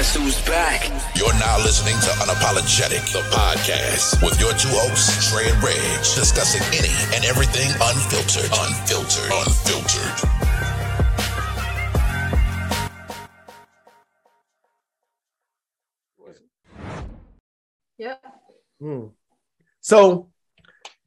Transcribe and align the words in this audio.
Guess 0.00 0.16
who's 0.16 0.40
back? 0.48 0.88
You're 1.14 1.34
now 1.34 1.58
listening 1.58 1.92
to 1.92 2.08
Unapologetic, 2.24 3.12
the 3.12 3.20
podcast, 3.36 4.24
with 4.24 4.40
your 4.40 4.52
two 4.54 4.70
hosts, 4.72 5.30
Trey 5.30 5.50
and 5.50 5.62
Reg, 5.62 5.76
discussing 6.16 6.62
any 6.72 6.88
and 7.14 7.22
everything 7.26 7.68
unfiltered, 7.82 8.48
unfiltered, 8.50 9.30
unfiltered. 9.30 10.40
Yeah. 17.98 18.14
Hmm. 18.80 19.08
So, 19.82 20.30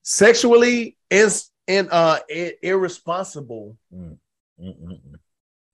sexually 0.03 0.97
and 1.09 1.31
and 1.67 1.89
uh 1.91 2.19
i- 2.29 2.57
irresponsible. 2.61 3.75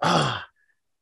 Ah. 0.01 0.45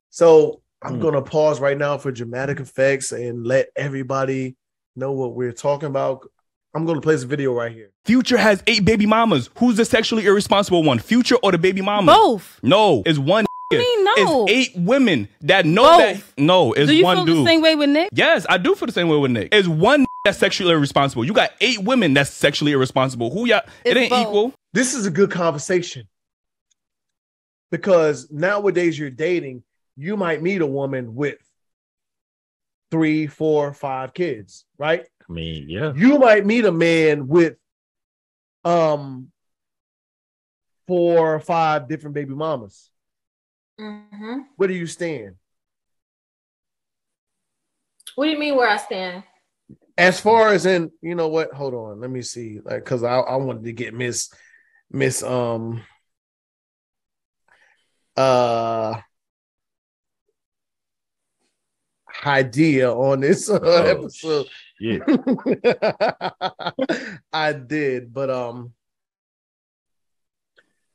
So 0.10 0.64
I'm 0.84 0.98
Mm. 1.00 1.02
gonna 1.02 1.22
pause 1.22 1.60
right 1.60 1.78
now 1.78 1.98
for 1.98 2.12
dramatic 2.12 2.60
effects 2.60 3.12
and 3.12 3.46
let 3.46 3.70
everybody 3.76 4.56
know 4.96 5.12
what 5.12 5.34
we're 5.36 5.52
talking 5.52 5.88
about. 5.88 6.30
I'm 6.76 6.86
gonna 6.86 7.02
play 7.02 7.16
this 7.16 7.24
video 7.24 7.54
right 7.54 7.72
here. 7.72 7.90
Future 8.06 8.38
has 8.38 8.62
eight 8.68 8.86
baby 8.86 9.06
mamas. 9.08 9.50
Who's 9.58 9.78
the 9.78 9.86
sexually 9.86 10.26
irresponsible 10.26 10.84
one? 10.84 11.00
Future 11.00 11.36
or 11.42 11.52
the 11.52 11.58
baby 11.58 11.82
mama? 11.82 12.12
Both. 12.14 12.60
No, 12.62 13.02
it's 13.06 13.18
one. 13.18 13.46
I 13.74 13.78
mean, 13.78 14.04
no. 14.06 14.46
It's 14.48 14.52
eight 14.52 14.78
women 14.82 15.28
that 15.42 15.66
know 15.66 15.82
Both. 15.84 16.36
that. 16.36 16.42
No, 16.42 16.72
it's 16.74 16.88
Do 16.88 16.96
you 16.96 17.04
one 17.04 17.18
feel 17.18 17.26
dude. 17.26 17.38
the 17.46 17.50
same 17.50 17.62
way 17.62 17.76
with 17.76 17.90
Nick? 17.90 18.10
Yes, 18.14 18.46
I 18.48 18.58
do 18.58 18.76
feel 18.76 18.86
the 18.86 18.94
same 18.94 19.10
way 19.10 19.18
with 19.18 19.32
Nick. 19.32 19.50
It's 19.52 19.68
one 19.68 20.06
that's 20.26 20.38
sexually 20.38 20.72
irresponsible. 20.74 21.26
You 21.26 21.34
got 21.34 21.52
eight 21.60 21.80
women 21.84 22.14
that's 22.14 22.30
sexually 22.30 22.72
irresponsible. 22.72 23.30
Who 23.32 23.46
y'all? 23.48 23.62
It 23.84 23.98
ain't 23.98 24.12
both. 24.12 24.22
equal. 24.28 24.54
This 24.74 24.94
is 24.94 25.06
a 25.06 25.12
good 25.12 25.32
conversation 25.32 26.08
because 27.72 28.30
nowadays 28.32 28.98
you're 28.98 29.10
dating, 29.10 29.64
you 29.98 30.16
might 30.16 30.42
meet 30.42 30.62
a 30.62 30.68
woman 30.68 31.16
with 31.16 31.38
three, 32.92 33.28
four, 33.28 33.74
five 33.74 34.14
kids, 34.14 34.66
right? 34.78 35.06
I 35.28 35.34
mean, 35.34 35.70
yeah. 35.70 35.92
you 35.96 36.20
might 36.20 36.46
meet 36.46 36.66
a 36.66 36.72
man 36.72 37.28
with 37.28 37.56
um 38.64 39.32
four 40.88 41.36
or 41.36 41.40
five 41.40 41.90
different 41.90 42.14
baby 42.14 42.34
mamas. 42.34 42.90
Mm-hmm. 43.80 44.40
Where 44.56 44.68
do 44.68 44.74
you 44.74 44.88
stand? 44.88 45.36
What 48.16 48.26
do 48.26 48.32
you 48.32 48.40
mean 48.40 48.56
where 48.56 48.70
I 48.70 48.78
stand? 48.78 49.24
As 49.98 50.20
far 50.20 50.54
as 50.54 50.66
in, 50.66 50.92
you 51.02 51.16
know 51.16 51.28
what? 51.28 51.54
Hold 51.54 51.74
on, 51.74 52.00
let 52.00 52.10
me 52.10 52.22
see. 52.22 52.60
Like, 52.64 52.86
cause 52.86 53.04
I, 53.04 53.18
I 53.18 53.36
wanted 53.36 53.64
to 53.66 53.74
get 53.74 53.94
Miss 53.94 54.32
Miss 54.90 55.22
um 55.24 55.84
uh 58.16 59.00
idea 62.26 62.92
on 62.92 63.22
this 63.22 63.50
uh, 63.50 63.60
Oh, 63.62 63.84
episode. 63.84 64.48
Yeah. 64.80 65.00
I 67.34 67.54
did, 67.54 68.14
but 68.14 68.30
um. 68.30 68.74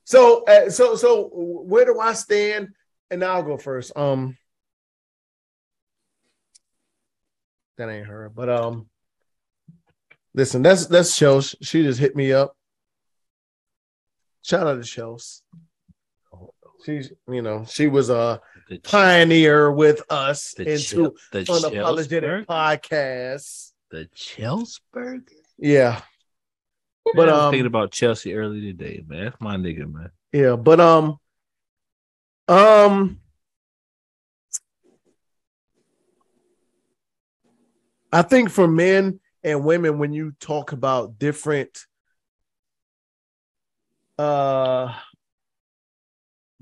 So 0.04 0.44
uh, 0.44 0.70
so 0.70 0.96
so 0.96 1.30
where 1.32 1.84
do 1.84 1.98
I 1.98 2.12
stand? 2.12 2.68
And 3.10 3.24
I'll 3.24 3.42
go 3.42 3.56
first. 3.56 3.96
Um, 3.96 4.36
that 7.78 7.88
ain't 7.88 8.06
her, 8.06 8.30
but 8.34 8.48
um, 8.48 8.88
listen, 10.34 10.62
that's 10.62 10.86
that's 10.86 11.14
Shells. 11.14 11.54
She 11.62 11.82
just 11.82 11.98
hit 12.00 12.14
me 12.14 12.32
up. 12.32 12.56
Shout 14.42 14.66
out 14.66 14.76
to 14.76 14.84
Shells. 14.84 15.42
She's 16.84 17.12
you 17.28 17.42
know 17.42 17.64
she 17.68 17.86
was 17.86 18.10
a 18.10 18.40
The, 18.72 18.88
pioneer 18.88 19.70
with 19.70 20.02
us 20.08 20.54
the, 20.54 20.72
into 20.72 21.14
the 21.30 21.40
unapologetic 21.40 22.46
podcast. 22.46 23.72
The 23.90 24.08
Chelsburg? 24.16 25.28
Yeah, 25.58 26.00
But 27.04 27.16
But, 27.16 27.28
I 27.28 27.32
was 27.32 27.42
um, 27.42 27.50
thinking 27.50 27.66
about 27.66 27.92
Chelsea 27.92 28.34
early 28.34 28.62
today, 28.62 29.04
man. 29.06 29.24
That's 29.24 29.40
my 29.40 29.56
nigga, 29.56 29.92
man. 29.92 30.10
yeah, 30.32 30.56
but 30.56 30.80
um, 30.80 31.18
um, 32.48 33.20
I 38.10 38.22
think 38.22 38.48
for 38.48 38.66
men 38.66 39.20
and 39.44 39.64
women, 39.64 39.98
when 39.98 40.14
you 40.14 40.32
talk 40.40 40.72
about 40.72 41.18
different, 41.18 41.86
uh, 44.18 44.94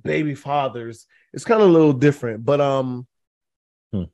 baby 0.02 0.34
fathers, 0.34 1.06
it's 1.32 1.44
kind 1.44 1.62
of 1.62 1.68
a 1.68 1.72
little 1.72 1.92
different. 1.92 2.44
But 2.44 2.60
um, 2.60 3.06
Hmm. 3.92 4.04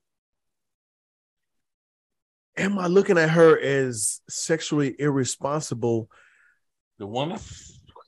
am 2.56 2.78
I 2.78 2.86
looking 2.86 3.18
at 3.18 3.30
her 3.30 3.58
as 3.58 4.20
sexually 4.28 4.94
irresponsible? 4.98 6.10
The 6.98 7.06
woman? 7.06 7.38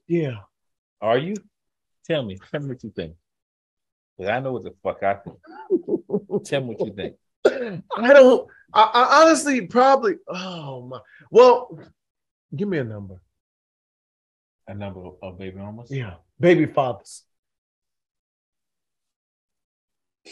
Yeah. 0.06 0.36
Are 1.00 1.18
you? 1.18 1.34
Tell 2.06 2.22
me. 2.22 2.38
Tell 2.50 2.60
me 2.60 2.68
what 2.68 2.82
you 2.82 2.90
think. 2.90 3.14
Because 4.16 4.30
I 4.30 4.40
know 4.40 4.52
what 4.52 4.64
the 4.64 4.74
fuck 4.82 5.02
I 5.02 5.14
think. 5.14 6.44
Tell 6.44 6.62
me 6.62 6.74
what 6.74 6.86
you 6.86 6.94
think. 6.94 7.16
I 7.96 8.12
don't. 8.12 8.48
I, 8.72 8.82
I 8.82 9.22
honestly 9.22 9.66
probably. 9.66 10.14
Oh 10.26 10.82
my. 10.82 11.00
Well, 11.30 11.78
give 12.54 12.68
me 12.68 12.78
a 12.78 12.84
number. 12.84 13.20
A 14.66 14.74
number 14.74 15.04
of, 15.04 15.14
of 15.22 15.38
baby 15.38 15.56
mamas? 15.58 15.90
Yeah, 15.90 16.14
baby 16.40 16.66
fathers. 16.66 17.22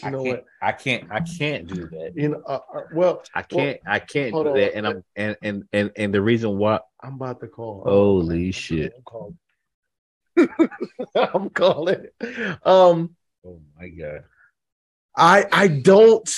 I 0.02 0.06
You 0.08 0.12
know 0.12 0.22
what? 0.22 0.44
I 0.62 0.72
can't. 0.72 1.04
I 1.10 1.20
can't 1.20 1.66
do 1.66 1.88
that. 1.88 2.12
You 2.16 2.28
know. 2.30 2.42
Uh, 2.46 2.58
uh, 2.74 2.80
well, 2.94 3.22
I 3.34 3.42
can't. 3.42 3.78
I 3.86 3.98
can't 3.98 4.32
do 4.32 4.48
on. 4.48 4.54
that. 4.54 4.74
And 4.76 4.86
I'm 4.86 5.04
and 5.16 5.36
and 5.42 5.64
and 5.72 5.90
and 5.96 6.14
the 6.14 6.20
reason 6.22 6.56
why. 6.58 6.80
I'm 7.02 7.14
about 7.14 7.40
to 7.40 7.48
call. 7.48 7.82
Holy 7.84 8.52
shit! 8.52 8.92
I'm 8.96 9.02
calling. 9.04 9.38
I'm 11.14 11.50
calling. 11.50 12.06
Um, 12.64 13.16
Oh 13.44 13.60
my 13.78 13.88
god! 13.88 14.24
I 15.16 15.46
I 15.52 15.68
don't. 15.68 16.28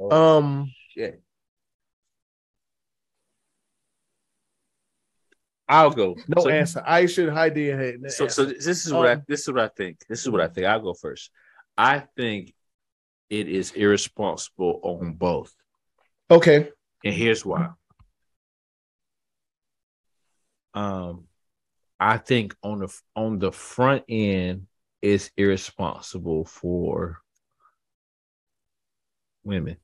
Oh, 0.00 0.10
Um, 0.38 0.72
shit. 0.90 1.22
I'll 5.68 5.90
go. 5.90 6.16
no 6.34 6.42
So- 6.42 6.48
answer. 6.48 6.82
I 6.86 7.06
should 7.06 7.28
hide 7.28 7.54
the 7.54 7.68
head. 7.68 7.96
So, 8.10 8.28
so 8.28 8.46
this 8.46 8.86
is 8.86 8.92
what 8.92 9.06
I 9.08 9.12
Um, 9.12 9.22
this 9.28 9.40
is 9.40 9.48
what 9.52 9.60
I 9.60 9.68
think. 9.68 9.98
This 10.08 10.20
is 10.22 10.30
what 10.30 10.40
I 10.40 10.48
think. 10.48 10.66
I'll 10.66 10.80
go 10.80 10.94
first. 10.94 11.30
I 11.76 12.00
think 12.16 12.54
it 13.30 13.48
is 13.48 13.72
irresponsible 13.72 14.80
on 14.82 15.12
both, 15.14 15.54
okay. 16.30 16.70
and 17.04 17.14
here's 17.14 17.44
why. 17.44 17.70
Um, 20.74 21.24
I 21.98 22.18
think 22.18 22.54
on 22.62 22.80
the 22.80 23.00
on 23.16 23.38
the 23.38 23.50
front 23.52 24.04
end, 24.08 24.66
it's 25.02 25.30
irresponsible 25.36 26.44
for 26.44 27.20
women. 29.44 29.76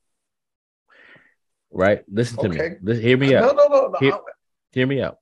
Right? 1.71 2.03
Listen 2.09 2.37
to 2.39 2.47
Okay. 2.47 2.69
me. 2.69 2.75
Listen, 2.81 3.03
hear 3.03 3.17
me 3.17 3.35
out. 3.35 3.41
No, 3.41 3.51
no, 3.51 3.67
no, 3.67 3.87
no. 3.89 3.99
Here- 3.99 4.19
hear 4.71 4.87
me 4.87 5.01
out. 5.01 5.17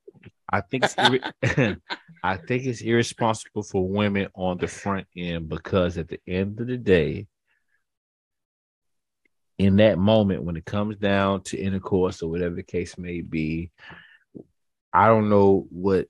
I 0.51 0.61
think 0.61 0.83
it's 0.83 0.95
irre- 0.95 1.33
I 2.23 2.37
think 2.37 2.65
it's 2.65 2.81
irresponsible 2.81 3.63
for 3.63 3.87
women 3.87 4.27
on 4.35 4.57
the 4.59 4.67
front 4.67 5.07
end 5.17 5.49
because 5.49 5.97
at 5.97 6.07
the 6.09 6.19
end 6.27 6.59
of 6.59 6.67
the 6.67 6.77
day, 6.77 7.27
in 9.57 9.77
that 9.77 9.97
moment 9.97 10.43
when 10.43 10.55
it 10.55 10.65
comes 10.65 10.97
down 10.97 11.41
to 11.43 11.57
intercourse 11.57 12.21
or 12.21 12.29
whatever 12.29 12.55
the 12.55 12.63
case 12.63 12.97
may 12.97 13.21
be, 13.21 13.71
I 14.91 15.07
don't 15.07 15.29
know 15.29 15.67
what 15.69 16.07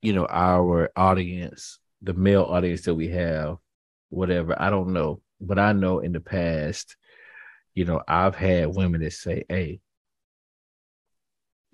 you 0.00 0.12
know 0.12 0.26
our 0.28 0.90
audience, 0.96 1.78
the 2.02 2.14
male 2.14 2.42
audience 2.42 2.82
that 2.82 2.94
we 2.94 3.08
have, 3.08 3.58
whatever. 4.10 4.60
I 4.60 4.70
don't 4.70 4.92
know, 4.92 5.20
but 5.40 5.58
I 5.58 5.72
know 5.72 6.00
in 6.00 6.12
the 6.12 6.20
past, 6.20 6.96
you 7.74 7.84
know, 7.84 8.02
I've 8.06 8.34
had 8.34 8.74
women 8.74 9.00
that 9.02 9.12
say, 9.12 9.44
"Hey, 9.48 9.80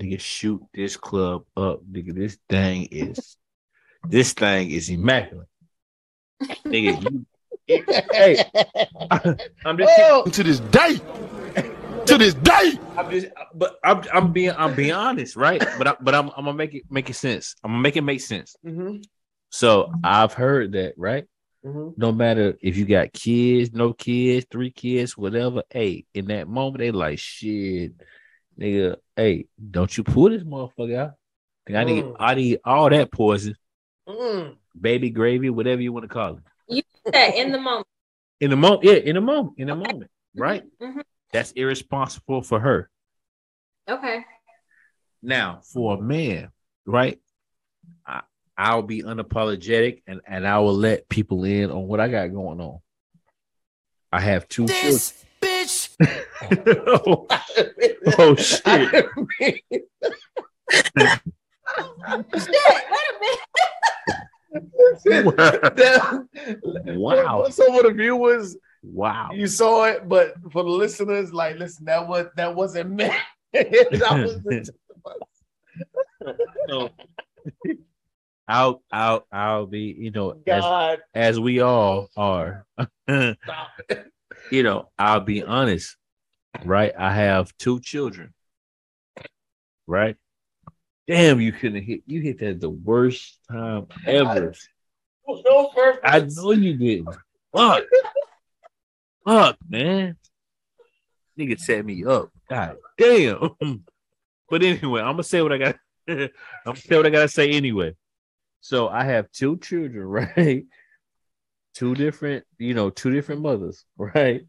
nigga, 0.00 0.20
shoot 0.20 0.62
this 0.72 0.96
club 0.96 1.44
up, 1.56 1.80
nigga. 1.90 2.14
This 2.14 2.38
thing 2.48 2.88
is, 2.90 3.36
this 4.08 4.32
thing 4.32 4.70
is 4.70 4.88
immaculate, 4.88 5.48
nigga. 6.66 7.02
You, 7.02 7.26
hey, 7.68 8.44
I'm 9.64 9.78
just, 9.78 9.92
Oh, 10.00 10.24
To 10.24 10.42
this 10.42 10.60
day, 10.60 10.96
to 12.06 12.18
this 12.18 12.34
day. 12.34 12.72
I'm 12.96 13.10
just, 13.10 13.26
but 13.54 13.76
I'm, 13.84 14.02
I'm 14.12 14.32
being, 14.32 14.52
I'm 14.56 14.74
being 14.74 14.92
honest, 14.92 15.36
right? 15.36 15.62
But, 15.78 15.88
I, 15.88 15.94
but 16.00 16.14
I'm, 16.14 16.30
I'm 16.30 16.44
gonna 16.44 16.54
make 16.54 16.74
it 16.74 16.82
make 16.90 17.08
it 17.10 17.14
sense. 17.14 17.54
I'm 17.62 17.70
gonna 17.72 17.82
make 17.82 17.96
it 17.96 18.02
make 18.02 18.20
sense. 18.20 18.56
mhm, 18.64 19.04
So 19.50 19.92
I've 20.02 20.32
heard 20.32 20.72
that, 20.72 20.94
right? 20.96 21.24
mhm. 21.64 21.94
No 21.96 22.12
matter 22.12 22.56
if 22.60 22.76
you 22.76 22.84
got 22.86 23.12
kids, 23.12 23.72
no 23.72 23.92
kids, 23.92 24.46
three 24.50 24.70
kids, 24.70 25.16
whatever. 25.16 25.62
Hey, 25.70 26.06
in 26.14 26.26
that 26.26 26.48
moment, 26.48 26.78
they 26.78 26.90
like 26.90 27.18
shit, 27.18 27.92
nigga. 28.58 28.96
Hey, 29.16 29.46
don't 29.70 29.96
you 29.96 30.02
pull 30.04 30.30
this 30.30 30.42
motherfucker 30.42 30.96
out? 30.96 31.12
I 31.68 31.84
need, 31.84 32.04
Mm. 32.04 32.16
I 32.18 32.34
need 32.34 32.60
all 32.64 32.88
that 32.88 33.12
poison, 33.12 33.54
Mm. 34.08 34.56
baby 34.80 35.10
gravy, 35.10 35.50
whatever 35.50 35.82
you 35.82 35.92
want 35.92 36.04
to 36.04 36.08
call 36.08 36.36
it. 36.36 36.42
That 37.06 37.34
in 37.36 37.52
the 37.52 37.58
moment. 37.58 37.86
In 38.40 38.50
the 38.50 38.56
moment, 38.56 38.84
yeah, 38.84 38.92
in 38.92 39.14
the 39.14 39.20
moment, 39.20 39.54
in 39.58 39.68
the 39.68 39.74
moment. 39.74 40.10
right? 40.36 40.62
Mhm. 40.80 41.02
That's 41.32 41.52
irresponsible 41.52 42.42
for 42.42 42.60
her. 42.60 42.90
Okay. 43.88 44.24
Now, 45.22 45.60
for 45.62 45.96
a 45.96 46.00
man, 46.00 46.50
right? 46.86 47.18
I, 48.06 48.22
I'll 48.56 48.82
be 48.82 49.02
unapologetic 49.02 50.02
and, 50.06 50.20
and 50.26 50.46
I 50.46 50.58
will 50.58 50.74
let 50.74 51.08
people 51.08 51.44
in 51.44 51.70
on 51.70 51.86
what 51.88 52.00
I 52.00 52.08
got 52.08 52.32
going 52.32 52.60
on. 52.60 52.80
I 54.12 54.20
have 54.20 54.48
two 54.48 54.66
This 54.66 55.24
bitch 55.40 55.96
children. 55.98 57.26
oh 58.18 58.34
shit. 58.36 58.90
Shit, 62.38 62.56
wait 62.90 63.08
a 63.10 63.20
minute. 63.20 63.38
Wow. 66.86 67.48
So 67.50 67.78
of 67.78 67.84
the 67.84 67.92
viewers, 67.94 68.56
Wow. 68.82 69.30
you 69.32 69.46
saw 69.46 69.84
it, 69.84 70.08
but 70.08 70.34
for 70.52 70.62
the 70.62 70.70
listeners, 70.70 71.32
like, 71.32 71.58
listen, 71.58 71.84
that 71.86 72.06
was 72.06 72.26
that 72.36 72.54
wasn't 72.54 72.90
me. 72.90 73.10
that 73.52 74.40
was 74.44 74.70
So, 76.68 76.90
I'll 78.48 78.82
I'll 78.90 79.26
I'll 79.30 79.66
be, 79.66 79.94
you 79.98 80.10
know, 80.10 80.40
as, 80.46 80.98
as 81.14 81.40
we 81.40 81.60
all 81.60 82.08
are. 82.16 82.66
You 84.50 84.62
know, 84.62 84.88
I'll 84.98 85.20
be 85.20 85.42
honest, 85.42 85.96
right? 86.64 86.92
I 86.98 87.12
have 87.12 87.52
two 87.58 87.80
children, 87.80 88.32
right? 89.86 90.16
Damn, 91.08 91.40
you 91.40 91.52
couldn't 91.52 91.82
hit 91.82 92.02
you 92.06 92.20
hit 92.20 92.38
that 92.40 92.60
the 92.60 92.68
worst 92.68 93.38
time 93.50 93.86
ever. 94.06 94.54
No 95.26 95.68
purpose. 95.74 96.00
I 96.04 96.20
know 96.20 96.52
you 96.52 96.76
didn't. 96.76 97.16
Fuck. 97.54 97.84
Fuck, 99.24 99.56
man. 99.66 100.16
Nigga 101.38 101.58
set 101.58 101.84
me 101.84 102.04
up. 102.04 102.30
God 102.48 102.76
damn. 102.96 103.56
But 104.50 104.62
anyway, 104.62 105.02
I'm 105.02 105.12
gonna 105.12 105.24
say 105.24 105.42
what 105.42 105.52
I 105.52 105.58
got. 105.58 105.76
I'm 106.08 106.30
gonna 106.64 106.76
say 106.76 106.96
what 106.96 107.04
I 107.04 107.10
gotta 107.10 107.28
say 107.28 107.50
anyway. 107.50 107.94
So 108.60 108.88
I 108.88 109.04
have 109.04 109.30
two 109.30 109.58
children, 109.58 110.04
right? 110.36 110.64
Two 111.74 111.94
different, 111.94 112.44
you 112.56 112.72
know, 112.72 112.88
two 112.88 113.12
different 113.12 113.42
mothers, 113.42 113.84
right? 113.96 114.46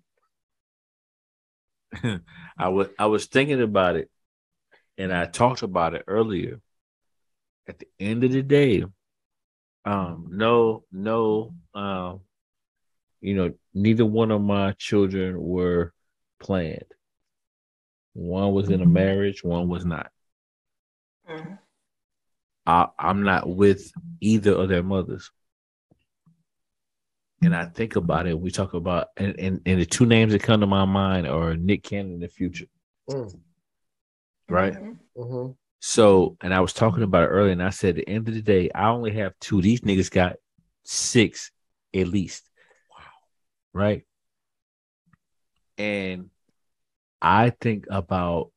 I 2.57 2.69
was 2.69 2.87
I 2.97 3.07
was 3.07 3.25
thinking 3.25 3.61
about 3.61 3.97
it, 3.97 4.09
and 4.99 5.13
I 5.13 5.25
talked 5.25 5.63
about 5.63 5.95
it 5.95 6.03
earlier. 6.07 6.59
At 7.67 7.79
the 7.79 7.87
end 7.99 8.23
of 8.23 8.31
the 8.31 8.43
day, 8.43 8.83
um, 9.85 10.27
no, 10.29 10.83
no, 10.91 11.55
um, 11.73 12.19
you 13.21 13.33
know, 13.33 13.53
neither 13.73 14.05
one 14.05 14.29
of 14.31 14.41
my 14.41 14.73
children 14.73 15.41
were 15.41 15.93
planned. 16.39 16.83
One 18.13 18.53
was 18.53 18.69
in 18.69 18.81
a 18.81 18.85
marriage, 18.85 19.43
one 19.43 19.69
was 19.69 19.85
not. 19.85 20.11
Mhm. 21.27 21.59
I, 22.65 22.87
I'm 22.99 23.23
not 23.23 23.47
with 23.49 23.91
either 24.19 24.51
of 24.51 24.67
their 24.67 24.83
mothers. 24.83 25.31
And 27.41 27.55
I 27.55 27.65
think 27.65 27.95
about 27.95 28.27
it. 28.27 28.37
We 28.37 28.51
talk 28.51 28.73
about 28.73 29.07
and, 29.15 29.39
and, 29.39 29.61
and 29.65 29.79
the 29.79 29.85
two 29.85 30.05
names 30.05 30.33
that 30.33 30.43
come 30.43 30.59
to 30.59 30.67
my 30.67 30.83
mind 30.83 31.25
are 31.25 31.55
Nick 31.55 31.83
Cannon 31.83 32.15
in 32.15 32.19
the 32.19 32.27
future, 32.27 32.65
Mm, 33.09 33.39
right? 34.49 34.73
Mhm. 34.73 34.97
mhm. 35.17 35.55
So, 35.81 36.35
and 36.41 36.53
I 36.53 36.59
was 36.59 36.73
talking 36.73 37.03
about 37.03 37.23
it 37.23 37.27
earlier, 37.27 37.53
and 37.53 37.63
I 37.63 37.69
said 37.69 37.91
at 37.91 37.95
the 38.05 38.09
end 38.09 38.27
of 38.27 38.33
the 38.33 38.41
day, 38.41 38.69
I 38.75 38.89
only 38.89 39.13
have 39.13 39.33
two. 39.39 39.61
These 39.61 39.81
niggas 39.81 40.11
got 40.11 40.35
six 40.83 41.51
at 41.95 42.07
least. 42.07 42.49
Wow. 42.91 43.05
Right. 43.73 44.05
And 45.77 46.29
I 47.21 47.51
think 47.51 47.85
about 47.89 48.51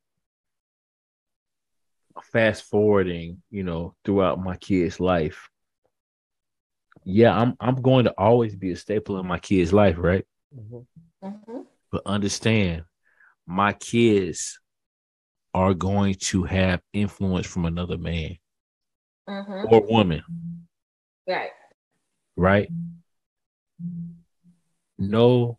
fast 2.33 2.65
forwarding, 2.65 3.43
you 3.51 3.65
know, 3.65 3.95
throughout 4.05 4.41
my 4.43 4.57
kid's 4.57 5.01
life. 5.01 5.49
Yeah, 7.05 7.37
I'm 7.37 7.57
I'm 7.61 7.77
going 7.83 8.05
to 8.05 8.15
always 8.17 8.55
be 8.55 8.73
a 8.73 8.77
staple 8.77 9.19
in 9.19 9.27
my 9.27 9.39
kid's 9.39 9.73
life, 9.73 9.97
right? 9.99 10.25
Mhm. 10.55 10.87
Mhm. 11.23 11.67
But 11.91 12.03
understand, 12.07 12.85
my 13.47 13.73
kids 13.73 14.61
are 15.55 15.75
going 15.75 16.15
to 16.15 16.45
have 16.45 16.81
influence 16.93 17.47
from 17.47 17.67
another 17.67 17.99
man 17.99 18.37
Mhm. 19.29 19.71
or 19.71 19.87
woman, 19.87 20.23
Right. 21.27 21.51
right? 22.37 22.69
No, 24.99 25.59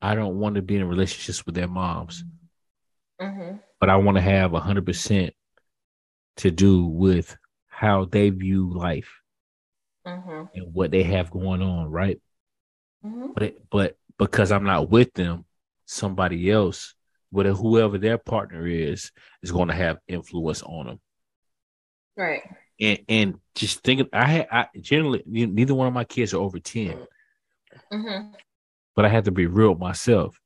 I 0.00 0.14
don't 0.14 0.38
want 0.38 0.56
to 0.56 0.62
be 0.62 0.76
in 0.76 0.88
relationships 0.88 1.44
with 1.46 1.54
their 1.54 1.68
moms, 1.68 2.24
Mhm. 3.20 3.60
but 3.80 3.90
I 3.90 3.96
want 3.96 4.16
to 4.16 4.22
have 4.22 4.52
100% 4.52 5.34
to 6.36 6.50
do 6.50 6.86
with 6.86 7.36
how 7.66 8.04
they 8.04 8.30
view 8.30 8.72
life 8.72 9.20
Mhm. 10.06 10.50
and 10.54 10.74
what 10.74 10.90
they 10.90 11.02
have 11.02 11.30
going 11.30 11.62
on, 11.62 11.90
right? 11.90 12.20
Mhm. 13.04 13.34
But 13.34 13.42
it, 13.42 13.70
but 13.70 13.98
because 14.18 14.52
I'm 14.52 14.64
not 14.64 14.90
with 14.90 15.12
them, 15.14 15.44
somebody 15.86 16.50
else, 16.50 16.94
whatever 17.34 17.56
whoever 17.56 17.98
their 17.98 18.16
partner 18.16 18.66
is, 18.66 19.10
is 19.42 19.50
going 19.50 19.68
to 19.68 19.74
have 19.74 19.98
influence 20.06 20.62
on 20.62 20.86
them. 20.86 21.00
Right. 22.16 22.42
And 22.80 22.98
and 23.08 23.34
just 23.54 23.82
thinking, 23.82 24.08
I 24.12 24.26
had 24.26 24.48
I 24.50 24.66
generally 24.80 25.22
neither 25.26 25.74
one 25.74 25.88
of 25.88 25.92
my 25.92 26.04
kids 26.04 26.32
are 26.32 26.38
over 26.40 26.58
ten, 26.58 27.06
Mhm. 27.92 28.34
but 28.94 29.04
I 29.04 29.08
had 29.08 29.24
to 29.24 29.32
be 29.32 29.46
real 29.46 29.74
myself. 29.74 30.38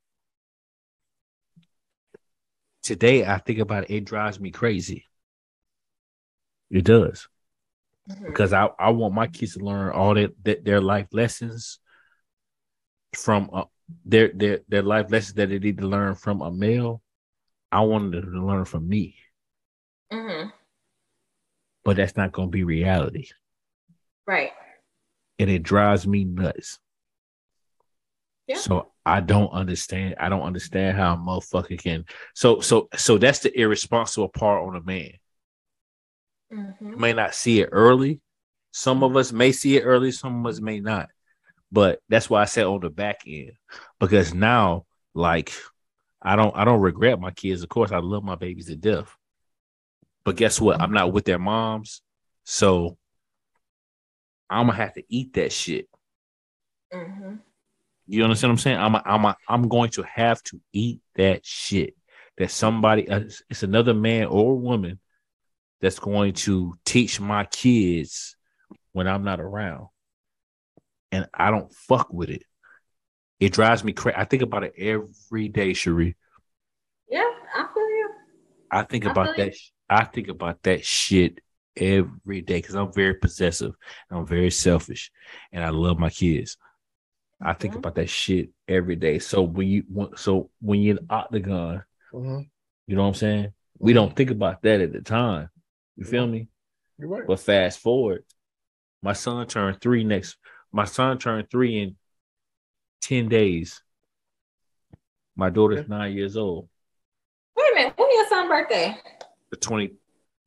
Today, 2.81 3.25
I 3.25 3.37
think 3.37 3.59
about 3.59 3.83
it, 3.83 3.91
it 3.91 4.05
drives 4.05 4.39
me 4.39 4.51
crazy. 4.51 5.05
It 6.71 6.85
does 6.85 7.27
Mhm. 8.09 8.25
because 8.27 8.53
I, 8.53 8.69
I 8.79 8.89
want 8.89 9.13
my 9.13 9.27
kids 9.27 9.53
to 9.53 9.59
learn 9.59 9.91
all 9.91 10.15
that, 10.15 10.31
that 10.43 10.65
their 10.65 10.81
life 10.81 11.07
lessons 11.11 11.79
from 13.15 13.49
uh, 13.53 13.65
their 14.05 14.29
their 14.29 14.59
their 14.67 14.83
life 14.83 15.11
lessons 15.11 15.35
that 15.35 15.49
they 15.49 15.59
need 15.59 15.77
to 15.79 15.87
learn 15.87 16.15
from 16.15 16.41
a 16.41 16.51
male. 16.51 17.01
I 17.71 17.81
wanted 17.81 18.23
them 18.23 18.33
to 18.33 18.45
learn 18.45 18.65
from 18.65 18.87
me, 18.87 19.15
Mhm. 20.11 20.51
but 21.83 21.97
that's 21.97 22.17
not 22.17 22.31
going 22.31 22.47
to 22.47 22.51
be 22.51 22.63
reality, 22.63 23.29
Right. 24.25 24.51
and 25.37 25.49
it 25.49 25.63
drives 25.63 26.07
me 26.07 26.23
nuts. 26.25 26.79
Yeah. 28.47 28.57
So 28.57 28.91
I 29.05 29.21
don't 29.21 29.51
understand. 29.51 30.15
I 30.19 30.29
don't 30.29 30.41
understand 30.41 30.97
how 30.97 31.13
a 31.13 31.17
motherfucker 31.17 31.79
can. 31.79 32.05
So 32.33 32.61
so 32.61 32.89
so 32.95 33.17
that's 33.19 33.39
the 33.39 33.57
irresponsible 33.59 34.29
part 34.29 34.67
on 34.67 34.75
a 34.75 34.81
man. 34.81 35.11
You 36.49 36.57
Mhm. 36.57 36.97
may 36.97 37.13
not 37.13 37.35
see 37.35 37.61
it 37.61 37.69
early. 37.71 38.21
Some 38.71 39.03
of 39.03 39.15
us 39.15 39.31
may 39.31 39.51
see 39.51 39.77
it 39.77 39.81
early. 39.83 40.11
Some 40.11 40.43
of 40.43 40.49
us 40.51 40.59
may 40.59 40.79
not. 40.79 41.09
But 41.71 41.99
that's 42.09 42.29
why 42.29 42.41
I 42.41 42.45
said 42.45 42.65
on 42.65 42.79
the 42.79 42.89
back 42.89 43.21
end 43.27 43.51
because 43.99 44.33
now, 44.33 44.85
like, 45.13 45.51
I 46.21 46.35
don't 46.35 46.55
I 46.55 46.65
don't 46.65 46.81
regret 46.81 47.19
my 47.19 47.31
kids. 47.31 47.63
Of 47.63 47.69
course, 47.69 47.91
I 47.91 47.99
love 47.99 48.23
my 48.23 48.35
babies 48.35 48.67
to 48.67 48.75
death. 48.75 49.15
But 50.23 50.35
guess 50.35 50.59
what? 50.59 50.81
I'm 50.81 50.93
not 50.93 51.13
with 51.13 51.25
their 51.25 51.39
moms, 51.39 52.01
so 52.43 52.97
I'm 54.49 54.67
gonna 54.67 54.77
have 54.77 54.93
to 54.95 55.03
eat 55.09 55.33
that 55.33 55.51
shit. 55.51 55.87
Mhm. 56.93 57.39
You 58.07 58.23
understand 58.23 58.49
what 58.49 58.53
I'm 58.53 58.57
saying? 58.57 58.77
I'm 58.77 58.95
a, 58.95 59.03
I'm 59.05 59.25
a, 59.25 59.37
I'm 59.47 59.67
going 59.67 59.91
to 59.91 60.01
have 60.01 60.41
to 60.45 60.59
eat 60.73 60.99
that 61.15 61.45
shit. 61.45 61.95
That 62.37 62.49
somebody, 62.49 63.07
uh, 63.07 63.21
it's 63.49 63.61
another 63.61 63.93
man 63.93 64.25
or 64.25 64.57
woman 64.57 64.99
that's 65.79 65.99
going 65.99 66.33
to 66.33 66.73
teach 66.85 67.19
my 67.19 67.43
kids 67.45 68.35
when 68.93 69.07
I'm 69.07 69.23
not 69.23 69.39
around, 69.39 69.89
and 71.11 71.27
I 71.33 71.51
don't 71.51 71.73
fuck 71.73 72.11
with 72.11 72.29
it. 72.29 72.43
It 73.39 73.53
drives 73.53 73.83
me 73.83 73.93
crazy. 73.93 74.17
I 74.17 74.25
think 74.25 74.43
about 74.43 74.63
it 74.63 74.73
every 74.77 75.47
day, 75.47 75.73
Cherie. 75.73 76.15
Yeah, 77.09 77.23
I 77.55 77.67
feel 77.73 77.83
you. 77.89 78.09
I 78.71 78.83
think 78.83 79.05
I 79.05 79.11
about 79.11 79.37
that. 79.37 79.55
sh- 79.55 79.69
I 79.89 80.03
think 80.05 80.27
about 80.27 80.61
that 80.63 80.85
shit 80.85 81.39
every 81.75 82.41
day 82.41 82.57
because 82.57 82.75
I'm 82.75 82.91
very 82.93 83.15
possessive. 83.15 83.73
I'm 84.11 84.25
very 84.25 84.51
selfish, 84.51 85.11
and 85.51 85.63
I 85.63 85.69
love 85.69 85.97
my 85.97 86.09
kids. 86.09 86.57
I 87.41 87.53
think 87.53 87.73
Mhm. 87.73 87.77
about 87.77 87.95
that 87.95 88.09
shit 88.09 88.49
every 88.67 88.97
day. 88.97 89.19
So 89.19 89.41
when 89.41 89.67
you 89.67 89.83
when- 89.87 90.15
so 90.17 90.51
when 90.59 90.81
you're 90.81 90.97
in 90.97 91.05
the 91.07 91.13
octagon, 91.13 91.83
Mhm. 92.13 92.49
you 92.85 92.95
know 92.95 93.03
what 93.03 93.07
I'm 93.09 93.13
saying? 93.15 93.53
We 93.77 93.93
don't 93.93 94.13
think 94.13 94.29
about 94.29 94.61
that 94.63 94.81
at 94.81 94.91
the 94.91 95.01
time. 95.01 95.49
You 95.95 96.03
feel 96.03 96.27
me? 96.27 96.49
You're 96.97 97.07
right. 97.07 97.25
But 97.25 97.39
fast 97.39 97.79
forward, 97.79 98.25
my 99.01 99.13
son 99.13 99.47
turned 99.47 99.79
three 99.79 100.03
next. 100.03 100.37
My 100.71 100.85
son 100.85 101.17
turned 101.17 101.49
three 101.49 101.79
in 101.81 101.95
ten 103.01 103.27
days. 103.29 103.81
My 105.35 105.49
daughter's 105.49 105.87
nine 105.87 106.13
years 106.13 106.35
old. 106.37 106.67
Wait 107.55 107.71
a 107.71 107.75
minute. 107.75 107.93
When 107.97 108.07
your 108.13 108.27
son's 108.29 108.49
birthday? 108.49 108.97
The 109.51 109.57
twenty 109.57 109.93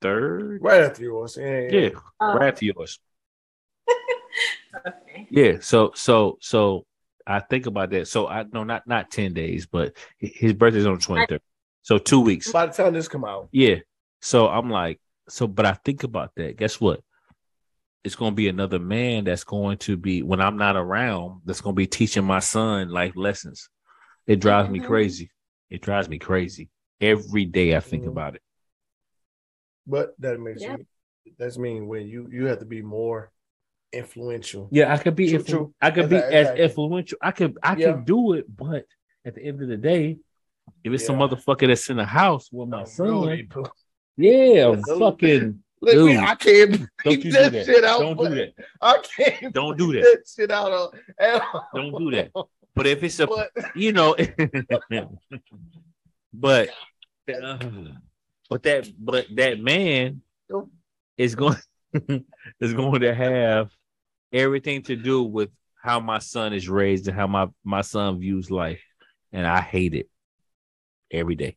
third. 0.00 0.62
Right 0.62 0.82
after 0.82 1.02
yours. 1.02 1.36
Yeah. 1.40 1.60
yeah. 1.60 1.80
Yeah, 1.80 1.88
Oh, 2.20 2.34
right 2.34 2.48
after 2.48 2.64
yours. 2.66 2.98
okay. 4.86 5.26
Yeah. 5.30 5.58
So 5.60 5.92
so 5.94 6.38
so 6.40 6.86
I 7.26 7.40
think 7.40 7.66
about 7.66 7.90
that. 7.90 8.08
So 8.08 8.28
I 8.28 8.44
no, 8.52 8.64
not 8.64 8.86
not 8.86 9.10
ten 9.10 9.32
days, 9.32 9.66
but 9.66 9.96
hi- 10.20 10.32
his 10.34 10.52
birthday's 10.52 10.86
on 10.86 10.94
the 10.96 11.00
twenty 11.00 11.26
third. 11.26 11.40
So 11.82 11.98
two 11.98 12.20
weeks. 12.20 12.52
By 12.52 12.66
the 12.66 12.72
time 12.72 12.92
this 12.92 13.08
come 13.08 13.24
out, 13.24 13.48
Yeah. 13.50 13.76
So 14.20 14.46
I'm 14.48 14.70
like, 14.70 15.00
so, 15.28 15.48
but 15.48 15.66
I 15.66 15.72
think 15.72 16.04
about 16.04 16.30
that. 16.36 16.56
Guess 16.56 16.80
what? 16.80 17.00
It's 18.04 18.16
going 18.16 18.32
to 18.32 18.37
be 18.37 18.49
another 18.49 18.78
man 18.80 19.25
that's 19.25 19.44
going 19.44 19.78
to 19.78 19.97
be, 19.97 20.23
when 20.23 20.40
I'm 20.40 20.56
not 20.56 20.76
around, 20.76 21.42
that's 21.44 21.61
going 21.61 21.75
to 21.76 21.78
be 21.78 21.87
teaching 21.87 22.25
my 22.25 22.40
son 22.40 22.88
life 22.90 23.16
lessons. 23.16 23.68
It 24.26 24.40
drives 24.40 24.68
me 24.68 24.80
Mhm. 24.80 24.87
crazy. 24.87 25.30
It 25.71 25.82
drives 25.82 26.09
me 26.09 26.18
crazy. 26.18 26.68
Every 27.00 27.44
day 27.44 27.76
I 27.76 27.80
think 27.80 28.04
Mhm. 28.04 28.09
about 28.09 28.35
it. 28.37 28.42
but 29.85 30.14
that 30.21 30.38
makes 30.38 30.62
Yeah. 30.62 30.76
you. 30.76 30.87
That's 31.38 31.59
mean 31.59 31.88
when 31.88 32.06
you 32.06 32.28
you 32.30 32.47
have 32.47 32.61
to 32.61 32.64
be 32.64 32.82
more 32.82 33.32
influential. 33.92 34.68
Yeah, 34.71 34.92
I 34.92 34.97
could 34.97 35.16
be, 35.16 35.30
True, 35.30 35.38
influ- 35.40 35.47
true. 35.47 35.75
I 35.80 35.90
could 35.90 36.09
be 36.09 36.16
Exactly, 36.16 36.37
as 36.37 36.42
exactly. 36.47 36.64
influential. 36.64 37.18
I 37.21 37.30
could, 37.32 37.59
I 37.64 37.75
Yeah. 37.76 37.92
can 37.92 38.04
do 38.04 38.32
it, 38.35 38.56
but 38.56 38.87
at 39.25 39.35
the 39.35 39.42
end 39.42 39.61
of 39.61 39.66
the 39.68 39.76
day, 39.76 40.18
if 40.85 40.92
it's 40.92 41.04
some 41.04 41.18
motherfucker 41.18 41.66
that's 41.66 41.90
in 41.90 41.97
the 41.97 42.04
house 42.04 42.49
with 42.52 42.68
my 42.68 42.85
son, 42.85 43.06
Really, 43.09 43.42
boo. 43.42 43.66
yeah, 44.16 44.76
fucking, 44.82 45.64
Look, 45.84 45.94
Dude, 45.94 46.16
I 46.16 46.34
can't 46.36 46.86
don't 47.04 47.06
you 47.06 47.16
do 47.16 47.30
that, 47.32 47.52
that. 47.52 47.66
shit 47.66 47.84
out. 47.84 47.98
Don't 48.00 48.16
do 48.16 48.34
that. 48.36 48.54
I 48.80 49.02
can't. 49.16 49.52
Don't 49.52 49.76
do 49.76 49.92
that. 49.92 50.22
shit 50.32 50.50
out 50.52 50.70
all. 50.70 50.94
Don't 51.74 51.98
do 51.98 52.10
that. 52.12 52.30
But 52.74 52.86
if 52.86 53.02
it's 53.02 53.18
a 53.18 53.26
But 53.26 53.50
you 53.74 53.92
know, 53.92 54.14
but 56.32 56.68
uh, 57.42 57.58
but 58.48 58.62
that 58.62 58.88
but 58.98 59.26
that 59.34 59.58
man 59.60 60.22
is 61.18 61.34
going 61.34 61.56
is 62.60 62.74
going 62.74 63.00
to 63.00 63.12
have 63.14 63.70
everything 64.32 64.82
to 64.84 64.94
do 64.96 65.22
with 65.24 65.50
how 65.82 65.98
my 66.00 66.18
son 66.20 66.52
is 66.52 66.68
raised 66.68 67.08
and 67.08 67.16
how 67.16 67.26
my 67.26 67.48
my 67.64 67.80
son 67.82 68.20
views 68.20 68.50
life, 68.52 68.82
and 69.32 69.44
I 69.46 69.60
hate 69.60 69.94
it 69.94 70.08
every 71.10 71.34
day. 71.34 71.56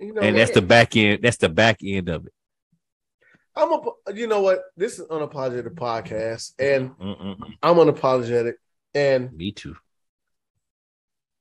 you 0.00 0.12
know, 0.12 0.20
And 0.20 0.34
what? 0.34 0.40
that's 0.40 0.50
the 0.52 0.62
back 0.62 0.96
end. 0.96 1.20
That's 1.22 1.36
the 1.38 1.48
back 1.48 1.78
end 1.84 2.08
of 2.08 2.26
it. 2.26 2.32
I'm 3.58 3.72
a. 3.72 3.80
You 4.14 4.28
know 4.28 4.40
what? 4.40 4.60
This 4.76 4.98
is 5.00 5.06
unapologetic 5.08 5.74
podcast, 5.74 6.52
and 6.60 6.96
Mm-mm. 6.96 7.54
I'm 7.62 7.76
unapologetic, 7.76 8.54
and 8.94 9.32
Me 9.32 9.50
too. 9.50 9.76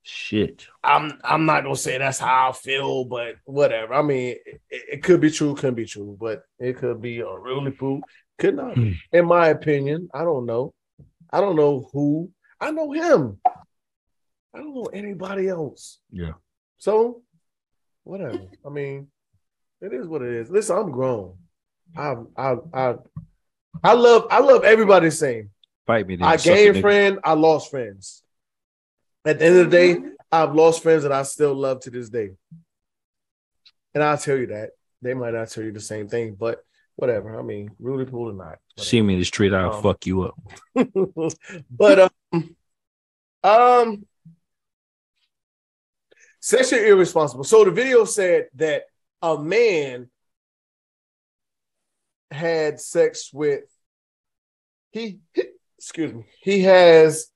Shit. 0.02 0.66
I'm 0.84 1.20
I'm 1.24 1.46
not 1.46 1.64
gonna 1.64 1.76
say 1.76 1.98
that's 1.98 2.18
how 2.18 2.50
I 2.50 2.54
feel, 2.54 3.06
but 3.06 3.36
whatever. 3.46 3.94
I 3.94 4.02
mean, 4.02 4.36
it, 4.46 4.62
it 4.70 5.04
could 5.04 5.22
be 5.22 5.30
true, 5.30 5.54
couldn't 5.54 5.76
be 5.76 5.86
true, 5.86 6.18
but 6.20 6.44
it 6.60 6.78
could 6.78 7.02
be 7.02 7.20
a 7.20 7.38
really 7.38 7.72
fool, 7.72 8.02
could 8.40 8.56
not. 8.56 8.76
Hmm. 8.76 8.94
In 9.12 9.26
my 9.26 9.50
opinion, 9.50 10.10
I 10.14 10.24
don't 10.24 10.46
know. 10.46 10.74
I 11.32 11.40
don't 11.40 11.56
know 11.56 11.90
who. 11.92 12.32
I 12.60 12.72
know 12.72 12.92
him. 12.94 13.40
I 13.46 14.60
don't 14.60 14.74
know 14.74 14.90
anybody 14.94 15.50
else. 15.50 16.00
Yeah. 16.10 16.34
So, 16.78 17.22
whatever. 18.04 18.40
I 18.66 18.70
mean, 18.70 19.08
it 19.82 19.94
is 19.94 20.08
what 20.08 20.24
it 20.24 20.34
is. 20.34 20.50
Listen, 20.50 20.78
I'm 20.78 20.92
grown. 20.92 21.36
I 21.96 22.16
I 22.36 22.56
I 22.74 22.96
I 23.84 23.94
love 23.94 24.28
I 24.30 24.40
love 24.40 24.64
everybody 24.64 25.08
the 25.08 25.12
same. 25.12 25.52
Fight 25.86 26.08
me. 26.08 26.16
Then, 26.18 26.28
I 26.28 26.36
suck 26.38 26.56
gained 26.56 26.76
nigga. 26.78 26.82
friend, 26.82 27.20
I 27.24 27.34
lost 27.34 27.70
friends. 27.72 28.24
At 29.26 29.40
the 29.40 29.46
end 29.46 29.58
of 29.58 29.70
the 29.70 29.78
day, 29.78 29.98
I've 30.32 30.54
lost 30.56 30.84
friends 30.84 31.04
that 31.04 31.12
I 31.12 31.24
still 31.24 31.54
love 31.54 31.80
to 31.82 31.90
this 31.90 32.10
day. 32.10 32.32
And 33.94 34.04
I'll 34.04 34.18
tell 34.18 34.38
you 34.38 34.48
that. 34.48 34.72
They 35.02 35.14
might 35.14 35.34
not 35.34 35.50
tell 35.50 35.64
you 35.64 35.72
the 35.72 35.80
same 35.80 36.08
thing, 36.08 36.36
but 36.38 36.64
whatever. 36.96 37.40
I 37.40 37.44
mean, 37.44 37.72
really 37.80 38.06
cool 38.06 38.32
or 38.32 38.34
not. 38.34 38.58
See 38.78 39.02
me 39.02 39.14
in 39.14 39.20
the 39.20 39.26
street, 39.26 39.54
I'll 39.54 39.74
Um, 39.74 39.84
fuck 39.84 40.06
you 40.06 40.24
up. 40.24 40.36
but 41.72 42.12
um, 42.34 42.56
um 43.44 44.06
sexually 46.40 46.88
irresponsible. 46.88 47.44
So 47.44 47.64
the 47.64 47.72
video 47.72 48.06
said 48.06 48.48
that 48.56 48.84
a 49.22 49.38
man 49.38 50.10
had 52.32 52.80
sex 52.80 53.32
with 53.34 53.64
he 54.92 55.20
excuse 55.78 56.14
me 56.14 56.26
he 56.42 56.62
has 56.62 57.28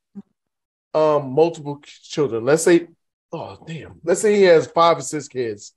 um 0.94 1.32
multiple 1.32 1.80
children 1.84 2.44
let's 2.44 2.64
say 2.64 2.88
oh 3.32 3.58
damn 3.66 4.00
let's 4.04 4.22
say 4.22 4.36
he 4.36 4.44
has 4.44 4.68
five 4.68 4.98
or 4.98 5.02
six 5.02 5.28
kids 5.28 5.74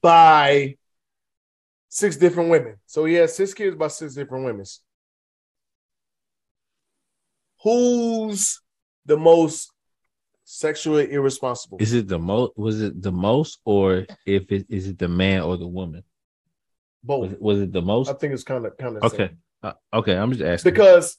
by 0.00 0.76
six 1.88 2.16
different 2.16 2.50
women 2.50 2.76
so 2.86 3.04
he 3.04 3.14
has 3.14 3.34
six 3.34 3.54
kids 3.54 3.76
by 3.76 3.88
six 3.88 4.14
different 4.14 4.44
women 4.44 4.64
who's 7.62 8.60
the 9.06 9.16
most 9.16 9.72
sexually 10.44 11.10
irresponsible 11.10 11.78
Is 11.80 11.94
it 11.94 12.08
the 12.08 12.18
most? 12.18 12.52
Was 12.56 12.82
it 12.82 13.00
the 13.00 13.12
most, 13.12 13.60
or 13.64 14.06
if 14.26 14.52
it 14.52 14.66
is 14.68 14.88
it 14.88 14.98
the 14.98 15.08
man 15.08 15.42
or 15.42 15.56
the 15.56 15.66
woman? 15.66 16.02
Both 17.04 17.22
Was 17.22 17.32
it, 17.32 17.42
was 17.42 17.60
it 17.60 17.72
the 17.72 17.82
most? 17.82 18.08
i 18.10 18.12
think 18.14 18.32
it's 18.32 18.44
kind 18.44 18.64
of 18.66 18.76
kind 18.76 18.96
of 18.96 19.02
Okay, 19.04 19.30
uh, 19.62 19.72
okay. 19.92 20.14
I'm 20.16 20.30
just 20.32 20.42
asking. 20.42 20.72
because 20.72 21.16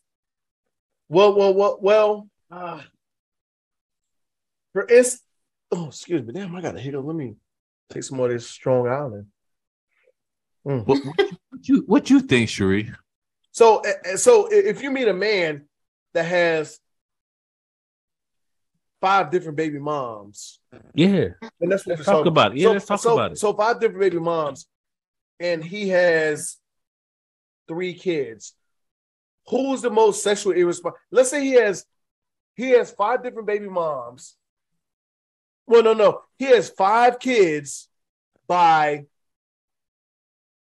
well 1.09 1.35
well 1.35 1.53
well 1.53 1.77
well 1.81 2.29
uh, 2.51 2.81
for 4.73 4.87
instance 4.87 5.21
oh 5.71 5.87
excuse 5.87 6.23
me 6.25 6.33
damn 6.33 6.55
i 6.55 6.61
got 6.61 6.71
to 6.73 6.79
hit 6.79 6.93
a 6.93 6.97
hiccup 6.97 7.05
let 7.07 7.15
me 7.15 7.35
take 7.89 8.03
some 8.03 8.17
more 8.17 8.27
of 8.27 8.33
this 8.33 8.47
strong 8.49 8.87
island 8.87 9.27
Mm. 10.65 10.87
what, 10.87 11.03
what 11.49 11.67
you 11.67 11.83
what 11.87 12.09
you 12.09 12.21
think, 12.21 12.47
Cherie? 12.47 12.89
so 13.51 13.81
so 14.15 14.47
if 14.49 14.81
you 14.81 14.91
meet 14.91 15.09
a 15.09 15.13
man 15.13 15.65
that 16.13 16.23
has 16.23 16.79
five 19.01 19.29
different 19.29 19.57
baby 19.57 19.79
moms 19.79 20.59
Yeah, 20.95 21.09
and 21.59 21.69
that's 21.69 21.85
what 21.85 21.97
let's 21.97 21.99
we're 21.99 22.03
talk 22.05 22.05
talking 22.05 22.27
about 22.27 22.51
it. 22.53 22.59
Yeah, 22.59 22.67
so, 22.67 22.71
let's 22.71 22.85
talk 22.85 22.99
so- 23.01 23.13
about 23.13 23.31
it. 23.33 23.37
so 23.39 23.53
five 23.53 23.79
different 23.81 23.99
baby 23.99 24.19
moms 24.19 24.65
and 25.43 25.61
he 25.63 25.89
has 25.89 26.55
three 27.67 27.93
kids. 27.93 28.53
Who's 29.49 29.81
the 29.81 29.89
most 29.91 30.23
sexually 30.23 30.61
irresponsible? 30.61 30.97
Let's 31.11 31.29
say 31.29 31.41
he 31.43 31.51
has 31.53 31.85
he 32.55 32.69
has 32.71 32.91
five 32.91 33.21
different 33.23 33.45
baby 33.47 33.67
moms. 33.67 34.35
Well 35.67 35.83
no 35.83 35.93
no. 35.93 36.21
He 36.37 36.45
has 36.45 36.69
five 36.69 37.19
kids 37.19 37.89
by 38.47 39.05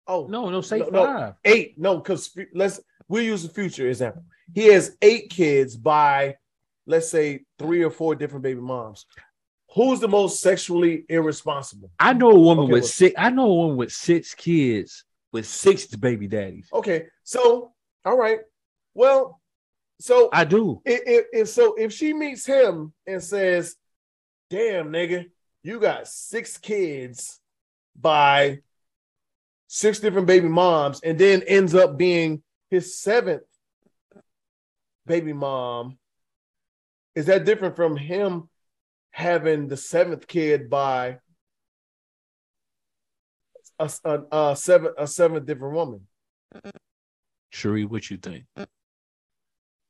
oh. 0.07 0.27
No, 0.29 0.49
no, 0.49 0.61
say 0.61 0.79
No, 0.79 0.89
no. 0.89 1.05
five. 1.05 1.33
eight. 1.43 1.79
No 1.79 1.97
because 1.97 2.35
let's 2.53 2.79
we'll 3.07 3.23
use 3.23 3.41
the 3.41 3.49
future 3.49 3.89
example. 3.89 4.23
He 4.53 4.67
has 4.67 4.95
eight 5.01 5.31
kids 5.31 5.75
by 5.75 6.35
let's 6.85 7.09
say 7.09 7.41
three 7.57 7.83
or 7.83 7.89
four 7.91 8.13
different 8.13 8.43
baby 8.43 8.61
moms 8.61 9.07
who's 9.73 9.99
the 9.99 10.07
most 10.07 10.41
sexually 10.41 11.05
irresponsible 11.09 11.91
I 11.99 12.13
know 12.13 12.31
a 12.31 12.39
woman 12.39 12.65
Okay, 12.65 12.73
with 12.73 12.81
well- 12.83 12.87
six. 12.89 13.15
I 13.17 13.29
know 13.29 13.45
a 13.45 13.55
woman 13.55 13.77
with 13.77 13.91
six 13.91 14.33
kids 14.35 15.03
with 15.31 15.45
six 15.45 15.85
baby 15.85 16.27
daddies. 16.27 16.67
Okay, 16.73 17.05
so 17.23 17.71
all 18.05 18.17
right. 18.17 18.39
Well, 18.95 19.39
so 19.99 20.29
I 20.33 20.43
do. 20.45 20.81
if, 20.85 21.01
if, 21.05 21.25
if 21.33 21.49
so 21.49 21.75
if 21.75 21.93
she 21.93 22.13
meets 22.13 22.45
him 22.45 22.93
and 23.05 23.21
says, 23.21 23.75
"Damn, 24.49 24.89
nigga, 24.91 25.25
you 25.61 25.79
got 25.79 26.07
six 26.07 26.57
kids 26.57 27.39
by 27.99 28.59
six 29.67 29.99
different 29.99 30.25
baby 30.27 30.47
moms," 30.47 30.99
and 31.01 31.17
then 31.19 31.43
ends 31.43 31.75
up 31.75 31.97
being 31.97 32.41
his 32.71 32.97
seventh 32.97 33.43
baby 35.05 35.33
mom, 35.33 35.97
is 37.15 37.25
that 37.27 37.45
different 37.45 37.75
from 37.75 37.97
him 37.97 38.49
having 39.11 39.67
the 39.67 39.77
seventh 39.77 40.27
kid 40.27 40.69
by 40.69 41.19
a, 43.79 43.89
a, 44.03 44.21
a 44.31 44.55
seven 44.55 44.93
a 44.97 45.07
seventh 45.07 45.45
different 45.45 45.73
woman? 45.75 46.07
Cherie, 47.51 47.85
what 47.85 48.09
you 48.09 48.17
think? 48.17 48.45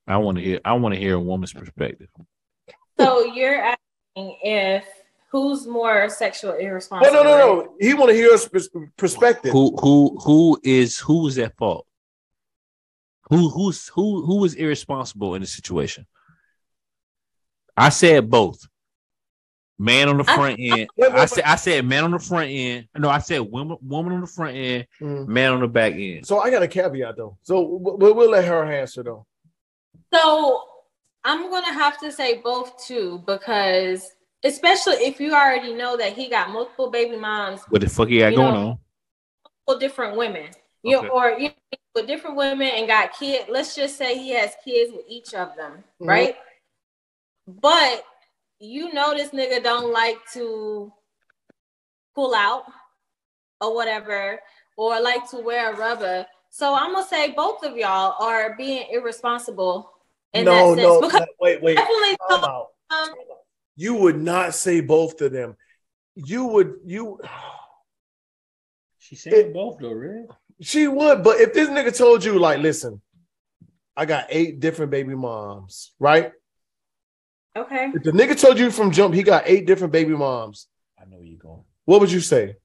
I 0.08 0.18
want 0.18 0.38
to 0.38 0.44
hear. 0.44 0.60
I 0.66 0.74
want 0.74 0.96
to 0.96 1.00
hear 1.00 1.16
a 1.16 1.20
woman's 1.20 1.54
perspective. 1.54 2.08
So 3.00 3.24
you're 3.26 3.62
asking 3.62 4.38
if 4.44 4.86
who's 5.32 5.68
more 5.68 6.10
sexual 6.10 6.54
No, 6.54 6.58
irresponsible? 6.60 7.14
no, 7.14 7.24
no, 7.24 7.58
right? 7.58 7.66
no. 7.66 7.76
He 7.80 7.94
want 7.94 8.10
to 8.10 8.16
hear 8.16 8.32
us 8.32 8.50
perspective. 8.98 9.52
Who 9.52 9.76
who 9.80 10.18
who 10.24 10.60
is 10.64 10.98
who 11.00 11.28
is 11.28 11.38
at 11.38 11.56
fault? 11.58 11.86
Who 13.30 13.50
who's 13.50 13.88
who 13.90 14.26
who 14.26 14.44
is 14.46 14.56
irresponsible 14.56 15.36
in 15.36 15.42
the 15.42 15.48
situation? 15.48 16.06
I 17.78 17.90
said 17.90 18.30
both. 18.30 18.68
Man 19.82 20.10
on 20.10 20.18
the 20.18 20.26
I- 20.30 20.36
front 20.36 20.60
end. 20.60 20.72
Wait, 20.78 20.90
wait, 20.98 21.12
I 21.14 21.20
wait. 21.22 21.30
said 21.30 21.44
I 21.46 21.56
said 21.56 21.86
man 21.86 22.04
on 22.04 22.12
the 22.12 22.20
front 22.20 22.50
end. 22.52 22.88
No, 22.98 23.10
I 23.10 23.20
said 23.20 23.40
woman 23.40 23.78
woman 23.82 24.12
on 24.14 24.22
the 24.22 24.28
front 24.28 24.56
end, 24.58 24.86
Mhm. 25.02 25.26
man 25.28 25.54
on 25.54 25.62
the 25.62 25.68
back 25.70 25.94
end. 25.94 26.26
So 26.28 26.40
I 26.40 26.52
got 26.52 26.62
a 26.64 26.68
caveat 26.68 27.16
though. 27.16 27.38
So 27.44 27.62
we'll, 27.62 28.14
we'll 28.14 28.30
let 28.30 28.44
her 28.46 28.64
answer 28.66 29.04
though. 29.04 29.26
So 30.14 30.64
I'm 31.24 31.50
gonna 31.50 31.72
have 31.74 31.98
to 32.02 32.12
say 32.12 32.40
both 32.40 32.86
too, 32.86 33.24
because 33.26 34.16
especially 34.44 34.96
if 34.96 35.20
you 35.22 35.34
already 35.34 35.74
know 35.74 35.96
that 35.98 36.12
he 36.14 36.30
got 36.30 36.50
multiple 36.50 36.90
baby 36.92 37.16
moms, 37.16 37.62
What 37.70 37.82
the 37.82 37.90
fuck 37.90 38.10
he 38.10 38.20
got 38.20 38.32
You 38.32 38.38
going 38.38 38.54
know- 38.54 38.60
on? 38.72 38.80
multiple 39.66 39.80
different 39.80 40.18
women. 40.18 40.48
You 40.84 40.98
Okay. 40.98 41.08
or 41.10 41.30
you 41.40 41.48
know, 41.50 41.54
with 41.96 42.08
different 42.08 42.36
women 42.36 42.68
and 42.68 42.86
got 42.88 43.14
kids. 43.18 43.46
Let's 43.50 43.76
just 43.76 43.98
say 43.98 44.18
he 44.18 44.32
has 44.32 44.52
kids 44.64 44.92
with 44.94 45.06
each 45.08 45.34
of 45.34 45.56
them, 45.56 45.84
Mhm. 46.02 46.08
right? 46.08 46.36
But 47.48 48.04
you 48.60 48.94
know 48.94 49.14
this 49.16 49.30
nigga 49.32 49.64
don't 49.64 49.92
like 49.94 50.18
to 50.34 50.92
pull 52.16 52.36
out 52.36 52.64
or 53.62 53.74
whatever, 53.76 54.40
or 54.78 55.00
like 55.02 55.30
to 55.32 55.38
wear 55.38 55.74
a 55.74 55.76
rubber. 55.76 56.26
So 56.50 56.74
I'm 56.74 56.94
gonna 56.94 57.06
say 57.08 57.32
both 57.32 57.64
of 57.64 57.78
y'all 57.78 58.16
are 58.20 58.56
being 58.58 58.88
irresponsible 58.92 59.92
in 60.34 60.46
no, 60.46 60.76
that 60.76 60.82
sense. 60.82 60.88
no, 60.88 61.02
because 61.02 61.20
no, 61.22 61.26
wait, 61.40 61.62
wait. 61.62 61.76
definitely 61.76 62.18
Time 62.30 62.44
out. 62.44 62.68
um, 62.90 63.10
You 63.76 63.96
would 63.96 64.20
not 64.20 64.54
say 64.56 64.82
both 64.82 65.22
of 65.22 65.32
them. 65.32 65.56
You 66.16 66.46
would 66.46 66.76
you 66.86 67.20
She 68.98 69.16
said 69.16 69.54
both 69.54 69.78
though, 69.80 69.92
really? 69.92 70.26
she 70.62 70.88
would, 70.88 71.24
but 71.24 71.40
if 71.40 71.54
this 71.54 71.70
nigga 71.70 71.96
told 71.98 72.24
you, 72.24 72.38
like, 72.38 72.60
listen, 72.60 73.02
I 73.96 74.06
got 74.06 74.26
eight 74.30 74.60
different 74.60 74.92
baby 74.92 75.16
moms, 75.16 75.94
right? 76.00 76.32
Okay. 77.62 77.92
If 77.94 78.04
the 78.04 78.12
nigga 78.12 78.40
told 78.40 78.60
you 78.60 78.72
from 78.72 78.92
jump 78.92 79.14
he 79.14 79.24
got 79.24 79.44
eight 79.46 79.66
different 79.66 79.94
baby 79.94 80.12
moms, 80.16 80.68
I 81.00 81.06
know 81.06 81.18
where 81.18 81.26
you're 81.26 81.38
going. 81.40 81.64
what 81.86 82.02
would 82.02 82.12
you 82.12 82.20
say? 82.20 82.56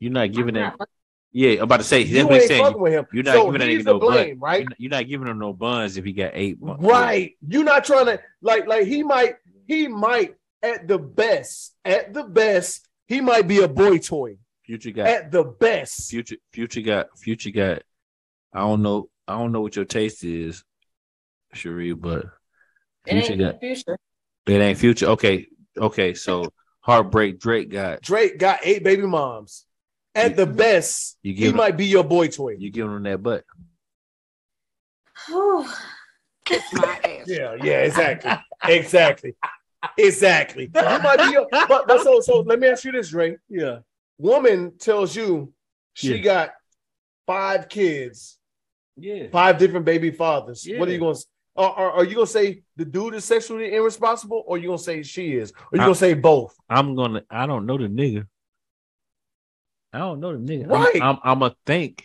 You're 0.00 0.12
not 0.12 0.32
giving 0.32 0.56
I'm 0.56 0.76
that. 0.78 0.88
Yeah, 1.32 1.52
I'm 1.58 1.62
about 1.64 1.78
to 1.78 1.84
say. 1.84 2.02
You 2.02 2.30
ain't 2.30 2.42
saying, 2.44 2.62
fucking 2.64 2.80
with 2.80 2.92
him. 2.92 3.06
You're 3.12 3.24
not 3.24 3.34
so 3.34 3.44
giving 3.46 3.60
that 3.60 3.68
he's 3.68 3.82
nigga 3.82 3.84
the 3.84 3.92
no 3.92 3.98
blame, 3.98 4.38
butt. 4.38 4.48
right? 4.48 4.60
You're 4.60 4.68
not, 4.68 4.80
you're 4.80 4.90
not 4.90 5.08
giving 5.08 5.28
him 5.28 5.38
no 5.38 5.52
buns 5.52 5.96
if 5.96 6.04
he 6.04 6.12
got 6.12 6.30
eight. 6.34 6.60
months. 6.60 6.82
Right. 6.82 7.36
You're 7.46 7.64
not 7.64 7.84
trying 7.84 8.06
to 8.06 8.20
like 8.40 8.66
like 8.66 8.86
he 8.86 9.02
might 9.02 9.36
he 9.66 9.88
might 9.88 10.36
at 10.62 10.88
the 10.88 10.98
best 10.98 11.74
at 11.84 12.14
the 12.14 12.24
best 12.24 12.88
he 13.06 13.20
might 13.20 13.46
be 13.46 13.62
a 13.62 13.68
boy 13.68 13.98
toy 13.98 14.38
Future 14.64 14.90
got 14.90 15.06
at 15.06 15.30
the 15.30 15.44
best. 15.44 16.10
future. 16.10 16.36
Future 16.52 16.80
got 16.80 17.18
future 17.18 17.50
got. 17.50 17.82
I 18.52 18.60
don't 18.60 18.82
know. 18.82 19.08
I 19.26 19.38
don't 19.38 19.52
know 19.52 19.60
what 19.60 19.76
your 19.76 19.84
taste 19.84 20.24
is, 20.24 20.64
Cherie, 21.52 21.92
but 21.92 22.24
It 22.24 22.30
future 23.08 23.32
ain't 23.32 23.40
got 23.40 23.60
future. 23.60 23.98
it 24.46 24.52
ain't 24.60 24.78
future. 24.78 25.06
Okay, 25.06 25.46
okay. 25.76 26.14
So 26.14 26.44
heartbreak 26.80 27.38
Drake 27.38 27.70
got 27.70 28.00
Drake 28.02 28.38
got 28.38 28.60
eight 28.62 28.82
baby 28.84 29.02
moms. 29.02 29.64
At 30.14 30.34
the 30.36 30.46
best, 30.46 31.16
You 31.22 31.32
he 31.34 31.46
him- 31.48 31.56
might 31.56 31.76
be 31.76 31.86
your 31.86 32.02
boy 32.04 32.28
toy. 32.28 32.56
you 32.58 32.70
giving 32.70 32.92
him 32.96 33.02
that 33.04 33.22
butt. 33.22 33.44
Whew. 35.26 35.66
Kiss 36.44 36.62
my 36.72 36.98
ass. 37.04 37.24
Yeah, 37.26 37.56
yeah, 37.62 37.82
exactly. 37.82 38.32
exactly. 38.64 39.34
Exactly. 39.96 40.64
He 40.74 40.80
might 40.80 41.18
be 41.18 41.32
your, 41.32 41.46
but, 41.50 41.86
but 41.86 42.02
so 42.02 42.20
so 42.20 42.40
let 42.40 42.58
me 42.58 42.66
ask 42.68 42.84
you 42.84 42.90
this, 42.92 43.10
Drake. 43.10 43.36
Yeah. 43.48 43.78
Woman 44.18 44.76
tells 44.78 45.14
you 45.14 45.52
she 45.92 46.16
Yeah. 46.16 46.22
got 46.22 46.50
five 47.26 47.68
kids, 47.68 48.38
Yeah. 48.96 49.28
five 49.30 49.58
different 49.58 49.84
baby 49.84 50.10
fathers. 50.10 50.66
Yeah. 50.66 50.80
What 50.80 50.88
are 50.88 50.92
you 50.92 50.98
gonna 50.98 51.14
are, 51.58 51.72
are, 51.72 51.90
are 51.92 52.04
you 52.04 52.14
gonna 52.14 52.26
say 52.26 52.62
the 52.76 52.84
dude 52.84 53.14
is 53.14 53.24
sexually 53.24 53.74
irresponsible, 53.74 54.44
or 54.46 54.56
you 54.58 54.68
gonna 54.68 54.78
say 54.78 55.02
she 55.02 55.34
is, 55.34 55.52
or 55.72 55.76
you 55.76 55.80
I- 55.82 55.84
gonna 55.84 55.94
say 55.94 56.14
both? 56.14 56.56
I'm 56.70 56.94
gonna. 56.94 57.22
I 57.30 57.46
don't 57.46 57.66
know 57.66 57.76
the 57.76 57.88
nigga. 57.88 58.26
I 59.92 59.98
don't 59.98 60.20
know 60.20 60.32
the 60.36 60.38
nigga. 60.38 60.68
Right. 60.68 61.02
I'm. 61.02 61.18
I'm, 61.24 61.42
a 61.42 61.54
think. 61.66 62.04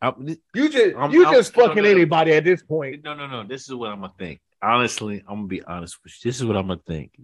I'm, 0.00 0.36
You 0.54 0.68
just 0.68 0.96
I'm- 0.96 1.10
you 1.10 1.24
just 1.30 1.54
fucking 1.54 1.76
no, 1.76 1.82
no. 1.82 1.90
anybody 1.90 2.32
at 2.32 2.44
this 2.44 2.62
point. 2.62 3.02
no, 3.04 3.14
no, 3.14 3.26
no. 3.26 3.44
This 3.46 3.68
is 3.68 3.74
what 3.74 3.90
I'm 3.90 4.00
gonna 4.00 4.12
think. 4.18 4.40
Honestly, 4.62 5.22
I'm 5.28 5.36
gonna 5.36 5.46
be 5.48 5.62
honest 5.62 5.98
with 6.02 6.12
you. 6.22 6.28
This 6.30 6.36
is 6.36 6.44
what 6.44 6.56
I'm 6.56 6.68
gonna 6.68 6.80
think. 6.86 7.18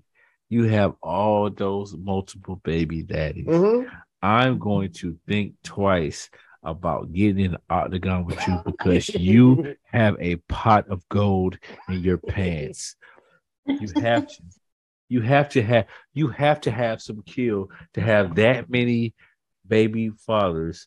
You 0.49 0.65
have 0.65 0.95
all 1.03 1.49
those 1.51 1.95
multiple 1.97 2.57
baby 2.57 3.03
daddies. 3.03 3.47
Mhm. 3.47 3.91
I'm 4.23 4.59
going 4.59 4.93
to 4.95 5.19
think 5.27 5.55
twice 5.63 6.31
about 6.63 7.13
getting 7.13 7.45
in 7.47 7.53
the 7.53 7.61
octagon 7.71 8.25
with 8.25 8.47
you 8.47 8.61
because 8.65 9.09
you 9.11 9.75
have 9.85 10.17
a 10.21 10.37
pot 10.49 10.89
of 10.89 11.07
gold 11.09 11.59
in 11.89 12.01
your 12.03 12.19
pants. 12.19 12.95
You 13.67 13.89
have 14.01 14.27
to. 14.29 14.43
You 15.09 15.21
have 15.21 15.49
to 15.51 15.63
have. 15.63 15.87
You 16.15 16.29
have 16.29 16.61
to 16.63 16.71
have 16.71 17.03
some 17.03 17.23
kill 17.27 17.69
to 17.95 18.01
have 18.01 18.35
that 18.37 18.71
many 18.71 19.15
baby 19.67 20.11
fathers. 20.27 20.87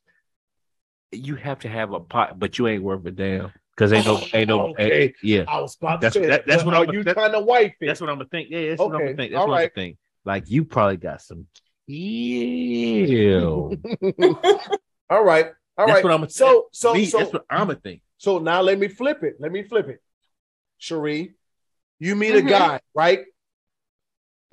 You 1.11 1.35
have 1.35 1.59
to 1.59 1.69
have 1.69 1.93
a 1.93 1.99
pot, 1.99 2.39
but 2.39 2.57
you 2.57 2.67
ain't 2.67 2.81
worth 2.83 3.05
a 3.05 3.11
damn 3.11 3.51
because 3.75 3.93
ain't 3.93 4.05
no, 4.05 4.19
ain't 4.33 4.47
no, 4.49 4.67
Okay. 4.69 5.03
ain't- 5.03 5.15
yeah. 5.21 5.43
I 5.47 5.59
was 5.61 5.75
about 5.79 6.01
That's- 6.01 6.13
to 6.13 6.19
say 6.21 6.25
that- 6.27 6.45
that's 6.47 6.63
what 6.63 6.73
I'm- 6.73 6.91
you 6.91 7.03
that- 7.03 7.13
trying 7.13 7.33
to 7.33 7.39
wife 7.41 7.75
it? 7.79 7.85
That's 7.85 8.01
what 8.01 8.09
I'm 8.09 8.17
gonna 8.17 8.29
think. 8.29 8.49
Yeah, 8.49 8.69
that's 8.69 8.79
what 8.79 8.93
I'm 8.95 8.99
gonna 9.01 9.15
think. 9.15 9.31
That's 9.31 9.39
all 9.41 9.47
what 9.49 9.55
I'm 9.55 9.61
gonna 9.61 9.69
think. 9.75 9.97
Like 10.25 10.49
you 10.49 10.65
probably 10.65 10.97
got 10.97 11.21
some 11.21 11.45
kill. 11.87 13.73
all 15.09 15.23
right, 15.23 15.51
all 15.77 15.87
that's 15.87 15.95
right. 15.97 16.03
what 16.03 16.13
I'm 16.13 16.19
gonna 16.19 16.29
so 16.29 16.67
so 16.71 16.93
me, 16.93 17.05
so 17.05 17.17
that's 17.19 17.33
what 17.33 17.45
I'm 17.49 17.67
gonna 17.67 17.75
think. 17.79 18.01
so 18.17 18.39
now 18.39 18.61
let 18.61 18.79
me 18.79 18.87
flip 18.87 19.23
it. 19.23 19.35
Let 19.39 19.51
me 19.51 19.63
flip 19.63 19.87
it. 19.89 20.01
Cherie, 20.77 21.35
you 21.99 22.15
meet 22.15 22.35
a 22.35 22.41
Mhm. 22.41 22.49
guy, 22.49 22.79
right? 22.93 23.25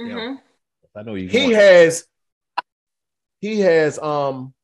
Mhm. 0.00 0.40
I 0.94 1.02
know 1.02 1.14
you. 1.14 1.28
He 1.28 1.38
going. 1.38 1.54
has 1.54 2.06
he 3.40 3.60
has 3.60 3.98
um 3.98 4.54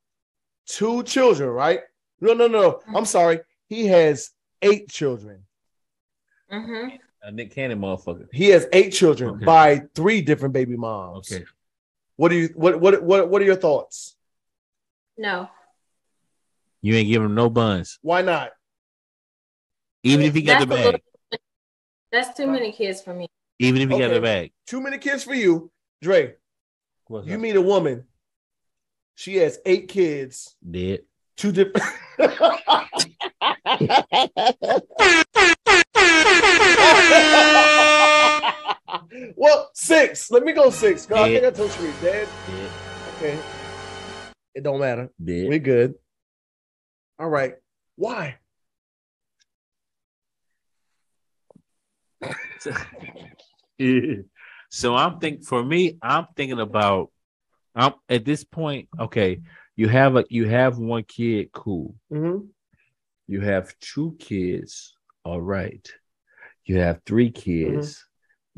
two 0.66 1.02
children, 1.04 1.48
right? 1.50 1.80
No, 2.20 2.34
no, 2.34 2.46
no. 2.48 2.80
I'm 2.94 3.04
sorry. 3.04 3.40
He 3.68 3.86
has 3.86 4.30
eight 4.62 4.88
children. 4.88 5.44
Mhm. 6.52 6.98
a 7.22 7.30
Nick 7.32 7.50
Cannon 7.50 7.80
motherfucker. 7.80 8.28
He 8.32 8.48
has 8.50 8.66
eight 8.72 8.90
children 8.90 9.30
Okay. 9.36 9.44
by 9.44 9.78
three 9.94 10.22
different 10.22 10.54
baby 10.54 10.76
moms. 10.76 11.30
Okay. 11.32 11.44
What 12.16 12.28
do 12.30 12.36
you 12.36 12.48
what 12.54 12.80
what 12.80 13.02
what 13.02 13.28
what 13.28 13.42
are 13.42 13.44
your 13.44 13.56
thoughts? 13.56 14.16
No. 15.16 15.50
You 16.82 16.94
ain't 16.94 17.08
giving 17.08 17.26
him 17.26 17.34
no 17.34 17.50
buns. 17.50 17.98
Why 18.02 18.22
not? 18.22 18.50
Even 20.04 20.26
if 20.26 20.34
he 20.34 20.42
got 20.42 20.60
the 20.60 20.66
That's 20.66 20.80
a 20.80 20.82
bag. 20.82 20.84
little- 20.84 21.00
That's 22.12 22.36
too 22.36 22.46
many 22.46 22.72
kids 22.72 23.02
for 23.02 23.12
me. 23.12 23.28
Even 23.58 23.82
if 23.82 23.90
he 23.90 23.98
got 23.98 24.12
the 24.12 24.20
bag. 24.20 24.52
Too 24.66 24.80
many 24.80 24.98
kids 24.98 25.24
for 25.24 25.34
you, 25.34 25.70
Dre. 26.00 26.34
What's 27.06 27.26
You 27.26 27.34
up? 27.34 27.40
meet 27.40 27.56
a 27.56 27.62
woman. 27.62 28.04
She 29.16 29.36
has 29.36 29.58
eight 29.66 29.88
kids. 29.88 30.54
dead? 30.70 31.00
Two 31.36 31.50
different. 31.52 31.86
well, 39.36 39.70
six. 39.74 40.30
Let 40.30 40.44
me 40.44 40.52
go 40.52 40.70
six. 40.70 41.06
'cause 41.06 41.18
I 41.18 41.28
think 41.28 41.44
I 41.44 41.50
told 41.50 41.74
you 41.76 41.82
we 41.86 41.92
dead. 42.00 42.28
Dead. 42.46 42.70
Okay. 43.16 43.38
It 44.54 44.62
don't 44.62 44.80
matter. 44.80 45.10
Dead. 45.22 45.48
We're 45.48 45.58
good. 45.58 45.94
All 47.18 47.28
right. 47.28 47.54
Why? 47.96 48.37
so 54.70 54.94
I'm 54.94 55.18
thinking 55.18 55.42
for 55.42 55.64
me, 55.64 55.98
I'm 56.02 56.26
thinking 56.37 56.61
about 56.61 57.11
I'm 57.74 57.94
at 58.09 58.24
this 58.24 58.44
point, 58.44 58.88
okay, 58.98 59.40
you 59.76 59.88
have 59.88 60.16
a 60.16 60.24
you 60.28 60.48
have 60.48 60.78
one 60.78 61.04
kid, 61.04 61.52
cool. 61.52 61.94
Mm-hmm. 62.12 62.46
You 63.28 63.40
have 63.40 63.78
two 63.81 64.16
kids, 64.18 64.96
all 65.24 65.40
right. 65.40 65.87
You 66.64 66.78
have 66.78 67.00
three 67.07 67.31
kids. 67.31 68.04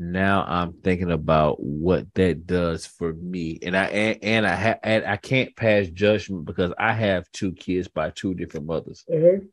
Now 0.01 0.43
I'm 0.47 0.73
thinking 0.73 1.11
about 1.11 1.61
what 1.61 2.11
that 2.15 2.47
does 2.47 2.87
for 2.87 3.13
me, 3.13 3.59
and 3.61 3.77
I 3.77 3.85
and, 3.85 4.23
and 4.23 4.47
I 4.47 4.55
ha- 4.55 4.79
and 4.81 5.05
I 5.05 5.15
can't 5.15 5.55
pass 5.55 5.85
judgment 5.89 6.45
because 6.45 6.73
I 6.79 6.91
have 6.91 7.31
two 7.31 7.51
kids 7.51 7.87
by 7.87 8.09
two 8.09 8.33
different 8.33 8.65
mothers. 8.65 9.05
Mm-hmm. 9.07 9.45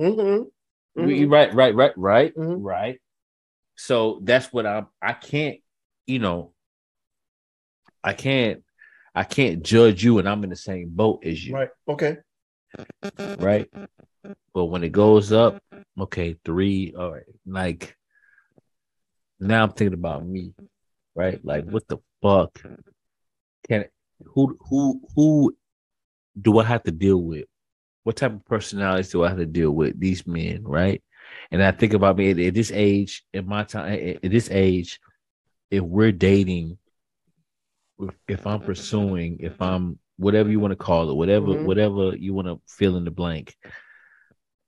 Mm-hmm. 0.00 1.08
You 1.08 1.28
Right, 1.28 1.52
right, 1.52 1.74
right, 1.74 1.92
right, 1.96 2.32
Mhm. 2.36 2.58
right. 2.60 3.00
So 3.74 4.20
that's 4.22 4.52
what 4.52 4.64
I'm. 4.64 4.86
I 5.02 5.12
can't, 5.12 5.58
you 6.06 6.20
know, 6.20 6.52
I 8.04 8.12
can't, 8.12 8.62
I 9.12 9.24
can't 9.24 9.64
judge 9.64 10.04
you, 10.04 10.20
and 10.20 10.28
I'm 10.28 10.44
in 10.44 10.50
the 10.50 10.56
same 10.56 10.90
boat 10.90 11.24
as 11.26 11.44
you, 11.44 11.52
Right. 11.54 11.70
Okay. 11.88 12.18
right? 13.40 13.68
But 14.54 14.66
when 14.66 14.84
it 14.84 14.92
goes 14.92 15.32
up, 15.32 15.60
okay, 15.98 16.36
three, 16.44 16.94
all 16.96 17.10
right, 17.10 17.24
like 17.44 17.96
now 19.40 19.64
I'm 19.64 19.72
thinking 19.72 19.94
about 19.94 20.26
me, 20.26 20.52
right? 21.14 21.42
Like, 21.44 21.64
what 21.64 21.86
the 21.88 21.98
fuck 22.22 22.60
can 23.68 23.86
who 24.34 24.56
who 24.68 25.00
who 25.16 25.56
do 26.40 26.58
I 26.58 26.64
have 26.64 26.82
to 26.84 26.90
deal 26.90 27.22
with? 27.22 27.46
What 28.04 28.16
type 28.16 28.32
of 28.32 28.44
personalities 28.44 29.10
do 29.10 29.24
I 29.24 29.28
have 29.28 29.38
to 29.38 29.46
deal 29.46 29.70
with? 29.72 29.98
These 29.98 30.26
men, 30.26 30.62
right? 30.64 31.02
And 31.50 31.62
I 31.62 31.70
think 31.70 31.92
about 31.92 32.16
me 32.16 32.30
at, 32.30 32.38
at 32.38 32.54
this 32.54 32.72
age, 32.72 33.24
in 33.32 33.46
my 33.46 33.64
time, 33.64 33.92
at, 33.92 34.24
at 34.24 34.30
this 34.30 34.50
age, 34.50 35.00
if 35.70 35.82
we're 35.82 36.12
dating, 36.12 36.78
if, 37.98 38.14
if 38.26 38.46
I'm 38.46 38.60
pursuing, 38.60 39.38
if 39.40 39.60
I'm 39.60 39.98
whatever 40.16 40.50
you 40.50 40.60
want 40.60 40.72
to 40.72 40.76
call 40.76 41.10
it, 41.10 41.14
whatever 41.16 41.46
Mhm. 41.46 41.64
whatever 41.64 42.16
you 42.16 42.34
want 42.34 42.48
to 42.48 42.60
fill 42.66 42.96
in 42.96 43.04
the 43.04 43.10
blank, 43.10 43.54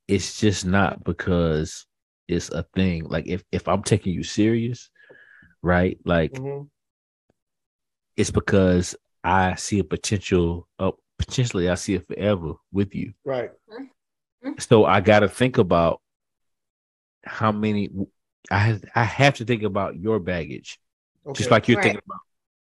it's 0.08 0.38
just 0.40 0.64
not 0.64 1.04
because 1.04 1.86
it's 2.32 2.50
a 2.50 2.64
thing. 2.74 3.04
Like 3.04 3.26
if 3.26 3.44
if 3.52 3.68
I'm 3.68 3.82
taking 3.82 4.14
you 4.14 4.22
serious, 4.22 4.90
right? 5.62 5.98
Like 6.04 6.32
Mhm. 6.36 6.68
it's 8.16 8.30
because 8.30 8.96
I 9.24 9.54
see 9.54 9.78
a 9.78 9.84
potential 9.84 10.68
of 10.78 10.94
potentially 11.18 11.68
I 11.68 11.74
see 11.76 11.94
it 11.94 12.06
forever 12.06 12.54
with 12.72 12.94
you. 12.94 13.14
Right. 13.24 13.50
So 14.58 14.84
I 14.84 15.00
got 15.00 15.20
to 15.20 15.28
think 15.28 15.58
about 15.58 16.00
how 17.24 17.52
many. 17.52 17.90
I 18.50 18.58
have, 18.58 18.84
I 18.94 19.04
have 19.04 19.34
to 19.34 19.44
think 19.44 19.62
about 19.62 19.96
your 19.96 20.18
baggage, 20.18 20.78
Okay. 21.24 21.38
just 21.38 21.50
like 21.50 21.68
you're 21.68 21.76
Right. 21.76 21.84
thinking 21.84 22.00
about, 22.04 22.20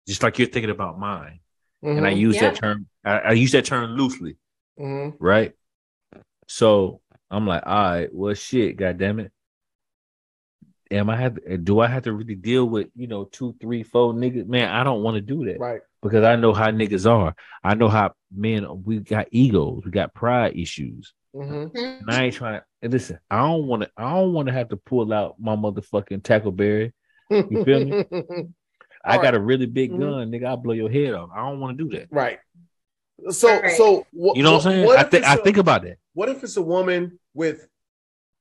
just 0.07 0.22
like 0.22 0.38
you're 0.38 0.48
thinking 0.48 0.70
about 0.70 0.98
mine. 0.98 1.40
And 1.83 2.04
I 2.07 2.11
Mhm, 2.11 2.18
use 2.18 2.40
Yeah. 2.40 2.50
that 2.50 2.57
term. 2.57 2.87
I, 3.04 3.18
I 3.18 3.33
use 3.33 3.52
that 3.52 3.64
term 3.64 3.92
loosely, 3.92 4.37
mhm. 4.78 5.16
right? 5.20 5.54
So 6.48 7.00
I'm 7.31 7.46
like, 7.46 7.62
all 7.66 7.90
right, 7.92 8.14
well, 8.14 8.35
shit, 8.35 8.76
goddamn 8.76 9.20
it. 9.20 9.33
Am 10.90 11.11
I 11.11 11.16
have 11.16 11.38
do 11.64 11.81
I 11.81 11.87
have 11.87 12.05
to 12.05 12.12
really 12.12 12.35
deal 12.35 12.64
with 12.66 12.88
you 12.96 13.07
know 13.09 13.24
two, 13.24 13.55
three, 13.61 13.83
four 13.83 14.14
niggas? 14.14 14.46
Man, 14.46 14.70
I 14.70 14.85
don't 14.85 15.03
want 15.03 15.16
to 15.16 15.20
do 15.20 15.44
that 15.46 15.59
Right. 15.61 15.81
because 16.03 16.24
I 16.24 16.37
know 16.37 16.55
how 16.55 16.70
niggas 16.70 17.11
are. 17.11 17.35
I 17.62 17.74
know 17.74 17.88
how 17.88 18.12
men 18.35 18.66
we 18.85 19.01
got 19.01 19.29
egos, 19.31 19.83
we 19.85 19.90
got 19.90 20.14
pride 20.14 20.57
issues. 20.57 21.12
Mhm. 21.35 21.70
And 21.74 22.11
I 22.11 22.24
ain't 22.24 22.35
trying 22.35 22.61
to 22.61 22.64
and 22.81 22.92
listen. 22.92 23.18
I 23.31 23.40
don't 23.46 23.66
want 23.66 23.83
to. 23.83 23.90
I 23.98 24.14
don't 24.14 24.33
want 24.33 24.46
to 24.48 24.55
have 24.55 24.70
to 24.70 24.77
pull 24.77 25.12
out 25.12 25.35
my 25.38 25.57
motherfucking 25.57 26.22
tackleberry. 26.22 26.92
You 27.31 27.64
feel 27.64 27.85
me? 27.85 28.05
I 29.05 29.16
All 29.16 29.22
got 29.22 29.35
a 29.35 29.40
really 29.40 29.66
big 29.66 29.92
Mhm. 29.92 30.01
gun, 30.01 30.31
nigga. 30.31 30.46
I'll 30.46 30.57
blow 30.57 30.72
your 30.72 30.90
head 30.90 31.12
off. 31.14 31.31
I 31.35 31.40
don't 31.48 31.61
want 31.61 31.77
to 31.77 31.85
do 31.85 31.96
that. 31.98 32.09
right. 32.11 32.38
So 33.31 33.48
Right. 33.61 33.72
so 33.77 34.07
what, 34.12 34.37
You 34.37 34.42
know 34.42 34.53
what 34.53 34.66
I'm 34.66 34.72
saying? 34.72 34.90
I 34.90 35.01
if 35.03 35.11
think 35.11 35.22
it's 35.24 35.31
I 35.31 35.35
a- 35.35 35.42
think 35.42 35.57
about 35.59 35.83
that. 35.83 35.98
What 36.14 36.29
if 36.31 36.42
it's 36.44 36.57
a 36.57 36.62
woman 36.62 37.18
with 37.35 37.68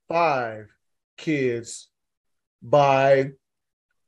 five 0.08 0.68
kids 1.18 1.87
by 2.62 3.30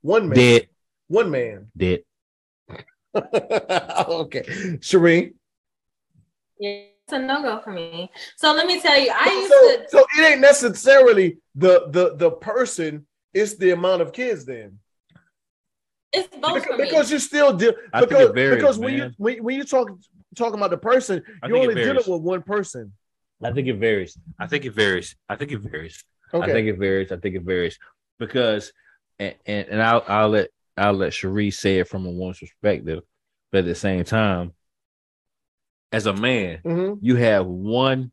one 0.01 0.29
man? 0.29 0.35
Dead, 0.35 0.67
One 1.07 1.31
man. 1.31 1.67
dead. 1.75 2.03
okay. 3.15 4.43
Shereen. 4.79 5.33
Yeah, 6.59 6.83
it's 7.03 7.13
a 7.13 7.19
no 7.19 7.41
go 7.41 7.59
for 7.61 7.71
me. 7.71 8.09
So 8.37 8.53
let 8.53 8.67
me 8.67 8.79
tell 8.79 8.97
you, 8.99 9.11
I 9.13 9.25
So, 9.25 9.31
used 9.33 9.51
to. 9.51 9.97
so 9.97 10.05
it 10.17 10.31
ain't 10.31 10.41
necessarily 10.41 11.37
the 11.55 11.87
the 11.89 12.15
the 12.15 12.31
person, 12.31 13.05
it's 13.33 13.55
the 13.57 13.71
amount 13.71 14.01
of 14.01 14.13
kids 14.13 14.45
then. 14.45 14.79
It's 16.13 16.27
both 16.35 16.53
Because, 16.55 16.63
for 16.65 16.77
me. 16.77 16.83
because 16.85 17.11
you 17.11 17.19
still 17.19 17.53
deal 17.53 17.73
I 17.93 17.99
think 17.99 18.09
because, 18.09 18.29
it 18.29 18.33
varies, 18.35 18.55
because 18.57 18.77
when 18.77 18.93
you 18.93 19.11
when, 19.17 19.43
when 19.43 19.55
you 19.55 19.63
talk 19.63 19.89
talking 20.35 20.55
about 20.55 20.69
the 20.71 20.77
person, 20.77 21.23
I 21.41 21.47
you're 21.47 21.57
only 21.57 21.75
dealing 21.75 21.97
with 22.07 22.21
one 22.21 22.41
person. 22.43 22.93
I 23.43 23.51
think 23.51 23.67
it 23.67 23.75
varies. 23.77 24.17
I 24.39 24.45
think 24.47 24.65
it 24.65 24.73
varies. 24.73 25.15
I 25.27 25.35
think 25.35 25.51
it 25.51 25.59
varies. 25.59 26.03
Okay. 26.33 26.45
I 26.49 26.53
think 26.53 26.67
it 26.67 26.77
varies. 26.77 27.11
I 27.11 27.17
think 27.17 27.35
it 27.35 27.41
varies 27.41 27.77
because, 28.21 28.71
and 29.19 29.35
and, 29.45 29.67
and 29.67 29.81
I'll 29.81 30.03
I'll 30.07 30.29
let 30.29 30.49
I'll 30.77 30.93
let 30.93 31.13
Cherie 31.13 31.51
say 31.51 31.79
it 31.79 31.87
from 31.89 32.05
a 32.05 32.11
woman's 32.11 32.39
perspective, 32.39 33.01
but 33.51 33.59
at 33.59 33.65
the 33.65 33.75
same 33.75 34.03
time, 34.05 34.53
as 35.91 36.05
a 36.05 36.13
man, 36.13 36.59
Mhm. 36.63 36.99
you 37.01 37.17
have 37.17 37.45
one, 37.45 38.11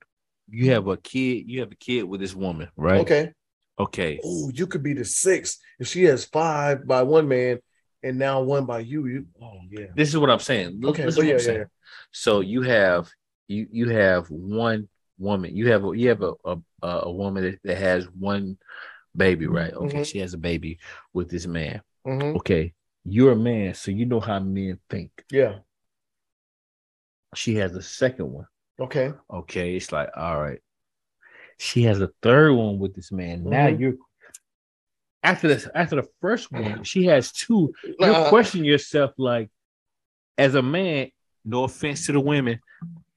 you 0.48 0.72
have 0.72 0.88
a 0.88 0.96
kid, 0.96 1.44
you 1.48 1.60
have 1.60 1.70
a 1.70 1.76
kid 1.76 2.02
with 2.02 2.20
this 2.20 2.34
woman, 2.34 2.68
right? 2.76 3.00
Okay. 3.02 3.32
Okay. 3.78 4.18
Oh, 4.24 4.50
you 4.52 4.66
could 4.66 4.82
be 4.82 4.94
the 4.94 5.04
sixth 5.04 5.60
if 5.78 5.86
she 5.86 6.02
has 6.04 6.24
five 6.24 6.84
by 6.86 7.02
one 7.02 7.28
man 7.28 7.60
and 8.02 8.18
now 8.18 8.42
one 8.42 8.64
by 8.64 8.80
you. 8.80 9.06
You 9.06 9.26
oh 9.40 9.60
yeah. 9.70 9.86
This 9.94 10.08
is 10.08 10.16
what 10.16 10.30
I'm 10.30 10.40
saying. 10.40 10.80
Look, 10.80 10.94
Okay, 10.96 11.04
this 11.04 11.14
is 11.14 11.18
well, 11.18 11.26
yeah, 11.26 11.32
I'm 11.34 11.38
yeah, 11.38 11.44
saying. 11.44 11.58
yeah. 11.58 11.64
So 12.10 12.40
you 12.40 12.62
have 12.62 13.08
you 13.46 13.68
you 13.70 13.88
have 13.90 14.28
one 14.30 14.88
woman. 15.18 15.54
You 15.54 15.70
have 15.70 15.84
a 15.84 15.96
you 15.96 16.08
have 16.08 16.22
a 16.22 16.32
a, 16.44 16.56
a 16.82 17.12
woman 17.12 17.44
that, 17.44 17.58
that 17.64 17.78
has 17.78 18.06
one 18.06 18.58
baby, 19.16 19.46
right? 19.46 19.72
Okay, 19.72 19.98
Mhm. 20.00 20.06
she 20.06 20.18
has 20.18 20.34
a 20.34 20.38
baby 20.38 20.78
with 21.12 21.28
this 21.30 21.46
man. 21.46 21.82
Mhm. 22.06 22.36
Okay, 22.36 22.74
you're 23.04 23.32
a 23.32 23.36
man, 23.36 23.74
so 23.74 23.90
you 23.90 24.06
know 24.06 24.20
how 24.20 24.38
men 24.40 24.78
think. 24.90 25.10
Yeah. 25.30 25.60
She 27.34 27.56
has 27.56 27.74
a 27.74 27.82
second 27.82 28.32
one. 28.32 28.46
Okay. 28.80 29.12
Okay, 29.30 29.76
it's 29.76 29.92
like 29.92 30.10
all 30.16 30.40
right. 30.40 30.60
She 31.58 31.82
has 31.82 32.00
a 32.00 32.10
third 32.22 32.52
one 32.54 32.78
with 32.78 32.94
this 32.94 33.10
man. 33.12 33.44
Now 33.44 33.66
Mhm. 33.66 33.80
you're 33.80 33.94
after 35.22 35.48
this 35.48 35.68
after 35.74 35.96
the 35.96 36.08
first 36.20 36.50
one, 36.52 36.82
she 36.84 37.04
has 37.06 37.32
two. 37.32 37.74
You 37.84 37.96
Uh, 38.00 38.28
question 38.28 38.64
yourself 38.64 39.12
like, 39.18 39.50
as 40.36 40.54
a 40.54 40.62
man. 40.62 41.10
No 41.44 41.64
offense 41.64 42.04
to 42.06 42.12
the 42.12 42.20
women, 42.20 42.60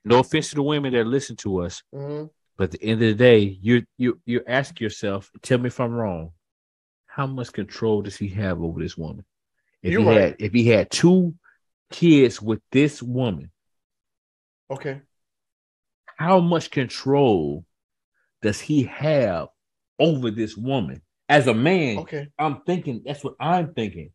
no 0.05 0.19
offense 0.19 0.49
to 0.49 0.55
the 0.55 0.63
women 0.63 0.93
that 0.93 1.05
listen 1.05 1.35
to 1.37 1.61
us, 1.63 1.83
mhm. 1.93 2.29
But 2.61 2.65
at 2.75 2.79
the 2.79 2.83
end 2.83 3.01
of 3.01 3.07
the 3.07 3.15
day, 3.15 3.39
you 3.39 3.83
you 3.97 4.21
you 4.23 4.43
ask 4.45 4.79
yourself. 4.79 5.31
Tell 5.41 5.57
me 5.57 5.65
if 5.65 5.79
I'm 5.79 5.91
wrong. 5.91 6.31
How 7.07 7.25
much 7.25 7.51
control 7.51 8.03
does 8.03 8.15
he 8.17 8.27
have 8.27 8.61
over 8.61 8.79
this 8.79 8.95
woman? 8.95 9.25
If 9.81 9.93
You're 9.93 10.01
he 10.01 10.07
right. 10.07 10.21
had 10.21 10.35
if 10.37 10.53
he 10.53 10.67
had 10.67 10.91
two 10.91 11.33
kids 11.89 12.39
with 12.39 12.59
this 12.71 13.01
woman, 13.01 13.49
Okay. 14.69 15.01
how 16.17 16.39
much 16.39 16.69
control 16.69 17.65
does 18.43 18.59
he 18.59 18.83
have 18.83 19.47
over 19.97 20.29
this 20.29 20.55
woman? 20.55 21.01
As 21.27 21.47
a 21.47 21.55
man, 21.55 21.97
Okay. 21.97 22.27
I'm 22.37 22.61
thinking 22.61 23.01
that's 23.03 23.23
what 23.23 23.33
I'm 23.39 23.73
thinking. 23.73 24.11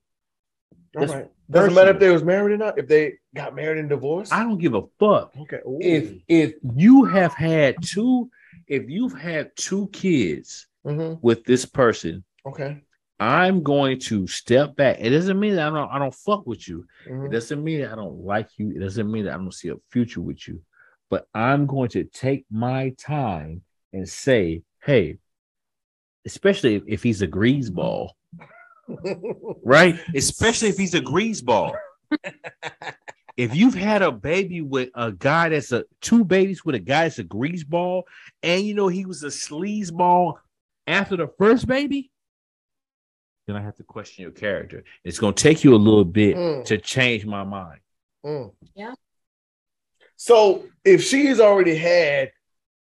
All 0.95 1.01
That's 1.01 1.13
right. 1.13 1.31
Doesn't 1.51 1.75
matter 1.75 1.91
if 1.91 1.99
they 1.99 2.11
was 2.11 2.23
married 2.23 2.55
or 2.55 2.59
not. 2.59 2.79
If 2.79 2.87
they 2.89 3.15
got 3.35 3.55
married 3.57 3.79
and 3.79 3.89
divorced. 3.89 4.33
I 4.33 4.45
don't 4.45 4.59
give 4.59 4.75
a 4.75 4.83
fuck. 4.99 5.33
okay. 5.37 5.59
Ooh. 5.67 5.79
If 5.81 6.15
if 6.29 6.55
you 6.75 7.05
have 7.05 7.35
had 7.35 7.83
two, 7.83 8.31
if 8.69 8.89
you've 8.91 9.19
had 9.19 9.51
two 9.57 9.89
kids 9.93 10.67
Mhm. 10.85 11.21
with 11.23 11.45
this 11.45 11.65
person, 11.65 12.25
Okay. 12.47 12.83
I'm 13.19 13.63
going 13.63 13.99
to 14.01 14.27
step 14.27 14.77
back. 14.77 14.99
It 15.01 15.11
doesn't 15.11 15.41
mean 15.41 15.57
that 15.57 15.69
I 15.69 15.71
don't 15.75 15.91
I 15.91 15.99
don't 15.99 16.15
fuck 16.15 16.47
with 16.47 16.69
you. 16.69 16.87
It 17.07 17.11
Mhm. 17.13 17.33
doesn't 17.33 17.63
mean 17.65 17.81
that 17.81 17.93
I 17.93 17.97
don't 17.97 18.21
like 18.25 18.49
you. 18.59 18.71
It 18.73 18.81
doesn't 18.81 19.11
mean 19.11 19.25
that 19.25 19.35
I 19.35 19.37
don't 19.39 19.53
see 19.55 19.69
a 19.69 19.77
future 19.91 20.21
with 20.21 20.47
you. 20.47 20.63
But 21.09 21.27
I'm 21.35 21.67
going 21.67 21.89
to 21.91 22.05
take 22.05 22.45
my 22.51 22.91
time 22.99 23.63
and 23.93 24.09
say, 24.09 24.63
hey, 24.85 25.19
especially 26.25 26.75
if, 26.77 26.83
if 26.87 27.03
he's 27.03 27.23
a 27.23 27.29
greaseball, 27.29 28.11
right? 29.65 29.99
Especially 30.15 30.69
if 30.69 30.77
he's 30.77 30.95
a 30.95 31.01
greaseball. 31.01 31.75
if 33.37 33.55
you've 33.55 33.75
had 33.75 34.03
a 34.03 34.11
baby 34.13 34.63
with 34.63 34.89
a 34.95 35.13
guy 35.13 35.51
that's 35.51 35.73
a 35.73 35.85
two 36.01 36.25
babies 36.25 36.65
with 36.65 36.75
a 36.75 36.79
guy 36.81 37.03
that's 37.05 37.19
a 37.19 37.25
greaseball, 37.25 38.05
and 38.43 38.63
you 38.63 38.75
know 38.75 38.89
he 38.89 39.05
was 39.05 39.23
a 39.23 39.27
sleazeball 39.29 40.35
after 40.87 41.17
the 41.17 41.29
first 41.39 41.67
baby, 41.67 42.11
then 43.47 43.57
I 43.57 43.63
have 43.63 43.77
to 43.77 43.85
question 43.85 44.23
your 44.23 44.31
character. 44.33 44.85
It's 45.05 45.19
gonna 45.19 45.35
take 45.35 45.65
you 45.65 45.75
a 45.75 45.77
little 45.77 46.05
bit 46.05 46.37
Mm. 46.37 46.65
to 46.67 46.79
change 46.79 47.27
my 47.27 47.45
mind. 47.45 47.81
Mm. 48.25 48.53
Yeah. 48.75 48.95
So 50.17 50.65
if 50.85 51.03
she's 51.05 51.41
already 51.41 51.77
had 51.77 52.33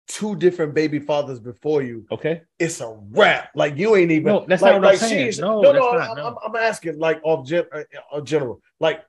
two 0.08 0.38
different 0.38 0.74
baby 0.74 1.00
fathers 1.00 1.40
before 1.40 1.82
you, 1.82 2.06
Okay. 2.10 2.42
it's 2.58 2.80
a 2.80 2.98
wrap. 3.12 3.50
Like 3.54 3.78
you 3.78 3.96
ain't 3.98 4.12
even. 4.12 4.28
No, 4.28 4.46
that's 4.48 4.62
like, 4.62 4.74
not 4.76 4.82
what 4.82 4.92
I'm 4.94 4.98
saying. 4.98 5.26
she's- 5.26 5.40
No, 5.40 5.62
no, 5.62 5.74
that's 5.74 5.84
no. 5.84 5.92
not, 5.92 6.10
I'm, 6.12 6.16
no. 6.18 6.24
I'm- 6.26 6.36
I'm 6.46 6.56
asking 6.56 6.98
like 7.00 7.20
off 7.24 7.46
gen, 7.46 7.66
uh, 7.74 7.82
uh, 8.14 8.22
general. 8.22 8.62
Like, 8.80 9.04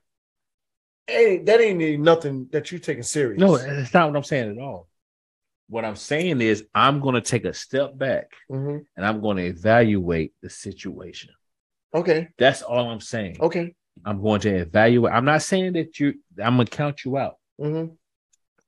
ain't 1.09 1.45
that 1.45 1.61
ain't 1.61 1.81
even 1.81 2.03
nothing 2.03 2.47
that 2.51 2.71
you're 2.71 2.79
taking 2.79 3.03
serious? 3.03 3.39
No, 3.39 3.57
that's 3.57 3.93
not 3.93 4.09
what 4.09 4.17
I'm 4.17 4.23
saying 4.23 4.51
at 4.57 4.61
all. 4.61 4.87
What 5.67 5.85
I'm 5.85 5.95
saying 5.95 6.41
is 6.41 6.65
I'm 6.73 6.99
gonna 6.99 7.21
take 7.21 7.45
a 7.45 7.53
step 7.53 7.97
back 7.97 8.31
Mhm. 8.49 8.85
and 8.95 9.05
I'm 9.05 9.21
gonna 9.21 9.43
evaluate 9.43 10.33
the 10.41 10.49
situation. 10.49 11.31
Okay. 11.93 12.29
That's 12.37 12.61
all 12.61 12.89
I'm 12.89 13.01
saying. 13.01 13.37
Okay. 13.39 13.75
I'm 14.05 14.21
going 14.21 14.41
to 14.41 14.49
evaluate. 14.55 15.13
I'm 15.13 15.25
not 15.25 15.41
saying 15.41 15.73
that 15.73 15.99
you 15.99 16.15
I'm 16.41 16.57
gonna 16.57 16.65
count 16.65 17.03
you 17.05 17.17
out. 17.17 17.37
hmm 17.57 17.85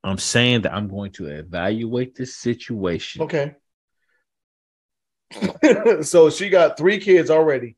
I'm 0.04 0.18
saying 0.18 0.64
that 0.64 0.74
I'm 0.74 0.88
going 0.88 1.12
to 1.14 1.28
evaluate 1.28 2.16
this 2.16 2.36
situation. 2.36 3.22
Okay. 3.22 3.56
so 6.02 6.30
she 6.30 6.50
got 6.50 6.78
three 6.78 7.00
kids 7.00 7.30
already, 7.30 7.78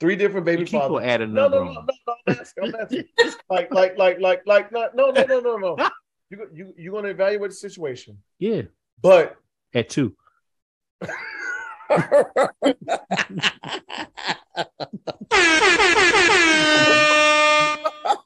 three 0.00 0.16
different 0.16 0.46
baby 0.46 0.64
fathers. 0.64 1.04
adding 1.04 1.32
No, 1.32 1.48
no, 1.48 1.64
no, 1.64 1.72
no, 1.72 1.80
no. 1.82 2.14
I'm 2.26 2.36
asking. 2.40 2.64
I'm 2.64 2.74
asking. 2.74 3.04
like, 3.50 3.72
like, 3.72 3.98
like, 3.98 4.20
like, 4.20 4.42
like, 4.46 4.72
not, 4.72 4.94
no, 4.94 5.10
no, 5.10 5.24
no, 5.24 5.40
no, 5.40 5.56
no. 5.56 5.88
You, 6.30 6.48
you, 6.54 6.74
you're 6.78 6.94
gonna 6.94 7.08
evaluate 7.08 7.50
the 7.50 7.56
situation, 7.56 8.18
Yeah, 8.38 8.62
but 9.00 9.36
at 9.74 9.90
two. 9.90 10.16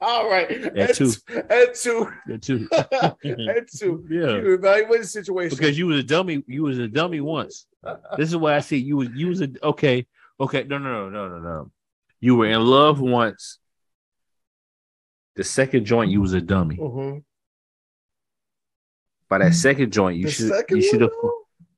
all 0.00 0.30
right. 0.30 0.50
At 0.76 0.94
two. 0.94 1.12
At 1.50 1.74
two. 1.74 2.12
At 2.32 2.42
two. 2.42 2.68
At 2.72 3.68
two. 3.68 4.06
Yeah. 4.08 4.36
You 4.36 4.54
evaluate 4.54 5.00
the 5.02 5.06
situation. 5.06 5.56
Because 5.56 5.78
you 5.78 5.86
was 5.86 5.98
a 5.98 6.02
dummy. 6.02 6.42
You 6.46 6.62
was 6.62 6.78
a 6.78 6.88
dummy 6.88 7.20
once. 7.20 7.66
This 8.16 8.28
is 8.28 8.36
why 8.36 8.54
I 8.54 8.60
see 8.60 8.78
you 8.78 8.96
was 8.96 9.08
you 9.14 9.28
was 9.28 9.40
a 9.40 9.50
okay. 9.62 10.06
Okay. 10.40 10.64
No, 10.64 10.78
no, 10.78 11.08
no, 11.08 11.10
no, 11.10 11.28
no, 11.28 11.38
no. 11.38 11.70
You 12.20 12.36
were 12.36 12.46
in 12.46 12.60
love 12.64 13.00
once. 13.00 13.58
The 15.36 15.44
second 15.44 15.84
joint, 15.84 16.10
you 16.10 16.20
was 16.20 16.32
a 16.32 16.40
dummy. 16.40 16.76
Mhm. 16.76 17.22
By 19.28 19.38
that 19.38 19.54
second 19.54 19.92
joint, 19.92 20.16
you 20.16 20.24
The 20.26 20.30
should 20.30 20.52
you 20.70 20.82
should 20.82 21.00
have 21.02 21.10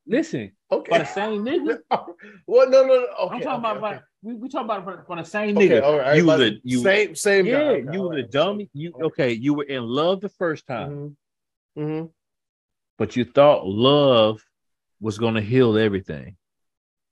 listen. 0.07 0.53
though? 0.71 0.83
By 0.89 0.99
the 0.99 1.05
Okay. 1.05 1.13
same 1.13 1.45
nigga. 1.45 1.79
Well, 2.47 2.71
no, 2.71 2.83
no, 2.87 2.95
no. 3.01 3.07
Okay. 3.27 3.35
I'm 3.37 3.41
talking 3.41 3.47
okay, 3.49 3.57
about 3.57 3.77
okay. 3.77 3.81
by- 3.97 4.03
we 4.23 4.35
we 4.35 4.49
talking 4.49 4.65
about 4.67 4.85
from, 4.85 5.05
from 5.07 5.19
the 5.19 5.25
same 5.25 5.57
Okay, 5.57 5.69
nigga. 5.69 5.83
all 5.83 5.99
right. 5.99 6.17
you 6.17 6.27
was 6.27 6.41
a 6.41 6.53
you 6.63 6.79
same, 6.83 7.15
same 7.15 7.47
yeah, 7.47 7.53
guy. 7.59 7.65
Okay, 7.65 7.93
you 7.93 8.01
all 8.03 8.09
was 8.11 8.19
a 8.19 8.29
dummy. 8.29 8.71
You 8.75 8.93
okay? 9.03 9.33
You 9.33 9.55
were 9.55 9.65
in 9.65 9.83
love 9.83 10.21
the 10.21 10.29
first 10.29 10.67
time. 10.67 10.91
Mhm. 10.91 11.17
Mm-hmm. 11.83 12.07
but 12.99 13.17
you 13.17 13.25
thought 13.25 13.67
love 13.67 14.45
was 15.01 15.19
going 15.19 15.35
to 15.35 15.41
heal 15.41 15.79
everything. 15.79 16.37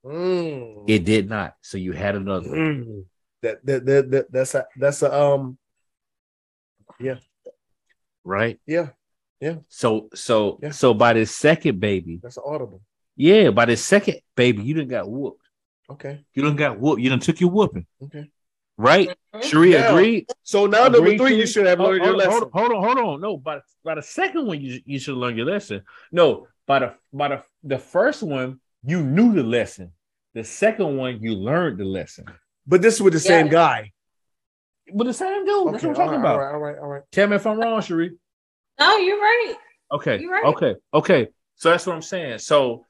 Mm. 0.05 0.85
It 0.87 1.03
did 1.05 1.29
not. 1.29 1.55
So 1.61 1.77
you 1.77 1.91
had 1.91 2.15
another. 2.15 2.47
Mm. 2.49 3.05
That, 3.41 3.65
that, 3.65 3.85
that, 3.85 4.11
that 4.11 4.31
that's 4.31 4.55
a 4.55 4.65
that's 4.77 5.01
a 5.01 5.13
um 5.17 5.57
Yeah. 6.99 7.15
right? 8.23 8.59
yeah 8.67 8.89
Yeah. 9.39 9.55
So 9.69 10.09
so 10.13 10.59
Yeah. 10.61 10.71
so 10.71 10.93
by 10.93 11.13
the 11.13 11.25
second 11.25 11.79
baby, 11.79 12.19
that's 12.21 12.37
an 12.37 12.43
audible. 12.45 12.81
yeah, 13.15 13.49
by 13.51 13.65
the 13.65 13.77
second 13.77 14.19
baby, 14.35 14.63
you 14.63 14.73
didn't 14.73 14.89
got 14.89 15.09
whooped. 15.09 15.41
Okay, 15.89 16.23
You 16.33 16.43
didn't 16.43 16.57
got 16.57 16.79
whooped. 16.79 17.01
You 17.01 17.09
didn't 17.09 17.23
took 17.23 17.39
your 17.39 17.49
whooping, 17.49 17.87
okay. 18.03 18.29
right? 18.77 19.09
Mhm. 19.33 19.41
Sheree 19.41 19.71
Yeah. 19.71 19.89
agreed. 19.91 20.27
So 20.43 20.65
now 20.67 20.87
number 20.87 21.17
three, 21.17 21.35
you 21.35 21.47
should 21.47 21.65
have 21.65 21.79
Hold, 21.79 21.91
learned 21.91 22.03
your 22.05 22.13
hold, 22.13 22.17
lesson. 22.17 22.49
hold, 22.53 22.53
hold 22.53 22.71
on, 22.73 22.83
hold 22.83 22.97
on. 23.15 23.21
No, 23.21 23.37
by 23.37 23.61
by 23.83 23.95
the 23.95 24.01
second 24.03 24.45
one, 24.47 24.61
you 24.61 24.81
you 24.85 24.99
should 24.99 25.15
learn 25.15 25.35
your 25.37 25.45
lesson. 25.47 25.83
No, 26.11 26.47
by 26.67 26.79
the 26.79 26.93
by 27.13 27.27
the 27.29 27.43
the 27.63 27.79
first 27.79 28.21
one, 28.21 28.59
you 28.83 29.01
knew 29.03 29.33
the 29.33 29.43
lesson. 29.43 29.91
The 30.33 30.43
second 30.43 30.97
one, 30.97 31.21
you 31.21 31.33
learned 31.35 31.79
the 31.79 31.85
lesson. 31.85 32.25
But 32.67 32.81
this 32.81 32.95
is 32.95 33.01
with 33.01 33.13
the 33.13 33.19
same 33.19 33.47
guy. 33.49 33.91
But 34.93 35.05
the 35.05 35.13
same 35.13 35.45
dude. 35.45 35.73
That's 35.73 35.83
what 35.83 35.89
I'm 35.91 35.95
talking 35.95 36.13
all 36.13 36.19
about. 36.19 36.37
right, 36.39 36.53
All 36.53 36.59
right, 36.59 36.77
all 36.77 36.87
right. 36.87 37.03
Tell 37.11 37.27
me 37.27 37.35
if 37.35 37.45
I'm 37.45 37.59
wrong, 37.59 37.79
Sheree. 37.81 38.11
No, 38.79 38.97
you're 38.97 39.19
right. 39.19 39.55
Okay. 39.91 40.19
You're 40.19 40.31
right. 40.31 40.45
Okay. 40.45 40.75
Okay. 40.93 41.27
So 41.55 41.69
that's 41.69 41.85
what 41.85 41.95
I'm 41.95 42.01
saying. 42.01 42.39
So 42.39 42.85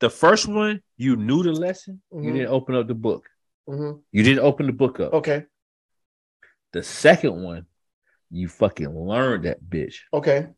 the 0.00 0.10
first 0.10 0.46
one, 0.48 0.82
you 0.96 1.16
knew 1.16 1.42
the 1.42 1.52
lesson. 1.52 2.02
You 2.12 2.18
Mhm. 2.18 2.32
didn't 2.34 2.48
open 2.48 2.74
up 2.74 2.86
the 2.88 2.94
book. 2.94 3.28
Mhm. 3.68 4.02
You 4.12 4.22
didn't 4.22 4.44
open 4.44 4.66
the 4.66 4.72
book 4.72 5.00
up. 5.00 5.12
Okay, 5.14 5.46
The 6.72 6.82
second 6.82 7.42
one, 7.42 7.66
you 8.30 8.48
fucking 8.48 8.90
learned 8.94 9.44
that 9.44 9.62
bitch. 9.62 10.00
okay. 10.12 10.48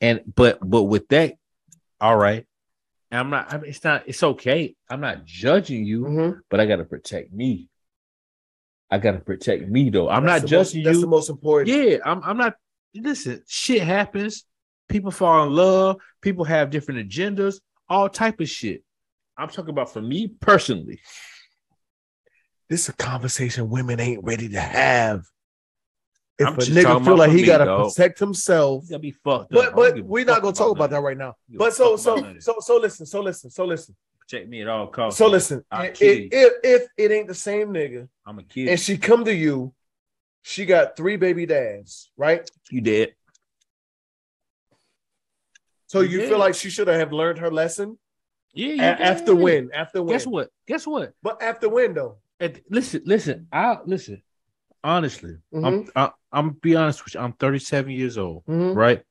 And 0.00 0.22
but 0.32 0.58
but 0.68 0.84
with 0.84 1.08
that, 1.08 1.34
all 2.00 2.16
right. 2.16 2.46
I'm 3.10 3.30
not. 3.30 3.52
I 3.52 3.58
mean, 3.58 3.70
it's 3.70 3.82
not. 3.84 4.04
It's 4.06 4.22
okay. 4.22 4.74
I'm 4.90 5.00
not 5.00 5.24
judging 5.24 5.84
you, 5.84 6.04
Mhm. 6.04 6.40
but 6.50 6.60
I 6.60 6.66
gotta 6.66 6.84
protect 6.84 7.32
me. 7.32 7.68
I 8.90 8.98
gotta 8.98 9.18
protect 9.20 9.68
me 9.68 9.90
though. 9.90 10.08
I'm 10.08 10.24
That's 10.24 10.42
not 10.42 10.48
the 10.50 10.56
most- 10.56 10.68
judging 10.72 10.84
That's 10.84 10.96
you. 10.96 11.00
the 11.02 11.06
most 11.06 11.30
important. 11.30 11.76
Yeah, 11.76 11.98
I'm. 12.04 12.22
I'm 12.22 12.36
not. 12.36 12.54
Listen, 12.94 13.42
shit 13.46 13.82
happens. 13.82 14.44
People 14.88 15.10
fall 15.10 15.46
in 15.46 15.52
love. 15.54 15.96
People 16.22 16.44
have 16.44 16.70
different 16.70 17.08
agendas. 17.08 17.60
All 17.88 18.08
type 18.08 18.40
of 18.40 18.48
shit. 18.48 18.82
I'm 19.36 19.48
talking 19.48 19.70
about 19.70 19.92
for 19.92 20.02
me 20.02 20.28
personally. 20.28 21.00
This 22.68 22.82
is 22.82 22.88
a 22.90 22.92
conversation 22.94 23.70
women 23.70 24.00
ain't 24.00 24.24
ready 24.24 24.48
to 24.50 24.60
have. 24.60 25.24
If 26.38 26.46
I'm 26.46 26.54
a 26.54 26.58
nigga 26.58 27.04
feel 27.04 27.16
like 27.16 27.30
he 27.32 27.44
gotta 27.44 27.64
dog. 27.64 27.88
protect 27.94 28.18
himself, 28.20 28.84
You 28.84 28.90
gotta 28.90 29.00
be 29.00 29.10
fucked 29.10 29.50
but 29.50 29.68
up. 29.68 29.74
But 29.76 30.00
we're 30.04 30.24
not 30.24 30.40
gonna 30.40 30.54
talk 30.54 30.70
about 30.70 30.90
that 30.90 30.96
nothing. 30.96 31.04
right 31.04 31.16
now. 31.18 31.34
But 31.48 31.74
so 31.74 31.96
so 31.96 32.36
so 32.38 32.56
so 32.60 32.76
listen, 32.76 33.06
so 33.06 33.20
listen, 33.20 33.50
so 33.50 33.64
listen, 33.64 33.96
protect 34.20 34.48
me 34.48 34.62
at 34.62 34.68
all 34.68 34.86
costs. 34.86 35.18
so 35.18 35.26
listen. 35.26 35.64
If, 35.72 36.00
if 36.00 36.52
if 36.62 36.88
it 36.96 37.10
ain't 37.10 37.26
the 37.28 37.34
same 37.34 37.68
nigga, 37.68 38.08
I'm 38.24 38.38
a 38.38 38.42
kid. 38.44 38.68
and 38.68 38.78
she 38.78 38.98
come 38.98 39.24
to 39.24 39.34
you, 39.34 39.74
she 40.42 40.64
got 40.64 40.96
three 40.96 41.16
baby 41.16 41.44
dads, 41.44 42.10
right? 42.16 42.48
you 42.70 42.80
did. 42.82 43.14
So 45.86 46.00
you 46.00 46.20
Yeah. 46.20 46.28
feel 46.28 46.38
like 46.38 46.54
she 46.54 46.70
should 46.70 46.86
have 46.88 47.12
learned 47.12 47.38
her 47.38 47.50
lesson 47.50 47.98
Yeah. 48.52 48.66
A- 48.68 48.74
you 48.74 48.80
after 48.82 49.34
when? 49.34 49.70
After 49.72 50.02
when? 50.02 50.12
Guess 50.14 50.26
what? 50.26 50.50
Guess 50.66 50.86
what? 50.86 51.14
But 51.22 51.42
after 51.42 51.68
when 51.68 51.94
though? 51.94 52.18
And 52.40 52.60
listen, 52.70 53.02
listen. 53.04 53.48
I 53.52 53.78
listen. 53.86 54.22
Honestly, 54.84 55.36
I'm 55.52 55.62
Mhm. 55.84 55.90
I, 55.96 56.10
I'm 56.32 56.50
be 56.50 56.76
honest 56.76 57.04
with 57.04 57.14
you. 57.14 57.20
I'm 57.20 57.32
37 57.32 57.90
years 57.92 58.16
old, 58.16 58.44
Mhm. 58.46 58.74
right? 58.76 59.02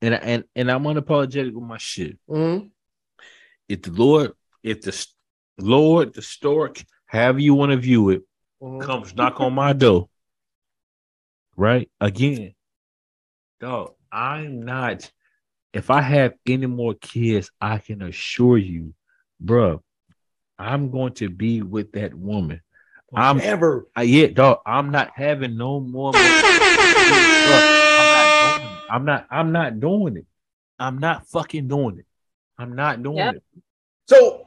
And 0.00 0.14
and 0.14 0.44
and 0.54 0.70
I'm 0.70 0.82
unapologetic 0.84 1.52
with 1.54 1.64
my 1.64 1.78
shit. 1.78 2.18
Mhm. 2.28 2.70
If 3.68 3.82
the 3.82 3.92
Lord, 3.92 4.32
if 4.62 4.82
the 4.82 5.06
Lord, 5.58 6.14
the 6.14 6.22
stork, 6.22 6.82
however 7.06 7.38
you 7.38 7.54
want 7.54 7.72
to 7.72 7.78
view 7.78 8.10
it, 8.10 8.22
Mhm. 8.60 8.80
comes 8.80 9.14
knock 9.14 9.40
on 9.40 9.54
my 9.54 9.72
door, 9.72 10.08
right? 11.56 11.90
Again, 12.00 12.54
dog, 13.60 13.94
I'm 14.10 14.62
not. 14.62 15.10
If 15.72 15.88
I 15.90 16.02
have 16.02 16.34
any 16.46 16.66
more 16.66 16.94
kids, 16.94 17.50
I 17.60 17.78
can 17.78 18.02
assure 18.02 18.58
you, 18.58 18.94
bro, 19.40 19.82
I'm 20.58 20.90
going 20.90 21.14
to 21.14 21.30
be 21.30 21.62
with 21.62 21.92
that 21.92 22.12
woman. 22.14 22.60
I'm 23.14 23.40
Ever. 23.40 23.86
I, 23.94 24.02
yeah, 24.02 24.28
dog. 24.28 24.60
I'm 24.66 24.90
not 24.90 25.10
having 25.14 25.56
no 25.56 25.80
more. 25.80 26.12
Bruh, 26.12 26.18
I'm 28.90 29.04
not. 29.04 29.26
I'm 29.30 29.52
not. 29.52 29.80
Doing 29.80 30.16
it. 30.18 30.26
I'm 30.78 30.98
not 30.98 31.26
fucking 31.28 31.68
doing 31.68 31.98
it. 31.98 32.06
I'm 32.58 32.74
not 32.74 33.02
doing 33.02 33.16
Yep. 33.18 33.34
it. 33.36 33.42
So 34.08 34.46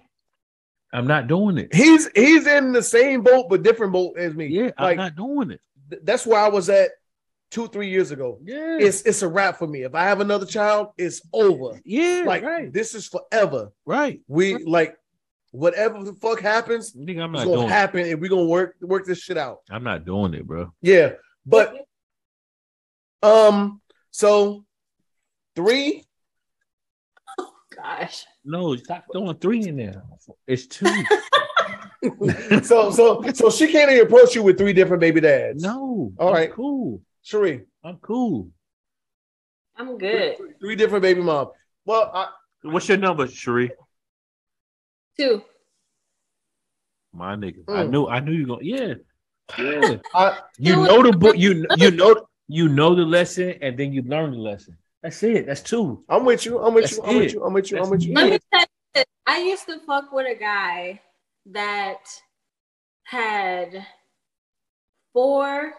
I'm 0.93 1.08
not 1.08 1.28
doing 1.28 1.58
it. 1.58 1.73
he's 1.73 2.10
he's 2.15 2.45
in 2.47 2.71
the 2.71 2.84
same 2.84 3.21
boat 3.21 3.47
but 3.49 3.63
different 3.63 3.93
boat 3.93 4.17
as 4.17 4.34
me. 4.34 4.47
Yeah, 4.47 4.71
like, 4.80 4.91
I'm 4.91 4.97
not 4.97 5.15
doing 5.15 5.51
it. 5.51 5.62
th- 5.89 6.01
that's 6.04 6.25
where 6.25 6.39
I 6.39 6.47
was 6.49 6.69
at 6.69 6.91
two 7.51 7.67
three 7.67 7.89
years 7.89 8.12
ago. 8.12 8.39
Yeah, 8.43 8.78
It's 8.80 9.01
it's 9.04 9.21
a 9.21 9.28
wrap 9.28 9.58
for 9.58 9.67
me. 9.67 9.84
If 9.84 9.95
I 9.95 10.04
have 10.04 10.19
another 10.21 10.45
child, 10.45 10.89
it's 10.97 11.21
over. 11.34 11.80
yeah, 11.86 12.23
Like 12.25 12.43
right, 12.43 12.71
this 12.71 12.95
is 12.95 13.08
forever. 13.08 13.71
right. 13.86 14.21
We 14.28 14.56
like 14.63 14.97
whatever 15.55 16.03
the 16.03 16.13
fuck 16.13 16.39
happens, 16.39 16.93
Nigga, 16.93 17.21
I'm 17.23 17.35
it's 17.35 17.43
gonna 17.43 17.55
doing. 17.57 17.67
It. 17.67 17.71
happen, 17.71 17.99
and 18.07 18.21
we're 18.21 18.29
gonna 18.29 18.45
work 18.45 18.75
work 18.81 19.05
this 19.05 19.19
shit 19.19 19.37
out. 19.37 19.59
I'm 19.69 19.83
not 19.83 20.05
doing 20.05 20.33
it, 20.33 20.45
bro. 20.45 20.71
Yeah, 20.81 21.13
but 21.45 21.75
um, 23.23 23.81
so 24.11 24.65
three. 25.55 26.03
Gosh. 27.75 28.25
No, 28.45 28.75
stop 28.77 29.05
throwing 29.11 29.35
three 29.37 29.67
in 29.67 29.75
there. 29.75 30.03
It's 30.47 30.65
two. 30.67 30.85
so 32.63 32.91
so 32.91 33.23
so 33.33 33.49
she 33.49 33.71
can't 33.71 33.91
even 33.91 34.05
approach 34.05 34.35
you 34.35 34.43
with 34.43 34.57
three 34.57 34.73
different 34.73 35.01
baby 35.01 35.19
dads. 35.19 35.61
no. 35.63 36.13
All 36.17 36.29
I'm 36.29 36.33
right. 36.33 36.51
Cool. 36.53 37.01
Sheree, 37.25 37.65
I'm 37.83 37.97
cool. 37.97 38.49
I'm 39.75 39.97
good. 39.97 40.37
three 40.59 40.75
different 40.75 41.01
baby 41.01 41.21
mom. 41.21 41.49
Well, 41.85 42.11
I, 42.13 42.27
What's 42.61 42.87
your 42.87 42.97
number, 42.97 43.27
Sheree? 43.27 43.69
Two. 45.17 45.41
My 47.13 47.36
nigga. 47.36 47.63
I 47.69 47.84
Mm. 47.84 47.89
knew. 47.91 48.08
I 48.08 48.19
knew 48.19 48.32
you 48.34 48.47
gonna. 48.47 48.63
Yeah. 48.63 48.93
Yeah. 49.58 49.97
I 50.13 50.41
You 50.58 50.75
know 50.75 51.01
the 51.04 51.13
book. 51.13 51.38
You 51.38 51.65
you 51.78 51.91
know 51.91 52.28
you 52.47 52.67
know 52.67 52.95
the 52.95 53.04
lesson, 53.06 53.56
and 53.62 53.78
then 53.78 53.93
you 53.93 54.01
learn 54.04 54.32
the 54.32 54.38
lesson. 54.38 54.78
That's 55.01 55.21
it. 55.23 55.45
That's 55.45 55.62
two. 55.62 56.04
I'm 56.10 56.25
with 56.25 56.45
you. 56.45 56.60
I'm 56.60 56.73
with 56.73 56.84
That's 56.89 56.97
you. 56.97 57.04
I'm 57.04 57.15
with 57.17 57.34
you. 57.34 57.43
I'm 57.43 57.54
with 57.54 57.71
you. 57.71 57.78
I'm 57.80 57.89
with 57.89 58.04
you. 58.04 58.15
Let 58.15 58.30
me 58.32 58.39
tell 58.51 58.62
you 58.62 58.67
this. 58.95 59.06
I 59.25 59.39
used 59.39 59.65
to 59.67 59.80
fuck 59.86 60.12
with 60.12 60.28
a 60.28 60.36
guy 60.36 61.01
that 61.47 62.04
had 63.04 63.86
four 65.13 65.73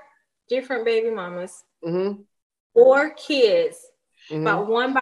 different 0.49 0.85
baby 0.85 1.11
mamas, 1.11 1.65
Mm-hmm. 1.85 2.23
four 2.73 3.11
kids, 3.11 3.77
Mm-hmm. 4.31 4.43
about 4.47 4.67
one 4.69 4.95
by 4.95 5.01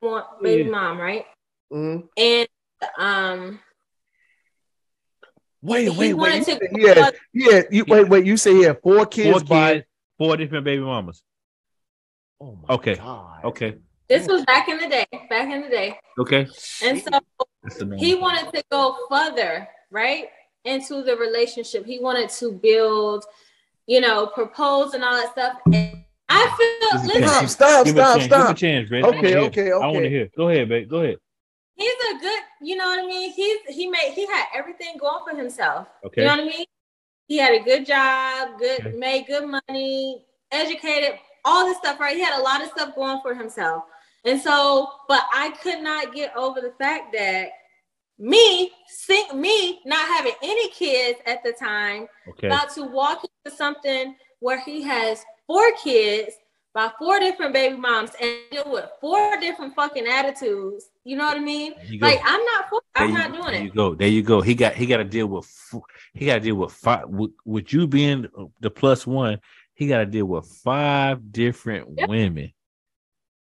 one 0.00 0.24
baby 0.42 0.64
Yeah. 0.64 0.70
mom, 0.70 0.98
right? 1.00 1.26
mm-hmm. 1.72 2.06
And 2.16 2.48
um 2.98 3.60
Wait, 5.62 5.84
He 5.84 5.88
wait, 5.90 6.14
wait. 6.14 6.14
wanted 6.14 6.46
You 6.48 6.58
to- 6.58 6.68
he 6.76 6.82
had, 6.88 7.14
he 7.32 7.52
had, 7.52 7.66
you, 7.70 7.84
wait, 7.86 8.08
wait. 8.08 8.26
You 8.26 8.36
say 8.36 8.52
he 8.54 8.62
had 8.64 8.80
four 8.82 9.06
kids 9.06 9.30
Four 9.30 9.40
by. 9.44 9.84
four 10.18 10.36
different 10.36 10.64
baby 10.64 10.82
mamas. 10.82 11.22
Oh 12.40 12.58
my 12.66 12.74
Okay. 12.74 12.96
God. 12.96 13.44
Okay. 13.44 13.76
this 14.08 14.26
was 14.26 14.44
back 14.44 14.68
in 14.68 14.78
the 14.78 14.88
day, 14.88 15.06
back 15.30 15.48
in 15.52 15.62
the 15.62 15.68
day. 15.68 15.98
Okay. 16.18 16.46
And 16.82 17.00
so 17.00 17.10
he 17.96 18.16
wanted 18.16 18.52
to 18.52 18.62
go 18.70 18.96
further, 19.08 19.68
right? 19.90 20.26
Into 20.64 21.02
the 21.02 21.16
relationship. 21.16 21.86
He 21.86 21.98
wanted 22.00 22.28
to 22.30 22.52
build, 22.52 23.24
you 23.86 24.00
know, 24.00 24.26
propose 24.26 24.94
and 24.94 25.04
all 25.04 25.14
that 25.14 25.30
stuff. 25.32 25.54
And 25.72 26.04
I 26.28 26.54
feel 26.58 27.00
Give 27.02 27.10
it 27.10 27.16
a 27.16 27.20
listen, 27.20 27.38
chance. 27.40 27.52
Stop, 27.52 27.84
Give 27.86 27.96
it 27.96 28.00
a 28.00 28.02
stop. 28.02 28.14
Give 28.16 28.22
it 28.24 28.26
a 28.26 28.28
stop. 28.44 28.56
chance, 28.56 28.88
babe. 28.90 29.04
Okay, 29.04 29.34
I 29.34 29.38
okay, 29.46 29.70
I 29.72 29.76
want 29.78 30.02
to 30.04 30.10
hear. 30.10 30.28
Go 30.36 30.48
ahead, 30.48 30.68
babe. 30.68 30.90
Go 30.90 30.98
ahead. 30.98 31.16
He's 31.76 31.94
a 32.14 32.18
good, 32.18 32.40
you 32.60 32.76
know 32.76 32.86
what 32.86 32.98
I 32.98 33.06
mean? 33.06 33.32
He's 33.32 33.58
he 33.68 33.88
made 33.88 34.12
he 34.14 34.26
had 34.26 34.46
everything 34.54 34.96
going 34.98 35.24
for 35.28 35.36
himself. 35.36 35.88
Okay. 36.04 36.22
You 36.22 36.26
know 36.28 36.36
what 36.36 36.44
I 36.44 36.56
mean? 36.58 36.66
He 37.28 37.38
had 37.38 37.54
a 37.54 37.64
good 37.64 37.86
job, 37.86 38.58
good 38.58 38.80
Okay. 38.86 38.96
made 38.96 39.26
good 39.26 39.48
money, 39.48 40.26
educated, 40.50 41.18
all 41.44 41.66
this 41.66 41.78
stuff, 41.78 41.98
right? 42.00 42.16
He 42.16 42.22
had 42.22 42.38
a 42.38 42.42
lot 42.42 42.62
of 42.62 42.68
stuff 42.70 42.94
going 42.94 43.20
for 43.22 43.34
himself. 43.34 43.84
And 44.24 44.40
so, 44.40 44.88
but 45.08 45.22
I 45.32 45.50
could 45.62 45.82
not 45.82 46.14
get 46.14 46.36
over 46.36 46.60
the 46.60 46.74
fact 46.78 47.12
that 47.14 47.48
me, 48.18 48.70
sing, 48.86 49.24
me 49.34 49.80
not 49.84 50.06
having 50.06 50.34
any 50.42 50.68
kids 50.70 51.18
at 51.26 51.42
the 51.42 51.52
time, 51.52 52.06
Okay. 52.28 52.46
about 52.48 52.70
to 52.74 52.84
walk 52.84 53.24
into 53.44 53.56
something 53.56 54.14
where 54.40 54.60
he 54.60 54.82
has 54.82 55.24
four 55.46 55.72
kids 55.82 56.34
by 56.74 56.90
four 56.98 57.18
different 57.18 57.52
baby 57.52 57.76
moms 57.76 58.10
and 58.20 58.36
deal 58.50 58.70
with 58.70 58.88
four 59.00 59.38
different 59.40 59.74
fucking 59.74 60.06
attitudes. 60.06 60.90
You 61.04 61.16
know 61.16 61.24
what 61.24 61.36
I 61.36 61.40
mean? 61.40 61.74
There 61.76 61.84
you 61.86 61.98
go. 61.98 62.06
Like 62.06 62.20
I'm 62.24 62.44
not 62.44 62.64
I'm 62.94 63.08
you- 63.10 63.14
not 63.18 63.32
doing 63.32 63.44
there 63.46 63.54
it. 63.54 63.62
You 63.64 63.72
go. 63.72 63.94
There 63.94 64.08
you 64.08 64.22
go. 64.22 64.40
He 64.40 64.54
got 64.54 64.74
he 64.74 64.86
got 64.86 64.98
to 64.98 65.04
deal 65.04 65.26
with 65.26 65.50
he 66.14 66.26
got 66.26 66.34
to 66.34 66.40
deal 66.40 66.54
with 66.56 66.72
five 66.72 67.08
with, 67.08 67.32
with 67.44 67.72
you 67.72 67.86
being 67.86 68.26
the 68.60 68.70
plus 68.70 69.06
one. 69.06 69.40
He 69.74 69.88
got 69.88 69.98
to 69.98 70.06
deal 70.06 70.26
with 70.26 70.46
five 70.62 71.32
different 71.32 71.88
Yep. 71.96 72.08
women. 72.08 72.52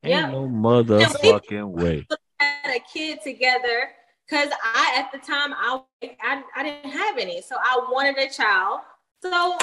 Ain't 0.04 0.12
Yeah. 0.12 0.30
no 0.32 0.48
motherfucking 0.48 1.70
way. 1.70 2.08
had 2.40 2.76
a 2.76 2.80
kid 2.80 3.20
together 3.24 3.90
because 4.30 4.50
I 4.64 4.94
at 4.98 5.12
the 5.12 5.18
time 5.26 5.54
I, 5.54 5.82
I 6.22 6.44
I 6.56 6.64
didn't 6.64 6.92
have 6.92 7.18
any, 7.18 7.42
so 7.42 7.56
I 7.60 7.88
wanted 7.92 8.18
a 8.18 8.30
child. 8.30 8.82
So, 9.24 9.58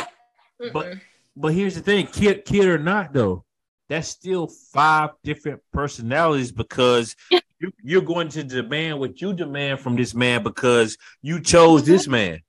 But- 0.73 0.87
mm-mm. 0.87 1.01
But 1.37 1.53
here's 1.53 1.75
the 1.75 1.81
thing, 1.81 2.07
kid, 2.07 2.45
kid 2.45 2.65
or 2.67 2.79
not, 2.79 3.13
though, 3.13 3.45
that's 3.89 4.07
still 4.07 4.47
five 4.73 5.11
different 5.25 5.61
personalities 5.73 6.53
because 6.53 7.17
you, 7.61 7.73
you're 7.83 8.03
going 8.03 8.29
to 8.31 8.45
demand 8.45 8.99
what 8.99 9.21
you 9.21 9.33
demand 9.33 9.81
from 9.81 9.97
this 9.97 10.14
man 10.14 10.43
because 10.43 10.97
you 11.23 11.40
chose 11.40 11.85
this 11.85 12.03
mm-hmm. 12.05 12.12
man. 12.12 12.40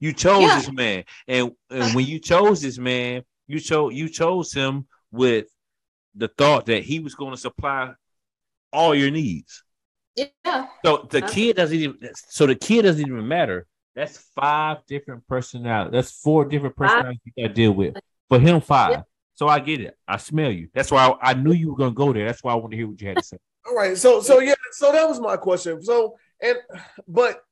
You 0.00 0.12
chose 0.12 0.42
Yeah. 0.42 0.56
this 0.56 0.72
man, 0.72 1.04
and, 1.26 1.50
and 1.70 1.94
when 1.94 2.06
you 2.06 2.20
chose 2.20 2.62
this 2.62 2.78
man, 2.78 3.22
you 3.48 3.58
chose 3.58 3.94
you 3.94 4.08
chose 4.08 4.52
him 4.52 4.86
with 5.10 5.46
the 6.14 6.28
thought 6.28 6.66
that 6.66 6.84
he 6.84 7.00
was 7.00 7.14
going 7.14 7.32
to 7.32 7.36
supply 7.36 7.92
all 8.72 8.94
your 8.94 9.10
needs. 9.10 9.64
yeah, 10.14 10.66
So 10.84 11.06
the 11.10 11.22
kid 11.22 11.56
doesn't 11.56 11.76
even. 11.76 11.98
So 12.28 12.46
the 12.46 12.54
kid 12.54 12.82
doesn't 12.82 13.00
even 13.00 13.26
matter. 13.26 13.66
That's 13.94 14.18
five 14.36 14.78
different 14.86 15.26
personalities. 15.26 15.92
That's 15.92 16.10
four 16.12 16.44
different 16.44 16.76
personalities 16.76 17.20
you 17.24 17.32
got 17.42 17.48
to 17.48 17.54
deal 17.54 17.72
with. 17.72 17.96
For 18.28 18.38
him, 18.38 18.60
five. 18.60 18.90
Yeah. 18.90 19.02
So 19.34 19.48
I 19.48 19.60
get 19.60 19.80
it. 19.80 19.96
I 20.06 20.18
smell 20.18 20.50
you. 20.50 20.68
That's 20.74 20.90
why 20.90 21.06
I, 21.06 21.30
I 21.30 21.34
knew 21.34 21.52
you 21.52 21.70
were 21.70 21.76
gonna 21.76 21.92
go 21.92 22.12
there. 22.12 22.26
That's 22.26 22.42
why 22.42 22.52
I 22.52 22.56
want 22.56 22.72
to 22.72 22.76
hear 22.76 22.88
what 22.88 23.00
you 23.00 23.08
had 23.08 23.16
to 23.18 23.22
say. 23.22 23.38
All 23.68 23.74
right. 23.74 23.96
So 23.96 24.20
so 24.20 24.40
yeah, 24.40 24.54
so 24.72 24.92
that 24.92 25.08
was 25.08 25.20
my 25.20 25.36
question. 25.36 25.82
So 25.82 26.16
and 26.40 26.56
but 27.06 27.42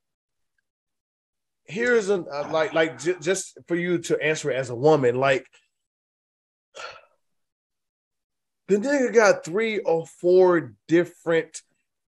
here's 1.65 2.09
a 2.09 2.23
uh, 2.23 2.49
like 2.51 2.73
like 2.73 2.99
j- 2.99 3.17
just 3.21 3.59
for 3.67 3.77
you 3.77 3.99
to 3.99 4.19
answer 4.23 4.51
as 4.51 4.71
a 4.71 4.75
woman, 4.75 5.17
like 5.17 5.47
the 8.69 8.77
nigga 8.77 9.15
got 9.15 9.45
three 9.45 9.79
or 9.81 10.07
four 10.07 10.75
different 10.89 11.61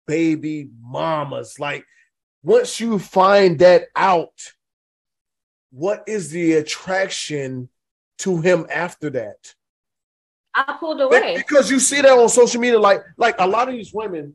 baby 0.07 0.69
mamas. 0.81 1.59
Like 1.59 1.85
once 2.43 2.79
you 2.79 2.99
find 2.99 3.59
that 3.59 3.87
out, 3.95 4.53
what 5.71 6.03
is 6.07 6.29
the 6.29 6.53
attraction 6.53 7.69
to 8.19 8.39
him 8.41 8.67
after 8.69 9.09
that? 9.11 9.55
I 10.55 10.77
pulled 10.79 11.01
away. 11.01 11.35
Because 11.35 11.69
you 11.69 11.79
see 11.79 12.01
that 12.01 12.11
on 12.11 12.29
social 12.29 12.61
media, 12.61 12.79
like 12.79 13.03
like 13.17 13.35
a 13.39 13.47
lot 13.47 13.67
of 13.67 13.73
these 13.73 13.93
women, 13.93 14.33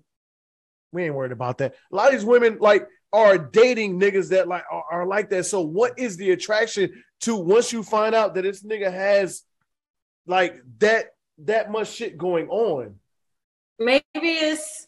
we 0.92 1.04
ain't 1.04 1.14
worried 1.14 1.32
about 1.32 1.58
that. 1.58 1.74
A 1.92 1.96
lot 1.96 2.08
of 2.08 2.12
these 2.12 2.24
women 2.24 2.58
like 2.60 2.86
are 3.12 3.38
dating 3.38 3.98
niggas 3.98 4.28
that 4.30 4.46
like 4.46 4.64
are, 4.70 4.84
are 4.90 5.06
like 5.06 5.30
that. 5.30 5.46
So 5.46 5.60
what 5.60 5.98
is 5.98 6.16
the 6.16 6.30
attraction 6.32 7.02
to 7.22 7.36
once 7.36 7.72
you 7.72 7.82
find 7.82 8.14
out 8.14 8.34
that 8.34 8.42
this 8.42 8.62
nigga 8.62 8.92
has 8.92 9.42
like 10.26 10.60
that 10.78 11.06
that 11.38 11.70
much 11.70 11.90
shit 11.92 12.18
going 12.18 12.48
on? 12.48 12.96
Maybe 13.78 14.02
it's 14.14 14.86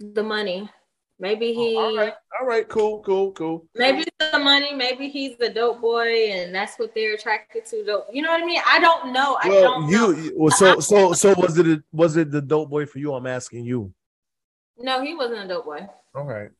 the 0.00 0.22
money. 0.22 0.68
Maybe 1.18 1.54
oh, 1.56 1.60
he. 1.60 1.76
all 1.76 1.96
right, 1.96 2.14
all 2.40 2.46
right, 2.46 2.66
cool, 2.66 3.00
cool, 3.02 3.32
cool. 3.32 3.66
Maybe 3.74 4.04
the 4.32 4.38
money. 4.38 4.72
Maybe 4.74 5.08
he's 5.08 5.36
the 5.36 5.48
dope 5.50 5.80
boy, 5.80 6.30
and 6.32 6.54
that's 6.54 6.78
what 6.78 6.94
they're 6.94 7.14
attracted 7.14 7.66
to. 7.66 7.84
Dope. 7.84 8.06
You 8.12 8.22
know 8.22 8.30
what 8.30 8.42
I 8.42 8.46
mean? 8.46 8.60
I 8.66 8.78
don't 8.80 9.12
know. 9.12 9.38
I 9.42 9.48
Well, 9.48 9.62
don't 9.80 9.88
you 9.90 9.96
know. 10.24 10.30
well, 10.36 10.50
so 10.50 10.80
so 10.80 11.12
so 11.12 11.34
was 11.36 11.58
it 11.58 11.66
a, 11.66 11.82
was 11.92 12.16
it 12.16 12.30
the 12.30 12.40
dope 12.42 12.70
boy 12.70 12.86
for 12.86 12.98
you? 12.98 13.12
I'm 13.14 13.26
asking 13.26 13.64
you. 13.64 13.92
No, 14.78 15.02
he 15.02 15.14
wasn't 15.14 15.44
a 15.44 15.48
dope 15.48 15.64
boy. 15.66 15.86
All 16.14 16.24
right, 16.24 16.50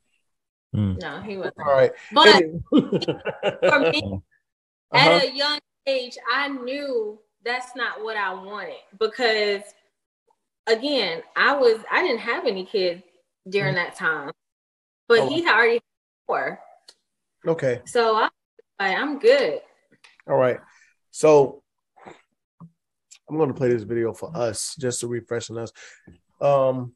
No, 0.72 1.20
he 1.22 1.36
wasn't. 1.36 1.58
all 1.66 1.72
right. 1.74 1.90
But 2.12 2.28
uh-huh. 2.28 3.56
for 3.70 3.80
me, 3.90 4.20
at 4.92 5.24
a 5.24 5.30
young 5.34 5.58
age, 5.86 6.16
I 6.32 6.48
knew 6.48 7.18
that's 7.42 7.74
not 7.74 8.02
what 8.04 8.16
I 8.16 8.34
wanted 8.34 8.76
because, 8.98 9.62
again, 10.66 11.22
I 11.34 11.56
was 11.56 11.78
I 11.90 12.02
didn't 12.02 12.20
have 12.20 12.46
any 12.46 12.64
kids 12.64 13.02
during 13.48 13.74
that 13.76 13.94
time, 13.96 14.30
but 15.08 15.20
Oh. 15.20 15.28
he 15.28 15.42
had 15.42 15.54
already 15.56 15.74
had 15.74 15.82
four, 16.26 16.60
Okay. 17.46 17.80
so 17.86 18.16
I, 18.16 18.28
like, 18.78 18.96
I'm 18.96 19.18
good. 19.18 19.60
All 20.28 20.36
right. 20.36 20.58
So 21.10 21.62
I'm 23.28 23.36
going 23.36 23.48
to 23.48 23.54
play 23.54 23.68
this 23.68 23.82
video 23.82 24.12
for 24.12 24.36
us 24.36 24.76
just 24.78 25.00
to 25.00 25.06
refresh 25.06 25.50
on 25.50 25.58
us. 25.58 25.72
Um, 26.40 26.92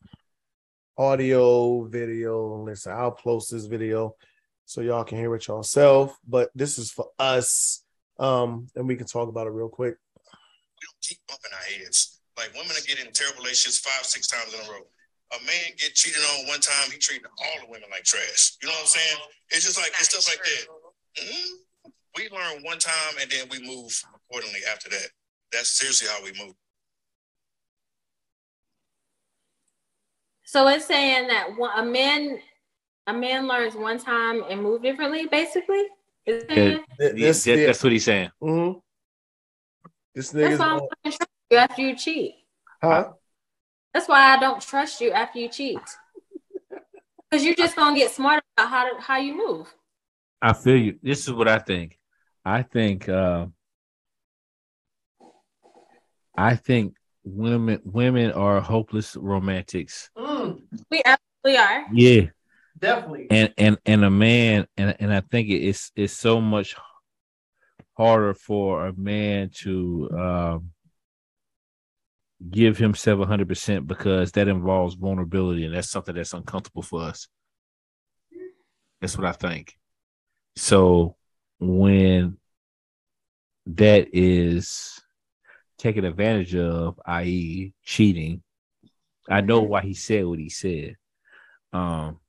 audio, 0.99 1.85
video. 1.85 2.63
Listen, 2.65 2.93
I'll 2.93 3.13
post 3.13 3.53
this 3.53 3.67
video 3.67 4.17
so 4.65 4.81
y'all 4.81 5.05
can 5.05 5.19
hear 5.19 5.35
it 5.35 5.47
yourself. 5.47 6.19
But 6.27 6.51
this 6.55 6.79
is 6.79 6.91
for 6.91 7.09
us, 7.19 7.83
um, 8.19 8.69
and 8.75 8.87
we 8.87 8.97
can 8.97 9.07
talk 9.07 9.29
about 9.29 9.47
it 9.47 9.51
real 9.51 9.69
quick. 9.69 9.95
we 9.95 10.87
don't 10.87 11.01
keep 11.03 11.19
bumping 11.29 11.53
our 11.53 11.79
heads. 11.79 12.21
Like 12.37 12.53
women 12.55 12.73
are 12.73 12.87
getting 12.87 13.13
terrible 13.13 13.43
relationships 13.43 13.79
five, 13.79 14.05
six 14.05 14.27
times 14.27 14.53
in 14.55 14.61
a 14.61 14.73
row. 14.73 14.87
A 15.35 15.45
man 15.45 15.75
get 15.79 15.95
cheated 15.95 16.23
on 16.23 16.47
one 16.47 16.61
time, 16.61 16.91
he 16.93 16.99
treated 16.99 17.27
all 17.27 17.61
the 17.61 17.67
women 17.71 17.89
like 17.91 18.05
trash. 18.05 18.53
You 18.63 18.69
know 18.69 18.75
what 18.75 18.81
I'm 18.83 18.87
saying? 18.87 19.19
It's 19.51 19.65
just 19.65 19.79
like 19.79 19.89
it's 19.99 20.09
stuff 20.15 20.29
like 20.29 20.45
that. 20.45 21.25
Mhm. 21.25 21.95
We 22.17 22.29
learn 22.31 22.63
one 22.63 22.79
time 22.79 23.15
and 23.21 23.29
then 23.31 23.49
we 23.51 23.59
move 23.67 23.93
accordingly 24.15 24.61
after 24.71 24.89
that. 24.91 25.09
That's 25.53 25.69
seriously 25.71 26.07
how 26.09 26.23
we 26.23 26.33
move. 26.45 26.55
So 30.45 30.69
it's 30.69 30.87
saying 30.87 31.29
that 31.29 31.57
one, 31.57 31.77
a 31.77 31.85
man 31.85 32.39
a 33.07 33.13
man 33.13 33.47
learns 33.49 33.75
one 33.75 33.99
time 33.99 34.45
and 34.49 34.63
move 34.63 34.83
differently, 34.83 35.27
basically. 35.27 35.85
Is 36.27 36.45
it 36.45 36.49
saying? 36.49 36.85
Th- 36.99 37.13
Yeah, 37.17 37.27
This, 37.27 37.45
that- 37.45 37.57
That's 37.67 37.83
what 37.83 37.93
he's 37.93 38.05
saying. 38.05 38.31
mhm. 38.41 38.81
This 40.15 40.31
That's 40.31 40.55
nigga's 40.55 40.59
why 40.61 40.67
I'm 40.67 40.81
on- 40.81 40.89
fucking 40.89 41.13
trust 41.19 41.31
you 41.51 41.57
after 41.57 41.83
you 41.83 41.97
cheat. 41.97 42.35
huh? 42.81 43.13
That's 43.95 44.09
why 44.09 44.35
I 44.37 44.41
don't 44.41 44.61
trust 44.61 45.01
you 45.01 45.13
after 45.13 45.39
you 45.39 45.49
cheat. 45.49 45.79
Because 47.31 47.45
you're 47.45 47.55
just 47.55 47.77
gonna 47.77 47.97
get 47.97 48.11
smart 48.11 48.43
about 48.59 48.69
how 48.69 48.93
to, 48.93 49.01
how 49.01 49.19
you 49.19 49.37
move. 49.37 49.73
I 50.43 50.53
feel 50.53 50.77
you. 50.77 50.99
This 51.01 51.27
is 51.27 51.33
what 51.33 51.49
I 51.49 51.61
think. 51.61 51.99
I 52.45 52.63
think. 52.63 53.09
Uh, 53.09 53.47
I 56.37 56.57
think 56.57 56.97
women 57.23 57.81
women 57.85 58.33
are 58.33 58.61
hopeless 58.61 59.15
romantics. 59.17 60.11
Mm, 60.19 60.63
We 60.91 61.01
absolutely 61.05 61.59
are. 61.59 61.87
Yeah, 61.93 62.23
definitely. 62.79 63.29
and 63.31 63.55
and 63.57 63.79
and 63.87 64.05
a 64.05 64.11
man 64.11 64.67
and 64.77 64.97
and 64.99 65.15
I 65.15 65.21
think 65.21 65.49
it's 65.51 65.93
it's 65.95 66.13
so 66.13 66.41
much 66.41 66.75
harder 67.97 68.35
for 68.35 68.89
a 68.89 68.93
man 68.93 69.51
to 69.63 70.11
um, 70.19 70.71
give 72.51 72.79
himself 72.79 73.27
hundred 73.27 73.49
percent 73.49 73.87
because 73.87 74.33
that 74.33 74.49
involves 74.49 74.95
vulnerability, 74.95 75.65
and 75.65 75.75
that's 75.75 75.91
something 75.91 76.15
that's 76.15 76.35
uncomfortable 76.35 76.83
for 76.83 77.03
us. 77.03 77.29
That's 79.01 79.17
what 79.17 79.27
I 79.27 79.33
think. 79.33 79.77
So 80.57 81.17
when 81.59 82.39
that 83.67 84.09
is 84.13 85.01
taken 85.79 86.05
advantage 86.05 86.55
of, 86.55 87.01
i.e., 87.07 87.73
cheating, 87.83 88.43
I 89.29 89.41
know 89.41 89.61
why 89.61 89.83
he 89.83 89.95
said 89.95 90.27
what 90.27 90.39
he 90.39 90.49
said. 90.49 90.97
Um, 91.73 92.21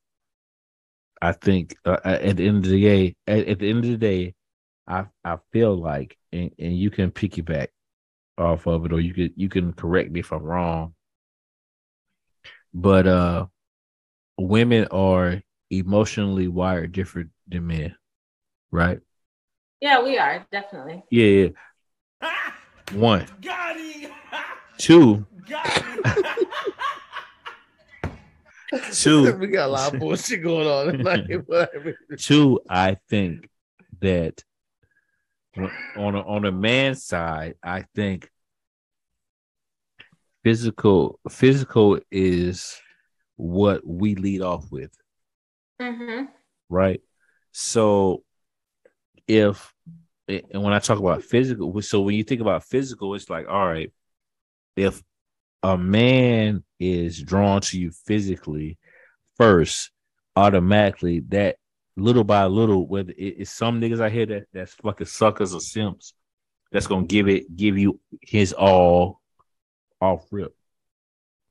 I 1.21 1.31
think 1.33 1.75
uh, 1.85 1.97
at 2.03 2.37
the 2.37 2.47
end 2.47 2.65
of 2.65 2.71
the 2.71 2.81
day, 2.81 3.15
at, 3.27 3.47
at 3.47 3.59
the 3.59 3.69
end 3.69 3.85
of 3.85 3.91
the 3.91 3.97
day, 3.97 4.35
I 4.87 5.05
I 5.23 5.37
feel 5.51 5.75
like, 5.75 6.17
and, 6.31 6.51
and 6.59 6.77
you 6.77 6.89
can 6.89 7.11
piggyback 7.11 7.67
off 8.37 8.67
of 8.67 8.85
it, 8.85 8.93
or 8.93 8.99
you 8.99 9.13
could 9.13 9.33
you 9.35 9.49
can 9.49 9.73
correct 9.73 10.11
me 10.11 10.19
if 10.19 10.31
I'm 10.31 10.43
wrong. 10.43 10.93
But 12.73 13.07
uh, 13.07 13.45
women 14.37 14.87
are 14.91 15.41
emotionally 15.69 16.47
wired 16.47 16.91
different 16.91 17.29
than 17.47 17.67
men, 17.67 17.95
right? 18.71 18.99
Yeah, 19.81 20.03
we 20.03 20.17
are 20.17 20.45
definitely. 20.51 21.03
Yeah, 21.09 21.49
yeah. 22.21 22.29
One, 22.93 23.25
Got 23.41 23.77
two, 24.77 25.25
two. 28.91 29.33
we 29.37 29.47
got 29.47 29.69
a 29.69 29.71
lot 29.71 29.93
of 29.93 29.99
bullshit 29.99 30.43
going 30.43 30.67
on. 30.67 31.01
Like, 31.01 31.31
whatever. 31.45 31.95
Two, 32.17 32.59
I 32.69 32.97
think 33.09 33.49
that 34.01 34.43
on 35.57 36.15
a, 36.15 36.21
on 36.21 36.45
a 36.45 36.51
man's 36.51 37.03
side, 37.03 37.55
I 37.63 37.85
think 37.95 38.29
physical 40.45 41.19
physical 41.29 41.99
is 42.11 42.79
what 43.35 43.81
we 43.85 44.13
lead 44.15 44.41
off 44.41 44.71
with, 44.71 44.91
Mm-hmm. 45.81 46.25
right? 46.69 47.01
So 47.51 48.23
if 49.27 49.73
and 50.27 50.63
when 50.63 50.71
I 50.73 50.79
talk 50.79 50.99
about 50.99 51.23
physical, 51.23 51.81
so 51.81 52.01
when 52.01 52.15
you 52.15 52.23
think 52.23 52.41
about 52.41 52.63
physical, 52.63 53.15
it's 53.15 53.29
like 53.29 53.47
all 53.49 53.65
right, 53.65 53.91
if 54.75 55.01
a 55.63 55.77
man 55.77 56.63
is 56.79 57.21
drawn 57.23 57.59
to 57.61 57.79
you 57.79 57.89
physically 58.05 58.77
first, 59.37 59.89
automatically 60.35 61.21
that 61.29 61.57
little 61.97 62.23
by 62.23 62.45
little, 62.45 62.87
whether 62.87 63.11
it- 63.17 63.35
it's 63.39 63.51
some 63.51 63.81
niggas 63.81 63.99
i 63.99 64.09
hear 64.09 64.27
that 64.27 64.43
that's 64.53 64.75
fucking 64.75 65.07
suckers 65.07 65.55
or 65.55 65.59
simps, 65.59 66.13
that's 66.71 66.87
gonna 66.87 67.07
give 67.07 67.27
it 67.27 67.55
give 67.55 67.77
you 67.79 67.99
his 68.21 68.53
all 68.53 69.21
off 70.13 70.27
rip. 70.31 70.55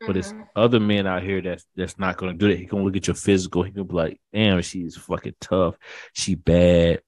But 0.07 0.17
it's 0.17 0.33
Mhm. 0.33 0.49
other 0.55 0.81
men 0.81 1.07
out 1.07 1.23
here 1.23 1.41
that's 1.41 1.67
that's 1.75 1.99
not 1.99 2.17
gonna 2.17 2.35
do 2.35 2.49
that. 2.49 2.59
He 2.59 2.67
gonna 2.67 2.85
look 2.85 2.97
at 2.97 3.07
your 3.07 3.15
physical. 3.15 3.63
He 3.63 3.71
gonna 3.71 3.85
be 3.85 3.95
like, 3.95 4.21
"Damn, 4.33 4.61
she's 4.63 4.97
fucking 4.97 5.37
tough. 5.41 5.77
She 6.13 6.35
bad. 6.35 7.03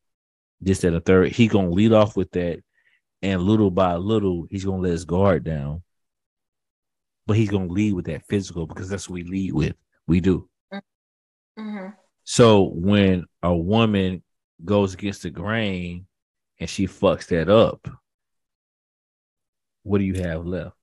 This 0.61 0.81
that, 0.81 0.89
and 0.89 0.97
the 0.97 1.01
third. 1.01 1.33
He 1.33 1.49
gonna 1.49 1.71
lead 1.71 1.93
off 1.93 2.17
with 2.17 2.31
that, 2.33 2.63
and 3.21 3.43
little 3.43 3.71
by 3.71 3.97
little, 3.97 4.47
he's 4.51 4.65
gonna 4.65 4.83
let 4.83 4.93
his 4.93 5.05
guard 5.05 5.45
down. 5.45 5.83
But 7.27 7.37
he's 7.37 7.51
gonna 7.51 7.73
lead 7.73 7.93
with 7.95 8.07
that 8.07 8.25
physical 8.27 8.67
because 8.67 8.89
that's 8.89 9.09
what 9.09 9.15
we 9.17 9.25
lead 9.25 9.53
with. 9.53 9.77
We 10.07 10.21
do. 10.21 10.49
Mhm. 11.59 11.97
So 12.25 12.63
when 12.63 13.27
a 13.43 13.55
woman 13.55 14.23
goes 14.65 14.95
against 14.95 15.23
the 15.23 15.31
grain 15.31 16.07
and 16.59 16.71
she 16.71 16.87
fucks 16.87 17.27
that 17.29 17.49
up, 17.51 17.89
what 19.83 19.99
do 19.99 20.05
you 20.05 20.15
have 20.23 20.47
left? 20.47 20.76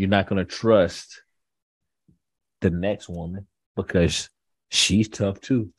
You're 0.00 0.08
not 0.08 0.28
going 0.28 0.38
to 0.38 0.50
trust 0.50 1.24
the 2.62 2.70
next 2.70 3.06
woman 3.06 3.46
because 3.76 4.30
she's 4.70 5.10
tough 5.10 5.42
too. 5.42 5.74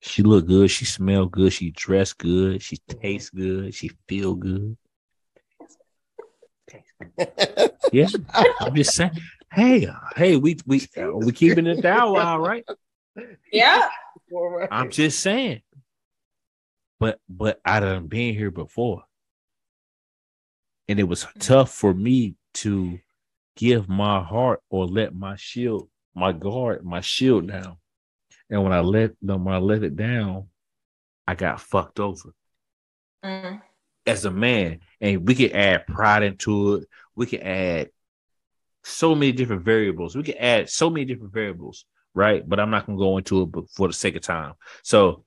She 0.00 0.24
look 0.24 0.48
good, 0.48 0.68
she 0.68 0.84
smell 0.84 1.26
good, 1.26 1.52
she 1.52 1.70
dress 1.70 2.12
good, 2.12 2.60
she 2.60 2.78
tastes 2.78 3.30
good, 3.30 3.72
she 3.72 3.92
feel 4.08 4.34
good. 4.34 4.76
Yeah, 7.92 8.08
I'm 8.60 8.74
just 8.74 8.96
saying. 8.96 9.12
Hey, 9.52 9.88
hey, 10.16 10.36
we 10.36 10.58
we 10.66 10.84
uh, 10.98 11.12
we 11.12 11.30
keeping 11.30 11.68
it 11.68 11.80
down, 11.80 12.18
all 12.18 12.40
right? 12.40 12.66
Yeah. 13.52 13.88
I'm 14.72 14.90
just 14.90 15.20
saying. 15.20 15.62
But 16.98 17.20
but 17.28 17.60
I 17.64 17.78
done 17.78 18.08
been 18.08 18.34
here 18.34 18.50
before. 18.50 19.04
And 20.88 20.98
it 20.98 21.04
was 21.04 21.26
tough 21.38 21.70
for 21.70 21.94
me 21.94 22.34
to 22.62 22.98
give 23.56 23.88
my 23.88 24.22
heart 24.22 24.60
or 24.70 24.86
let 24.86 25.14
my 25.14 25.36
shield, 25.36 25.88
my 26.14 26.32
guard, 26.32 26.84
my 26.84 27.00
shield 27.00 27.48
down. 27.48 27.76
And 28.50 28.62
when 28.62 28.72
I 28.72 28.80
let 28.80 29.12
them 29.20 29.44
when 29.44 29.54
I 29.54 29.58
let 29.58 29.82
it 29.82 29.96
down, 29.96 30.48
I 31.26 31.34
got 31.34 31.60
fucked 31.60 32.00
over 32.00 32.32
Mm. 33.24 33.60
as 34.06 34.24
a 34.24 34.30
man. 34.30 34.80
And 35.00 35.26
we 35.26 35.34
can 35.34 35.52
add 35.52 35.86
pride 35.86 36.22
into 36.22 36.74
it. 36.74 36.88
We 37.16 37.26
can 37.26 37.40
add 37.42 37.90
so 38.84 39.14
many 39.14 39.32
different 39.32 39.64
variables. 39.64 40.16
We 40.16 40.22
can 40.22 40.38
add 40.38 40.70
so 40.70 40.88
many 40.88 41.04
different 41.04 41.32
variables, 41.34 41.84
right? 42.14 42.48
But 42.48 42.60
I'm 42.60 42.70
not 42.70 42.86
gonna 42.86 42.96
go 42.98 43.18
into 43.18 43.42
it 43.42 43.46
but 43.46 43.68
for 43.70 43.88
the 43.88 43.92
sake 43.92 44.16
of 44.16 44.22
time. 44.22 44.54
So, 44.82 45.24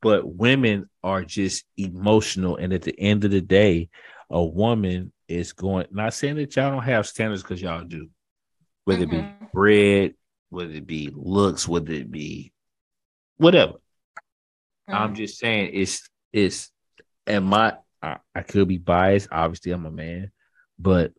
but 0.00 0.26
women 0.26 0.88
are 1.02 1.24
just 1.24 1.64
emotional, 1.76 2.56
and 2.56 2.72
at 2.72 2.82
the 2.82 2.98
end 2.98 3.24
of 3.24 3.30
the 3.30 3.40
day, 3.40 3.90
a 4.30 4.42
woman 4.42 5.12
is 5.28 5.52
going. 5.52 5.86
Not 5.90 6.14
saying 6.14 6.36
that 6.36 6.56
y'all 6.56 6.72
don't 6.72 6.82
have 6.82 7.06
standards 7.06 7.42
because 7.42 7.60
y'all 7.62 7.84
do, 7.84 8.08
whether 8.84 9.02
it 9.02 9.10
be 9.10 9.22
Mhm. 9.22 9.52
bread, 9.52 10.14
whether 10.48 10.72
it 10.72 10.86
be 10.86 11.10
looks, 11.14 11.68
whether 11.68 11.92
it 11.92 12.10
be 12.10 12.52
whatever. 13.36 13.74
I'm 14.88 15.12
Mhm. 15.12 15.16
just 15.16 15.38
saying 15.38 15.70
it's 15.74 16.08
it's 16.32 16.70
and 17.26 17.44
my 17.44 17.76
I, 18.00 18.18
I 18.34 18.42
could 18.42 18.68
be 18.68 18.78
biased. 18.78 19.28
Obviously, 19.30 19.72
I'm 19.72 19.84
a 19.86 19.90
man, 19.90 20.32
but 20.78 21.12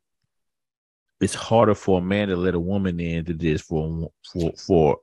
it's 1.22 1.36
harder 1.36 1.76
for 1.76 2.00
a 2.00 2.02
man 2.02 2.30
to 2.30 2.36
let 2.36 2.56
a 2.56 2.60
woman 2.60 3.00
in 3.00 3.26
than 3.26 3.36
it 3.36 3.44
is 3.44 3.62
for 3.62 4.12
for 4.34 4.54
for. 4.54 5.00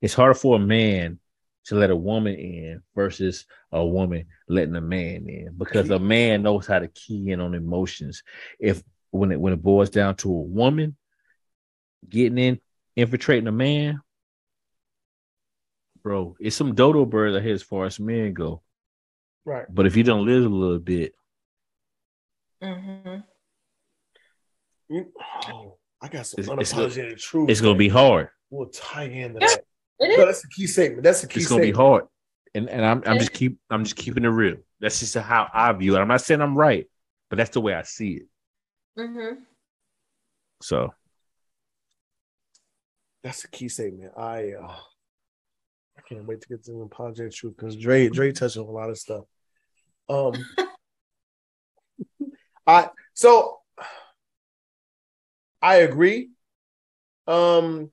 It's 0.00 0.14
harder 0.14 0.34
for 0.34 0.56
a 0.56 0.58
man 0.58 1.20
to 1.64 1.74
let 1.76 1.90
a 1.90 1.96
woman 1.96 2.34
in 2.34 2.82
versus 2.94 3.46
a 3.70 3.84
woman 3.84 4.26
letting 4.48 4.74
a 4.76 4.80
man 4.80 5.28
in 5.28 5.54
because 5.56 5.88
a 5.90 5.98
man 5.98 6.42
knows 6.42 6.66
how 6.66 6.78
to 6.80 6.88
key 6.88 7.30
in 7.30 7.40
on 7.40 7.54
emotions. 7.54 8.22
If 8.58 8.82
when 9.10 9.30
it 9.32 9.40
when 9.40 9.52
it 9.52 9.62
boils 9.62 9.90
down 9.90 10.16
to 10.16 10.28
a 10.28 10.40
woman 10.40 10.96
getting 12.08 12.38
in 12.38 12.60
infiltrating 12.96 13.46
a 13.46 13.52
man, 13.52 14.00
bro, 16.02 16.36
it's 16.40 16.56
some 16.56 16.74
dodo 16.74 17.04
birds 17.04 17.36
out 17.36 17.42
here 17.42 17.54
as 17.54 17.62
far 17.62 17.86
as 17.86 18.00
men 18.00 18.32
go. 18.34 18.62
Right. 19.44 19.66
But 19.68 19.86
if 19.86 19.96
you 19.96 20.02
don't 20.02 20.26
live 20.26 20.44
a 20.44 20.48
little 20.48 20.78
bit, 20.78 21.14
Mm-hmm. 22.62 23.20
You- 24.88 25.12
oh, 25.50 25.78
I 26.00 26.08
got 26.08 26.26
some 26.26 26.40
It's- 26.44 26.60
it's 26.60 26.72
gonna- 26.72 27.14
truth. 27.16 27.50
it's 27.50 27.60
gonna 27.60 27.78
be 27.78 27.88
hard. 27.88 28.28
We'll 28.50 28.68
tie 28.68 29.04
into 29.04 29.38
Yeah. 29.40 29.46
that. 29.48 29.64
It 29.98 30.16
No, 30.16 30.26
that's 30.26 30.44
a 30.44 30.48
key 30.48 30.66
statement. 30.66 31.02
That's 31.02 31.22
a 31.22 31.28
key 31.28 31.40
It's 31.40 31.48
gonna 31.48 31.62
be 31.62 31.72
hard. 31.72 32.04
And 32.54 32.68
and 32.68 32.84
I'm 32.84 33.02
I'm 33.06 33.18
just 33.18 33.32
keep 33.32 33.58
I'm 33.70 33.84
just 33.84 33.96
keeping 33.96 34.24
it 34.24 34.28
real. 34.28 34.56
That's 34.80 35.00
just 35.00 35.14
how 35.14 35.48
I 35.52 35.72
view 35.72 35.96
it. 35.96 36.00
I'm 36.00 36.08
not 36.08 36.20
saying 36.20 36.40
I'm 36.40 36.56
right, 36.56 36.86
but 37.30 37.36
that's 37.36 37.50
the 37.50 37.60
way 37.60 37.74
I 37.74 37.82
see 37.82 38.14
it. 38.14 38.26
Mhm. 38.98 39.38
So 40.60 40.94
That's 43.22 43.44
a 43.44 43.48
key 43.48 43.68
statement. 43.68 44.12
I 44.16 44.52
uh, 44.52 44.76
I 45.96 46.00
can't 46.08 46.26
wait 46.26 46.40
to 46.40 46.48
get 46.48 46.64
to 46.64 46.72
the 46.72 46.80
apologetic 46.80 47.32
truth 47.32 47.56
because 47.56 47.76
Dre 47.76 48.08
Dre 48.08 48.32
touched 48.32 48.56
on 48.56 48.66
a 48.66 48.70
lot 48.70 48.90
of 48.90 48.98
stuff. 48.98 49.24
Um, 50.08 50.44
I 52.66 52.90
so 53.14 53.60
I 55.62 55.76
agree. 55.76 56.30
Um, 57.28 57.92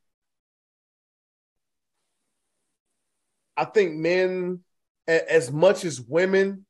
I 3.59 3.65
think 3.65 3.95
men, 3.95 4.61
as 5.05 5.51
much 5.51 5.83
as 5.83 5.99
women, 5.99 6.65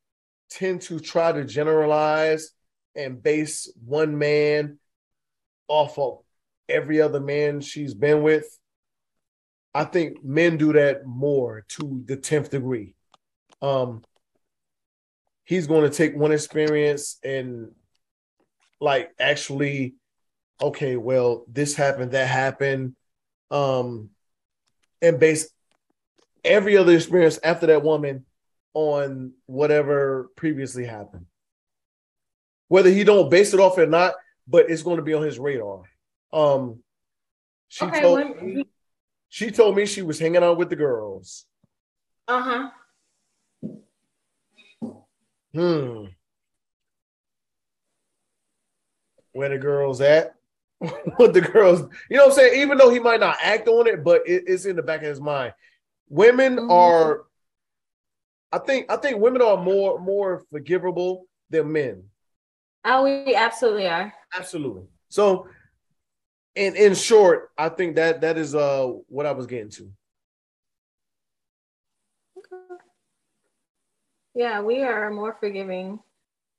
tend 0.50 0.82
to 0.82 1.00
try 1.00 1.32
to 1.32 1.46
generalize 1.46 2.50
and 2.96 3.22
base 3.22 3.72
one 3.86 4.18
man 4.18 4.80
off 5.68 6.00
of 6.00 6.24
every 6.68 7.00
other 7.00 7.20
man 7.20 7.62
she's 7.62 7.94
been 7.94 8.24
with. 8.24 8.58
I 9.76 9.84
think 9.84 10.24
men 10.24 10.58
do 10.58 10.74
that 10.74 11.06
more 11.06 11.64
to 11.70 12.02
the 12.06 12.18
10th 12.18 12.50
degree. 12.50 12.96
Um 13.62 14.04
he's 15.44 15.68
going 15.68 15.84
to 15.90 15.96
take 15.96 16.16
one 16.16 16.32
experience 16.32 17.20
and 17.24 17.72
like 18.82 19.12
actually 19.20 19.94
okay, 20.60 20.98
well, 20.98 21.46
this 21.48 21.76
happened, 21.76 22.14
that 22.14 22.28
happened 22.28 22.96
um 23.52 24.10
and 25.04 25.20
base 25.20 25.50
every 26.44 26.78
other 26.78 26.94
experience 26.96 27.40
after 27.44 27.68
that 27.68 27.84
woman 27.84 28.26
on 28.74 29.34
whatever 29.46 30.30
previously 30.36 30.86
happened. 30.86 31.26
Whether 32.68 32.90
he 32.92 33.04
don't 33.04 33.30
base 33.32 33.54
it 33.54 33.60
off 33.60 33.78
or 33.78 33.88
not, 33.88 34.14
but 34.48 34.70
it's 34.70 34.84
going 34.84 34.98
to 34.98 35.04
be 35.04 35.14
on 35.14 35.24
his 35.24 35.40
radar. 35.40 35.84
Um 36.32 36.84
she 37.68 37.86
Okay, 37.86 38.02
told 38.02 38.20
me 38.42 38.66
she 39.30 39.52
told 39.52 39.76
me 39.76 39.86
she 39.86 40.02
was 40.02 40.20
hanging 40.20 40.44
out 40.44 40.58
with 40.58 40.70
the 40.70 40.76
girls. 40.76 41.46
Uh 42.28 42.42
huh. 42.42 42.70
Hmm. 45.54 46.06
Where 49.32 49.50
the 49.50 49.58
girls 49.58 50.02
at? 50.02 50.36
what 51.18 51.34
the 51.34 51.42
girls, 51.42 51.82
you 52.10 52.18
know 52.18 52.24
what 52.28 52.32
I'm 52.32 52.36
saying? 52.36 52.62
Even 52.62 52.78
though 52.78 52.90
he 52.90 53.00
might 53.00 53.20
not 53.20 53.38
act 53.42 53.68
on 53.68 53.88
it, 53.88 54.04
but 54.04 54.22
it- 54.28 54.46
it's 54.48 54.66
in 54.66 54.76
the 54.76 54.84
back 54.84 55.02
of 55.02 55.08
his 55.08 55.20
mind. 55.20 55.54
Women 56.10 56.57
Mhm. 56.57 56.72
are, 56.72 57.26
I 58.51 58.57
think, 58.60 58.91
I 58.91 58.97
think 58.97 59.20
women 59.22 59.41
are 59.41 59.57
more 59.57 59.99
more 59.99 60.39
forgivable 60.51 61.28
than 61.49 61.72
men. 61.72 62.10
Oh, 62.84 63.03
we 63.03 63.36
absolutely 63.36 63.88
are. 63.88 64.14
Absolutely. 64.34 64.88
So, 65.10 65.47
in 66.55 66.76
in 66.76 66.95
short, 66.95 67.51
I 67.57 67.70
think 67.70 67.95
that 67.97 68.22
that 68.22 68.38
is 68.38 68.55
uh 68.55 68.88
what 69.07 69.26
I 69.26 69.32
was 69.34 69.45
getting 69.47 69.70
to. 69.72 69.91
Yeah, 74.36 74.62
we 74.62 74.82
are 74.84 75.10
more 75.12 75.36
forgiving 75.39 75.99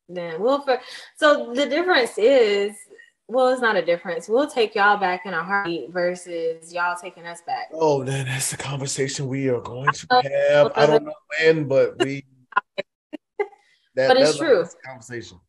than 0.09 0.41
we'll 0.41 0.61
for 0.63 0.81
so 1.17 1.53
the 1.55 1.67
difference 1.67 2.19
is 2.19 2.77
well, 3.31 3.49
it's 3.49 3.63
not 3.63 3.77
a 3.77 3.83
difference. 3.83 4.29
We'll 4.29 4.49
take 4.49 4.75
y'all 4.75 4.97
back 4.99 5.25
in 5.25 5.33
a 5.35 5.43
heartbeat 5.43 5.91
versus 5.91 6.73
y'all 6.73 6.97
taking 7.01 7.27
us 7.27 7.41
back. 7.47 7.69
Oh, 7.73 8.03
then 8.03 8.27
that's 8.27 8.51
the 8.51 8.57
conversation 8.57 9.29
we 9.29 9.49
are 9.49 9.61
going 9.61 9.93
to 9.93 10.07
have. 10.51 10.73
I 10.75 10.87
don't 10.87 11.05
know 11.05 11.13
when, 11.41 11.67
but 11.69 11.99
we. 11.99 12.25
That, 13.97 14.07
But 14.09 14.19
it's 14.19 14.39
that's- 14.39 14.73
true. 14.73 14.81
Conversation. 14.89 15.41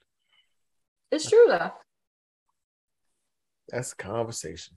It's 1.12 1.30
true 1.30 1.46
though. 1.48 1.72
That's 3.70 3.92
the 3.92 3.96
conversation. 4.04 4.76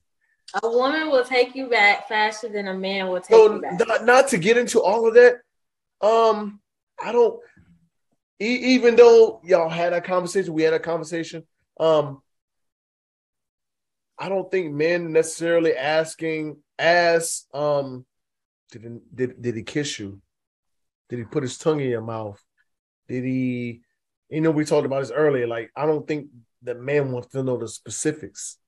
A 0.63 0.69
woman 0.69 1.11
will 1.11 1.25
take 1.25 1.55
you 1.57 1.69
back 1.69 2.07
faster 2.07 2.49
than 2.49 2.69
a 2.69 2.75
man 2.75 3.09
will 3.09 3.21
take 3.21 3.31
So 3.31 3.55
you 3.55 3.61
back. 3.63 3.87
not, 3.89 4.05
not 4.05 4.29
to 4.29 4.39
get 4.39 4.57
into 4.59 4.83
all 4.83 5.09
of 5.09 5.15
that. 5.15 5.37
Um, 6.03 6.61
I 7.03 7.11
don't. 7.13 7.41
E- 8.41 8.75
even 8.75 8.97
though 8.97 9.41
y'all 9.43 9.71
had 9.71 9.95
a 9.95 10.01
conversation, 10.03 10.53
we 10.53 10.63
had 10.63 10.75
a 10.75 10.79
conversation. 10.79 11.45
Um, 11.81 12.21
I 14.19 14.29
don't 14.29 14.51
think 14.51 14.73
men 14.73 15.13
necessarily 15.13 15.77
asking 15.77 16.59
ask 16.79 17.45
um, 17.55 18.05
did 18.71 18.83
he, 18.83 18.89
did 19.15 19.43
did 19.43 19.57
he 19.57 19.63
kiss 19.63 19.99
you? 19.99 20.21
Did 21.09 21.19
he 21.19 21.25
put 21.25 21.43
his 21.43 21.59
tongue 21.59 21.81
in 21.81 21.91
your 21.91 22.03
mouth? 22.03 22.43
Did 23.09 23.25
he? 23.25 23.83
You 24.31 24.41
know, 24.41 24.51
we 24.51 24.65
talked 24.65 24.87
about 24.87 25.01
this 25.01 25.11
earlier. 25.11 25.47
Like, 25.47 25.71
I 25.77 25.87
don't 25.87 26.07
think 26.07 26.29
the 26.63 26.75
man 26.75 27.13
wants 27.13 27.29
to 27.29 27.43
know 27.43 27.57
the 27.57 27.69
specifics. 27.69 28.59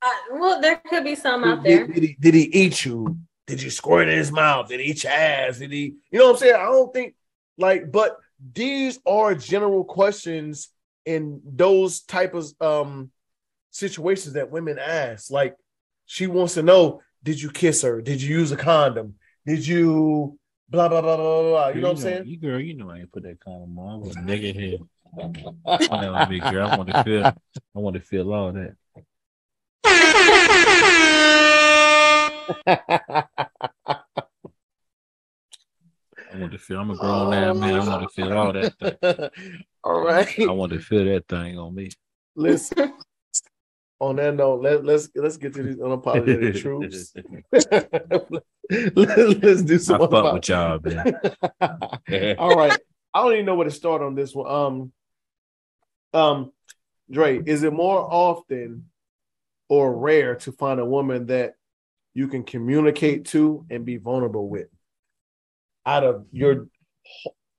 Uh, 0.00 0.08
well, 0.32 0.60
there 0.60 0.80
could 0.88 1.04
be 1.04 1.14
some 1.14 1.44
out 1.44 1.62
Did, 1.62 1.78
there. 1.78 1.86
did 1.88 2.02
he 2.02 2.16
did 2.18 2.34
he 2.34 2.42
eat 2.42 2.84
you? 2.84 3.18
Did 3.46 3.62
you 3.62 3.70
squirt 3.70 4.08
in 4.08 4.16
his 4.16 4.30
mouth? 4.30 4.68
Did 4.68 4.80
he 4.80 4.86
eat 4.86 5.04
your 5.04 5.12
ass? 5.12 5.58
Did 5.58 5.72
he? 5.72 5.94
You 6.10 6.18
know 6.18 6.26
what 6.26 6.32
I'm 6.34 6.38
saying? 6.38 6.54
I 6.54 6.64
don't 6.64 6.92
think 6.92 7.14
like, 7.58 7.90
but 7.90 8.16
these 8.54 8.98
are 9.06 9.34
general 9.34 9.84
questions 9.84 10.68
in 11.04 11.42
those 11.44 12.00
type 12.02 12.34
of 12.34 12.46
um 12.60 13.10
situations 13.70 14.34
that 14.34 14.50
women 14.50 14.78
ask. 14.78 15.30
Like, 15.30 15.56
she 16.06 16.26
wants 16.26 16.54
to 16.54 16.62
know: 16.62 17.02
Did 17.22 17.40
you 17.40 17.50
kiss 17.50 17.82
her? 17.82 18.00
Did 18.00 18.22
you 18.22 18.38
use 18.38 18.52
a 18.52 18.56
condom? 18.56 19.14
Did 19.46 19.66
you 19.66 20.38
blah 20.68 20.88
blah 20.88 21.00
blah 21.00 21.16
blah 21.16 21.42
blah? 21.42 21.68
You 21.68 21.80
know 21.80 21.88
what 21.88 21.96
I'm 21.96 22.02
saying? 22.02 22.26
You 22.26 22.38
girl, 22.38 22.60
you 22.60 22.74
know 22.74 22.90
I 22.90 22.98
ain't 22.98 23.12
put 23.12 23.22
that 23.24 23.40
condom 23.40 23.78
on. 23.78 23.94
I 23.94 23.96
was 24.06 24.16
a 24.16 24.20
nigga 24.20 24.54
here. 24.54 24.78
I 25.66 26.00
know 26.02 26.26
me, 26.26 26.38
girl. 26.40 26.68
I 26.68 26.76
want 26.76 26.90
to 26.90 27.04
feel. 27.04 27.24
I 27.26 27.34
want 27.74 27.94
to 27.94 28.00
feel 28.00 28.32
all 28.32 28.52
that. 28.52 28.76
I 36.32 36.38
want 36.38 36.52
to 36.52 36.58
feel. 36.58 36.80
I'm 36.80 36.90
a 36.90 36.96
grown 36.96 37.30
man, 37.30 37.48
oh. 37.48 37.54
man. 37.54 37.74
I 37.74 37.88
want 37.88 38.02
to 38.02 38.08
feel 38.08 38.32
all 38.32 38.52
that. 38.52 38.78
Thing. 38.78 39.56
All 39.84 40.02
right. 40.02 40.38
I 40.38 40.52
want 40.52 40.72
to 40.72 40.78
feel 40.78 41.06
that 41.06 41.26
thing 41.26 41.58
on 41.58 41.74
me. 41.74 41.88
Listen. 42.36 42.92
On 44.02 44.16
that 44.16 44.34
note, 44.34 44.62
let, 44.62 44.82
let's 44.84 45.10
let's 45.14 45.36
get 45.36 45.52
to 45.54 45.62
these 45.62 45.76
unapologetic 45.76 46.58
truths. 46.62 47.12
let's, 48.96 49.42
let's 49.42 49.62
do 49.62 49.74
I 49.74 49.76
some. 49.76 50.00
fuck 50.00 50.10
unapologetic- 50.10 50.32
with 50.32 50.48
y'all, 50.48 50.80
man. 51.60 52.36
All 52.38 52.56
right. 52.56 52.78
I 53.12 53.22
don't 53.22 53.32
even 53.34 53.44
know 53.44 53.56
where 53.56 53.66
to 53.68 53.70
start 53.70 54.02
on 54.02 54.14
this 54.14 54.34
one. 54.34 54.50
Um, 54.50 54.92
um, 56.14 56.52
Dre, 57.10 57.40
is 57.44 57.62
it 57.62 57.72
more 57.72 58.00
often 58.00 58.86
or 59.68 59.94
rare 59.94 60.36
to 60.36 60.52
find 60.52 60.80
a 60.80 60.84
woman 60.86 61.26
that 61.26 61.54
you 62.14 62.28
can 62.28 62.42
communicate 62.44 63.26
to 63.26 63.66
and 63.70 63.84
be 63.84 63.96
vulnerable 63.96 64.48
with 64.48 64.68
out 65.84 66.04
of 66.04 66.26
your 66.32 66.68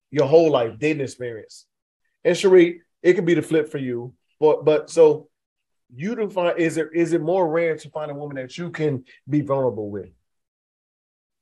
your 0.10 0.28
whole 0.28 0.50
life 0.50 0.80
dating 0.80 1.04
experience? 1.04 1.68
And 2.24 2.36
Cherie, 2.38 2.82
it 3.04 3.14
could 3.14 3.26
be 3.26 3.34
the 3.34 3.42
flip 3.42 3.70
for 3.70 3.78
you, 3.78 4.14
but 4.39 4.64
but 4.66 4.89
so 4.89 5.28
you 5.94 6.16
to 6.16 6.30
find 6.30 6.58
is 6.58 6.78
it 6.78 6.89
is 6.94 7.14
it 7.14 7.22
more 7.22 7.50
rare 7.50 7.76
to 7.78 7.89
find 7.89 8.12
a 8.12 8.16
woman 8.16 8.38
that 8.38 8.58
you 8.58 8.70
can 8.70 9.04
be 9.28 9.42
vulnerable 9.42 9.89
with 9.89 10.10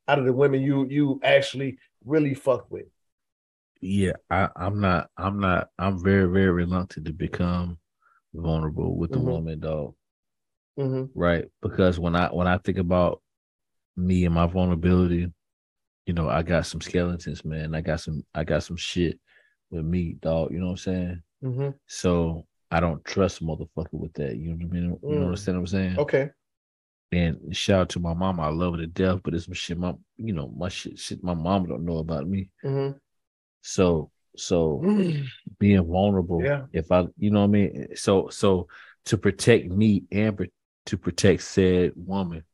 out 0.08 0.18
of 0.18 0.24
the 0.24 0.32
women 0.32 0.60
you 0.60 0.86
you 0.88 1.20
actually 1.22 1.78
really 2.04 2.34
fuck 2.34 2.70
with? 2.70 2.86
Yeah, 3.80 4.12
I, 4.30 4.48
I'm 4.56 4.80
not. 4.80 5.08
I'm 5.16 5.40
not. 5.40 5.68
I'm 5.78 6.02
very, 6.02 6.30
very 6.30 6.50
reluctant 6.50 7.06
to 7.06 7.12
become 7.12 7.78
vulnerable 8.34 8.96
with 8.96 9.10
the 9.10 9.18
Mhm. 9.18 9.24
woman, 9.24 9.60
dog. 9.60 9.94
Mm-hmm. 10.78 11.18
Right? 11.18 11.46
Because 11.62 11.98
when 11.98 12.14
I 12.14 12.28
when 12.28 12.46
I 12.46 12.58
think 12.58 12.78
about 12.78 13.22
me 13.96 14.24
and 14.26 14.34
my 14.34 14.46
vulnerability, 14.46 15.32
you 16.06 16.12
know, 16.12 16.28
I 16.28 16.42
got 16.42 16.66
some 16.66 16.80
skeletons, 16.80 17.44
man. 17.44 17.74
I 17.74 17.80
got 17.80 18.00
some. 18.00 18.22
I 18.34 18.44
got 18.44 18.64
some 18.64 18.76
shit 18.76 19.18
with 19.70 19.84
me, 19.84 20.16
dog. 20.20 20.52
You 20.52 20.58
know 20.58 20.66
what 20.66 20.72
I'm 20.72 20.76
saying? 20.76 21.22
Mm-hmm. 21.42 21.68
So 21.86 22.46
I 22.70 22.80
don't 22.80 23.04
trust 23.04 23.44
motherfucker 23.44 23.92
with 23.92 24.12
that. 24.14 24.36
You 24.36 24.50
know 24.54 24.66
what 24.66 24.76
I 24.76 24.80
mean? 24.80 24.98
You 25.02 25.18
Mm. 25.18 25.24
understand 25.24 25.58
what 25.58 25.62
I'm 25.62 25.66
saying? 25.66 25.98
Okay. 25.98 26.30
And 27.12 27.56
shout 27.56 27.80
out 27.80 27.88
to 27.90 28.00
my 28.00 28.14
mama. 28.14 28.42
I 28.42 28.50
love 28.50 28.74
her 28.74 28.80
to 28.80 28.86
death, 28.86 29.20
but 29.24 29.34
it's 29.34 29.46
some 29.46 29.54
shit. 29.54 29.76
My, 29.76 29.94
you 30.16 30.32
know, 30.32 30.48
my 30.56 30.68
shit. 30.68 30.98
Shit. 30.98 31.24
My 31.24 31.34
mom 31.34 31.66
don't 31.66 31.84
know 31.84 31.98
about 31.98 32.28
me. 32.28 32.50
Mm-hmm. 32.64 32.96
So, 33.62 34.12
so 34.36 34.80
being 35.58 35.84
vulnerable. 35.84 36.42
Yeah. 36.42 36.66
If 36.72 36.92
I, 36.92 37.06
you 37.18 37.30
know 37.32 37.40
what 37.40 37.46
I 37.46 37.48
mean? 37.48 37.96
So, 37.96 38.28
so 38.28 38.68
to 39.06 39.18
protect 39.18 39.68
me 39.68 40.04
and 40.12 40.48
to 40.86 40.96
protect 40.96 41.42
said 41.42 41.92
woman, 41.96 42.44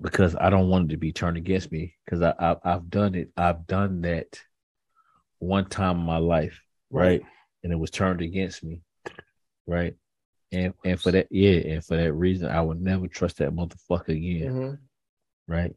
because 0.00 0.34
I 0.34 0.48
don't 0.48 0.68
want 0.68 0.86
it 0.86 0.94
to 0.94 0.96
be 0.96 1.12
turned 1.12 1.36
against 1.36 1.70
me, 1.70 1.94
because 2.04 2.22
I, 2.22 2.32
I 2.38 2.56
I've 2.64 2.88
done 2.88 3.14
it. 3.14 3.30
I've 3.36 3.66
done 3.66 4.00
that 4.02 4.40
one 5.40 5.68
time 5.68 5.98
in 5.98 6.06
my 6.06 6.18
life, 6.18 6.62
right? 6.90 7.20
And 7.62 7.72
it 7.72 7.76
was 7.78 7.90
turned 7.90 8.20
against 8.20 8.62
me, 8.62 8.82
right? 9.66 9.94
And 10.52 10.72
and 10.84 11.00
for 11.00 11.10
that, 11.12 11.26
yeah, 11.30 11.74
and 11.74 11.84
for 11.84 11.96
that 11.96 12.12
reason, 12.12 12.48
I 12.48 12.60
would 12.62 12.80
never 12.80 13.06
trust 13.08 13.38
that 13.38 13.50
motherfucker 13.54 14.08
again, 14.10 14.52
Mm-hmm. 14.52 15.52
right? 15.52 15.74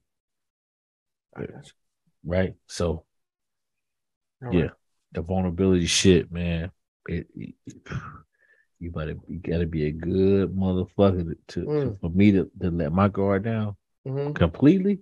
I 1.36 1.40
got 1.42 1.66
you. 1.66 1.72
Right. 2.24 2.54
So 2.68 3.06
All 4.46 4.54
Yeah. 4.54 4.62
right. 4.64 4.72
the 5.14 5.22
vulnerability 5.22 5.86
shit, 5.88 6.32
man. 6.32 6.72
It, 7.08 7.28
it- 7.36 7.56
you 8.80 8.90
better 8.90 9.14
you 9.28 9.38
gotta 9.40 9.68
be 9.68 9.86
a 9.86 9.92
good 9.92 10.56
motherfucker 10.56 11.24
to, 11.30 11.36
to, 11.50 11.62
to- 11.62 11.68
Mm. 11.68 12.00
for 12.02 12.10
me 12.10 12.32
to, 12.32 12.50
to 12.62 12.72
let 12.72 12.92
my 12.92 13.08
guard 13.10 13.44
down 13.44 13.76
Mm-hmm. 14.08 14.34
completely. 14.34 15.00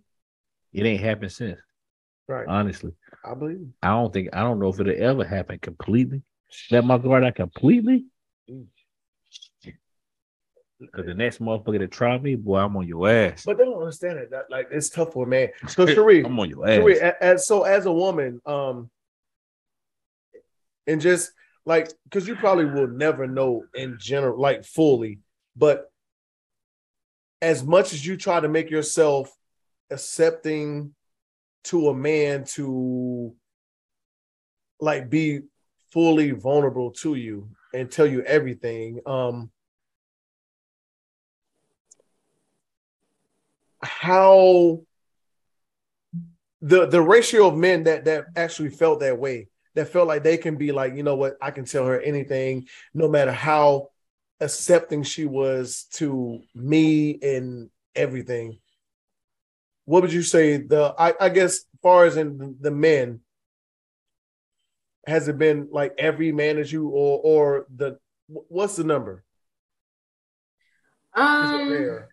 It 0.74 0.86
ain't 0.86 1.02
happened 1.02 1.32
since, 1.32 1.60
Right. 2.28 2.46
honestly. 2.48 2.92
I 3.24 3.34
believe. 3.36 3.68
I 3.82 3.90
don't 3.90 4.12
think 4.14 4.30
I 4.34 4.42
don't 4.42 4.60
know 4.60 4.68
if 4.70 4.80
it'll 4.80 4.94
ever 5.02 5.24
happen 5.24 5.60
completely. 5.60 6.22
Let 6.72 6.86
my 6.86 6.98
guard 6.98 7.24
down 7.24 7.34
completely. 7.34 8.06
Cause 10.96 11.06
the 11.06 11.14
next 11.14 11.42
motherfucker 11.42 11.80
that 11.80 11.92
try 11.92 12.18
me, 12.18 12.36
boy, 12.36 12.58
I'm 12.58 12.78
on 12.78 12.88
your 12.88 13.10
ass. 13.10 13.44
But 13.46 13.58
they 13.58 13.66
don't 13.66 13.80
understand 13.80 14.18
it. 14.18 14.32
That, 14.32 14.46
like 14.50 14.70
it's 14.72 14.90
tough 14.90 15.12
for 15.12 15.26
a 15.26 15.28
man. 15.28 15.50
So 15.68 15.86
Cherie, 15.94 16.24
I'm 16.24 16.40
on 16.40 16.50
your 16.50 16.66
ass. 16.66 16.76
Cherie, 16.76 16.98
a- 17.00 17.22
as 17.22 17.46
so 17.46 17.64
as 17.64 17.86
a 17.86 17.92
woman, 17.92 18.42
um, 18.46 18.90
and 20.88 21.02
just 21.02 21.32
like 21.66 21.92
because 22.06 22.28
you 22.30 22.36
probably 22.38 22.66
will 22.66 22.88
never 22.88 23.28
know 23.28 23.66
in 23.76 23.98
general, 24.00 24.40
like 24.40 24.64
fully, 24.64 25.20
but 25.56 25.92
as 27.42 27.62
much 27.64 27.94
as 27.94 28.06
you 28.06 28.16
try 28.16 28.40
to 28.40 28.48
make 28.48 28.70
yourself 28.70 29.34
accepting 29.92 30.96
to 31.66 31.90
a 31.90 31.94
man 31.94 32.46
to 32.46 33.36
like 34.80 35.10
be 35.10 35.42
fully 35.92 36.32
vulnerable 36.32 36.92
to 36.92 37.16
you 37.16 37.50
and 37.74 37.92
tell 37.92 38.06
you 38.06 38.22
everything 38.24 39.00
um 39.06 39.50
how 43.82 44.80
the 46.62 46.86
the 46.88 47.02
ratio 47.02 47.48
of 47.48 47.58
men 47.58 47.84
that 47.84 48.06
that 48.06 48.26
actually 48.36 48.70
felt 48.70 49.00
that 49.00 49.18
way 49.18 49.48
that 49.76 49.88
felt 49.88 50.08
like 50.08 50.24
they 50.24 50.38
can 50.38 50.58
be 50.58 50.72
like 50.72 50.96
you 50.96 51.04
know 51.04 51.16
what 51.16 51.38
i 51.42 51.52
can 51.52 51.64
tell 51.64 51.86
her 51.86 52.00
anything 52.02 52.68
no 52.94 53.08
matter 53.08 53.32
how 53.32 53.88
accepting 54.42 55.04
she 55.04 55.26
was 55.26 55.86
to 55.94 56.42
me 56.56 57.20
and 57.22 57.70
everything. 57.96 58.60
What 59.86 60.04
would 60.04 60.14
you 60.14 60.22
say 60.22 60.58
the 60.58 60.94
i, 60.98 61.14
I 61.20 61.30
guess 61.30 61.62
far 61.82 62.06
as 62.06 62.18
in 62.18 62.38
the, 62.38 62.56
the 62.62 62.72
men 62.72 63.22
has 65.08 65.28
it 65.28 65.38
been 65.38 65.68
like 65.72 65.94
every 65.98 66.32
man 66.32 66.58
as 66.58 66.72
you 66.72 66.90
or 66.90 67.20
or 67.24 67.66
the 67.76 67.98
what's 68.28 68.76
the 68.76 68.84
number 68.84 69.24
Is 71.16 71.52
it 71.52 71.68
Um, 71.70 72.08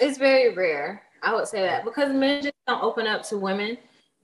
it's 0.00 0.18
very 0.18 0.54
rare. 0.54 1.02
I 1.22 1.34
would 1.34 1.46
say 1.48 1.62
that 1.62 1.84
because 1.84 2.12
men 2.12 2.42
just 2.42 2.54
don't 2.66 2.82
open 2.82 3.06
up 3.06 3.22
to 3.24 3.38
women 3.38 3.78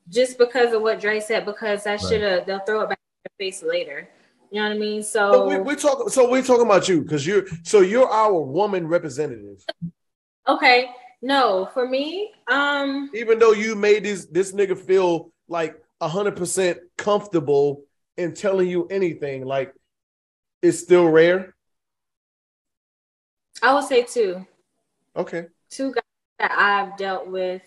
just 0.09 0.37
because 0.39 0.75
of 0.75 0.83
what 0.83 1.01
Dre 1.01 1.21
said. 1.21 1.47
Because 1.47 1.85
that 1.85 1.93
Right. 1.93 2.01
should 2.01 2.23
have 2.23 2.47
they'll 2.47 2.59
throw 2.61 2.83
it 2.83 2.89
back 2.91 2.99
in 2.99 3.31
your 3.31 3.51
face 3.51 3.63
later. 3.63 4.09
You 4.51 4.61
know 4.63 4.69
what 4.69 4.75
I 4.75 4.79
mean? 4.79 5.01
But 5.01 5.07
So 5.07 5.49
we, 5.49 5.59
we're 5.59 5.77
talking. 5.77 6.09
So 6.09 6.29
we're 6.29 6.43
talking 6.43 6.67
about 6.67 6.89
you 6.89 7.03
because 7.03 7.27
you're. 7.27 7.47
So 7.63 7.81
you're 7.81 8.09
our 8.09 8.41
woman 8.41 8.89
representative. 8.89 9.65
okay, 10.49 10.91
no, 11.23 11.71
for 11.73 11.89
me, 11.89 12.33
um, 12.49 13.11
Even 13.15 13.39
though 13.39 13.53
you 13.53 13.77
made 13.77 14.05
this 14.05 14.27
this 14.27 14.53
nigga 14.53 14.77
feel 14.77 15.31
like 15.49 15.81
hundred 16.09 16.37
percent 16.37 16.79
comfortable 16.97 17.85
in 18.17 18.35
telling 18.35 18.69
you 18.69 18.87
anything, 18.87 19.45
like 19.45 19.75
it's 20.63 20.79
still 20.79 21.09
rare. 21.09 21.55
I 23.63 23.75
would 23.75 23.85
say 23.85 24.03
two. 24.03 24.47
Okay. 25.17 25.47
two 25.71 25.93
guys 25.93 26.03
that 26.39 26.53
I've 26.53 26.97
dealt 26.97 27.27
with, 27.27 27.63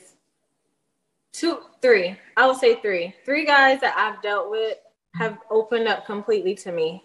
two, 1.34 1.59
three. 1.81 2.17
I 2.38 2.47
would 2.47 2.57
say 2.57 2.75
three. 2.81 3.13
Three 3.25 3.45
guys 3.45 3.81
that 3.81 3.95
I've 3.97 4.21
dealt 4.21 4.49
with 4.49 4.77
have 5.15 5.38
opened 5.51 5.88
up 5.88 6.05
completely 6.05 6.55
to 6.55 6.71
me 6.71 7.03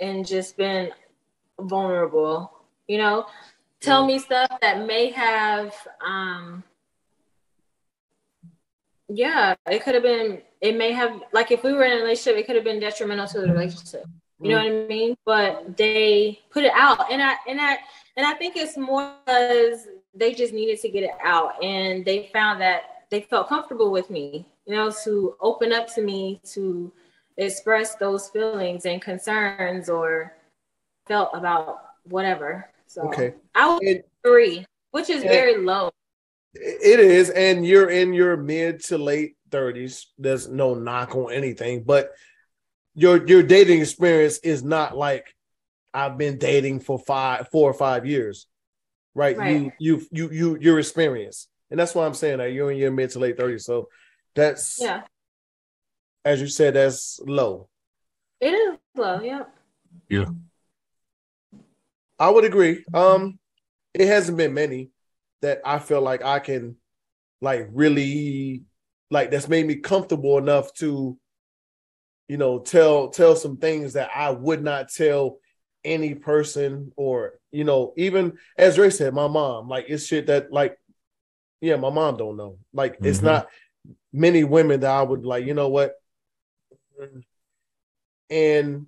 and 0.00 0.26
just 0.26 0.56
been 0.56 0.90
vulnerable. 1.58 2.52
You 2.88 2.98
know, 2.98 3.26
tell 3.80 4.04
me 4.04 4.18
stuff 4.18 4.50
that 4.60 4.86
may 4.86 5.10
have, 5.10 5.74
um, 6.04 6.64
yeah, 9.12 9.54
it 9.70 9.82
could 9.82 9.94
have 9.94 10.02
been. 10.02 10.42
It 10.60 10.76
may 10.76 10.92
have, 10.92 11.22
like, 11.32 11.50
if 11.50 11.62
we 11.62 11.72
were 11.72 11.84
in 11.84 11.92
a 11.92 12.02
relationship, 12.02 12.38
it 12.38 12.46
could 12.46 12.56
have 12.56 12.64
been 12.64 12.80
detrimental 12.80 13.26
to 13.28 13.40
the 13.40 13.52
relationship. 13.52 14.04
You 14.40 14.50
know 14.50 14.58
mm-hmm. 14.58 14.76
what 14.76 14.84
I 14.84 14.88
mean? 14.88 15.16
But 15.26 15.76
they 15.76 16.40
put 16.50 16.64
it 16.64 16.72
out, 16.74 17.10
and 17.12 17.22
I 17.22 17.34
and 17.46 17.60
I 17.60 17.78
and 18.16 18.26
I 18.26 18.34
think 18.34 18.56
it's 18.56 18.76
more 18.76 19.12
because 19.26 19.86
they 20.14 20.32
just 20.32 20.52
needed 20.52 20.80
to 20.80 20.88
get 20.88 21.02
it 21.02 21.14
out, 21.22 21.62
and 21.62 22.04
they 22.04 22.30
found 22.32 22.60
that 22.60 23.04
they 23.10 23.22
felt 23.22 23.48
comfortable 23.48 23.90
with 23.90 24.08
me, 24.08 24.46
you 24.66 24.74
know, 24.74 24.90
to 25.04 25.36
open 25.40 25.72
up 25.72 25.92
to 25.94 26.02
me, 26.02 26.40
to 26.52 26.92
express 27.36 27.96
those 27.96 28.28
feelings 28.28 28.86
and 28.86 29.02
concerns 29.02 29.88
or 29.88 30.36
felt 31.06 31.30
about 31.34 31.82
whatever. 32.04 32.70
So 32.86 33.08
Okay. 33.08 33.34
I 33.54 33.74
would 33.74 34.04
three, 34.24 34.64
which 34.90 35.10
is 35.10 35.22
very 35.22 35.56
low. 35.56 35.90
It 36.54 36.98
is, 37.00 37.30
and 37.30 37.64
you're 37.64 37.88
in 37.88 38.12
your 38.12 38.36
mid 38.36 38.82
to 38.84 38.98
late 38.98 39.36
thirties. 39.50 40.08
There's 40.18 40.48
no 40.48 40.74
knock 40.74 41.14
on 41.14 41.32
anything, 41.32 41.84
but 41.84 42.10
your 42.94 43.24
your 43.26 43.42
dating 43.42 43.80
experience 43.80 44.38
is 44.38 44.64
not 44.64 44.96
like 44.96 45.34
I've 45.94 46.18
been 46.18 46.38
dating 46.38 46.80
for 46.80 46.98
five, 46.98 47.48
four 47.52 47.70
or 47.70 47.74
five 47.74 48.04
years, 48.04 48.46
right? 49.14 49.36
Right. 49.36 49.50
You 49.50 49.72
you 49.78 50.06
you 50.10 50.30
you 50.32 50.58
your 50.60 50.78
experience, 50.80 51.46
and 51.70 51.78
that's 51.78 51.94
why 51.94 52.04
I'm 52.04 52.14
saying 52.14 52.38
that 52.38 52.52
you're 52.52 52.72
in 52.72 52.78
your 52.78 52.90
mid 52.90 53.10
to 53.10 53.20
late 53.20 53.36
thirties. 53.36 53.64
So 53.64 53.88
that's 54.34 54.80
Yeah, 54.80 55.02
as 56.24 56.40
you 56.40 56.48
said, 56.48 56.74
that's 56.74 57.20
low. 57.24 57.68
it 58.40 58.52
is 58.54 58.76
low. 58.96 59.20
Yep. 59.20 59.54
Yeah. 60.08 60.26
I 62.18 62.28
would 62.28 62.44
agree. 62.44 62.84
Um, 62.92 63.38
it 63.94 64.06
hasn't 64.06 64.36
been 64.36 64.52
many 64.52 64.90
that 65.42 65.60
I 65.64 65.78
feel 65.78 66.00
like 66.02 66.22
I 66.22 66.38
can 66.38 66.76
like 67.40 67.68
really 67.72 68.64
like 69.10 69.30
that's 69.30 69.48
made 69.48 69.66
me 69.66 69.76
comfortable 69.76 70.38
enough 70.38 70.72
to, 70.74 71.18
you 72.28 72.36
know, 72.36 72.58
tell 72.60 73.08
tell 73.08 73.34
some 73.36 73.56
things 73.56 73.94
that 73.94 74.10
I 74.14 74.30
would 74.30 74.62
not 74.62 74.90
tell 74.92 75.38
any 75.84 76.14
person 76.14 76.92
or 76.96 77.38
you 77.52 77.64
know, 77.64 77.92
even 77.96 78.38
as 78.56 78.78
Ray 78.78 78.90
said, 78.90 79.14
my 79.14 79.26
mom, 79.26 79.68
like 79.68 79.86
it's 79.88 80.06
shit 80.06 80.26
that 80.26 80.52
like, 80.52 80.76
yeah, 81.60 81.76
my 81.76 81.90
mom 81.90 82.16
don't 82.16 82.36
know. 82.36 82.58
Like 82.72 82.98
it's 83.02 83.20
Mhm. 83.20 83.24
not 83.24 83.48
many 84.12 84.44
women 84.44 84.80
that 84.80 84.90
I 84.90 85.02
would 85.02 85.24
like, 85.24 85.46
you 85.46 85.54
know 85.54 85.68
what? 85.68 85.94
And 88.28 88.86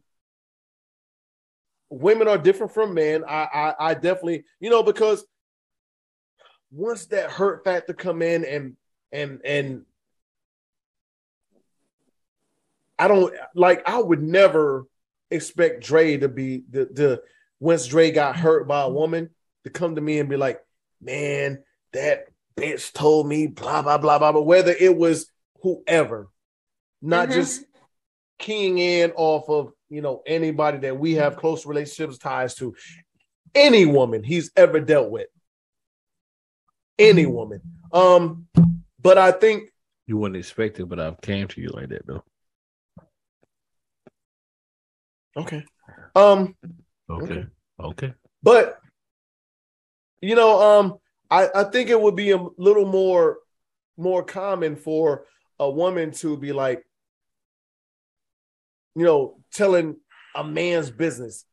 women 1.90 2.28
are 2.28 2.38
different 2.38 2.72
from 2.72 2.94
men. 2.94 3.24
I, 3.24 3.48
I 3.52 3.90
I 3.90 3.94
definitely, 3.94 4.44
you 4.60 4.70
know, 4.70 4.82
because 4.82 5.24
once 6.72 7.06
that 7.06 7.30
hurt 7.30 7.64
factor 7.64 7.92
come 7.92 8.22
in 8.22 8.44
and 8.44 8.76
and 9.12 9.40
and 9.44 9.84
I 12.98 13.08
don't 13.08 13.34
like 13.54 13.82
I 13.86 13.98
would 14.00 14.22
never 14.22 14.86
expect 15.30 15.84
Dre 15.84 16.16
to 16.18 16.28
be 16.28 16.64
the 16.70 16.84
the 16.86 17.22
once 17.60 17.86
Dre 17.86 18.10
got 18.10 18.36
hurt 18.36 18.66
by 18.66 18.82
a 18.82 18.88
woman 18.88 19.30
to 19.64 19.70
come 19.70 19.94
to 19.94 20.00
me 20.00 20.18
and 20.18 20.28
be 20.28 20.36
like, 20.36 20.60
man, 21.00 21.62
that 21.92 22.26
bitch 22.56 22.92
told 22.92 23.26
me 23.26 23.46
blah 23.46 23.82
blah 23.82 23.98
blah 23.98 24.18
blah 24.18 24.32
blah. 24.32 24.40
Whether 24.40 24.72
it 24.78 24.96
was 24.96 25.30
whoever, 25.62 26.28
not 27.00 27.28
Mhm. 27.28 27.32
just 27.32 27.64
keying 28.38 28.78
in 28.78 29.12
off 29.12 29.48
of 29.48 29.72
you 29.88 30.00
know 30.00 30.22
anybody 30.26 30.78
that 30.78 30.98
we 30.98 31.14
have 31.14 31.36
close 31.36 31.66
relationships 31.66 32.18
ties 32.18 32.54
to 32.56 32.74
any 33.54 33.84
woman 33.86 34.24
he's 34.24 34.50
ever 34.56 34.80
dealt 34.80 35.10
with 35.10 35.28
any 37.02 37.26
woman 37.26 37.60
um 37.92 38.46
but 39.00 39.18
i 39.18 39.30
think 39.32 39.70
You 40.06 40.16
wouldn't 40.18 40.36
expect 40.38 40.78
it, 40.80 40.86
but 40.86 40.98
I 41.00 41.14
came 41.22 41.48
to 41.48 41.60
you 41.60 41.68
like 41.68 41.88
that 41.90 42.06
though. 42.06 42.24
okay 45.36 45.64
um 46.14 46.54
Okay. 47.10 47.46
Okay. 47.80 48.14
but 48.42 48.78
you 50.20 50.34
know 50.34 50.60
um 50.60 50.98
i 51.30 51.48
i 51.54 51.64
think 51.64 51.90
it 51.90 52.00
would 52.00 52.16
be 52.16 52.30
a 52.30 52.38
little 52.56 52.86
more 52.86 53.38
more 53.96 54.22
common 54.24 54.76
for 54.76 55.26
a 55.58 55.68
woman 55.70 56.10
to 56.12 56.36
be 56.36 56.52
like 56.52 56.84
you 58.94 59.04
know 59.04 59.40
telling 59.52 59.96
a 60.34 60.44
man's 60.44 60.90
business 60.90 61.44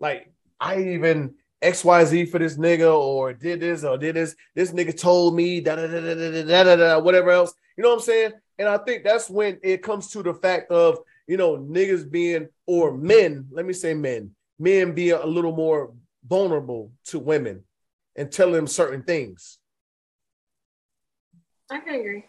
like 0.00 0.32
i 0.60 0.78
even 0.78 1.34
xyz 1.62 2.30
for 2.30 2.38
this 2.38 2.56
nigga 2.56 2.96
or 2.96 3.32
did 3.32 3.60
this 3.60 3.84
or 3.84 3.98
did 3.98 4.14
this 4.16 4.36
this 4.54 4.72
nigga 4.72 4.98
told 4.98 5.34
me 5.34 5.60
da 5.60 5.74
da 5.76 5.86
da 5.86 6.00
da 6.00 6.14
da 6.14 6.42
da 6.42 6.64
da 6.64 6.76
da 6.76 6.98
whatever 6.98 7.30
else 7.30 7.52
you 7.76 7.82
know 7.82 7.90
what 7.90 7.96
i'm 7.96 8.00
saying 8.00 8.32
and 8.58 8.68
i 8.68 8.78
think 8.78 9.02
that's 9.02 9.28
when 9.28 9.58
it 9.62 9.82
comes 9.82 10.08
to 10.08 10.22
the 10.22 10.34
fact 10.34 10.70
of 10.70 10.98
you 11.26 11.36
know 11.36 11.56
niggas 11.58 12.08
being 12.08 12.48
or 12.66 12.96
men 12.96 13.46
let 13.50 13.66
me 13.66 13.72
say 13.72 13.92
men 13.92 14.30
men 14.58 14.92
being 14.92 15.12
a 15.12 15.26
little 15.26 15.54
more 15.54 15.92
vulnerable 16.28 16.92
to 17.04 17.18
women 17.18 17.64
and 18.16 18.30
telling 18.30 18.54
them 18.54 18.66
certain 18.66 19.02
things 19.02 19.58
I 21.70 21.80
can 21.80 21.94
agree. 21.96 22.24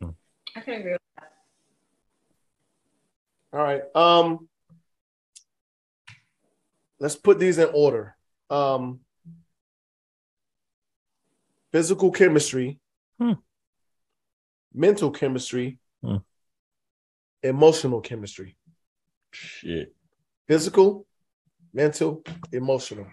Hmm. 0.00 0.10
I 0.56 0.60
can 0.60 0.74
agree. 0.74 0.92
with 0.92 1.00
that. 1.16 1.32
All 3.52 3.62
right. 3.62 3.82
Um 3.94 4.48
let's 7.04 7.16
put 7.16 7.38
these 7.38 7.58
in 7.58 7.68
order. 7.74 8.16
Um 8.48 9.00
physical 11.70 12.10
chemistry, 12.10 12.80
Hmm. 13.18 13.34
mental 14.72 15.10
chemistry, 15.10 15.78
Hmm. 16.02 16.22
emotional 17.42 18.00
chemistry. 18.00 18.56
Shit. 19.32 19.94
Physical, 20.48 21.06
mental, 21.74 22.22
emotional. 22.52 23.06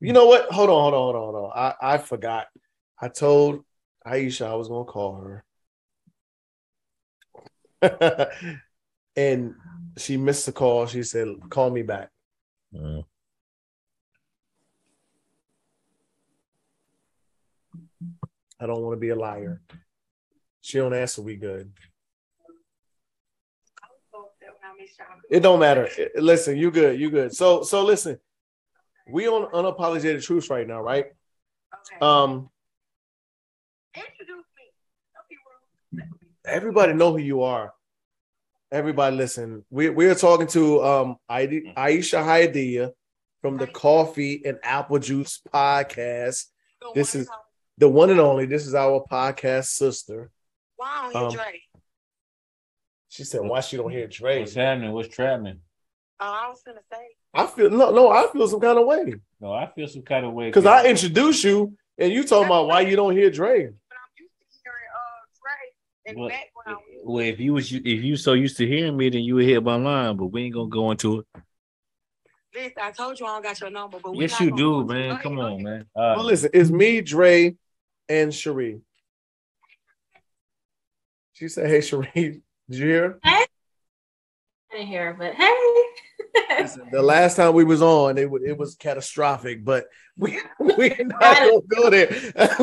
You 0.00 0.14
know 0.14 0.26
what? 0.26 0.50
Hold 0.50 0.70
on, 0.70 0.80
hold 0.80 0.94
on, 0.94 1.00
hold 1.00 1.16
on, 1.16 1.34
hold 1.34 1.52
on. 1.52 1.52
I, 1.54 1.94
I 1.94 1.98
forgot. 1.98 2.46
I 2.98 3.08
told 3.08 3.62
Aisha 4.06 4.46
I 4.46 4.54
was 4.54 4.68
gonna 4.68 4.84
call 4.86 5.20
her. 5.20 5.44
and 9.16 9.54
she 9.98 10.16
missed 10.16 10.46
the 10.46 10.52
call. 10.52 10.86
She 10.86 11.02
said, 11.02 11.28
call 11.50 11.70
me 11.70 11.82
back. 11.82 12.11
Mm. 12.74 13.04
I 18.60 18.66
don't 18.66 18.80
want 18.80 18.96
to 18.96 19.00
be 19.00 19.08
a 19.08 19.16
liar. 19.16 19.60
She 20.60 20.78
don't 20.78 20.94
answer, 20.94 21.22
we 21.22 21.36
good. 21.36 21.72
It 25.30 25.40
don't 25.40 25.58
matter. 25.58 25.88
Listen, 26.14 26.56
you 26.56 26.70
good, 26.70 27.00
you 27.00 27.10
good. 27.10 27.34
So 27.34 27.62
so 27.62 27.84
listen, 27.84 28.18
we 29.08 29.28
on 29.28 29.50
unapologetic 29.52 30.22
truth 30.22 30.50
right 30.50 30.66
now, 30.66 30.80
right? 30.80 31.06
Um 32.00 32.50
Introduce 33.94 34.44
me. 35.92 36.02
everybody 36.44 36.92
know 36.92 37.12
who 37.12 37.18
you 37.18 37.42
are. 37.42 37.72
Everybody 38.72 39.16
listen. 39.16 39.66
We 39.68 39.90
we're 39.90 40.14
talking 40.14 40.46
to 40.48 40.82
um 40.82 41.16
Aisha 41.30 42.24
Haidia 42.24 42.92
from 43.42 43.58
the 43.58 43.66
Coffee 43.66 44.40
and 44.46 44.58
Apple 44.62 44.98
Juice 44.98 45.42
podcast. 45.52 46.46
This 46.94 47.14
is 47.14 47.28
the 47.76 47.88
one 47.90 48.08
and 48.08 48.18
only. 48.18 48.46
This 48.46 48.66
is 48.66 48.74
our 48.74 49.04
podcast 49.10 49.66
sister. 49.66 50.30
Wow, 50.78 51.10
Um, 51.14 51.24
you 51.30 51.36
Dre. 51.36 51.60
She 53.10 53.24
said, 53.24 53.42
"Why 53.42 53.60
she 53.60 53.76
don't 53.76 53.90
hear 53.90 54.06
Dre?" 54.08 54.40
What's 54.40 54.54
happening? 54.54 54.90
What's 54.92 55.14
trapping? 55.14 55.60
Oh, 56.18 56.24
I 56.24 56.48
was 56.48 56.62
gonna 56.64 56.80
say. 56.90 57.02
I 57.34 57.46
feel 57.48 57.68
no, 57.68 57.90
no. 57.90 58.08
I 58.10 58.26
feel 58.32 58.48
some 58.48 58.60
kind 58.60 58.78
of 58.78 58.86
way 58.86 59.14
No, 59.38 59.52
I 59.52 59.66
feel 59.74 59.86
some 59.86 60.02
kind 60.02 60.24
of 60.24 60.32
way. 60.32 60.46
because 60.48 60.64
I 60.64 60.86
introduced 60.86 61.44
you 61.44 61.76
and 61.98 62.10
you 62.10 62.24
talking 62.24 62.46
about 62.46 62.68
why 62.68 62.80
you 62.80 62.96
don't 62.96 63.14
hear 63.14 63.30
Dre. 63.30 63.64
But 63.66 63.96
I'm 63.98 64.12
used 64.18 64.32
to 64.40 64.46
hearing 64.64 64.88
uh 64.96 65.24
Dre 65.42 65.60
in 66.06 66.16
Well, 66.16 66.28
the 66.28 66.34
background. 66.34 66.82
well, 67.04 67.24
if 67.24 67.40
you 67.40 67.54
was 67.54 67.72
if 67.72 67.84
you 67.84 68.16
so 68.16 68.32
used 68.32 68.56
to 68.58 68.66
hearing 68.66 68.96
me, 68.96 69.10
then 69.10 69.22
you 69.22 69.36
would 69.36 69.44
hear 69.44 69.60
my 69.60 69.76
line. 69.76 70.16
But 70.16 70.26
we 70.26 70.44
ain't 70.44 70.54
gonna 70.54 70.68
go 70.68 70.90
into 70.90 71.20
it. 71.20 71.26
Listen, 72.54 72.72
I 72.82 72.90
told 72.90 73.18
you 73.18 73.26
I 73.26 73.30
don't 73.30 73.42
got 73.42 73.60
your 73.60 73.70
number, 73.70 73.98
but 74.02 74.12
we 74.12 74.20
Yes, 74.22 74.32
not 74.32 74.40
you 74.42 74.50
do, 74.56 74.84
man. 74.84 75.16
Come 75.22 75.38
on, 75.38 75.52
ahead. 75.52 75.62
man. 75.62 75.86
All 75.94 76.02
right. 76.02 76.16
Well, 76.16 76.26
listen, 76.26 76.50
it's 76.52 76.70
me, 76.70 77.00
Dre, 77.00 77.56
and 78.08 78.34
Cherie. 78.34 78.80
She 81.32 81.48
said, 81.48 81.68
"Hey, 81.70 81.80
Cherie, 81.80 82.10
did 82.14 82.42
you 82.68 82.86
hear?" 82.86 83.02
her? 83.08 83.18
I 83.24 83.46
didn't 84.70 84.86
hear, 84.88 85.14
but 85.18 85.34
hey. 85.34 85.82
Listen, 86.62 86.88
the 86.92 87.02
last 87.02 87.36
time 87.36 87.54
we 87.54 87.64
was 87.64 87.80
on, 87.82 88.18
it, 88.18 88.30
wa- 88.30 88.38
it 88.44 88.56
was 88.56 88.74
catastrophic, 88.74 89.64
but 89.64 89.86
we 90.16 90.38
we 90.76 90.90
not 91.00 91.20
gonna 91.20 91.60
go 91.68 91.90
there. 91.90 92.14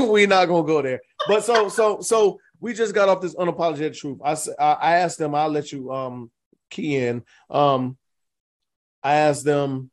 we 0.07 0.25
not 0.27 0.45
gonna 0.47 0.67
go 0.67 0.81
there. 0.83 1.01
But 1.27 1.43
so 1.43 1.67
so 1.69 1.99
so 2.01 2.39
we 2.59 2.73
just 2.73 2.93
got 2.93 3.09
off 3.09 3.21
this 3.21 3.35
unapologetic 3.35 3.97
truth. 3.97 4.19
I 4.23 4.95
asked 4.97 5.17
them. 5.17 5.35
I'll 5.35 5.49
let 5.49 5.71
you 5.71 5.91
um 5.91 6.31
key 6.69 6.97
in. 6.97 7.23
Um, 7.49 7.97
I 9.01 9.15
asked 9.15 9.45
them, 9.45 9.91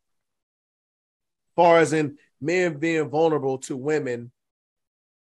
far 1.55 1.79
as 1.79 1.93
in 1.93 2.19
men 2.41 2.79
being 2.79 3.09
vulnerable 3.09 3.59
to 3.59 3.77
women. 3.77 4.33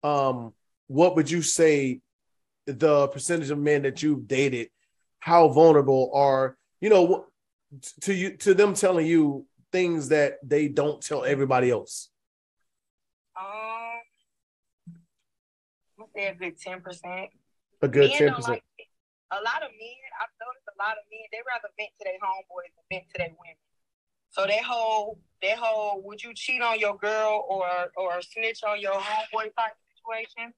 Um, 0.02 0.52
what 0.86 1.16
would 1.16 1.30
you 1.30 1.42
say 1.42 2.00
the 2.66 3.08
percentage 3.08 3.50
of 3.50 3.58
men 3.58 3.82
that 3.82 4.02
you've 4.02 4.28
dated? 4.28 4.68
How 5.18 5.48
vulnerable 5.48 6.10
are 6.14 6.56
you 6.80 6.90
know? 6.90 7.26
to 8.02 8.14
you 8.14 8.36
to 8.38 8.54
them 8.54 8.74
telling 8.74 9.06
you 9.06 9.46
things 9.72 10.08
that 10.08 10.38
they 10.42 10.68
don't 10.68 11.02
tell 11.02 11.24
everybody 11.24 11.70
else. 11.70 12.10
Um, 13.38 13.46
I'm 15.98 16.03
gonna 16.03 16.03
say 16.14 16.28
a 16.28 16.34
good 16.34 16.58
ten 16.58 16.80
percent. 16.80 17.30
A 17.82 17.88
good 17.88 18.10
ten 18.12 18.34
percent. 18.34 18.48
like 18.48 18.64
a 19.32 19.40
lot 19.42 19.62
of 19.62 19.70
men, 19.74 20.00
I've 20.20 20.34
noticed 20.38 20.68
a 20.70 20.76
lot 20.78 20.94
of 20.94 21.04
men, 21.10 21.26
they 21.32 21.42
rather 21.42 21.68
vent 21.74 21.90
to 21.98 22.04
their 22.04 22.20
homeboys 22.22 22.70
than 22.76 22.84
vent 22.90 23.06
to 23.12 23.18
their 23.18 23.34
women. 23.34 23.58
So 24.30 24.46
that 24.46 24.64
whole 24.64 25.18
that 25.42 25.58
whole 25.58 26.02
would 26.02 26.22
you 26.22 26.34
cheat 26.34 26.62
on 26.62 26.78
your 26.78 26.96
girl 26.96 27.44
or 27.48 27.66
or 27.96 28.20
snitch 28.22 28.60
on 28.66 28.80
your 28.80 28.94
homeboy 28.94 29.54
type 29.56 29.74
situation? 29.94 30.52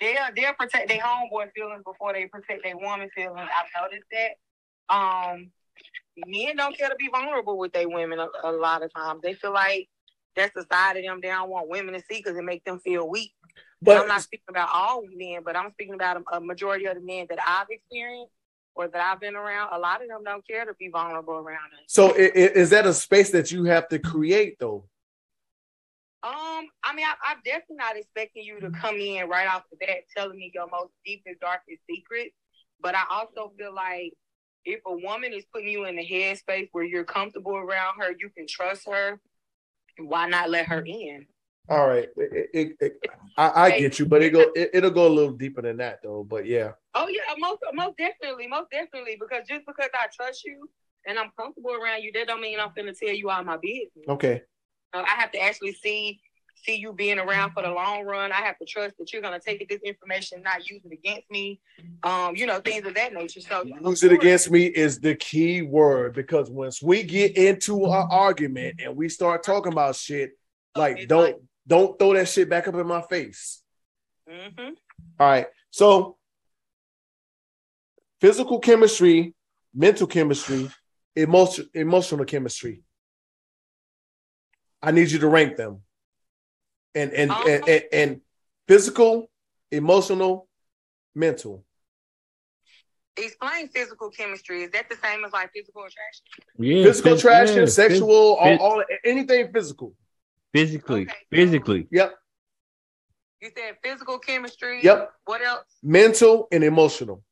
They'll 0.00 0.34
they'll 0.34 0.54
protect 0.54 0.88
their 0.88 1.00
homeboy 1.00 1.52
feelings 1.54 1.82
before 1.84 2.12
they 2.12 2.26
protect 2.26 2.64
their 2.64 2.76
woman 2.76 3.10
feelings. 3.14 3.48
I've 3.48 3.82
noticed 3.82 4.08
that. 4.12 4.94
Um 4.94 5.50
men 6.26 6.56
don't 6.56 6.76
care 6.76 6.88
to 6.88 6.96
be 6.96 7.08
vulnerable 7.08 7.58
with 7.58 7.72
their 7.72 7.88
women 7.88 8.18
a, 8.18 8.28
a 8.44 8.52
lot 8.52 8.82
of 8.82 8.92
times. 8.92 9.20
They 9.22 9.34
feel 9.34 9.52
like 9.52 9.88
that's 10.34 10.52
the 10.54 10.64
side 10.72 10.96
of 10.96 11.04
them 11.04 11.20
they 11.22 11.28
don't 11.28 11.50
want 11.50 11.68
women 11.68 11.94
to 11.94 12.00
see 12.00 12.22
because 12.22 12.36
it 12.36 12.44
makes 12.44 12.64
them 12.64 12.80
feel 12.80 13.08
weak. 13.08 13.32
But 13.82 14.00
I'm 14.00 14.08
not 14.08 14.22
speaking 14.22 14.46
about 14.48 14.68
all 14.72 15.02
men, 15.12 15.42
but 15.44 15.56
I'm 15.56 15.72
speaking 15.72 15.94
about 15.94 16.18
a, 16.18 16.36
a 16.36 16.40
majority 16.40 16.86
of 16.86 16.94
the 16.94 17.00
men 17.00 17.26
that 17.30 17.38
I've 17.46 17.66
experienced 17.68 18.32
or 18.74 18.88
that 18.88 19.00
I've 19.00 19.20
been 19.20 19.34
around. 19.34 19.70
A 19.72 19.78
lot 19.78 20.02
of 20.02 20.08
them 20.08 20.22
don't 20.24 20.46
care 20.46 20.64
to 20.64 20.72
be 20.74 20.88
vulnerable 20.88 21.34
around 21.34 21.72
us. 21.74 21.80
so 21.88 22.14
is 22.14 22.70
that 22.70 22.86
a 22.86 22.94
space 22.94 23.30
that 23.30 23.50
you 23.50 23.64
have 23.64 23.88
to 23.88 23.98
create 23.98 24.56
though? 24.60 24.84
Um, 26.24 26.68
I 26.84 26.94
mean, 26.94 27.04
I, 27.04 27.14
I'm 27.32 27.38
definitely 27.44 27.76
not 27.76 27.96
expecting 27.96 28.44
you 28.44 28.60
to 28.60 28.70
come 28.70 28.94
in 28.96 29.28
right 29.28 29.48
off 29.48 29.64
the 29.72 29.76
bat 29.84 30.04
telling 30.16 30.38
me 30.38 30.52
your 30.54 30.68
most 30.70 30.92
deepest, 31.04 31.40
darkest 31.40 31.80
secret. 31.90 32.32
But 32.80 32.94
I 32.94 33.02
also 33.10 33.52
feel 33.58 33.74
like 33.74 34.12
if 34.64 34.80
a 34.86 34.92
woman 34.92 35.32
is 35.32 35.44
putting 35.52 35.68
you 35.68 35.84
in 35.86 35.98
a 35.98 36.06
headspace 36.06 36.68
where 36.70 36.84
you're 36.84 37.04
comfortable 37.04 37.56
around 37.56 38.00
her, 38.00 38.12
you 38.16 38.30
can 38.30 38.46
trust 38.46 38.88
her. 38.88 39.20
Why 39.98 40.28
not 40.28 40.48
let 40.48 40.66
her 40.66 40.84
in? 40.84 41.26
All 41.68 41.86
right, 41.86 42.08
it, 42.16 42.50
it, 42.52 42.76
it- 42.80 43.10
I, 43.38 43.66
I 43.66 43.78
get 43.78 43.98
you, 43.98 44.04
but 44.04 44.20
it 44.22 44.30
go 44.30 44.40
it, 44.54 44.70
it'll 44.74 44.90
go 44.90 45.06
a 45.06 45.08
little 45.08 45.32
deeper 45.32 45.62
than 45.62 45.78
that 45.78 46.00
though. 46.02 46.22
But 46.22 46.44
yeah, 46.44 46.72
Oh 46.94 47.08
yeah, 47.08 47.22
most 47.38 47.60
most 47.72 47.96
definitely, 47.96 48.46
most 48.46 48.70
definitely. 48.70 49.16
Because 49.18 49.48
just 49.48 49.64
because 49.66 49.88
I 49.94 50.06
trust 50.14 50.44
you 50.44 50.68
and 51.06 51.18
I'm 51.18 51.30
comfortable 51.38 51.70
around 51.72 52.02
you, 52.02 52.12
that 52.12 52.26
don't 52.26 52.42
mean 52.42 52.60
I'm 52.60 52.72
gonna 52.76 52.92
tell 52.92 53.14
you 53.14 53.30
all 53.30 53.42
my 53.42 53.56
business. 53.56 54.04
okay, 54.06 54.42
Uh, 54.92 55.02
I 55.06 55.14
have 55.20 55.32
to 55.32 55.40
actually 55.40 55.72
see 55.72 56.20
see 56.62 56.76
you 56.76 56.92
being 56.92 57.18
around 57.18 57.52
for 57.52 57.62
the 57.62 57.70
long 57.70 58.04
run. 58.04 58.32
I 58.32 58.42
have 58.42 58.58
to 58.58 58.66
trust 58.66 58.98
that 58.98 59.10
you're 59.14 59.22
gonna 59.22 59.40
take 59.40 59.66
this 59.66 59.80
information, 59.80 60.42
not 60.42 60.68
use 60.68 60.82
it 60.84 60.92
against 60.92 61.30
me. 61.30 61.58
Um, 62.02 62.36
you 62.36 62.44
know, 62.44 62.60
things 62.60 62.86
of 62.86 62.94
that 62.96 63.14
nature. 63.14 63.40
So 63.40 63.64
use 63.64 64.02
it 64.02 64.12
against 64.12 64.50
me 64.50 64.66
is 64.66 65.00
the 65.00 65.14
key 65.14 65.62
word 65.62 66.12
because 66.14 66.50
once 66.50 66.82
we 66.82 67.02
get 67.02 67.36
into 67.38 67.86
an 67.86 68.06
argument 68.10 68.80
and 68.84 68.94
we 68.94 69.08
start 69.08 69.42
talking 69.42 69.72
about 69.72 69.96
shit, 69.96 70.32
like 70.76 71.08
don't 71.08 71.40
don't 71.66 71.98
throw 71.98 72.14
that 72.14 72.28
shit 72.28 72.48
back 72.48 72.68
up 72.68 72.74
in 72.74 72.86
my 72.86 73.02
face. 73.02 73.62
hmm 74.28 74.70
All 75.18 75.28
right, 75.28 75.46
so 75.70 76.16
physical 78.20 78.58
chemistry, 78.58 79.34
mental 79.74 80.06
chemistry, 80.06 80.70
emotion, 81.16 81.68
emotional 81.74 82.24
chemistry. 82.24 82.82
I 84.82 84.90
need 84.90 85.10
you 85.10 85.18
to 85.20 85.28
rank 85.28 85.56
them. 85.56 85.82
And 86.94 87.12
and 87.12 87.30
Oh. 87.30 87.42
and, 87.48 87.68
and, 87.68 87.84
and 87.92 88.20
physical, 88.68 89.30
emotional, 89.70 90.48
mental. 91.14 91.64
Explain 93.16 93.68
physical 93.68 94.10
chemistry. 94.10 94.62
Is 94.64 94.70
that 94.72 94.88
the 94.88 94.96
same 94.96 95.24
as 95.24 95.32
like 95.32 95.52
physical 95.52 95.84
attraction? 95.84 96.24
Yeah, 96.58 96.84
physical 96.84 97.12
attraction, 97.14 97.58
yeah, 97.60 97.66
sexual, 97.66 98.36
phys- 98.36 98.58
all, 98.58 98.72
all 98.78 98.84
anything 99.04 99.52
physical. 99.52 99.94
Physically, 100.52 101.02
Okay. 101.02 101.14
physically. 101.30 101.88
Yep, 101.90 102.14
You 103.40 103.50
said 103.56 103.76
physical 103.82 104.18
chemistry. 104.18 104.80
Yep. 104.82 105.12
What 105.24 105.42
else? 105.42 105.64
mental 105.82 106.48
and 106.52 106.62
emotional. 106.64 107.22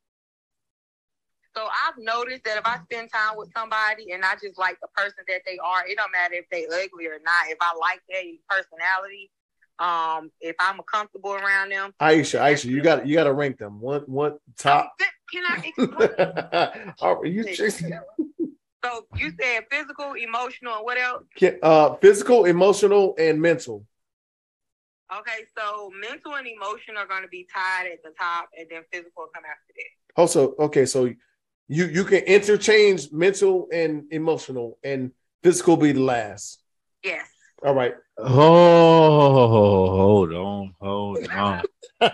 So 1.56 1.64
I've 1.66 1.98
noticed 1.98 2.44
that 2.44 2.58
if 2.58 2.64
I 2.64 2.78
spend 2.84 3.10
time 3.12 3.36
with 3.36 3.50
somebody 3.56 4.12
and 4.12 4.24
I 4.24 4.34
just 4.34 4.56
like 4.56 4.78
the 4.80 4.86
person 4.96 5.24
that 5.28 5.40
they 5.44 5.58
are, 5.58 5.84
it 5.86 5.96
don't 5.96 6.12
matter 6.12 6.34
if 6.34 6.48
they 6.50 6.64
ugly 6.66 7.06
or 7.06 7.18
not. 7.24 7.48
If 7.48 7.58
I 7.60 7.74
like 7.76 8.00
their 8.08 8.22
personality, 8.48 9.30
um, 9.80 10.30
if 10.40 10.54
I'm 10.60 10.78
comfortable 10.90 11.32
around 11.34 11.70
them. 11.70 11.92
Aisha, 12.00 12.38
Aisha, 12.40 12.66
you 12.66 12.80
got 12.82 13.04
you 13.06 13.14
got 13.16 13.24
to 13.24 13.32
rank 13.32 13.58
them 13.58 13.80
one 13.80 14.02
one 14.02 14.38
top. 14.58 14.92
Can 15.32 15.44
I 15.48 15.56
explain? 15.76 16.94
All 17.00 17.16
right, 17.22 17.32
you 17.32 17.44
just- 17.44 17.82
so 18.84 19.06
you 19.16 19.32
said 19.40 19.64
physical, 19.70 20.14
emotional, 20.14 20.76
and 20.76 20.84
what 20.84 20.98
else? 20.98 21.24
uh, 21.62 21.94
physical, 21.96 22.44
emotional, 22.44 23.14
and 23.18 23.40
mental. 23.40 23.84
Okay, 25.12 25.44
so 25.58 25.90
mental 26.00 26.34
and 26.36 26.46
emotion 26.46 26.96
are 26.96 27.06
going 27.06 27.22
to 27.22 27.28
be 27.28 27.46
tied 27.52 27.86
at 27.92 28.02
the 28.02 28.10
top, 28.18 28.48
and 28.56 28.68
then 28.70 28.82
physical 28.92 29.26
come 29.34 29.44
after 29.44 29.72
that. 29.76 30.20
Also, 30.20 30.54
okay, 30.58 30.86
so 30.86 31.12
you 31.68 31.86
you 31.86 32.04
can 32.04 32.20
interchange 32.20 33.10
mental 33.10 33.68
and 33.72 34.04
emotional, 34.12 34.78
and 34.84 35.10
physical 35.42 35.76
be 35.76 35.92
the 35.92 36.00
last. 36.00 36.62
Yes. 37.02 37.26
All 37.64 37.74
right. 37.74 37.94
Oh, 38.18 38.26
hold 39.98 40.32
on, 40.32 40.74
hold 40.80 41.26
on, 41.28 41.64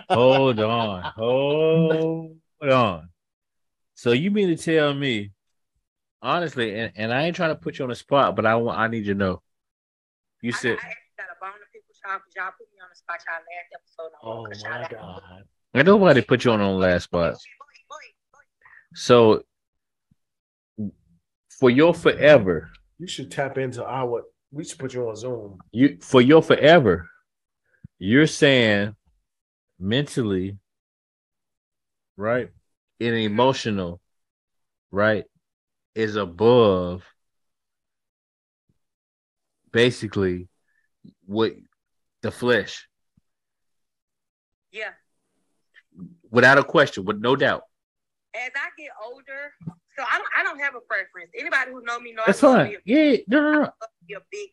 hold 0.09 0.59
on, 0.59 1.13
hold 1.15 2.39
on. 2.61 3.09
So 3.93 4.11
you 4.11 4.31
mean 4.31 4.49
to 4.49 4.57
tell 4.57 4.93
me, 4.93 5.31
honestly, 6.21 6.77
and, 6.79 6.91
and 6.95 7.13
I 7.13 7.23
ain't 7.23 7.35
trying 7.35 7.49
to 7.51 7.55
put 7.55 7.77
you 7.79 7.83
on 7.83 7.89
the 7.89 7.95
spot, 7.95 8.35
but 8.35 8.45
I 8.45 8.55
want 8.55 8.77
I 8.79 8.87
need 8.87 9.05
you 9.05 9.13
to 9.13 9.19
know. 9.19 9.41
You 10.41 10.51
I, 10.53 10.57
said, 10.57 10.71
I 10.71 10.73
actually 10.73 11.17
got 11.17 11.25
a 11.35 11.39
bone 11.41 11.51
to 11.51 11.65
pick 11.73 11.81
with 11.87 11.97
y'all 12.05 12.17
because 12.19 12.33
y'all 12.35 12.51
put 12.57 12.67
me 12.71 12.79
on 12.81 12.89
the 12.89 12.95
spot 12.95 13.17
y'all 13.25 13.41
last 13.49 13.71
episode. 13.73 14.11
Oh 14.23 14.43
my 14.43 14.77
y'all 14.79 14.89
got- 14.89 15.21
god. 15.21 15.43
and 15.73 15.85
nobody 15.85 16.21
put 16.21 16.45
you 16.45 16.51
on 16.51 16.61
on 16.61 16.79
the 16.79 16.87
last 16.87 17.03
spot. 17.05 17.35
So 18.93 19.43
for 21.59 21.69
your 21.69 21.93
forever, 21.93 22.69
You 22.99 23.07
should 23.07 23.31
tap 23.31 23.57
into 23.57 23.85
our. 23.85 24.23
We 24.51 24.63
should 24.63 24.79
put 24.79 24.93
you 24.93 25.07
on 25.09 25.15
Zoom. 25.15 25.59
you 25.71 25.97
for 26.01 26.21
your 26.21 26.41
forever, 26.41 27.09
you're 27.99 28.27
saying 28.27 28.95
mentally, 29.79 30.57
right, 32.15 32.49
and 33.01 33.15
emotional, 33.15 33.99
right, 34.91 35.25
is 35.97 36.15
above 36.15 37.03
basically 39.71 40.47
what 41.25 41.53
the 42.21 42.29
flesh, 42.29 42.87
Yeah. 44.71 44.91
without 46.29 46.59
a 46.59 46.63
question, 46.63 47.03
with 47.03 47.19
no 47.19 47.35
doubt. 47.35 47.63
As 48.35 48.51
I 48.55 48.69
get 48.77 48.91
older, 49.03 49.53
so 49.97 50.03
I 50.03 50.19
don't, 50.19 50.27
I 50.37 50.43
don't 50.43 50.59
have 50.59 50.75
a 50.75 50.81
preference. 50.81 51.31
Anybody 51.37 51.71
who 51.71 51.81
know 51.83 51.99
me 51.99 52.13
know 52.13 52.21
That's 52.27 52.43
I 52.43 52.47
love 52.47 52.55
fine. 52.57 52.67
me 52.69 52.75
a, 52.75 52.79
Yeah, 52.85 53.17
no, 53.27 53.41
no, 53.41 53.51
no, 53.61 53.69
be 54.07 54.13
a 54.13 54.19
big, 54.31 54.49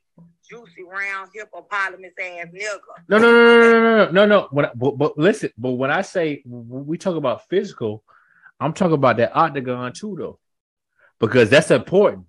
juicy, 0.48 0.82
round, 0.82 1.28
hippopotamus 1.34 2.12
ass 2.18 2.46
nigga. 2.54 2.78
no, 3.08 3.18
no, 3.18 3.30
no, 3.30 3.44
no, 3.44 3.70
no, 3.70 4.04
no, 4.06 4.10
no, 4.12 4.26
no. 4.26 4.48
When, 4.50 4.64
I- 4.64 4.72
but, 4.74 4.96
but 4.96 5.18
listen, 5.18 5.50
but 5.58 5.72
when 5.72 5.90
I 5.90 6.00
say 6.00 6.42
when 6.46 6.86
we 6.86 6.96
talk 6.96 7.16
about 7.16 7.46
physical, 7.50 8.02
I'm 8.58 8.72
talking 8.72 8.94
about 8.94 9.18
that 9.18 9.36
octagon 9.36 9.92
too, 9.92 10.16
though, 10.18 10.38
because 11.18 11.50
that's 11.50 11.70
important. 11.70 12.26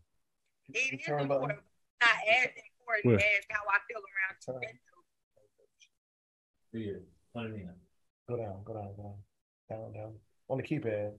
It 0.73 0.77
is 0.77 1.07
important, 1.07 1.29
not 1.29 2.09
as 2.29 2.49
important 2.79 3.05
Where? 3.05 3.15
as 3.17 3.45
how 3.49 3.61
I 3.69 3.79
feel 3.87 4.01
around 4.01 4.61
Turn. 4.61 4.61
you. 6.73 7.01
Go 7.33 7.43
down. 7.43 7.73
Go 8.27 8.37
down. 8.37 8.63
Go 8.65 8.73
down. 8.73 8.93
Down. 9.69 9.93
Down. 9.93 10.13
On 10.49 10.57
the 10.57 10.63
keypad. 10.63 11.11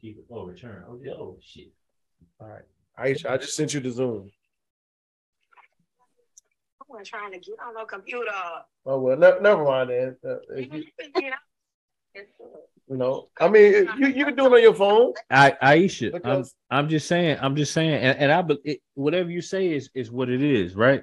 Keep 0.00 0.18
it. 0.18 0.24
Oh, 0.30 0.44
return. 0.46 0.84
Oh, 0.88 0.98
yeah. 1.02 1.12
Oh, 1.12 1.38
shit. 1.40 1.72
All 2.40 2.48
right. 2.48 2.62
Aisha, 2.98 3.30
I 3.30 3.36
just 3.36 3.54
sent 3.54 3.72
you 3.74 3.80
the 3.80 3.90
Zoom. 3.90 4.30
I 6.80 6.84
wasn't 6.88 7.06
trying 7.06 7.32
to 7.32 7.38
get 7.38 7.54
on 7.64 7.74
no 7.74 7.84
computer. 7.84 8.30
Oh 8.86 8.98
well, 9.00 9.16
ne- 9.16 9.40
never 9.40 9.64
mind. 9.64 9.90
Then. 9.90 10.16
Uh, 10.24 10.36
you, 10.56 10.84
you 12.90 12.96
know, 12.96 13.28
I 13.40 13.48
mean, 13.48 13.88
you, 13.98 14.08
you 14.08 14.24
can 14.24 14.34
do 14.34 14.46
it 14.46 14.52
on 14.52 14.62
your 14.62 14.74
phone. 14.74 15.12
I, 15.30 15.50
Aisha, 15.62 16.18
I'm, 16.24 16.44
I'm 16.70 16.88
just 16.88 17.06
saying, 17.06 17.38
I'm 17.40 17.54
just 17.56 17.72
saying, 17.72 17.94
and, 17.94 18.18
and 18.18 18.32
I, 18.32 18.42
be- 18.42 18.58
it, 18.64 18.80
whatever 18.94 19.30
you 19.30 19.42
say 19.42 19.72
is 19.72 19.90
is 19.94 20.10
what 20.10 20.28
it 20.30 20.42
is, 20.42 20.74
right? 20.74 21.02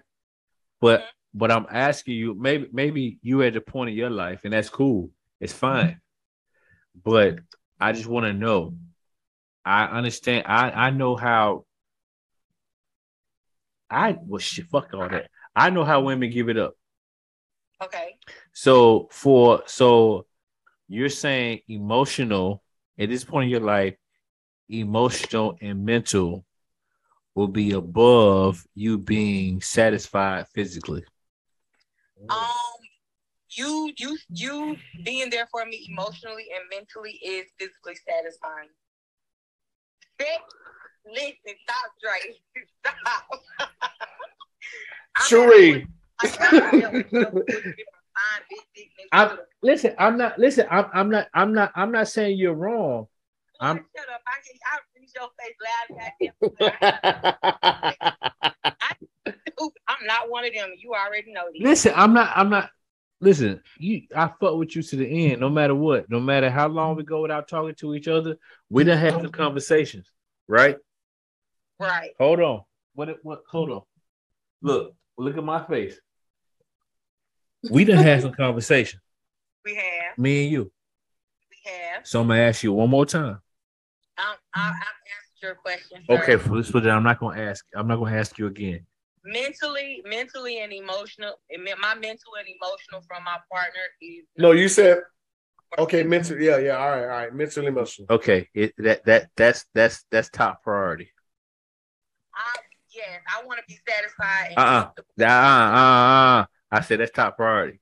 But 0.82 1.02
Mhm. 1.02 1.06
but 1.36 1.52
I'm 1.52 1.68
asking 1.70 2.16
you, 2.16 2.34
maybe 2.34 2.68
maybe 2.72 3.20
you 3.22 3.44
at 3.44 3.54
the 3.54 3.62
point 3.62 3.90
of 3.90 3.96
your 3.96 4.10
life, 4.10 4.42
and 4.46 4.54
that's 4.54 4.70
cool, 4.70 5.12
it's 5.40 5.54
fine. 5.54 6.00
But 7.04 7.40
I 7.80 7.92
just 7.92 8.08
want 8.08 8.26
to 8.26 8.34
know. 8.34 8.76
I 9.66 9.86
understand. 9.86 10.46
I 10.48 10.70
I 10.72 10.90
know 10.92 11.16
how. 11.16 11.66
I 13.90 14.18
well 14.22 14.40
shit. 14.40 14.68
Fuck 14.68 14.94
all 14.94 15.10
that. 15.10 15.30
I 15.56 15.70
know 15.70 15.84
how 15.84 16.02
women 16.02 16.30
give 16.30 16.50
it 16.50 16.58
up. 16.58 16.74
Okay. 17.84 18.18
So 18.54 19.08
for 19.12 19.64
so 19.66 20.26
you're 20.88 21.10
saying 21.10 21.62
emotional 21.68 22.64
at 22.98 23.10
this 23.10 23.24
point 23.24 23.46
in 23.46 23.50
your 23.50 23.60
life, 23.62 23.96
emotional 24.70 25.58
and 25.62 25.86
mental 25.86 26.46
will 27.34 27.48
be 27.48 27.74
above 27.74 28.66
you 28.76 28.98
being 28.98 29.62
satisfied 29.62 30.48
physically. 30.54 31.04
Um, 32.30 32.42
you 33.52 33.92
you 33.98 34.18
you 34.30 34.78
being 35.04 35.30
there 35.30 35.48
for 35.52 35.66
me 35.66 35.88
emotionally 35.90 36.46
and 36.56 36.64
mentally 36.72 37.20
is 37.24 37.46
physically 37.60 37.96
satisfying. 38.08 38.70
Sex, 40.20 40.42
listen, 41.06 41.58
stop, 41.64 41.92
Dre. 42.02 42.36
Stop. 42.80 43.44
I'm 45.18 45.28
Cherie. 45.28 45.88
I'm 48.16 48.16
not 48.16 48.16
dealing 48.16 48.16
with 48.16 48.16
no 48.16 48.16
bullshit 48.16 48.16
from 48.16 48.16
fine, 48.16 48.42
big, 48.50 48.60
big 48.76 48.88
niggas. 48.98 49.08
I'm 49.12 49.38
listen. 49.62 49.94
I'm 50.00 50.18
not 50.18 50.40
listen. 50.40 50.66
I'm 50.70 50.86
I'm 50.94 51.10
not 51.10 51.28
I'm 51.34 51.54
not 51.54 51.72
I'm 51.76 51.92
not 51.92 52.08
saying 52.08 52.38
you're 52.38 52.54
wrong. 52.54 53.08
I'm- 53.60 53.86
shut 53.96 54.08
up. 54.14 54.22
I 54.28 54.36
can 54.46 54.56
I 54.66 54.80
read 54.96 55.10
your 55.16 55.30
face 55.40 55.56
loud. 55.64 55.88
goddamn. 55.98 56.34
I'm 59.88 60.06
not 60.06 60.30
one 60.30 60.46
of 60.46 60.54
them. 60.54 60.72
You 60.78 60.94
already 60.94 61.32
know 61.32 61.44
this. 61.54 61.62
listen. 61.62 61.94
I'm 61.96 62.14
not 62.14 62.32
I'm 62.36 62.50
not. 62.50 62.70
Listen, 63.22 63.62
you. 63.80 64.02
I 64.16 64.28
fuck 64.40 64.56
with 64.58 64.76
you 64.76 64.82
to 64.84 64.96
the 64.98 65.32
end, 65.32 65.40
no 65.40 65.50
matter 65.50 65.74
what. 65.74 66.10
No 66.10 66.20
matter 66.20 66.50
how 66.50 66.68
long 66.68 66.96
we 66.96 67.04
go 67.04 67.22
without 67.22 67.48
talking 67.48 67.76
to 67.76 67.96
each 67.96 68.08
other, 68.08 68.38
we 68.70 68.84
done 68.84 68.98
had 68.98 69.14
some 69.14 69.32
conversations, 69.32 70.12
right? 70.48 70.78
Right. 71.80 72.12
Hold 72.20 72.42
on. 72.42 72.64
What? 72.94 73.18
What? 73.24 73.44
Hold 73.50 73.72
on. 73.72 73.82
Look. 74.62 74.94
Look 75.18 75.38
at 75.38 75.44
my 75.46 75.66
face. 75.66 75.98
We 77.70 77.86
done 77.86 77.98
had 77.98 78.22
some 78.22 78.34
conversation, 78.34 79.00
We 79.66 79.76
have. 79.76 80.18
me 80.18 80.44
and 80.44 80.52
you. 80.52 80.72
We 81.50 81.72
have. 81.72 82.06
So 82.08 82.22
I'm 82.22 82.28
gonna 82.28 82.42
ask 82.42 82.64
you 82.64 82.74
one 82.74 82.90
more 82.90 83.06
time. 83.06 83.40
Um, 84.18 84.36
I, 84.54 84.70
I've 84.70 84.72
answered 84.72 85.42
your 85.42 85.56
question. 85.56 86.04
sir. 86.08 86.14
Okay, 86.22 86.38
for 86.38 86.58
this, 86.58 86.72
but 86.72 86.88
I'm 86.88 87.04
not 87.04 87.20
gonna 87.20 87.42
ask. 87.42 87.66
I'm 87.76 87.88
not 87.88 87.98
gonna 87.98 88.16
ask 88.16 88.38
you 88.38 88.48
again. 88.48 88.86
Mentally, 89.24 90.04
mentally 90.06 90.60
and 90.60 90.72
emotional. 90.72 91.34
My 91.82 91.96
mental 91.96 92.36
and 92.38 92.48
emotional 92.48 93.02
from 93.08 93.24
my 93.24 93.38
partner 93.52 93.82
is 94.02 94.26
No, 94.38 94.52
you 94.52 94.70
said 94.70 95.00
okay, 95.78 96.04
mental. 96.04 96.40
Yeah, 96.40 96.58
yeah. 96.58 96.78
All 96.78 96.90
right, 96.90 97.02
all 97.02 97.08
right. 97.08 97.34
Mental, 97.34 97.66
emotional. 97.66 98.08
Okay, 98.10 98.50
it, 98.54 98.74
that 98.78 99.06
that 99.06 99.30
that's 99.36 99.66
that's 99.74 100.06
that's 100.12 100.30
top 100.30 100.64
priority. 100.64 101.12
I, 102.34 102.60
yes, 102.94 103.22
I 103.36 103.46
want 103.46 103.60
to 103.60 103.66
be 103.68 103.80
satisfied. 103.88 104.50
And 104.50 104.60
Uh-uh. 104.60 104.84
comfortable. 104.84 105.10
Uh, 105.20 105.26
uh, 105.26 106.42
uh, 106.42 106.46
I 106.72 106.82
said 106.82 107.00
that's 107.00 107.12
top 107.12 107.38
priority. 107.38 107.80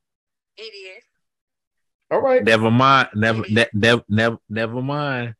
It 0.57 0.61
is. 0.61 1.03
All 2.11 2.19
right. 2.21 2.43
Never 2.43 2.69
mind. 2.69 3.07
Never, 3.15 3.43
ne- 3.49 3.69
never, 3.73 4.03
never, 4.07 4.37
never 4.49 4.81
mind. 4.81 5.33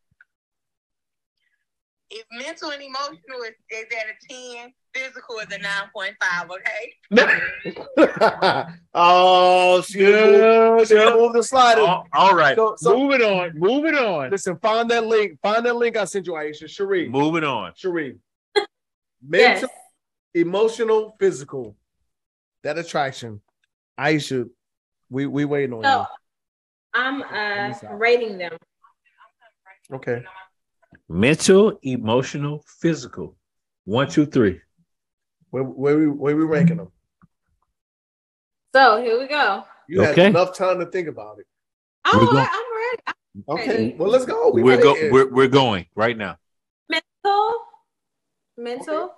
If 2.09 2.25
mental 2.31 2.71
and 2.71 2.81
emotional 2.81 3.41
is, 3.43 3.53
is 3.71 3.85
at 3.91 4.05
a 4.05 4.15
10, 4.61 4.73
physical 4.93 5.39
is 5.39 5.47
a 5.51 5.59
9.5, 5.59 6.49
okay? 6.51 6.93
oh, 8.93 9.81
she 9.81 9.99
moved, 10.03 10.87
she 10.87 10.95
moved 10.95 11.35
the 11.35 11.43
slider. 11.43 11.81
All- 11.81 12.07
all 12.13 12.35
right. 12.35 12.55
So- 12.55 12.75
so- 12.77 12.95
moving 12.97 13.21
on. 13.23 13.57
Moving 13.57 13.95
on. 13.95 14.29
Listen, 14.29 14.57
find 14.57 14.89
that 14.91 15.05
link. 15.05 15.39
Find 15.41 15.65
that 15.65 15.75
link 15.75 15.97
I 15.97 16.05
sent 16.05 16.27
you, 16.27 16.33
Aisha. 16.33 16.69
Cherie. 16.69 17.09
Moving 17.09 17.43
on. 17.43 17.73
Cherie. 17.75 18.19
Yes. 18.55 18.67
Mental, 19.61 19.69
emotional, 20.35 21.15
physical. 21.19 21.75
That 22.63 22.77
attraction. 22.77 23.41
Aisha, 23.99 24.49
we 25.09 25.27
we 25.27 25.45
waiting 25.45 25.73
on 25.73 25.83
So 25.83 26.05
I'm 26.93 27.21
uh 27.21 27.73
rating 27.95 28.37
them. 28.37 28.57
Okay. 29.91 30.23
Mental, 31.09 31.77
emotional, 31.83 32.63
physical. 32.79 33.35
One, 33.85 34.09
two, 34.09 34.25
three. 34.25 34.61
Where 35.49 35.63
where 35.63 35.97
we 35.97 36.07
where 36.07 36.35
we 36.35 36.45
ranking 36.45 36.77
them? 36.77 36.91
So 38.73 39.01
here 39.01 39.19
we 39.19 39.27
go. 39.27 39.65
You 39.87 40.01
had 40.01 40.17
enough 40.17 40.57
time 40.57 40.79
to 40.79 40.85
think 40.87 41.07
about 41.07 41.39
it. 41.39 41.45
Oh, 42.05 42.17
We're 42.17 42.31
going- 42.31 42.47
I'm 42.49 43.59
ready. 43.59 43.71
Okay. 43.71 43.95
Well, 43.97 44.09
let's 44.09 44.25
go. 44.25 44.51
We 44.51 44.63
We're 44.63 44.81
go. 44.81 44.93
ready. 44.95 45.09
We're, 45.11 45.29
we're 45.29 45.47
going 45.47 45.85
right 45.95 46.17
now. 46.17 46.37
mental, 46.89 47.53
mental, 48.57 49.13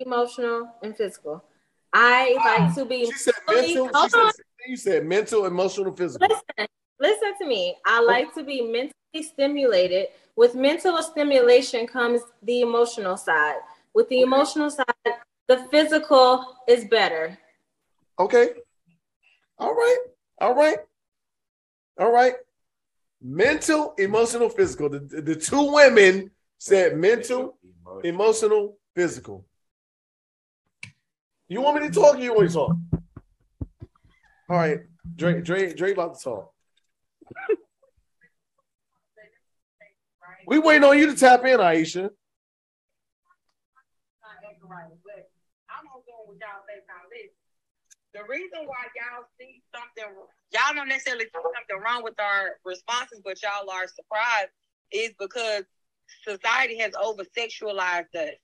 emotional, 0.00 0.68
and 0.82 0.96
physical. 0.96 1.44
I 1.92 2.34
like 2.44 2.74
to 2.74 2.84
be 2.84 3.06
She 3.06 3.12
said 3.12 3.34
mentally- 3.48 3.74
mental. 3.74 3.86
She 3.86 3.92
hold 3.94 4.10
said, 4.34 4.44
you 4.66 4.76
said 4.76 5.06
mental, 5.06 5.46
emotional, 5.46 5.92
physical. 5.94 6.26
Listen, 6.28 6.66
listen 7.00 7.32
to 7.40 7.46
me. 7.46 7.76
I 7.86 8.00
like 8.02 8.34
to 8.34 8.42
be 8.42 8.60
mentally 8.62 9.22
stimulated. 9.22 10.08
With 10.36 10.54
mental 10.54 11.02
stimulation 11.02 11.86
comes 11.86 12.20
the 12.42 12.60
emotional 12.60 13.16
side. 13.16 13.56
With 13.94 14.08
the 14.10 14.20
emotional 14.20 14.70
side, 14.70 14.84
the 15.48 15.56
physical 15.70 16.56
is 16.68 16.84
better. 16.84 17.36
Okay. 18.18 18.50
All 19.58 19.74
right. 19.74 19.98
All 20.40 20.54
right. 20.54 20.78
All 21.98 22.12
right. 22.12 22.34
Mental, 23.20 23.94
emotional, 23.98 24.48
physical. 24.48 24.88
The, 24.88 25.00
the 25.00 25.34
two 25.34 25.72
women 25.72 26.30
said 26.58 26.96
mental, 26.96 27.58
emotional, 28.04 28.78
physical. 28.94 29.44
You 31.48 31.62
want 31.62 31.80
me 31.80 31.88
to 31.88 31.94
talk 31.94 32.16
or 32.16 32.18
you 32.18 32.34
want 32.34 32.48
to 32.48 32.54
talk? 32.54 32.76
All 34.50 34.56
right. 34.56 34.80
Dre, 35.16 35.40
Dre, 35.40 35.72
Dre 35.72 35.92
about 35.92 36.18
to 36.18 36.24
talk. 36.24 36.52
We 40.46 40.58
waiting 40.58 40.84
on 40.84 40.98
you 40.98 41.06
to 41.06 41.16
tap 41.16 41.44
in, 41.44 41.58
Aisha. 41.58 42.10
The 48.14 48.24
reason 48.28 48.66
why 48.66 48.84
y'all 48.96 49.26
see 49.38 49.62
something, 49.74 50.14
y'all 50.52 50.74
don't 50.74 50.88
necessarily 50.88 51.24
see 51.24 51.30
something 51.34 51.84
wrong 51.84 52.02
with 52.02 52.18
our 52.18 52.56
responses, 52.64 53.20
but 53.24 53.42
y'all 53.42 53.70
are 53.70 53.86
surprised, 53.86 54.50
is 54.90 55.12
because 55.18 55.64
society 56.26 56.78
has 56.78 56.94
over 57.00 57.22
sexualized 57.36 58.14
us. 58.14 58.34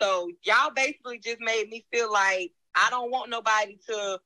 So 0.00 0.28
y'all 0.42 0.70
basically 0.74 1.18
just 1.18 1.38
made 1.40 1.68
me 1.68 1.86
feel 1.92 2.12
like 2.12 2.52
I 2.74 2.88
don't 2.90 3.10
want 3.10 3.30
nobody 3.30 3.78
to 3.88 4.18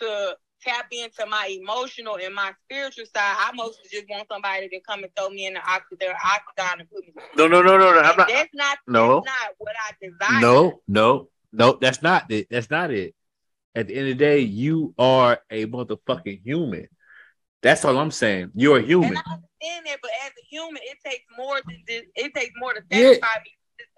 to 0.00 0.36
tap 0.62 0.86
into 0.90 1.26
my 1.26 1.56
emotional 1.60 2.18
and 2.22 2.34
my 2.34 2.52
spiritual 2.64 3.04
side. 3.06 3.36
I 3.38 3.50
mostly 3.54 3.84
just 3.90 4.08
want 4.08 4.26
somebody 4.30 4.68
to 4.68 4.80
come 4.80 5.02
and 5.02 5.12
throw 5.16 5.28
me 5.30 5.46
in 5.46 5.54
the 5.54 5.60
octagon, 5.60 6.14
octagon 6.24 6.80
and 6.80 6.90
put 6.90 7.04
me. 7.04 7.12
No, 7.36 7.48
no, 7.48 7.62
no, 7.62 7.76
no, 7.78 7.92
no. 7.92 8.00
I'm 8.00 8.16
not. 8.16 8.28
that's 8.28 8.50
not 8.54 8.78
No. 8.86 9.20
that's 9.24 9.26
not 9.26 9.54
what 9.58 9.74
I 9.88 10.06
desire. 10.06 10.40
No, 10.40 10.82
no, 10.88 11.28
no. 11.52 11.78
That's 11.80 12.02
not 12.02 12.30
it. 12.30 12.48
That's 12.50 12.70
not 12.70 12.90
it. 12.90 13.14
At 13.74 13.88
the 13.88 13.94
end 13.94 14.08
of 14.10 14.18
the 14.18 14.24
day, 14.24 14.40
you 14.40 14.94
are 14.98 15.40
a 15.50 15.66
motherfucking 15.66 16.42
human. 16.44 16.88
That's 17.62 17.84
all 17.84 17.96
I'm 17.98 18.10
saying. 18.10 18.52
You're 18.54 18.78
a 18.78 18.82
human. 18.82 19.10
And 19.10 19.18
I 19.18 19.34
understand 19.34 19.86
that, 19.86 19.98
but 20.02 20.10
as 20.24 20.32
a 20.32 20.46
human, 20.48 20.82
it 20.82 20.98
takes 21.04 21.24
more 21.36 21.56
than 21.56 21.82
this. 21.86 22.02
It 22.16 22.34
takes 22.34 22.52
more 22.56 22.72
to 22.72 22.82
Yeah. 22.90 23.12
satisfy 23.12 23.40
me. 23.44 23.50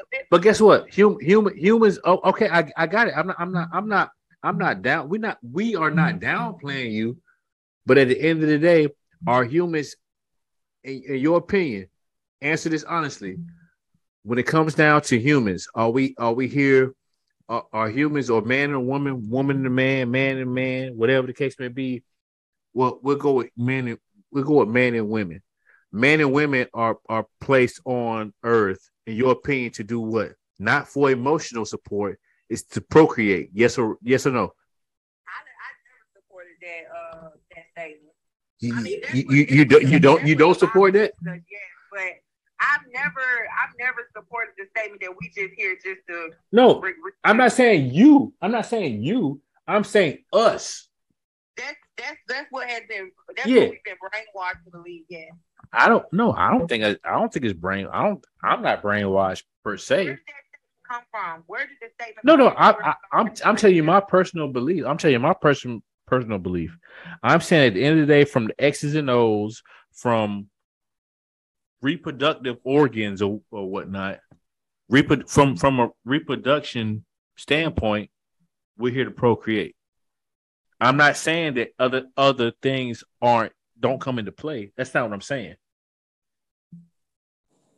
Just 0.03 0.09
a 0.12 0.16
bit. 0.16 0.26
But 0.30 0.42
guess 0.42 0.61
what? 0.61 0.92
Hum, 0.94 1.18
human 1.20 1.57
humans. 1.57 1.98
Oh, 2.05 2.20
okay. 2.30 2.48
I, 2.48 2.70
I 2.76 2.86
got 2.86 3.09
it. 3.09 3.14
I'm 3.16 3.26
not. 3.26 3.36
I'm 3.38 3.53
not. 3.53 3.68
I'm 3.72 3.88
not. 3.88 4.11
I'm 4.42 4.59
not 4.59 4.82
down. 4.82 5.09
We're 5.09 5.20
not. 5.20 5.38
We 5.42 5.76
are 5.76 5.90
not 5.90 6.14
mm-hmm. 6.14 6.24
downplaying 6.24 6.92
you. 6.92 7.18
But 7.86 7.98
at 7.98 8.09
the 8.09 8.20
end 8.20 8.42
of 8.42 8.48
the 8.48 8.59
day, 8.59 8.88
are 9.26 9.44
humans, 9.44 9.96
in, 10.84 11.03
in 11.07 11.16
your 11.16 11.38
opinion, 11.38 11.88
answer 12.40 12.68
this 12.68 12.84
honestly. 12.84 13.38
When 14.24 14.38
it 14.38 14.46
comes 14.46 14.74
down 14.74 15.03
to 15.03 15.18
humans, 15.18 15.66
are 15.74 15.90
we 15.90 16.14
are 16.18 16.32
we 16.32 16.46
here? 16.46 16.94
Are, 17.48 17.66
are 17.72 17.90
humans 17.90 18.30
or 18.30 18.40
man 18.40 18.70
and 18.70 18.86
woman, 18.86 19.28
woman 19.28 19.66
and 19.66 19.74
man, 19.74 20.11
man 20.11 20.38
and 20.38 20.55
man, 20.55 20.96
whatever 20.96 21.26
the 21.26 21.32
case 21.32 21.57
may 21.59 21.68
be? 21.68 22.05
Well, 22.72 23.00
we'll 23.03 23.16
go 23.16 23.32
with 23.32 23.50
men 23.57 23.88
and 23.88 23.98
we'll 24.30 24.44
go 24.44 24.61
with 24.61 24.68
man 24.68 24.94
and 24.94 25.09
women. 25.11 25.42
Men 25.90 26.20
and 26.20 26.32
women 26.32 26.68
are 26.72 26.98
are 27.09 27.26
placed 27.40 27.80
on 27.84 28.32
earth, 28.44 28.88
in 29.07 29.16
your 29.16 29.32
opinion, 29.32 29.72
to 29.72 29.84
do 29.84 30.00
what? 30.00 30.34
Not 30.59 30.88
for 30.88 31.11
emotional 31.11 31.64
support, 31.64 32.18
it's 32.48 32.62
to 32.64 32.80
procreate. 32.80 33.50
Yes 33.53 33.78
or 33.78 33.98
yes 34.03 34.26
or 34.26 34.30
no? 34.30 34.44
I, 35.26 35.38
I 35.38 35.68
never 35.88 36.07
supported 36.14 36.57
that 36.61 36.84
uh 36.94 37.28
that 37.55 37.64
statement. 37.72 38.12
You, 38.61 38.74
I 38.76 38.80
mean, 38.80 39.00
you, 39.12 39.24
you, 39.28 39.46
you 39.48 39.64
don't 39.64 39.88
you 39.88 39.98
don't 39.98 40.26
you 40.26 40.36
don't 40.36 40.59
support 40.59 40.92
that? 40.94 41.12
Yes, 41.24 41.40
but 41.90 42.00
I've 42.61 42.86
never 42.92 43.48
I've 43.61 43.74
never 43.78 44.09
supported 44.14 44.53
the 44.57 44.66
statement 44.76 45.00
that 45.00 45.11
we 45.20 45.28
just 45.28 45.55
here 45.57 45.74
just 45.82 46.07
to. 46.09 46.30
No, 46.53 46.80
re- 46.80 46.94
re- 47.03 47.12
I'm 47.24 47.36
not 47.36 47.53
saying 47.53 47.92
you. 47.92 48.32
I'm 48.40 48.53
not 48.53 48.66
saying 48.66 49.03
you. 49.03 49.40
I'm 49.66 49.84
saying 49.84 50.18
us. 50.32 50.88
That's 51.57 51.76
that's 52.03 52.18
that's 52.28 52.46
what 52.50 52.68
has 52.68 52.82
been. 52.88 53.11
That's 53.36 53.48
Yeah. 53.48 53.61
what 53.62 53.70
we've 53.70 53.84
been 53.84 53.94
brainwashed 53.94 54.64
to 54.64 54.70
believe. 54.70 55.05
Yeah. 55.09 55.30
I 55.72 55.88
don't 55.88 56.05
know. 56.12 56.32
I 56.32 56.50
don't 56.50 56.68
think 56.68 56.84
I, 56.84 56.96
I 57.09 57.12
don't 57.18 57.32
think 57.32 57.44
it's 57.46 57.59
brain. 57.59 57.86
I 57.92 58.03
don't. 58.03 58.24
I'm 58.44 58.62
not 58.62 58.82
brainwashed 58.82 59.44
per 59.64 59.70
Where 59.72 59.78
se. 59.78 60.05
did 60.05 60.16
that 60.16 60.90
come 60.90 61.03
from? 61.11 61.44
Where 61.46 61.61
did 61.66 61.76
the 61.80 61.88
statement? 61.98 62.24
No, 62.24 62.36
no. 62.36 62.48
I, 62.48 62.90
I, 62.90 62.94
I'm 63.12 63.32
I'm 63.44 63.57
telling 63.57 63.76
you 63.76 63.82
my 63.84 64.00
personal 64.00 64.48
belief. 64.48 64.84
I'm 64.86 64.98
telling 64.98 65.12
you 65.14 65.20
my 65.20 65.32
person 65.34 65.82
personal 66.07 66.38
belief. 66.38 66.76
I'm 67.22 67.40
saying 67.40 67.68
at 67.68 67.74
the 67.74 67.82
end 67.84 68.00
of 68.00 68.07
the 68.07 68.12
day, 68.12 68.24
from 68.24 68.48
the 68.48 68.55
X's 68.62 68.94
and 68.96 69.09
O's, 69.09 69.62
from 69.94 70.48
reproductive 71.80 72.59
organs 72.64 73.22
or, 73.22 73.40
or 73.50 73.68
whatnot, 73.70 74.20
reprodu- 74.90 75.28
from 75.28 75.57
from 75.57 75.80
a 75.80 75.90
reproduction 76.05 77.05
standpoint, 77.36 78.11
we're 78.76 78.92
here 78.92 79.05
to 79.07 79.11
procreate. 79.11 79.74
I'm 80.83 80.97
not 80.97 81.16
saying 81.16 81.55
that 81.55 81.68
other 81.78 82.07
other 82.16 82.51
things 82.61 83.05
aren't 83.20 83.53
don't 83.78 84.01
come 84.01 84.18
into 84.18 84.33
play. 84.33 84.72
That's 84.76 84.93
not 84.93 85.05
what 85.05 85.12
I'm 85.12 85.20
saying. 85.20 85.55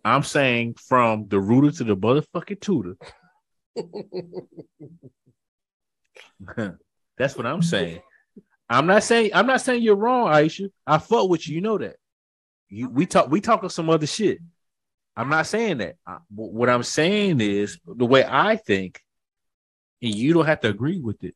I'm 0.07 0.23
saying 0.23 0.75
from 0.75 1.29
the 1.29 1.39
rooter 1.39 1.77
to 1.77 1.85
the 1.85 1.99
motherfucking 1.99 2.63
tutor. 2.63 2.97
That's 7.19 7.37
what 7.37 7.45
I'm 7.45 7.61
saying. 7.61 8.01
I'm 8.71 8.87
not 8.87 9.03
saying 9.03 9.33
I'm 9.35 9.47
not 9.47 9.61
saying 9.61 9.83
you're 9.83 9.97
wrong, 9.97 10.29
Aisha. 10.29 10.71
I 10.87 10.97
fuck 10.97 11.29
with 11.29 11.47
you. 11.47 11.57
You 11.57 11.61
know 11.61 11.77
that. 11.77 11.97
You 12.71 12.89
we 12.89 13.05
talk 13.05 13.31
we 13.31 13.43
talk 13.43 13.65
of 13.65 13.73
some 13.73 13.91
other 13.91 14.07
shit. 14.07 14.39
I'm 15.15 15.29
not 15.29 15.47
saying 15.47 15.77
that. 15.79 15.97
I, 16.07 16.17
what 16.35 16.71
I'm 16.71 16.83
saying 16.83 17.43
is 17.43 17.79
the 17.87 18.07
way 18.07 18.25
I 18.27 18.57
think, 18.57 19.03
and 20.01 20.15
you 20.15 20.33
don't 20.33 20.47
have 20.47 20.61
to 20.61 20.71
agree 20.71 21.01
with 21.01 21.23
it. 21.23 21.35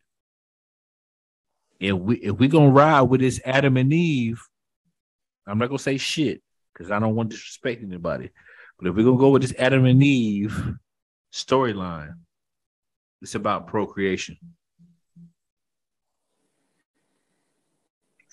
If 1.80 1.94
we 1.96 2.16
if 2.16 2.36
we 2.36 2.48
gonna 2.48 2.70
ride 2.70 3.02
with 3.02 3.20
this 3.20 3.40
Adam 3.44 3.76
and 3.76 3.92
Eve, 3.92 4.40
I'm 5.46 5.58
not 5.58 5.68
gonna 5.68 5.78
say 5.78 5.96
shit 5.96 6.42
because 6.72 6.90
I 6.90 6.98
don't 6.98 7.14
want 7.14 7.30
to 7.30 7.36
disrespect 7.36 7.82
anybody. 7.82 8.30
But 8.78 8.88
if 8.88 8.94
we're 8.94 9.04
gonna 9.04 9.18
go 9.18 9.30
with 9.30 9.42
this 9.42 9.54
Adam 9.58 9.84
and 9.84 10.02
Eve 10.02 10.74
storyline, 11.32 12.14
it's 13.22 13.34
about 13.34 13.66
procreation. 13.68 14.36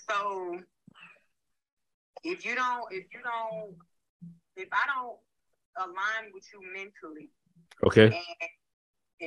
So 0.09 0.59
if 2.23 2.45
you 2.45 2.55
don't, 2.55 2.83
if 2.91 3.05
you 3.13 3.19
don't, 3.23 3.75
if 4.55 4.69
I 4.71 4.83
don't 4.95 5.17
align 5.77 6.31
with 6.33 6.45
you 6.53 6.61
mentally 6.73 7.29
Okay. 7.85 8.05
and, 8.05 8.49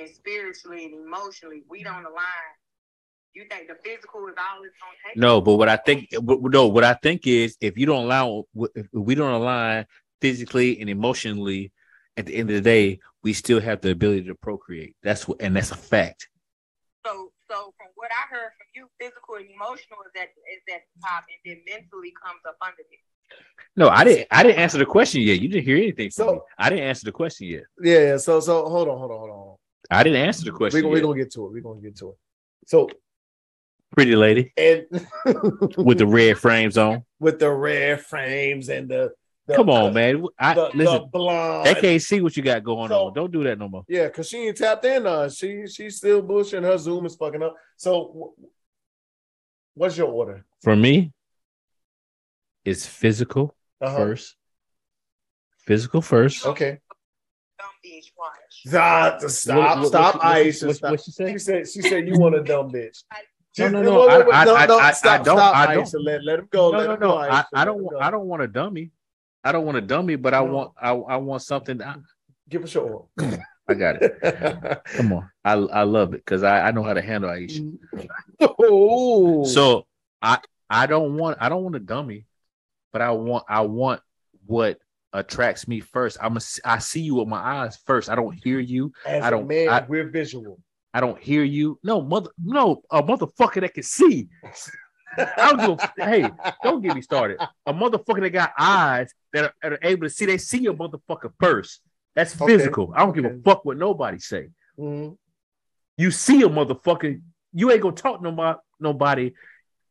and 0.03 0.09
spiritually 0.15 0.87
and 0.87 1.07
emotionally, 1.07 1.63
we 1.69 1.83
don't 1.83 2.05
align. 2.05 2.25
You 3.35 3.45
think 3.51 3.69
the 3.69 3.77
physical 3.85 4.27
is 4.27 4.35
all 4.39 4.63
it's 4.65 4.75
gonna 4.81 4.93
take? 5.07 5.17
No, 5.17 5.41
but 5.41 5.55
what 5.57 5.69
I 5.69 5.77
think, 5.77 6.09
no, 6.23 6.67
what 6.69 6.85
I 6.85 6.95
think 6.95 7.27
is 7.27 7.57
if 7.61 7.79
you 7.79 7.87
don't 7.87 8.05
allow, 8.05 8.45
if 8.75 8.87
we 8.93 9.15
don't 9.15 9.33
align 9.33 9.87
physically 10.21 10.81
and 10.81 10.91
emotionally, 10.91 11.73
at 12.17 12.27
the 12.27 12.35
end 12.35 12.51
of 12.51 12.57
the 12.57 12.63
day, 12.63 12.99
we 13.23 13.33
still 13.33 13.61
have 13.61 13.81
the 13.81 13.91
ability 13.91 14.25
to 14.25 14.35
procreate. 14.35 14.97
That's 15.05 15.29
what, 15.29 15.41
and 15.41 15.55
that's 15.55 15.71
a 15.71 15.77
fact. 15.77 16.29
So, 17.07 17.31
so 17.49 17.73
from 17.77 17.87
what 17.95 18.11
I 18.11 18.35
heard 18.35 18.51
from 18.59 18.67
you, 18.75 18.89
physical 18.99 19.37
and 19.37 19.47
emotional 19.55 19.99
is 20.07 20.21
at 20.21 20.29
is 20.29 20.63
at 20.75 20.81
the 20.97 21.01
top, 21.07 21.25
and 21.29 21.39
then 21.45 21.63
mentally 21.69 22.13
comes 22.25 22.41
up 22.49 22.57
under 22.61 22.81
it. 22.81 22.99
No, 23.77 23.89
I 23.89 24.03
didn't. 24.05 24.27
I 24.33 24.43
didn't 24.43 24.59
answer 24.59 24.79
the 24.79 24.87
question 24.87 25.21
yet. 25.23 25.39
You 25.41 25.49
didn't 25.49 25.65
hear 25.65 25.77
anything 25.77 26.11
from 26.11 26.27
So- 26.27 26.33
me. 26.35 26.41
I 26.59 26.71
didn't 26.71 26.85
answer 26.87 27.05
the 27.05 27.13
question 27.13 27.47
yet. 27.47 27.65
Yeah, 27.81 27.99
yeah. 28.01 28.17
So 28.17 28.41
so 28.41 28.69
hold 28.69 28.89
on, 28.89 28.99
hold 28.99 29.11
on, 29.13 29.19
hold 29.19 29.31
on. 29.31 29.57
I 29.91 30.03
didn't 30.03 30.21
answer 30.23 30.45
the 30.45 30.51
We're 30.53 30.57
question. 30.57 30.89
we 30.91 30.97
yet. 30.97 31.03
gonna 31.05 31.19
get 31.19 31.33
to 31.35 31.47
it. 31.47 31.53
We're 31.53 31.63
gonna 31.63 31.81
get 31.81 31.97
to 31.99 32.09
it. 32.11 32.17
So 32.67 32.91
Pretty 33.95 34.15
lady 34.17 34.53
and 34.57 34.87
with 35.79 35.99
the 35.99 36.07
red 36.07 36.39
frames 36.39 36.77
on. 36.77 37.05
with 37.19 37.39
the 37.39 37.51
red 37.51 38.01
frames 38.01 38.69
and 38.69 38.89
the, 38.89 39.13
the 39.47 39.55
Come 39.57 39.71
on, 39.71 39.95
man. 39.95 40.23
I 40.39 40.53
the, 40.55 40.71
listen. 40.75 40.95
the 41.01 41.07
blonde. 41.11 41.67
They 41.67 41.75
can't 41.75 42.03
see 42.03 42.21
what 42.21 42.37
you 42.37 42.43
got 42.43 42.63
going 42.63 42.91
So- 42.91 43.07
on. 43.07 43.15
Don't 43.15 43.33
do 43.33 43.43
that 43.45 43.59
no 43.59 43.67
more. 43.69 43.85
Yeah, 43.89 44.09
because 44.09 44.29
she 44.29 44.47
ain't 44.47 44.59
tapped 44.59 44.85
in. 44.85 45.07
Uh, 45.07 45.31
she 45.31 45.67
she's 45.67 45.97
still 45.97 46.23
bullshitting. 46.23 46.65
Her 46.65 46.77
Zoom 46.77 47.07
is 47.07 47.17
fucking 47.17 47.43
up. 47.43 47.57
So, 47.79 48.35
what's 49.75 49.97
your 49.97 50.09
order? 50.09 50.45
For 50.63 50.77
me, 50.77 51.13
it's 52.65 52.85
physical 52.87 53.55
Uh-huh. 53.81 53.97
first. 53.97 54.37
Physical 55.61 56.03
first. 56.03 56.45
Okay. 56.47 56.79
Dumb 57.59 57.69
bitch, 57.85 58.13
watch. 58.19 58.37
Stop, 58.67 59.21
stop, 59.23 59.57
What- 59.57 59.79
what- 59.79 59.87
stop, 59.89 60.15
what- 60.17 60.25
what- 60.25 60.37
Aisha. 60.37 60.67
what- 60.67 60.77
stop. 60.77 60.91
what 60.91 61.01
she 61.03 61.11
say? 61.11 61.33
She 61.33 61.39
said, 61.39 61.69
she 61.69 61.81
said, 61.83 62.07
you 62.07 62.19
want 62.19 62.35
a 62.35 62.43
dumb 62.43 62.71
bitch. 62.71 63.03
No, 63.59 63.69
no, 63.69 63.83
no, 63.83 64.01
wait, 64.01 64.11
I- 64.11 64.19
wait, 64.19 64.27
wait, 64.27 64.35
I- 64.35 64.45
no, 64.45 64.55
I- 64.57 64.67
no, 64.67 64.79
I- 64.79 64.83
I 64.83 64.87
don't- 64.87 64.95
stop, 64.95 65.57
I 65.57 65.75
don't. 65.75 65.95
Let, 66.05 66.25
let 66.25 66.39
him 66.41 66.49
go. 66.51 66.71
No, 66.71 66.79
let 66.79 66.87
no, 66.87 66.95
no. 66.95 66.99
go, 67.15 67.19
I, 67.19 67.45
I 67.55 67.65
don't 67.65 67.83
want. 67.83 68.03
I 68.03 68.11
don't 68.11 68.27
want 68.27 68.43
a 68.43 68.47
dummy. 68.49 68.91
I 69.45 69.53
don't 69.53 69.65
want 69.65 69.79
a 69.79 69.81
dummy, 69.81 70.17
but 70.17 70.35
I 70.35 70.45
No. 70.45 70.53
want. 70.53 70.73
I, 70.81 70.91
I 70.91 71.17
want 71.17 71.43
something. 71.43 71.81
I, 71.83 71.97
Give 72.49 72.63
us 72.65 72.75
your 72.75 73.07
I 73.69 73.75
got 73.75 74.01
it. 74.03 74.83
Come 74.97 75.13
on. 75.13 75.31
I 75.45 75.53
I 75.53 75.83
love 75.83 76.15
it 76.15 76.25
because 76.25 76.43
I, 76.43 76.69
I 76.69 76.71
know 76.71 76.83
how 76.83 76.95
to 76.95 77.03
handle 77.03 77.31
Aisha. 77.31 77.77
oh, 78.41 79.45
So 79.45 79.87
I 80.23 80.39
I 80.71 80.87
don't 80.87 81.17
want 81.17 81.39
I 81.41 81.49
don't 81.49 81.63
want 81.63 81.77
a 81.77 81.81
dummy, 81.81 82.27
but 82.93 83.03
I 83.03 83.11
want 83.13 83.45
I 83.49 83.63
want 83.63 84.01
what 84.47 84.79
attracts 85.13 85.67
me 85.69 85.81
first. 85.81 86.17
I'm 86.23 86.37
a, 86.37 86.41
I 86.65 86.79
see 86.79 87.01
you 87.01 87.17
with 87.17 87.29
my 87.29 87.39
eyes 87.39 87.79
first. 87.87 88.09
I 88.09 88.15
don't 88.15 88.33
hear 88.43 88.59
you. 88.61 88.93
as 89.07 89.23
I 89.23 89.29
a 89.29 89.31
don't- 89.31 89.47
man, 89.49 89.69
I- 89.69 89.87
we're 89.89 90.09
visual. 90.09 90.59
I 90.95 91.01
don't 91.01 91.19
hear 91.19 91.43
you. 91.45 91.79
No 91.83 92.01
mother. 92.01 92.31
No 92.43 92.83
a 92.91 93.03
motherfucker 93.03 93.61
that 93.61 93.75
can 93.75 93.83
see. 93.83 94.29
I 95.17 95.53
don't 95.53 95.79
give 95.79 95.91
a, 95.99 96.05
hey, 96.05 96.31
don't 96.63 96.83
get 96.83 96.95
me 96.95 97.03
started. 97.03 97.39
A 97.67 97.73
motherfucker 97.75 98.21
that 98.21 98.31
got 98.31 98.53
eyes 98.59 99.13
that 99.33 99.45
are, 99.45 99.53
that 99.63 99.73
are 99.73 99.79
able 99.83 100.07
to 100.07 100.11
see, 100.11 100.27
they 100.27 100.39
see 100.39 100.67
a 100.67 100.73
motherfucker 100.73 101.33
first. 101.41 101.81
That's 102.15 102.41
Okay. 102.41 102.57
physical. 102.57 102.93
I 102.95 103.01
don't 103.01 103.15
give 103.15 103.25
a 103.25 103.39
fuck 103.45 103.65
what 103.65 103.77
nobody 103.79 104.19
say. 104.19 104.49
Mhm. 104.79 105.17
You 105.97 106.11
see 106.11 106.43
a 106.43 106.49
motherfucker, 106.49 107.21
you 107.53 107.71
ain't 107.71 107.81
gonna 107.83 107.97
talk 107.97 108.23
no 108.23 108.57
nobody 108.79 109.33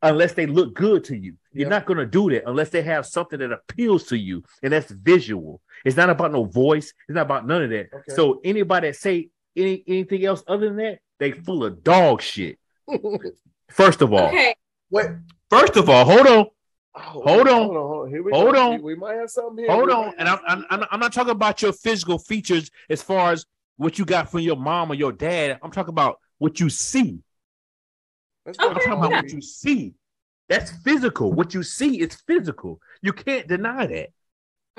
unless 0.01 0.33
they 0.33 0.45
look 0.45 0.73
good 0.73 1.03
to 1.05 1.17
you. 1.17 1.35
You're 1.51 1.63
Yep. 1.63 1.69
not 1.69 1.85
gonna 1.85 2.05
do 2.05 2.29
that 2.29 2.47
unless 2.47 2.69
they 2.69 2.81
have 2.83 3.05
something 3.05 3.39
that 3.39 3.51
appeals 3.51 4.05
to 4.07 4.17
you, 4.17 4.43
and 4.61 4.71
that's 4.71 4.91
visual. 4.91 5.61
It's 5.83 5.97
not 5.97 6.09
about 6.09 6.31
no 6.31 6.45
voice. 6.45 6.93
It's 7.07 7.15
not 7.15 7.25
about 7.25 7.47
none 7.47 7.63
of 7.63 7.69
that. 7.71 7.87
Okay. 7.93 8.13
So 8.15 8.39
anybody 8.43 8.89
that 8.89 8.95
say 8.95 9.29
any 9.57 9.83
anything 9.87 10.23
else 10.25 10.43
other 10.47 10.67
than 10.67 10.77
that, 10.77 10.99
they 11.19 11.31
full 11.31 11.63
of 11.65 11.83
dog 11.83 12.21
shit. 12.21 12.57
First 13.69 14.01
of 14.01 14.13
all, 14.13 14.29
Okay. 14.29 14.55
Wait. 14.89 15.07
first 15.49 15.75
of 15.75 15.89
all, 15.89 16.05
hold 16.05 16.27
on. 16.27 16.45
Oh, 16.95 17.01
Hold 17.01 17.47
on. 17.47 17.47
Hold 17.47 17.47
on. 17.47 17.57
Hold 17.87 18.05
on. 18.05 18.09
Here 18.09 18.23
we 18.23 18.31
Hold 18.31 18.55
go. 18.55 18.61
on. 18.61 18.71
We, 18.77 18.79
we 18.79 18.95
might 18.95 19.15
have 19.15 19.29
something 19.29 19.63
here. 19.63 19.73
Hold 19.73 19.87
We 19.87 19.93
on, 19.93 20.13
and 20.17 20.27
I'm, 20.29 20.39
I'm 20.47 20.65
I'm 20.69 20.83
I'm 20.91 20.99
not 20.99 21.13
talking 21.13 21.31
about 21.31 21.61
your 21.61 21.73
physical 21.73 22.17
features 22.17 22.71
as 22.89 23.01
far 23.01 23.31
as 23.33 23.45
what 23.75 23.99
you 23.99 24.05
got 24.05 24.31
from 24.31 24.39
your 24.39 24.55
mom 24.55 24.91
or 24.91 24.95
your 24.95 25.11
dad. 25.11 25.59
I'm 25.61 25.71
talking 25.71 25.89
about 25.93 26.19
what 26.39 26.59
you 26.59 26.69
see. 26.69 27.19
Let's 28.45 28.57
Okay. 28.59 28.67
I'm 28.69 28.75
talking 28.75 28.93
about 28.93 29.11
Okay. 29.11 29.15
what 29.15 29.31
you 29.31 29.41
see. 29.41 29.93
That's 30.49 30.71
physical. 30.83 31.33
What 31.33 31.53
you 31.53 31.61
see 31.61 31.99
is 31.99 32.15
physical. 32.25 32.79
You 33.01 33.11
can't 33.11 33.47
deny 33.47 33.85
that 33.85 34.09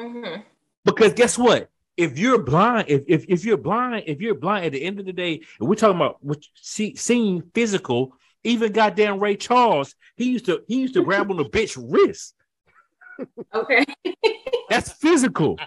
Mhm. 0.00 0.42
because 0.84 1.12
guess 1.12 1.36
what? 1.36 1.68
If 1.98 2.16
you're 2.16 2.40
blind, 2.42 2.88
if, 2.88 3.02
if 3.08 3.24
if 3.28 3.44
you're 3.44 3.56
blind, 3.56 4.04
if 4.06 4.20
you're 4.20 4.36
blind 4.36 4.64
at 4.66 4.72
the 4.72 4.82
end 4.82 5.00
of 5.00 5.06
the 5.06 5.12
day, 5.12 5.40
and 5.58 5.68
we're 5.68 5.74
talking 5.74 5.96
about 5.96 6.22
what 6.24 6.38
see, 6.54 6.94
seeing 6.94 7.42
physical. 7.54 8.14
Even 8.44 8.70
goddamn 8.72 9.18
Ray 9.18 9.34
Charles, 9.34 9.96
he 10.16 10.30
used 10.30 10.46
to 10.46 10.62
he 10.68 10.76
used 10.80 10.94
to 10.94 11.02
grab 11.04 11.28
on 11.30 11.36
the 11.36 11.44
bitch 11.44 11.76
wrist. 11.76 12.34
Okay. 13.52 13.84
That's 14.70 14.92
physical. 14.92 15.58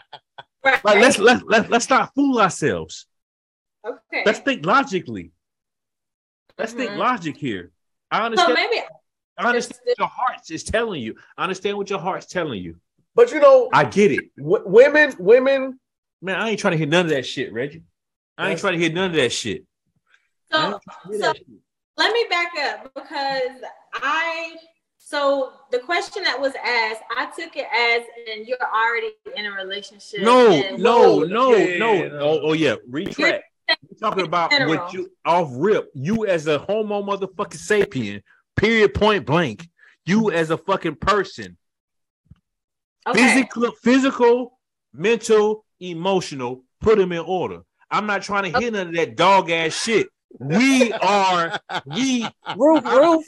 Right. 0.63 0.84
Like 0.86 1.01
let's 1.01 1.19
let's 1.19 1.43
let's 1.45 1.69
let's 1.69 1.89
not 1.89 2.15
fool 2.15 2.39
ourselves. 2.39 3.07
okay. 3.86 4.23
Let's 4.25 4.39
think 4.39 4.65
logically. 4.65 5.32
Let's 6.57 6.71
think 6.71 6.91
Mhm. 6.91 6.97
logic 6.97 7.36
here. 7.36 7.71
I 8.09 8.19
so 8.19 8.25
understand. 8.25 8.53
maybe 8.53 8.84
I 9.38 9.47
understand 9.49 9.79
what 9.84 9.97
your 9.99 10.07
heart 10.07 10.39
is 10.49 10.63
telling 10.63 11.01
you. 11.01 11.15
I 11.38 11.43
understand 11.43 11.77
what 11.77 11.89
your 11.89 11.99
heart's 11.99 12.27
telling 12.27 12.63
you. 12.63 12.77
But 13.15 13.32
you 13.34 13.41
know, 13.41 13.67
I 13.73 13.84
get 13.84 14.11
it, 14.13 14.34
w- 14.38 14.63
women, 14.65 15.13
women. 15.19 15.77
Man. 16.22 16.36
I 16.39 16.49
ain't 16.49 16.59
trying 16.59 16.72
to 16.72 16.78
hear 16.78 16.88
none 16.88 17.05
of 17.05 17.11
that 17.11 17.26
shit, 17.26 17.51
Reggie. 17.53 17.84
I 18.38 18.45
ain't 18.45 18.51
Yes. 18.53 18.61
trying 18.61 18.74
to 18.74 18.80
hear 18.80 18.91
none 18.91 19.11
of 19.11 19.15
that 19.15 19.32
shit. 19.32 19.63
So. 20.51 20.57
ain't 20.57 20.82
trying 20.84 21.01
to 21.03 21.09
hear 21.09 21.19
so- 21.19 21.28
that 21.28 21.38
shit. 21.38 21.47
let 21.97 22.13
me 22.13 22.26
back 22.30 22.51
up 22.57 22.93
because 22.93 23.61
I 23.93 24.55
so 24.97 25.51
the 25.72 25.80
question 25.80 26.24
that 26.24 26.39
was 26.39 26.53
asked, 26.63 27.01
I 27.17 27.26
took 27.38 27.57
it 27.57 27.65
as 27.74 28.03
and 28.32 28.47
you're 28.47 28.57
already 28.61 29.09
in 29.36 29.45
a 29.45 29.51
relationship. 29.51 30.22
No, 30.22 30.49
and- 30.51 30.82
no, 30.82 31.17
Whoa, 31.19 31.24
no, 31.26 31.53
oh, 31.53 31.57
yeah, 31.57 31.78
no. 31.78 32.07
no. 32.07 32.19
Oh, 32.19 32.39
oh 32.49 32.53
yeah, 32.53 32.76
retract. 32.88 33.43
We're 33.67 33.97
talking 33.99 34.26
about 34.26 34.51
General. 34.51 34.76
what 34.76 34.93
you 34.93 35.11
off 35.26 35.49
rip. 35.53 35.89
You 35.93 36.26
as 36.26 36.47
a 36.47 36.59
homo 36.59 37.01
motherfucking 37.03 37.57
sapien, 37.88 38.22
period, 38.57 38.93
point 38.93 39.26
blank. 39.26 39.67
You 40.05 40.32
as 40.32 40.49
a 40.49 40.57
fucking 40.57 40.95
person, 40.95 41.57
Okay. 43.07 43.19
physical, 43.19 43.72
physical, 43.84 44.59
mental, 44.93 45.65
emotional. 45.82 46.63
Put 46.79 46.97
them 46.97 47.11
in 47.11 47.19
order. 47.19 47.61
I'm 47.89 48.05
not 48.05 48.21
trying 48.21 48.51
to 48.51 48.59
hear 48.59 48.71
none 48.71 48.88
of 48.88 48.93
that 48.95 49.15
dog 49.15 49.51
ass 49.51 49.73
shit. 49.73 50.07
We 50.39 50.93
are 50.93 51.59
we. 51.86 52.27
Roof, 52.55 52.86
roof, 52.86 53.25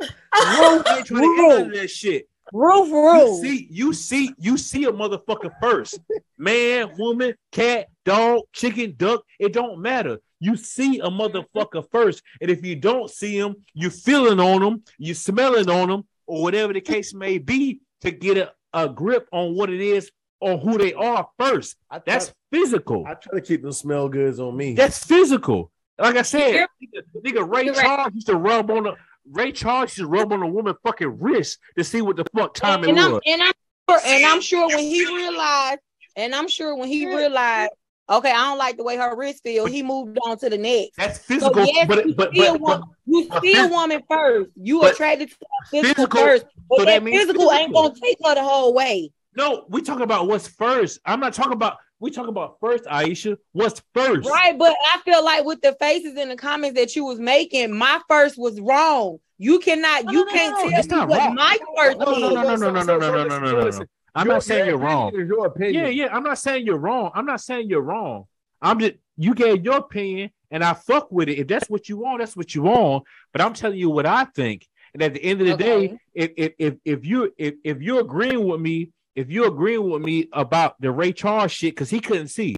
Roof, 0.00 0.84
trying 0.84 1.04
to 1.04 1.14
hear 1.14 1.48
none 1.48 1.66
of 1.66 1.72
that 1.72 1.90
shit. 1.90 2.28
roof, 2.52 2.90
roof. 2.90 3.42
You 3.44 3.48
see, 3.48 3.66
you 3.70 3.92
see, 3.94 4.34
you 4.38 4.58
see 4.58 4.84
a 4.84 4.92
motherfucker 4.92 5.50
first. 5.60 5.98
Man, 6.38 6.92
woman, 6.98 7.34
cat, 7.52 7.88
dog, 8.04 8.42
chicken, 8.52 8.94
duck, 8.96 9.24
it 9.38 9.52
don't 9.52 9.80
matter. 9.80 10.18
You 10.40 10.56
see 10.56 10.98
a 11.00 11.10
motherfucker 11.10 11.84
first. 11.90 12.22
And 12.40 12.50
if 12.50 12.64
you 12.64 12.76
don't 12.76 13.10
see 13.10 13.38
him, 13.38 13.56
you 13.74 13.90
feeling 13.90 14.40
on 14.40 14.62
him, 14.62 14.82
you 14.98 15.14
smelling 15.14 15.68
on 15.68 15.90
him, 15.90 16.04
or 16.26 16.42
whatever 16.42 16.72
the 16.72 16.80
case 16.80 17.12
may 17.14 17.38
be, 17.38 17.80
to 18.02 18.10
get 18.10 18.38
a, 18.38 18.52
a 18.72 18.88
grip 18.88 19.28
on 19.32 19.54
what 19.54 19.68
it 19.70 19.80
is 19.80 20.10
or 20.40 20.56
who 20.58 20.78
they 20.78 20.92
are 20.94 21.28
first. 21.38 21.76
Try, 21.90 22.02
That's 22.06 22.32
physical. 22.52 23.04
I 23.06 23.14
try 23.14 23.34
to 23.34 23.40
keep 23.40 23.62
them 23.62 23.72
smell 23.72 24.08
goods 24.08 24.40
on 24.40 24.56
me. 24.56 24.74
That's 24.74 25.04
physical. 25.04 25.70
Like 25.98 26.16
I 26.16 26.22
said, 26.22 26.52
You're- 26.54 26.66
nigga, 26.82 27.02
nigga 27.42 27.52
Ray 27.54 27.64
you're 27.66 27.74
right. 27.74 27.84
Charles 27.84 28.14
used 28.14 28.26
to 28.28 28.36
rub 28.36 28.70
on 28.70 28.84
the 28.84 28.94
Ray 29.30 29.52
Charles 29.52 29.92
should 29.92 30.06
rub 30.06 30.32
on 30.32 30.42
a 30.42 30.46
woman 30.48 30.74
fucking 30.82 31.18
wrist 31.20 31.58
to 31.76 31.84
see 31.84 32.00
what 32.00 32.16
the 32.16 32.24
fuck 32.34 32.54
time 32.54 32.82
and 32.84 32.98
it 32.98 33.04
I'm 33.04 33.12
was. 33.12 33.20
and 33.26 33.42
I'm 33.42 33.52
sure, 33.88 34.00
and 34.06 34.24
I'm 34.26 34.40
sure 34.40 34.66
when 34.68 34.78
he 34.78 35.04
realized, 35.06 35.80
and 36.16 36.34
I'm 36.34 36.48
sure 36.48 36.74
when 36.74 36.88
he 36.88 37.06
realized, 37.06 37.70
okay, 38.08 38.30
I 38.30 38.48
don't 38.48 38.56
like 38.58 38.78
the 38.78 38.82
way 38.82 38.96
her 38.96 39.14
wrist 39.14 39.42
feel, 39.44 39.66
he 39.66 39.82
moved 39.82 40.18
on 40.24 40.38
to 40.38 40.48
the 40.48 40.56
next. 40.56 40.96
That's 40.96 41.18
So 41.18 41.24
physical, 41.34 41.64
yes, 41.66 41.86
but 41.86 42.06
you 42.06 42.14
but 42.14 42.32
see 42.32 42.46
a 42.46 42.52
but, 42.52 42.60
woman, 42.62 42.80
but 42.80 42.88
you 43.06 43.26
but 43.28 43.42
see 43.42 43.56
a 43.58 43.66
woman 43.68 44.02
first. 44.10 44.50
You 44.56 44.82
attracted 44.84 45.28
to 45.30 45.36
her 45.40 45.66
physical, 45.70 45.94
physical- 46.06 46.20
first, 46.22 46.46
but 46.70 46.78
so 46.78 46.84
that, 46.86 46.90
that 46.92 47.02
means 47.02 47.18
physical, 47.20 47.52
ain't 47.52 47.74
gonna 47.74 47.94
take 48.02 48.16
her 48.24 48.34
the 48.34 48.42
whole 48.42 48.72
way. 48.72 49.12
No, 49.36 49.64
we 49.68 49.82
talking 49.82 50.02
about 50.02 50.26
what's 50.28 50.48
first. 50.48 51.00
I'm 51.04 51.20
not 51.20 51.32
talking 51.34 51.52
about. 51.52 51.76
We 52.00 52.10
talking 52.10 52.30
about 52.30 52.56
first, 52.60 52.84
Aisha. 52.84 53.36
What's 53.52 53.82
first? 53.94 54.26
Right, 54.28 54.58
but 54.58 54.74
I 54.94 55.00
feel 55.04 55.22
like 55.22 55.44
with 55.44 55.60
the 55.60 55.76
faces 55.78 56.16
in 56.16 56.30
the 56.30 56.36
comments 56.36 56.78
that 56.80 56.96
you 56.96 57.04
was 57.04 57.20
making, 57.20 57.76
my 57.76 58.00
first 58.08 58.38
was 58.38 58.58
wrong. 58.58 59.18
You 59.36 59.58
cannot, 59.58 60.04
No, 60.04 60.12
you 60.12 60.18
no, 60.20 60.24
no, 60.24 60.32
can't 60.32 60.50
no, 60.52 60.70
tell 60.70 60.80
me 60.80 60.86
not 60.88 61.08
what 61.08 61.18
wrong. 61.18 61.34
my 61.34 61.58
first 61.76 61.98
No, 61.98 62.04
no, 62.06 62.18
no, 62.18 62.28
no, 62.30 62.56
no, 62.56 62.56
no, 62.56 62.82
no, 62.82 62.82
no, 62.82 62.98
no, 62.98 63.24
no, 63.24 63.38
no, 63.38 63.38
no, 63.38 63.70
no. 63.70 63.84
I'm 64.14 64.26
not 64.26 64.42
saying 64.42 64.66
you're 64.66 64.78
wrong. 64.78 65.14
Your 65.14 65.46
opinion. 65.46 65.84
Yeah, 65.84 65.88
yeah. 65.90 66.08
I'm 66.16 66.22
not 66.22 66.38
saying 66.38 66.64
you're 66.64 66.78
wrong. 66.78 67.10
I'm 67.14 67.26
not 67.26 67.40
saying 67.42 67.68
you're 67.68 67.82
wrong. 67.82 68.24
I'm 68.62 68.78
just 68.78 68.94
you 69.18 69.34
gave 69.34 69.62
your 69.64 69.76
opinion 69.76 70.30
and 70.50 70.64
I 70.64 70.72
fuck 70.72 71.12
with 71.12 71.28
it. 71.28 71.38
If 71.38 71.48
that's 71.48 71.68
what 71.68 71.88
you 71.88 71.98
want, 71.98 72.20
that's 72.20 72.34
what 72.36 72.54
you 72.54 72.62
want. 72.62 73.04
But 73.32 73.42
I'm 73.42 73.52
telling 73.52 73.78
you 73.78 73.90
what 73.90 74.06
I 74.06 74.24
think. 74.24 74.66
And 74.94 75.02
at 75.02 75.12
the 75.14 75.22
end 75.22 75.40
of 75.42 75.46
the 75.46 75.56
day, 75.56 75.84
Okay. 75.84 75.98
if 76.14 76.30
if 76.36 76.52
if, 76.58 76.74
if 76.84 77.04
you 77.06 77.32
if, 77.38 77.54
if 77.62 77.82
you're 77.82 78.00
agreeing 78.00 78.46
with 78.48 78.60
me, 78.60 78.90
if 79.20 79.30
you're 79.30 79.48
agreeing 79.48 79.88
with 79.88 80.02
me 80.02 80.28
about 80.32 80.80
the 80.80 80.90
Ray 80.90 81.12
Charles 81.12 81.52
shit, 81.52 81.74
because 81.74 81.90
he 81.90 82.00
couldn't 82.00 82.28
see, 82.28 82.56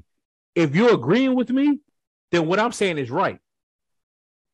if 0.55 0.75
you're 0.75 0.95
agreeing 0.95 1.35
with 1.35 1.51
me, 1.51 1.81
then 2.31 2.47
what 2.47 2.59
I'm 2.61 2.73
saying 2.73 2.99
is 2.99 3.11
right. 3.11 3.39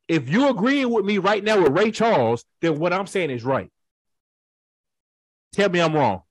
If 0.09 0.29
you're 0.29 0.51
agreeing 0.51 0.91
with 0.91 1.05
me 1.05 1.19
right 1.19 1.45
now 1.45 1.63
with 1.63 1.73
Ray 1.73 1.91
Charles, 1.91 2.45
then 2.61 2.79
what 2.79 2.93
I'm 2.93 3.07
saying 3.07 3.31
is 3.31 3.45
right. 3.45 3.71
Tell 5.53 5.69
me 5.69 5.81
I'm 5.81 5.95
wrong. 5.95 6.23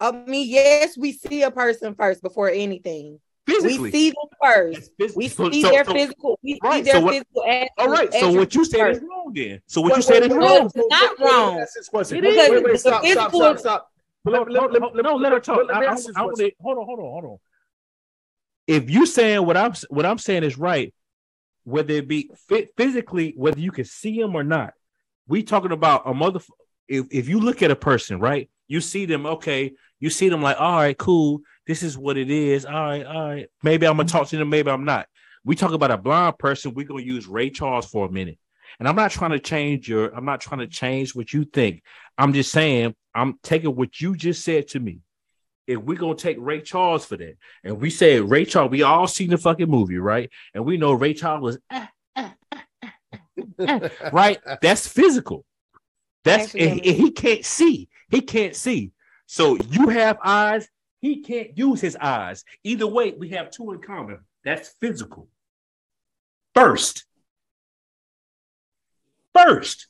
I 0.00 0.12
mean, 0.12 0.48
yes, 0.48 0.96
we 0.96 1.12
see 1.12 1.42
a 1.42 1.50
person 1.50 1.94
first 1.94 2.22
before 2.22 2.48
anything. 2.50 3.18
Physically. 3.46 3.78
We 3.78 3.90
see 3.90 4.10
them 4.10 4.16
first. 4.40 4.90
We 5.16 5.28
so- 5.28 5.50
see 5.50 5.62
so- 5.62 5.70
their 5.70 5.84
so- 5.84 5.92
physical. 5.92 6.38
We 6.42 6.58
right, 6.62 6.84
see 6.84 6.90
their 6.92 7.00
so 7.00 7.00
what- 7.00 7.12
physical. 7.14 7.42
Attributes, 7.44 7.74
All 7.78 7.88
right. 7.88 8.12
So 8.12 8.32
what 8.32 8.54
you 8.54 8.64
said 8.64 8.90
is 8.90 9.00
wrong 9.00 9.32
then. 9.34 9.60
So 9.66 9.80
what 9.80 9.96
you 9.96 10.02
said 10.02 10.22
is 10.24 10.28
wait, 10.28 10.36
wrong. 10.38 10.66
It's 10.66 10.76
not 10.90 11.18
wrong. 11.18 11.60
Ask 11.60 11.74
this 11.74 11.88
question. 11.88 12.18
It 12.18 12.24
Wait, 12.24 12.30
is. 12.36 12.50
wait, 12.50 12.64
wait, 12.64 12.72
The 12.74 12.78
stop, 12.78 13.04
stop, 13.04 13.30
physical- 13.32 13.40
stop, 13.40 13.58
stop. 13.58 13.62
No, 13.62 13.72
Let- 13.72 13.88
no, 13.88 13.97
let- 14.30 14.48
no, 14.48 14.66
let- 14.66 15.04
no, 15.04 15.14
let 15.16 15.32
her 15.32 15.40
talk. 15.40 15.58
I- 15.74 15.80
I- 16.16 16.22
hold 16.60 16.78
on, 16.78 16.86
hold 16.86 16.98
on, 17.00 17.04
hold 17.04 17.24
on. 17.24 17.38
If 18.66 18.90
you 18.90 19.06
saying 19.06 19.44
what 19.46 19.56
I'm 19.56 19.72
what 19.90 20.04
I'm 20.06 20.18
saying 20.18 20.44
is 20.44 20.58
right, 20.58 20.92
whether 21.64 21.94
it 21.94 22.08
be 22.08 22.30
fit 22.48 22.70
physically, 22.76 23.32
whether 23.36 23.60
you 23.60 23.70
can 23.72 23.84
see 23.84 24.20
them 24.20 24.34
or 24.34 24.44
not, 24.44 24.74
we 25.26 25.42
talking 25.42 25.72
about 25.72 26.02
a 26.06 26.14
mother. 26.14 26.40
If 26.86 27.06
if 27.10 27.28
you 27.28 27.40
look 27.40 27.62
at 27.62 27.70
a 27.70 27.76
person, 27.76 28.20
right, 28.20 28.50
you 28.66 28.80
see 28.80 29.06
them. 29.06 29.26
Okay, 29.26 29.72
you 30.00 30.10
see 30.10 30.28
them 30.28 30.42
like, 30.42 30.60
all 30.60 30.76
right, 30.76 30.96
cool. 30.96 31.40
This 31.66 31.82
is 31.82 31.98
what 31.98 32.16
it 32.16 32.30
is. 32.30 32.64
All 32.64 32.72
right, 32.72 33.04
all 33.04 33.28
right. 33.28 33.46
Maybe 33.62 33.86
I'm 33.86 33.96
gonna 33.96 34.08
talk 34.08 34.28
to 34.28 34.36
them. 34.36 34.48
Maybe 34.48 34.70
I'm 34.70 34.84
not. 34.84 35.06
We 35.44 35.54
talk 35.54 35.72
about 35.72 35.90
a 35.90 35.98
blind 35.98 36.38
person. 36.38 36.74
We're 36.74 36.86
gonna 36.86 37.02
use 37.02 37.26
Ray 37.26 37.50
Charles 37.50 37.86
for 37.86 38.06
a 38.06 38.10
minute. 38.10 38.38
And 38.78 38.86
I'm 38.86 38.96
not 38.96 39.10
trying 39.10 39.30
to 39.32 39.38
change 39.38 39.88
your. 39.88 40.14
I'm 40.14 40.24
not 40.24 40.40
trying 40.40 40.60
to 40.60 40.66
change 40.66 41.14
what 41.14 41.32
you 41.32 41.44
think. 41.44 41.82
I'm 42.18 42.32
just 42.32 42.52
saying. 42.52 42.94
I'm 43.18 43.38
taking 43.42 43.74
what 43.74 44.00
you 44.00 44.16
just 44.16 44.44
said 44.44 44.68
to 44.68 44.80
me. 44.80 45.00
If 45.66 45.78
we're 45.80 45.98
gonna 45.98 46.14
take 46.14 46.36
Ray 46.40 46.62
Charles 46.62 47.04
for 47.04 47.16
that, 47.16 47.36
and 47.64 47.78
we 47.80 47.90
say 47.90 48.20
Ray 48.20 48.44
Charles, 48.44 48.70
we 48.70 48.82
all 48.82 49.06
seen 49.06 49.30
the 49.30 49.36
fucking 49.36 49.68
movie, 49.68 49.98
right? 49.98 50.30
And 50.54 50.64
we 50.64 50.76
know 50.76 50.92
Ray 50.92 51.14
Charles 51.14 51.42
was 51.42 51.58
ah, 51.70 51.90
ah, 52.16 52.34
ah, 53.60 53.88
right. 54.12 54.38
That's 54.62 54.86
physical. 54.86 55.44
That's 56.24 56.54
and, 56.54 56.80
and 56.80 56.96
he 56.96 57.10
can't 57.10 57.44
see. 57.44 57.88
He 58.08 58.20
can't 58.22 58.56
see. 58.56 58.92
So 59.26 59.56
you 59.56 59.88
have 59.88 60.18
eyes. 60.24 60.68
He 61.00 61.22
can't 61.22 61.56
use 61.56 61.80
his 61.80 61.96
eyes. 62.00 62.44
Either 62.64 62.86
way, 62.86 63.12
we 63.12 63.30
have 63.30 63.50
two 63.50 63.72
in 63.72 63.80
common. 63.80 64.20
That's 64.44 64.70
physical. 64.80 65.28
First. 66.54 67.04
First. 69.34 69.86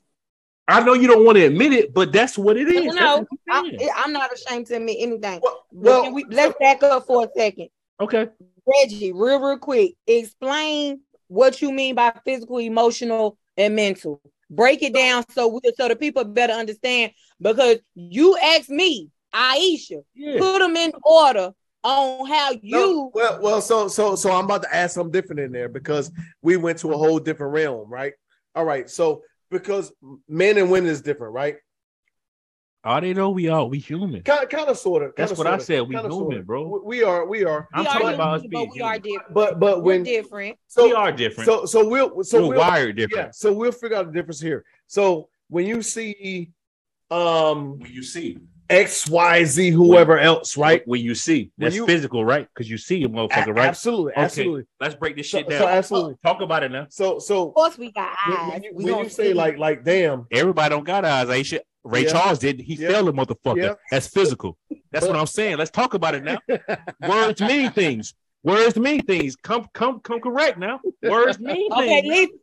I 0.69 0.81
know 0.85 0.93
you 0.93 1.09
don't 1.09 1.25
want 1.25 1.37
to 1.39 1.45
admit 1.47 1.73
it, 1.73 1.95
but 1.95 2.12
that's 2.12 2.37
what 2.37 2.57
it 2.59 2.69
is. 2.69 2.95
No, 2.95 3.27
I'm 3.51 3.64
I, 3.64 3.71
saying. 3.79 3.91
I'm 3.97 4.12
not 4.12 4.33
ashamed 4.33 4.66
to 4.66 4.77
admit 4.77 4.97
anything. 5.01 5.41
Well, 5.43 5.64
But 5.73 6.03
well, 6.03 6.12
we, 6.12 6.25
let's 6.29 6.55
back 6.61 6.83
up 6.83 7.07
for 7.07 7.25
a 7.25 7.29
second. 7.35 7.69
okay. 8.01 8.29
Reggie, 8.66 9.12
real, 9.12 9.41
real 9.41 9.57
quick, 9.57 9.95
explain 10.07 11.01
what 11.29 11.62
you 11.62 11.73
mean 11.73 11.95
by 11.95 12.12
physical, 12.25 12.59
emotional, 12.59 13.39
and 13.57 13.75
mental. 13.75 14.21
Break 14.51 14.83
it 14.83 14.95
down 14.95 15.25
so 15.31 15.49
we, 15.49 15.61
so 15.75 15.89
the 15.89 15.97
people 15.97 16.25
better 16.25 16.53
understand. 16.53 17.12
Because 17.41 17.79
you 17.95 18.37
asked 18.37 18.69
me, 18.71 19.09
Aisha, 19.35 20.03
Yeah. 20.14 20.39
put 20.39 20.59
them 20.59 20.77
in 20.77 20.93
order 21.03 21.53
on 21.83 22.27
how 22.27 22.51
No, 22.62 22.89
you. 22.91 23.11
well, 23.14 23.39
well, 23.41 23.61
so 23.62 23.89
so 23.89 24.16
so 24.16 24.31
I'm 24.33 24.45
about 24.45 24.62
to 24.62 24.75
add 24.75 24.91
something 24.91 25.12
different 25.12 25.41
in 25.41 25.53
there 25.53 25.69
because 25.69 26.11
we 26.43 26.57
went 26.57 26.79
to 26.81 26.93
a 26.93 26.97
whole 26.97 27.19
different 27.19 27.53
realm, 27.55 27.89
right? 27.91 28.12
All 28.55 28.64
right, 28.64 28.89
so 28.91 29.23
because 29.51 29.92
men 30.28 30.59
and 30.59 30.70
women 30.70 30.90
is 30.90 31.01
different, 31.03 31.34
right? 31.34 31.57
All 32.84 33.01
they 33.01 33.12
know 33.12 33.30
we 33.30 33.49
are 33.49 33.64
we 33.66 33.78
human. 33.78 34.22
Kind, 34.22 34.49
kind 34.49 34.68
of, 34.68 34.78
sort 34.78 35.03
of. 35.03 35.12
That's 35.16 35.36
what 35.36 35.46
I 35.49 35.59
said, 35.59 35.82
we 35.82 35.96
human, 35.96 36.44
bro. 36.44 36.80
We 36.84 37.03
are, 37.03 37.26
we 37.26 37.44
are. 37.44 37.68
I'm 37.74 37.82
we 37.82 37.86
talking 37.90 38.07
are 38.07 38.14
about 38.14 38.34
us 38.36 38.46
being 38.46 38.66
but 38.68 38.74
we 38.74 38.80
are 38.80 38.99
different. 38.99 39.34
But 39.34 39.61
but 39.61 39.78
We're 39.78 39.94
when 39.94 40.03
different. 40.05 40.57
we 40.76 40.92
are 40.92 41.11
different. 41.12 41.46
so 41.51 41.64
so 41.66 41.88
we'll 41.88 42.22
so 42.22 42.42
We're 42.42 42.49
we'll, 42.51 42.59
wired 42.59 42.96
different. 42.96 43.26
yeah, 43.26 43.30
so 43.32 43.53
we'll 43.53 43.72
figure 43.72 43.96
out 43.96 44.07
the 44.07 44.12
difference 44.12 44.40
here. 44.40 44.64
So 44.86 45.28
when 45.49 45.66
you 45.66 45.82
see 45.82 46.53
um 47.11 47.78
When 47.80 47.90
you 47.92 48.03
see, 48.03 48.38
X 48.71 49.09
Y 49.09 49.45
Z 49.45 49.71
whoever 49.71 50.19
else, 50.19 50.57
right? 50.57 50.83
When 50.87 51.01
you 51.01 51.14
see, 51.14 51.51
When 51.57 51.66
that's 51.66 51.77
you- 51.77 51.87
physical, 51.87 52.25
right? 52.25 52.47
Because 52.55 52.69
you 52.69 52.77
see 52.77 53.03
a 53.05 53.09
motherfucker, 53.09 53.49
A- 53.49 53.53
right? 53.55 53.69
Absolutely, 53.69 54.12
Okay. 54.12 54.21
absolutely. 54.23 54.64
Let's 54.81 54.95
break 54.95 55.16
this 55.16 55.27
shit 55.27 55.47
so 55.47 55.59
down. 55.59 55.69
absolutely. 55.69 56.16
Talk 56.23 56.43
about 56.43 56.62
it 56.62 56.71
now. 56.71 56.87
So 56.91 57.19
so 57.19 57.49
Of 57.49 57.55
course, 57.55 57.79
we 57.79 57.91
got 57.93 58.11
when, 58.27 58.37
eyes. 58.37 58.53
when 58.53 58.62
you, 58.64 58.71
We 58.75 58.85
when 58.93 59.05
you 59.05 59.09
say 59.11 59.29
see. 59.29 59.35
like 59.35 59.57
like 59.59 59.85
damn, 59.85 60.27
Everybody 60.31 60.71
don't 60.75 60.85
got 60.85 61.05
eyes, 61.05 61.29
Aisha. 61.29 61.61
Ray 61.85 62.05
Yeah. 62.05 62.12
Charles 62.12 62.39
did. 62.41 62.61
He 62.61 62.75
Yeah. 62.75 62.89
failed 62.89 63.09
a 63.09 63.12
motherfucker. 63.12 63.57
Yeah. 63.62 63.75
That's 63.91 64.09
physical. 64.09 64.59
That's 64.93 65.07
But- 65.07 65.12
what 65.14 65.21
I'm 65.21 65.27
saying. 65.27 65.57
Let's 65.57 65.71
talk 65.71 65.95
about 65.95 66.14
it 66.14 66.25
now. 66.25 66.39
Words 67.09 67.41
mean 67.41 67.71
things. 67.71 68.14
Words 68.43 68.77
mean 68.77 69.03
things. 69.03 69.35
Come, 69.37 69.66
come, 69.73 70.01
come 70.01 70.21
correct 70.21 70.59
now. 70.59 70.81
Words 71.03 71.39
mean 71.41 71.73
okay, 71.73 72.03
things. 72.03 72.09
listen. 72.09 72.41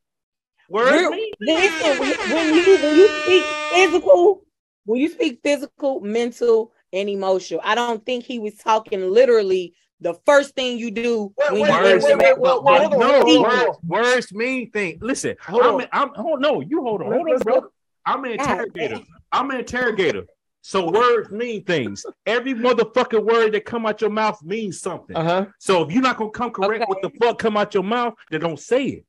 Words 0.70 0.92
We're- 0.92 1.10
mean 1.16 1.32
Listen, 1.40 2.00
when 2.00 2.10
when 2.32 2.54
you 2.56 2.78
when 2.82 2.96
you 2.98 3.08
speak 3.24 3.44
physical, 3.74 4.42
when 4.86 5.00
you 5.02 5.10
speak 5.10 5.40
physical, 5.44 6.00
mental, 6.00 6.72
and 6.94 7.10
emotional, 7.10 7.60
I 7.64 7.76
don't 7.76 8.06
think 8.06 8.24
he 8.24 8.40
was 8.40 8.56
talking 8.56 9.12
literally. 9.12 9.74
The 10.02 10.14
first 10.26 10.56
thing 10.56 10.78
you 10.78 10.92
do 10.92 11.34
Wait, 11.38 11.52
when 11.52 11.62
wait, 11.62 11.68
you 11.70 11.74
wait, 11.74 11.84
Words, 11.84 12.04
wait, 12.04 12.18
wait, 12.18 12.26
that- 12.26 12.40
wait, 12.40 12.64
wait, 12.64 12.82
hold 12.84 12.94
on, 12.94 13.00
no, 13.00 13.42
words, 13.42 13.78
words 13.88 14.34
mean 14.34 14.70
things. 14.72 15.02
Listen, 15.02 15.36
Hold 15.42 15.64
I'm, 15.64 15.76
on. 15.76 15.88
I'm, 15.92 16.10
oh 16.18 16.36
no, 16.36 16.62
you 16.62 16.82
hold 16.82 17.02
on, 17.02 17.12
hold 17.12 17.30
on, 17.30 17.40
bro. 17.40 17.66
I'm 18.06 18.24
an 18.26 18.32
interrogator. 18.32 19.00
I'm 19.32 19.50
an 19.52 19.60
interrogator. 19.60 20.26
So 20.62 20.92
words 20.92 21.32
mean 21.32 21.64
things. 21.64 22.06
Every 22.26 22.54
motherfucking 22.54 23.24
word 23.24 23.54
that 23.54 23.66
come 23.66 23.86
out 23.86 24.02
your 24.02 24.10
mouth 24.10 24.44
means 24.44 24.82
something. 24.82 25.16
Uh-huh. 25.16 25.46
So 25.60 25.84
if 25.84 25.92
you're 25.92 26.04
not 26.04 26.18
gonna 26.18 26.32
come 26.32 26.52
correct 26.52 26.84
Okay. 26.84 26.86
what 26.88 27.02
the 27.02 27.12
fuck 27.20 27.40
come 27.40 27.56
out 27.56 27.74
your 27.74 27.84
mouth, 27.84 28.16
then 28.30 28.42
don't 28.42 28.60
say 28.60 28.86
it. 28.86 29.06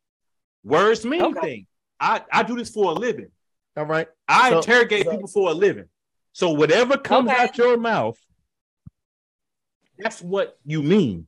Words 0.65 1.05
mean 1.05 1.23
Okay. 1.23 1.41
things. 1.41 1.67
I, 1.99 2.23
I 2.31 2.43
do 2.43 2.57
this 2.57 2.71
for 2.71 2.91
a 2.93 2.95
living. 2.95 3.29
All 3.77 3.85
right. 3.85 4.09
I 4.29 4.51
So- 4.51 4.59
interrogate 4.59 5.05
so- 5.05 5.11
people 5.13 5.29
for 5.29 5.51
a 5.51 5.55
living. 5.55 5.89
So 6.33 6.51
whatever 6.51 6.99
comes 6.99 7.31
Okay. 7.31 7.43
out 7.43 7.57
your 7.57 7.77
mouth, 7.79 8.19
that's 9.99 10.21
what 10.21 10.59
you 10.65 10.83
mean. 10.83 11.27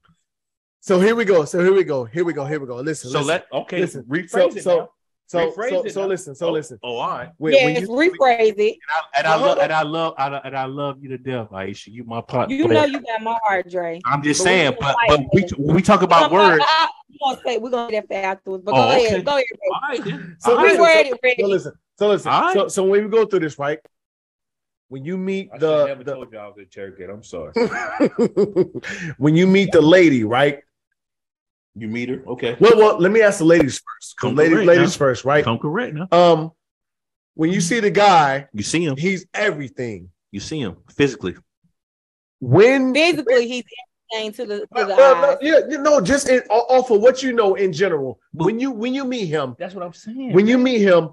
So 0.81 1.01
here 1.01 1.15
we 1.15 1.25
go. 1.25 1.45
So 1.45 1.63
here 1.63 1.73
we 1.75 1.85
go. 1.85 2.05
Here 2.05 2.25
we 2.25 2.33
go. 2.33 2.45
Here 2.45 2.61
we 2.61 2.67
go. 2.67 2.77
Listen. 2.77 3.11
So 3.11 3.19
listen. 3.19 3.29
let 3.29 3.47
okay 3.53 3.81
listen. 3.81 4.05
rephrase 4.05 4.31
so 4.31 4.49
it. 4.49 4.63
so 4.63 4.77
now. 4.79 4.89
so 5.27 5.51
Rephrase 5.51 5.71
so, 5.71 5.85
it 5.87 5.93
so 5.95 6.01
now. 6.03 6.07
listen. 6.07 6.35
So 6.35 6.49
oh, 6.49 6.53
listen. 6.53 6.79
Oh, 6.83 6.97
all 6.97 7.09
right. 7.09 7.31
When, 7.39 7.53
when 7.55 7.75
yes, 7.75 7.83
you 7.83 7.89
rephrase 7.89 8.59
it. 8.59 8.77
And 9.17 9.27
I 9.27 9.31
Now, 9.31 9.39
hold 9.39 9.49
love 9.49 9.59
and 9.59 9.73
I 9.73 9.83
love 9.83 10.15
and 10.19 10.37
I, 10.37 10.39
and 10.45 10.57
I 10.57 10.65
love 10.67 11.03
you 11.03 11.09
to 11.11 11.19
death, 11.19 11.49
Aisha. 11.51 11.89
You 11.89 12.05
my 12.05 12.21
part. 12.21 12.51
You 12.51 12.69
know 12.69 12.85
you 12.85 13.01
got 13.01 13.23
my 13.23 13.39
heart, 13.45 13.71
Dre. 13.71 14.01
I'm 14.07 14.23
just 14.23 14.41
But 14.41 14.45
saying, 14.45 14.75
but 14.81 14.97
but 15.09 15.21
we 15.33 15.47
we 15.59 15.83
talk 15.83 16.03
about 16.03 16.31
We're 16.31 16.39
gonna- 16.39 16.53
words. 16.55 16.65
I- 16.67 16.89
We're 17.11 17.35
gonna 17.35 17.43
say 17.45 17.59
we're 17.59 17.71
gonna 17.71 17.91
get 17.91 18.09
that 18.11 18.25
afterwards. 18.25 18.63
But 18.65 18.73
Oh, 18.73 18.77
go 18.77 18.89
okay. 18.91 19.07
ahead, 19.07 19.25
go 19.25 19.33
ahead. 19.33 19.45
All 19.73 19.81
right, 19.89 20.05
then. 20.05 20.37
So 20.41 20.51
All 20.53 20.57
right. 20.59 20.79
listen, 20.79 20.85
Reword 20.85 21.13
it, 21.15 21.21
Reggie. 21.23 21.43
so 21.43 21.49
listen. 21.49 21.73
So 21.99 22.09
listen. 22.09 22.31
All 22.31 22.41
right. 22.43 22.55
So 22.55 22.69
so 22.69 22.85
when 22.85 23.05
we 23.05 23.11
go 23.11 23.25
through 23.27 23.41
this, 23.41 23.59
right? 23.59 23.79
When 24.89 25.05
you 25.05 25.19
meet 25.19 25.51
I 25.53 25.59
the, 25.59 25.87
never 25.87 26.05
the 26.05 26.15
told 26.15 26.33
you 26.33 26.39
I 26.39 26.47
was 26.47 26.57
a 26.59 26.61
interrogator. 26.63 27.13
I'm 27.13 27.23
sorry. 27.23 27.53
when 29.19 29.37
you 29.37 29.47
meet 29.47 29.71
the 29.73 29.83
lady, 29.83 30.25
right? 30.25 30.61
You 31.75 31.89
meet 31.89 32.09
her, 32.09 32.23
okay? 32.27 32.57
Well, 32.59 32.77
well, 32.77 32.99
let 32.99 33.13
me 33.13 33.21
ask 33.21 33.39
the 33.39 33.45
ladies 33.45 33.79
first. 33.81 34.17
Come 34.19 34.35
ladies, 34.35 34.55
correct 34.55 34.67
ladies 34.67 34.93
now. 34.95 34.99
first, 34.99 35.25
right? 35.25 35.45
Come 35.45 35.59
correct 35.59 35.95
now. 35.95 36.09
Um, 36.11 36.53
when 37.35 37.53
you 37.53 37.61
see 37.61 37.81
the 37.81 37.91
guy, 37.91 38.49
You 38.53 38.63
see 38.63 38.85
him. 38.85 38.97
he's 38.97 39.27
everything. 39.35 40.11
You 40.33 40.41
see 40.41 40.61
him 40.61 40.77
physically. 40.91 41.37
When 42.41 42.95
Physically, 42.95 43.47
he's 43.47 43.65
everything 44.13 44.33
to 44.33 44.47
the 44.47 44.59
to 44.61 44.85
the 44.87 44.95
well, 44.97 45.23
no, 45.23 45.29
eyes. 45.33 45.39
yeah, 45.43 45.61
you 45.69 45.79
know, 45.83 46.01
just 46.01 46.29
in, 46.29 46.41
o- 46.51 46.67
off 46.79 46.91
of 46.91 47.01
what 47.01 47.23
you 47.23 47.33
know 47.33 47.55
in 47.57 47.73
general. 47.73 48.19
When 48.33 48.59
you 48.59 48.71
when 48.71 48.95
you 48.95 49.05
meet 49.05 49.27
him, 49.27 49.55
That's 49.59 49.75
what 49.75 49.85
I'm 49.85 49.93
saying. 49.93 50.33
when 50.33 50.47
you 50.47 50.57
meet 50.59 50.81
him, 50.81 51.11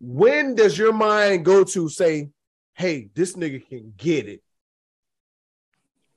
when 0.00 0.54
does 0.54 0.76
your 0.76 0.92
mind 0.92 1.44
go 1.44 1.64
to 1.64 1.88
say, 1.88 2.30
"Hey, 2.74 3.08
this 3.14 3.34
nigga 3.34 3.66
can 3.66 3.92
get 3.96 4.28
it"? 4.28 4.42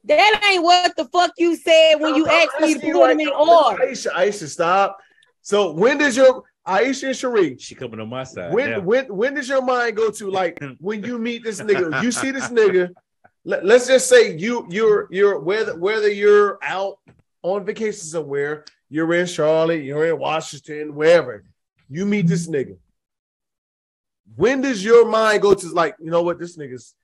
That 0.06 0.41
ain't 0.51 0.64
what 0.64 0.95
the 0.95 1.06
fuck 1.06 1.31
you 1.38 1.56
said 1.56 1.95
when 1.95 2.15
you 2.15 2.26
I'm 2.26 2.31
asked 2.31 2.61
me 2.61 2.73
to 2.73 2.76
asking 2.76 2.88
you 2.88 2.93
put 2.93 3.01
right 3.01 3.10
them 3.10 3.19
in 3.19 3.27
now. 3.27 3.64
order. 3.65 3.84
Aisha, 3.84 4.11
Aisha, 4.11 4.47
stop. 4.47 4.97
So 5.41 5.72
when 5.72 5.97
does 5.97 6.15
your 6.15 6.43
Aisha 6.68 7.07
and 7.07 7.18
Cherie, 7.18 7.57
She 7.57 7.76
coming 7.76 7.99
on 7.99 8.10
my 8.10 8.23
side. 8.23 8.53
when 8.53 8.72
now. 8.72 8.80
when 8.80 9.06
when 9.14 9.34
does 9.34 9.49
your 9.49 9.61
mind 9.61 9.95
go 9.97 10.10
to 10.11 10.30
like 10.30 10.60
when 10.80 11.03
you 11.03 11.18
meet 11.18 11.43
this 11.43 11.60
nigga, 11.61 12.01
you 12.03 12.11
see 12.22 12.31
this 12.31 12.49
nigga, 12.49 12.89
let, 13.45 13.65
us 13.65 13.88
just 13.88 14.07
say 14.07 14.38
you 14.38 14.65
you're 14.69 15.07
you're 15.11 15.39
whether 15.39 15.77
whether 15.77 16.10
you're 16.10 16.60
out 16.61 16.99
on 17.41 17.65
vacation 17.65 17.93
somewhere, 18.01 18.65
you're 18.89 19.14
in 19.14 19.26
Charlotte, 19.26 19.84
you're 19.84 20.07
in 20.07 20.19
Washington, 20.19 20.93
wherever, 20.93 21.43
you 21.89 22.06
meet 22.06 22.27
this 22.27 22.47
nigga. 22.47 22.77
When 24.35 24.61
does 24.61 24.84
your 24.84 25.07
mind 25.07 25.41
go 25.41 25.53
to 25.53 25.68
like, 25.69 25.95
you 25.99 26.11
know 26.11 26.22
what, 26.23 26.39
this 26.39 26.57
nigga's 26.57 26.95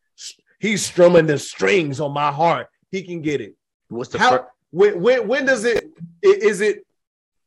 he's 0.59 0.85
strumming 0.85 1.25
the 1.27 1.37
strings 1.37 1.99
on 1.99 2.11
my 2.11 2.31
heart. 2.31 2.67
He 2.91 3.03
can 3.03 3.21
get 3.21 3.41
it. 3.41 3.55
What's 3.89 4.09
the 4.09 4.19
How 4.19 4.29
fir- 4.31 4.47
when 4.71 5.01
when 5.01 5.27
when 5.27 5.45
does 5.45 5.65
it 5.65 5.89
is 6.21 6.61
it 6.61 6.85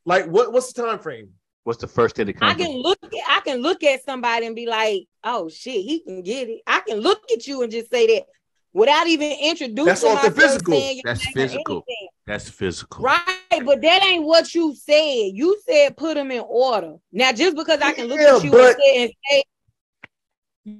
like 0.04 0.26
what 0.26 0.52
what's 0.52 0.72
the 0.72 0.82
time 0.82 0.98
frame? 0.98 1.30
what's 1.64 1.80
the 1.80 1.86
first 1.86 2.16
thing 2.16 2.24
that 2.26 2.36
I 2.42 2.54
comes? 2.54 2.62
can 2.62 2.70
look 2.80 2.98
at 3.04 3.10
I 3.28 3.40
can 3.40 3.58
look 3.58 3.82
at 3.84 4.02
somebody 4.04 4.46
and 4.46 4.56
be 4.56 4.66
like, 4.66 5.06
oh 5.24 5.48
shit, 5.50 5.84
he 5.84 6.00
can 6.00 6.22
get 6.22 6.48
it. 6.48 6.62
I 6.66 6.80
can 6.80 6.98
look 7.00 7.20
at 7.32 7.46
you 7.46 7.62
and 7.62 7.70
just 7.70 7.90
say 7.90 8.06
that 8.06 8.24
without 8.72 9.06
even 9.06 9.32
introducing 9.42 9.84
That's 9.84 10.04
off 10.04 10.22
the 10.22 10.30
myself, 10.30 10.52
physical. 10.52 10.92
That's 11.04 11.26
physical. 11.26 11.84
That's 12.26 12.48
physical. 12.48 13.04
Right, 13.04 13.64
but 13.64 13.82
that 13.82 14.02
ain't 14.04 14.24
what 14.24 14.54
you 14.54 14.74
said. 14.74 15.30
You 15.34 15.58
said 15.66 15.96
put 15.96 16.14
them 16.14 16.30
in 16.30 16.44
order. 16.46 16.94
Now, 17.12 17.32
just 17.32 17.56
because 17.56 17.80
I 17.80 17.92
can 17.92 18.06
look 18.06 18.20
Yeah, 18.20 18.36
at 18.36 18.44
you 18.44 18.50
but- 18.50 18.76
and, 18.76 18.76
say, 18.78 19.02
and 19.02 19.12
say, 19.30 19.42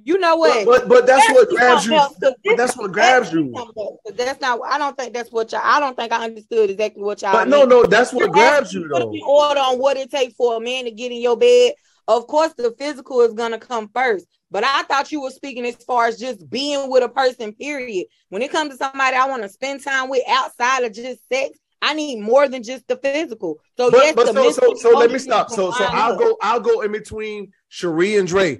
you 0.05 0.17
know 0.19 0.35
what? 0.35 0.65
but 0.65 0.87
but 0.89 1.05
that's 1.07 1.27
what 1.29 1.49
grabs 1.49 1.85
you. 1.85 1.93
else, 1.95 2.15
But 2.19 2.57
that's 2.57 2.75
what 2.77 2.91
grabs 2.91 3.31
you. 3.33 3.53
something 3.55 3.83
else, 3.83 3.99
'cause 4.05 4.15
That's 4.15 4.41
not. 4.41 4.59
I 4.65 4.77
don't 4.77 4.97
think 4.97 5.13
that's 5.13 5.31
what 5.31 5.51
y'all. 5.51 5.61
I 5.63 5.79
don't 5.79 5.95
think 5.95 6.11
I 6.11 6.23
understood 6.25 6.69
exactly 6.69 7.03
what 7.03 7.21
y'all. 7.21 7.33
But 7.33 7.47
no, 7.47 7.65
no, 7.65 7.83
that's 7.83 8.13
what 8.13 8.25
You 8.27 8.31
grabs 8.31 8.73
you 8.73 8.87
though. 8.87 9.11
in 9.11 9.21
order 9.25 9.59
on 9.59 9.79
what 9.79 9.97
it 9.97 10.11
takes 10.11 10.33
for 10.35 10.57
a 10.57 10.59
man 10.59 10.85
to 10.85 10.91
get 10.91 11.11
in 11.11 11.21
your 11.21 11.37
bed. 11.37 11.73
Of 12.07 12.25
course, 12.27 12.53
the 12.53 12.73
physical 12.77 13.21
is 13.21 13.33
gonna 13.33 13.59
come 13.59 13.89
first. 13.93 14.25
But 14.51 14.63
I 14.63 14.81
thought 14.83 15.11
you 15.11 15.21
were 15.21 15.29
speaking 15.29 15.65
as 15.65 15.75
far 15.75 16.07
as 16.07 16.17
just 16.17 16.49
being 16.49 16.89
with 16.89 17.03
a 17.03 17.09
person. 17.09 17.53
Period. 17.53 18.07
When 18.29 18.41
it 18.41 18.51
comes 18.51 18.71
to 18.71 18.77
somebody 18.77 19.15
I 19.15 19.27
want 19.27 19.43
to 19.43 19.49
spend 19.49 19.83
time 19.83 20.09
with 20.09 20.23
outside 20.27 20.83
of 20.83 20.93
just 20.93 21.19
sex, 21.31 21.57
I 21.81 21.93
need 21.93 22.19
more 22.19 22.47
than 22.47 22.63
just 22.63 22.87
the 22.87 22.97
physical. 22.97 23.59
So 23.77 23.91
But 23.91 24.03
yes, 24.03 24.15
but 24.15 24.27
the 24.27 24.33
so 24.33 24.51
so 24.51 24.75
so 24.75 24.89
let 24.97 25.11
me 25.11 25.19
stop. 25.19 25.49
So 25.49 25.71
so 25.71 25.83
I'll 25.85 26.13
up. 26.13 26.19
go 26.19 26.37
I'll 26.41 26.59
go 26.59 26.81
in 26.81 26.91
between 26.91 27.51
Cherie 27.69 28.15
and 28.17 28.27
Dre. 28.27 28.59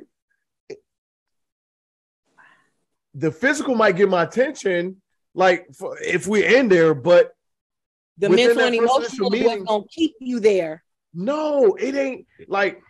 The 3.16 3.32
physical 3.32 3.76
might 3.76 3.96
get 3.96 4.10
my 4.10 4.24
attention, 4.24 5.02
like 5.34 5.68
for, 5.78 5.98
if 6.02 6.28
we're 6.28 6.48
in 6.58 6.70
there, 6.70 6.94
but 6.94 7.32
The 8.18 8.30
mental 8.30 8.52
and 8.52 8.60
that 8.60 8.64
first 8.64 8.74
initial 8.74 8.98
emotional 8.98 9.28
is 9.28 9.32
meeting- 9.32 9.48
what's 9.60 9.70
gonna 9.70 9.84
keep 9.90 10.16
you 10.20 10.40
there. 10.40 10.84
no, 11.14 11.76
it 11.76 11.96
ain't 11.96 12.28
like 12.48 12.82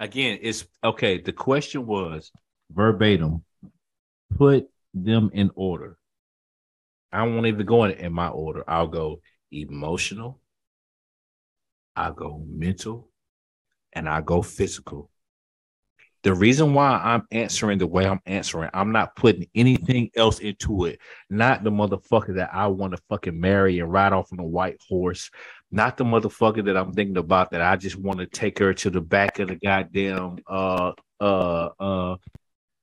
Again, 0.00 0.40
it's 0.42 0.66
okay. 0.82 1.20
The 1.20 1.32
question 1.32 1.86
was 1.86 2.32
verbatim. 2.72 3.44
Put 4.36 4.68
them 4.92 5.30
in 5.32 5.52
order. 5.54 5.96
I 7.12 7.22
won't 7.22 7.46
even 7.46 7.64
go 7.64 7.84
in, 7.84 7.92
in 7.92 8.12
my 8.12 8.26
order. 8.26 8.64
I'll 8.66 8.88
go 8.88 9.20
emotional. 9.52 10.40
I'll 11.94 12.14
go 12.14 12.42
mental, 12.48 13.08
and 13.92 14.08
I 14.08 14.20
go 14.22 14.42
physical. 14.42 15.10
The 16.22 16.34
reason 16.34 16.72
why 16.72 17.00
I'm 17.02 17.26
answering 17.32 17.78
the 17.78 17.86
way 17.86 18.06
I'm 18.06 18.20
answering, 18.26 18.70
I'm 18.72 18.92
not 18.92 19.16
putting 19.16 19.48
anything 19.56 20.10
else 20.14 20.38
into 20.38 20.84
it. 20.84 21.00
Not 21.28 21.64
the 21.64 21.70
motherfucker 21.70 22.36
that 22.36 22.50
I 22.52 22.68
want 22.68 22.94
to 22.94 23.02
fucking 23.08 23.38
marry 23.38 23.80
and 23.80 23.90
ride 23.90 24.12
off 24.12 24.32
on 24.32 24.38
a 24.38 24.44
white 24.44 24.80
horse. 24.88 25.30
Not 25.72 25.96
the 25.96 26.04
motherfucker 26.04 26.64
that 26.66 26.76
I'm 26.76 26.92
thinking 26.92 27.16
about 27.16 27.50
that 27.50 27.60
I 27.60 27.76
just 27.76 27.96
want 27.96 28.20
to 28.20 28.26
take 28.26 28.58
her 28.60 28.72
to 28.72 28.90
the 28.90 29.00
back 29.00 29.40
of 29.40 29.48
the 29.48 29.56
goddamn 29.56 30.36
uh 30.46 30.92
uh 31.20 31.68
uh 31.80 32.16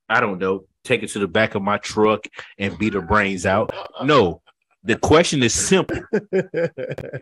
I 0.08 0.20
don't 0.20 0.38
know, 0.38 0.66
take 0.84 1.02
it 1.02 1.08
to 1.10 1.18
the 1.18 1.28
back 1.28 1.54
of 1.54 1.62
my 1.62 1.78
truck 1.78 2.26
and 2.58 2.76
beat 2.78 2.94
her 2.94 3.00
brains 3.00 3.46
out. 3.46 3.72
No, 4.02 4.42
the 4.82 4.96
question 4.96 5.42
is 5.42 5.54
simple. 5.54 5.98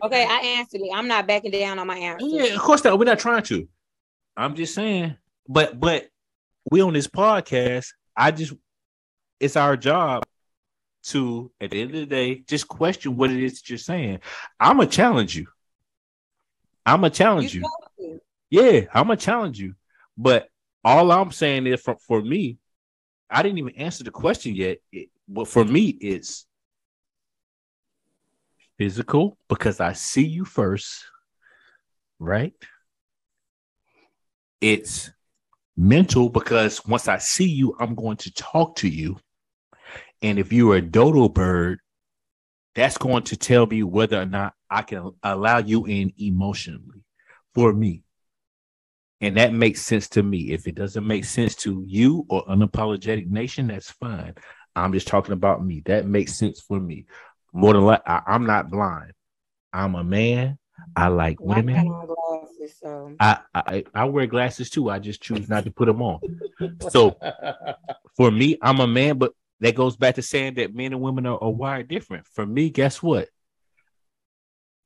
Okay, 0.01 0.25
I 0.25 0.39
answered 0.57 0.81
it. 0.81 0.91
I'm 0.93 1.07
not 1.07 1.27
backing 1.27 1.51
down 1.51 1.77
on 1.77 1.85
my 1.85 1.97
answer. 1.97 2.25
Yeah, 2.25 2.55
of 2.55 2.61
course 2.61 2.83
not. 2.83 2.97
We're 2.97 3.05
not 3.05 3.19
trying 3.19 3.43
to. 3.43 3.67
I'm 4.35 4.55
just 4.55 4.73
saying. 4.73 5.17
But 5.49 5.79
but 5.79 6.07
we 6.69 6.81
on 6.81 6.93
this 6.93 7.07
podcast. 7.07 7.87
I 8.15 8.29
just 8.31 8.53
it's 9.39 9.55
our 9.55 9.75
job 9.75 10.23
to 11.05 11.51
at 11.59 11.71
the 11.71 11.81
end 11.81 11.95
of 11.95 12.01
the 12.01 12.05
day 12.05 12.43
just 12.47 12.67
question 12.67 13.17
what 13.17 13.31
it 13.31 13.41
is 13.41 13.59
that 13.59 13.69
you're 13.69 13.79
saying. 13.79 14.19
I'm 14.59 14.77
gonna 14.77 14.89
challenge 14.89 15.35
you. 15.35 15.47
I'm 16.85 17.01
gonna 17.01 17.09
challenge 17.09 17.55
you. 17.55 17.61
to. 17.99 18.19
Yeah, 18.51 18.81
I'm 18.93 19.07
gonna 19.07 19.17
challenge 19.17 19.59
you. 19.59 19.73
But 20.15 20.49
all 20.83 21.11
I'm 21.11 21.31
saying 21.31 21.65
is 21.65 21.81
for, 21.81 21.97
for 22.07 22.21
me, 22.21 22.57
I 23.29 23.41
didn't 23.41 23.57
even 23.57 23.75
answer 23.75 24.03
the 24.03 24.11
question 24.11 24.55
yet. 24.55 24.77
It, 24.91 25.09
but 25.27 25.47
for 25.47 25.65
me, 25.65 25.87
it's 25.87 26.45
physical 28.77 29.37
because 29.47 29.79
I 29.79 29.93
see 29.93 30.25
you 30.25 30.45
first, 30.45 31.05
right? 32.19 32.53
It's 34.61 35.11
mental 35.79 36.29
because 36.29 36.85
once 36.85 37.07
I 37.07 37.17
see 37.17 37.49
you, 37.49 37.75
I'm 37.79 37.95
going 37.95 38.17
to 38.17 38.33
talk 38.33 38.75
to 38.77 38.89
you. 38.89 39.17
And 40.21 40.37
if 40.37 40.51
you're 40.51 40.75
a 40.75 40.81
dodo 40.81 41.29
bird, 41.29 41.79
that's 42.75 42.97
going 42.97 43.23
to 43.23 43.37
tell 43.37 43.65
me 43.65 43.83
whether 43.83 44.21
or 44.21 44.25
not 44.25 44.53
I 44.69 44.81
can 44.81 45.11
allow 45.23 45.59
you 45.59 45.85
in 45.85 46.13
emotionally 46.17 47.03
for 47.55 47.73
me. 47.73 48.03
And 49.21 49.37
that 49.37 49.53
makes 49.53 49.81
sense 49.81 50.07
to 50.09 50.23
me. 50.23 50.51
If 50.51 50.67
it 50.67 50.75
doesn't 50.75 51.05
make 51.05 51.25
sense 51.25 51.55
to 51.57 51.83
you 51.87 52.25
or 52.29 52.45
unapologetic 52.45 53.27
nation, 53.27 53.67
that's 53.67 53.91
fine. 53.91 54.35
I'm 54.75 54.93
just 54.93 55.07
talking 55.07 55.33
about 55.33 55.65
me. 55.65 55.81
That 55.85 56.05
makes 56.05 56.35
sense 56.35 56.61
for 56.61 56.79
me. 56.79 57.05
More 57.51 57.73
than 57.73 57.83
like 57.83 58.01
I'm 58.05 58.45
not 58.45 58.69
blind. 58.69 59.13
I'm 59.73 59.95
a 59.95 60.03
man. 60.03 60.57
I 60.95 61.07
like 61.07 61.37
Well, 61.39 61.57
women. 61.57 61.87
on 61.87 62.07
glasses, 62.07 62.77
so 62.81 63.15
I, 63.19 63.39
I 63.53 63.83
I 63.93 64.05
wear 64.05 64.27
glasses 64.27 64.69
too. 64.69 64.89
I 64.89 64.99
just 64.99 65.21
choose 65.21 65.47
not 65.49 65.63
to 65.65 65.71
put 65.71 65.85
them 65.85 66.01
on. 66.01 66.19
So 66.89 67.15
for 68.17 68.31
me, 68.31 68.57
I'm 68.61 68.79
a 68.79 68.87
man, 68.87 69.17
but 69.17 69.33
that 69.61 69.75
goes 69.75 69.95
back 69.97 70.15
to 70.15 70.21
saying 70.21 70.55
that 70.55 70.73
men 70.73 70.93
and 70.93 71.01
women 71.01 71.25
are, 71.25 71.37
are 71.41 71.49
wired 71.51 71.87
different. 71.87 72.25
For 72.27 72.45
me, 72.45 72.69
guess 72.69 73.01
what? 73.03 73.29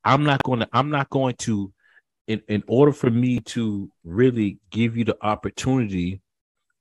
I'm 0.04 0.24
not 0.24 0.44
going 0.44 0.60
to. 0.60 0.70
I'm 0.74 0.90
not 0.90 1.10
going 1.10 1.36
to. 1.40 1.72
In 2.28 2.42
in 2.48 2.64
order 2.68 2.92
for 2.94 3.10
me 3.10 3.40
to 3.42 3.90
really 4.04 4.58
give 4.70 4.96
you 4.98 5.04
the 5.04 5.18
opportunity, 5.22 6.22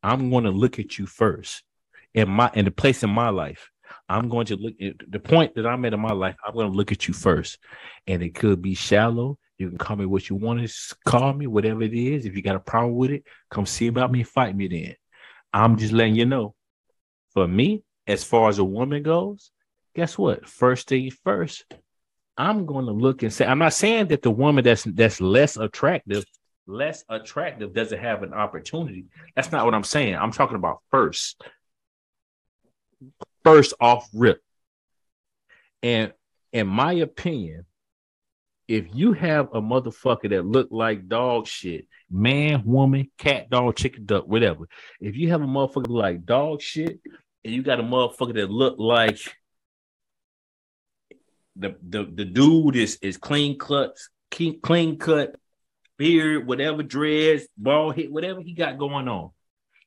I'm 0.02 0.30
going 0.30 0.44
to 0.44 0.50
look 0.50 0.78
at 0.78 0.98
you 0.98 1.06
first. 1.06 1.62
In 2.14 2.28
my 2.28 2.50
in 2.54 2.64
the 2.64 2.70
place 2.70 3.02
in 3.02 3.10
my 3.10 3.30
life, 3.30 3.70
I'm 4.08 4.28
going 4.28 4.46
to 4.46 4.56
look 4.56 4.74
at 4.80 4.94
the 5.10 5.20
point 5.20 5.54
that 5.54 5.66
I'm 5.66 5.84
at 5.84 5.94
in 5.94 6.00
my 6.00 6.12
life. 6.12 6.36
I'm 6.46 6.54
going 6.54 6.70
to 6.70 6.76
look 6.76 6.92
at 6.92 7.08
you 7.08 7.14
first, 7.14 7.58
and 8.06 8.22
it 8.22 8.34
could 8.34 8.62
be 8.62 8.74
shallow. 8.74 9.38
You 9.58 9.68
can 9.68 9.78
call 9.78 9.96
me 9.96 10.06
what 10.06 10.28
you 10.28 10.36
want 10.36 10.66
to 10.66 10.94
call 11.04 11.32
me, 11.32 11.46
whatever 11.46 11.82
it 11.82 11.94
is. 11.94 12.26
If 12.26 12.34
you 12.34 12.42
got 12.42 12.56
a 12.56 12.60
problem 12.60 12.96
with 12.96 13.10
it, 13.10 13.24
come 13.50 13.66
see 13.66 13.86
about 13.86 14.10
me 14.10 14.22
fight 14.22 14.56
me 14.56 14.68
then. 14.68 14.96
I'm 15.52 15.76
just 15.76 15.92
letting 15.92 16.16
you 16.16 16.26
know. 16.26 16.54
For 17.32 17.48
me, 17.48 17.82
as 18.06 18.24
far 18.24 18.48
as 18.48 18.58
a 18.58 18.64
woman 18.64 19.02
goes, 19.02 19.50
guess 19.94 20.18
what? 20.18 20.48
First 20.48 20.88
thing 20.88 21.10
first, 21.24 21.64
I'm 22.36 22.66
going 22.66 22.86
to 22.86 22.92
look 22.92 23.22
and 23.22 23.32
say, 23.32 23.46
I'm 23.46 23.58
not 23.58 23.72
saying 23.72 24.08
that 24.08 24.22
the 24.22 24.30
woman 24.30 24.64
that's 24.64 24.84
that's 24.84 25.20
less 25.20 25.56
attractive, 25.56 26.24
less 26.66 27.04
attractive 27.08 27.72
doesn't 27.72 27.98
have 27.98 28.22
an 28.22 28.32
opportunity. 28.32 29.06
That's 29.36 29.52
not 29.52 29.64
what 29.64 29.74
I'm 29.74 29.84
saying. 29.84 30.16
I'm 30.16 30.32
talking 30.32 30.56
about 30.56 30.80
first. 30.90 31.42
First 33.44 33.74
off 33.80 34.08
rip. 34.12 34.40
And 35.82 36.12
in 36.52 36.66
my 36.66 36.92
opinion, 36.92 37.66
if 38.68 38.86
you 38.94 39.12
have 39.12 39.48
a 39.52 39.60
motherfucker 39.60 40.30
that 40.30 40.46
look 40.46 40.68
like 40.70 41.08
dog 41.08 41.46
shit, 41.46 41.86
man, 42.10 42.62
woman, 42.64 43.10
cat, 43.18 43.50
dog, 43.50 43.76
chicken, 43.76 44.06
duck, 44.06 44.26
whatever. 44.26 44.68
If 45.00 45.16
you 45.16 45.30
have 45.30 45.42
a 45.42 45.46
motherfucker 45.46 45.88
like 45.88 46.24
dog 46.24 46.62
shit, 46.62 47.00
and 47.44 47.52
you 47.52 47.62
got 47.62 47.80
a 47.80 47.82
motherfucker 47.82 48.34
that 48.34 48.50
look 48.50 48.76
like 48.78 49.18
the 51.56 51.76
the, 51.82 52.04
the 52.04 52.24
dude 52.24 52.76
is 52.76 52.98
is 53.02 53.16
clean 53.16 53.58
cut, 53.58 53.96
clean, 54.30 54.60
clean 54.60 54.98
cut, 54.98 55.36
beard, 55.98 56.46
whatever 56.46 56.82
dreads, 56.82 57.46
bald 57.56 57.96
hit, 57.96 58.12
whatever 58.12 58.40
he 58.40 58.54
got 58.54 58.78
going 58.78 59.08
on. 59.08 59.30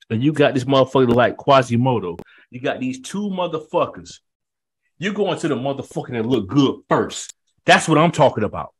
And 0.10 0.24
you 0.24 0.34
got 0.34 0.54
this 0.54 0.66
motherfucker 0.66 1.14
like 1.14 1.38
Quasimodo. 1.38 2.18
You 2.52 2.60
got 2.62 2.80
these 2.80 3.02
two 3.02 3.30
motherfuckers. 3.30 4.20
You 5.00 5.14
going 5.14 5.40
to 5.40 5.48
the 5.48 5.56
motherfucker 5.56 6.12
that 6.12 6.26
look 6.26 6.48
good 6.48 6.82
first. 6.88 7.34
That's 7.66 7.88
what 7.88 7.98
I'm 7.98 8.12
talking 8.12 8.44
about. 8.44 8.74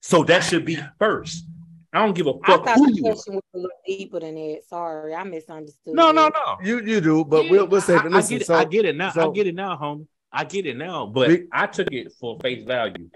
So 0.00 0.24
that 0.24 0.40
should 0.40 0.64
be 0.64 0.78
first. 0.98 1.44
I 1.92 2.04
don't 2.04 2.14
give 2.14 2.26
a 2.26 2.32
fuck 2.44 2.62
I 2.62 2.64
thought 2.64 2.76
who 2.78 2.86
the 2.90 2.92
you 2.96 3.06
are. 3.06 3.12
question 3.12 3.34
was 3.34 3.42
a 3.54 3.58
little 3.58 3.70
deeper 3.86 4.20
than 4.20 4.34
that. 4.34 4.62
Sorry, 4.68 5.14
I 5.14 5.22
misunderstood. 5.22 5.94
No, 5.94 6.10
no, 6.10 6.28
no. 6.28 6.56
You 6.62 6.80
you 6.84 7.00
do, 7.00 7.24
but 7.24 7.44
Yeah, 7.44 7.50
we'll 7.52 7.66
we'll 7.68 7.80
say. 7.80 7.94
I, 7.96 8.02
But 8.02 8.14
I 8.14 8.20
get 8.22 8.40
it. 8.42 8.46
so 8.46 8.54
I 8.54 8.64
get 8.64 8.84
it 8.84 8.96
now. 8.96 9.08
I 9.10 9.12
so- 9.12 9.30
get 9.30 9.46
it 9.46 9.54
now, 9.54 9.76
homie. 9.76 10.06
I 10.32 10.42
get 10.44 10.66
it 10.66 10.76
now. 10.76 11.06
But 11.06 11.28
We- 11.28 11.46
I 11.52 11.66
took 11.68 11.92
it 11.92 12.12
for 12.18 12.38
face 12.40 12.64
value. 12.64 13.08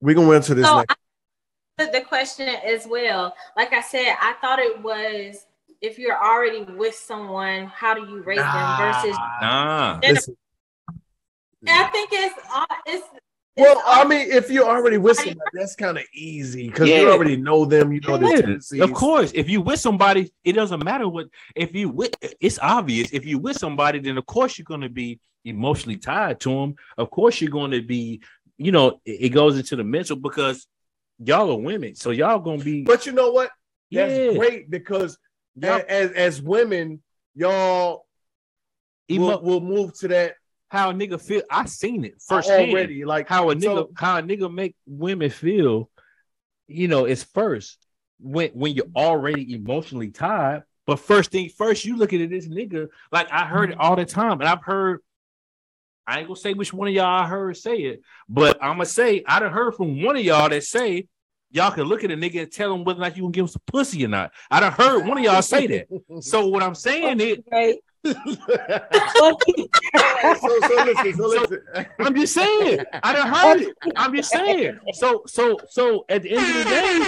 we're 0.00 0.14
gonna 0.14 0.30
into 0.30 0.54
this 0.54 0.66
So 0.66 0.78
next. 0.78 0.96
I, 1.78 1.84
the 1.90 2.00
question 2.00 2.48
as 2.48 2.86
well. 2.86 3.34
Like 3.56 3.72
I 3.74 3.82
said, 3.82 4.16
I 4.20 4.34
thought 4.40 4.58
it 4.60 4.80
was 4.82 5.44
if 5.84 5.98
you're 5.98 6.16
already 6.16 6.62
with 6.62 6.94
someone, 6.94 7.66
how 7.66 7.94
do 7.94 8.00
you 8.00 8.22
rate 8.22 8.36
them 8.36 8.76
versus? 8.78 9.16
Nah. 9.40 10.00
I 11.66 11.84
think 11.92 12.10
it's 12.12 12.34
uh, 12.52 12.64
it's. 12.86 13.06
well, 13.56 13.78
it's 13.78 13.82
I 13.86 14.04
mean, 14.04 14.30
if 14.30 14.50
you're 14.50 14.66
already 14.66 14.98
with 14.98 15.16
somebody, 15.16 15.38
that's 15.52 15.76
kind 15.76 15.98
of 15.98 16.04
easy 16.14 16.68
because 16.68 16.88
you 16.88 17.08
already 17.08 17.36
know 17.36 17.64
them. 17.66 17.92
You 17.92 18.00
know 18.00 18.16
their 18.16 18.30
Yeah, 18.30 18.40
tendencies. 18.40 18.80
of 18.80 18.92
course, 18.92 19.32
if 19.34 19.48
you 19.48 19.60
with 19.60 19.80
somebody, 19.80 20.32
it 20.42 20.52
doesn't 20.52 20.82
matter 20.82 21.08
what. 21.08 21.26
If 21.54 21.74
you 21.74 21.90
with, 21.90 22.14
it's 22.40 22.58
obvious. 22.60 23.10
If 23.12 23.26
you 23.26 23.38
with 23.38 23.58
somebody, 23.58 23.98
then 23.98 24.16
of 24.18 24.26
course 24.26 24.58
you're 24.58 24.64
going 24.64 24.82
to 24.82 24.90
be 24.90 25.20
emotionally 25.44 25.98
tied 25.98 26.40
to 26.40 26.50
them. 26.50 26.74
Of 26.96 27.10
course 27.10 27.40
you're 27.40 27.50
going 27.50 27.72
to 27.72 27.82
be. 27.82 28.22
You 28.56 28.72
know, 28.72 29.00
it, 29.04 29.18
it 29.20 29.28
goes 29.30 29.58
into 29.58 29.76
the 29.76 29.84
mental 29.84 30.16
because 30.16 30.66
y'all 31.18 31.50
are 31.50 31.60
women, 31.60 31.94
so 31.94 32.10
y'all 32.10 32.38
gonna 32.38 32.62
be. 32.62 32.84
But 32.84 33.04
you 33.04 33.12
know 33.12 33.32
what? 33.32 33.50
That's 33.90 34.12
yeah, 34.12 34.34
great 34.34 34.70
because 34.70 35.18
y'all, 35.56 35.82
as 35.88 36.10
as 36.12 36.42
women, 36.42 37.02
y'all 37.34 38.06
will, 39.10 39.42
will 39.42 39.60
move 39.60 39.96
to 39.98 40.08
that 40.08 40.34
how 40.68 40.90
a 40.90 40.92
nigga 40.92 41.20
feel. 41.20 41.42
I 41.50 41.66
seen 41.66 42.04
it 42.04 42.20
firsthand. 42.20 42.70
already. 42.70 43.04
Like 43.04 43.28
how 43.28 43.50
a 43.50 43.54
nigga 43.54 43.62
so- 43.62 43.90
how 43.96 44.18
a 44.18 44.22
nigga 44.22 44.52
make 44.52 44.74
women 44.86 45.30
feel, 45.30 45.90
you 46.66 46.88
know, 46.88 47.04
it's 47.04 47.22
first 47.22 47.78
when 48.20 48.50
when 48.50 48.72
you're 48.74 48.86
already 48.96 49.54
emotionally 49.54 50.10
tied. 50.10 50.62
But 50.86 51.00
first 51.00 51.30
thing 51.30 51.48
first, 51.48 51.84
you 51.84 51.96
looking 51.96 52.22
at 52.22 52.30
this 52.30 52.48
nigga 52.48 52.88
like 53.12 53.28
I 53.30 53.46
heard 53.46 53.70
it 53.70 53.78
all 53.78 53.96
the 53.96 54.04
time, 54.04 54.40
and 54.40 54.48
I've 54.48 54.62
heard. 54.62 55.00
I 56.06 56.18
ain't 56.18 56.28
gonna 56.28 56.36
say 56.36 56.52
which 56.52 56.70
one 56.74 56.86
of 56.88 56.92
y'all 56.92 57.06
I 57.06 57.26
heard 57.26 57.56
say 57.56 57.76
it, 57.76 58.02
but 58.28 58.62
I'm 58.62 58.74
gonna 58.74 58.84
say 58.84 59.24
I 59.26 59.40
done 59.40 59.52
heard 59.52 59.74
from 59.74 60.02
one 60.02 60.16
of 60.16 60.22
y'all 60.22 60.50
that 60.50 60.62
say 60.62 61.06
y'all 61.54 61.70
can 61.70 61.84
look 61.84 62.04
at 62.04 62.10
a 62.10 62.16
nigga 62.16 62.42
and 62.42 62.52
tell 62.52 62.74
him 62.74 62.84
whether 62.84 62.98
or 62.98 63.02
not 63.02 63.16
you 63.16 63.22
can 63.22 63.32
give 63.32 63.44
him 63.44 63.48
some 63.48 63.62
pussy 63.66 64.04
or 64.04 64.08
not. 64.08 64.32
I 64.50 64.60
done 64.60 64.72
heard 64.72 65.06
one 65.06 65.16
of 65.16 65.24
y'all 65.24 65.40
say 65.40 65.66
that. 65.68 65.86
So 66.20 66.48
what 66.48 66.62
I'm 66.62 66.74
saying 66.74 67.20
is, 67.20 67.38
Okay. 67.50 67.78
so, 68.04 68.12
so 70.60 70.84
listen, 70.84 71.14
so 71.14 71.26
listen. 71.26 71.62
I'm 72.00 72.14
just 72.14 72.34
saying. 72.34 72.80
I 73.02 73.14
done 73.14 73.32
heard 73.32 73.62
it. 73.62 73.74
I'm 73.96 74.14
just 74.14 74.30
saying. 74.30 74.78
So 74.92 75.22
so 75.26 75.58
so 75.70 76.04
at 76.10 76.22
the 76.22 76.32
end 76.32 76.40
of 76.40 76.54
the 76.54 76.64
day, 76.70 77.00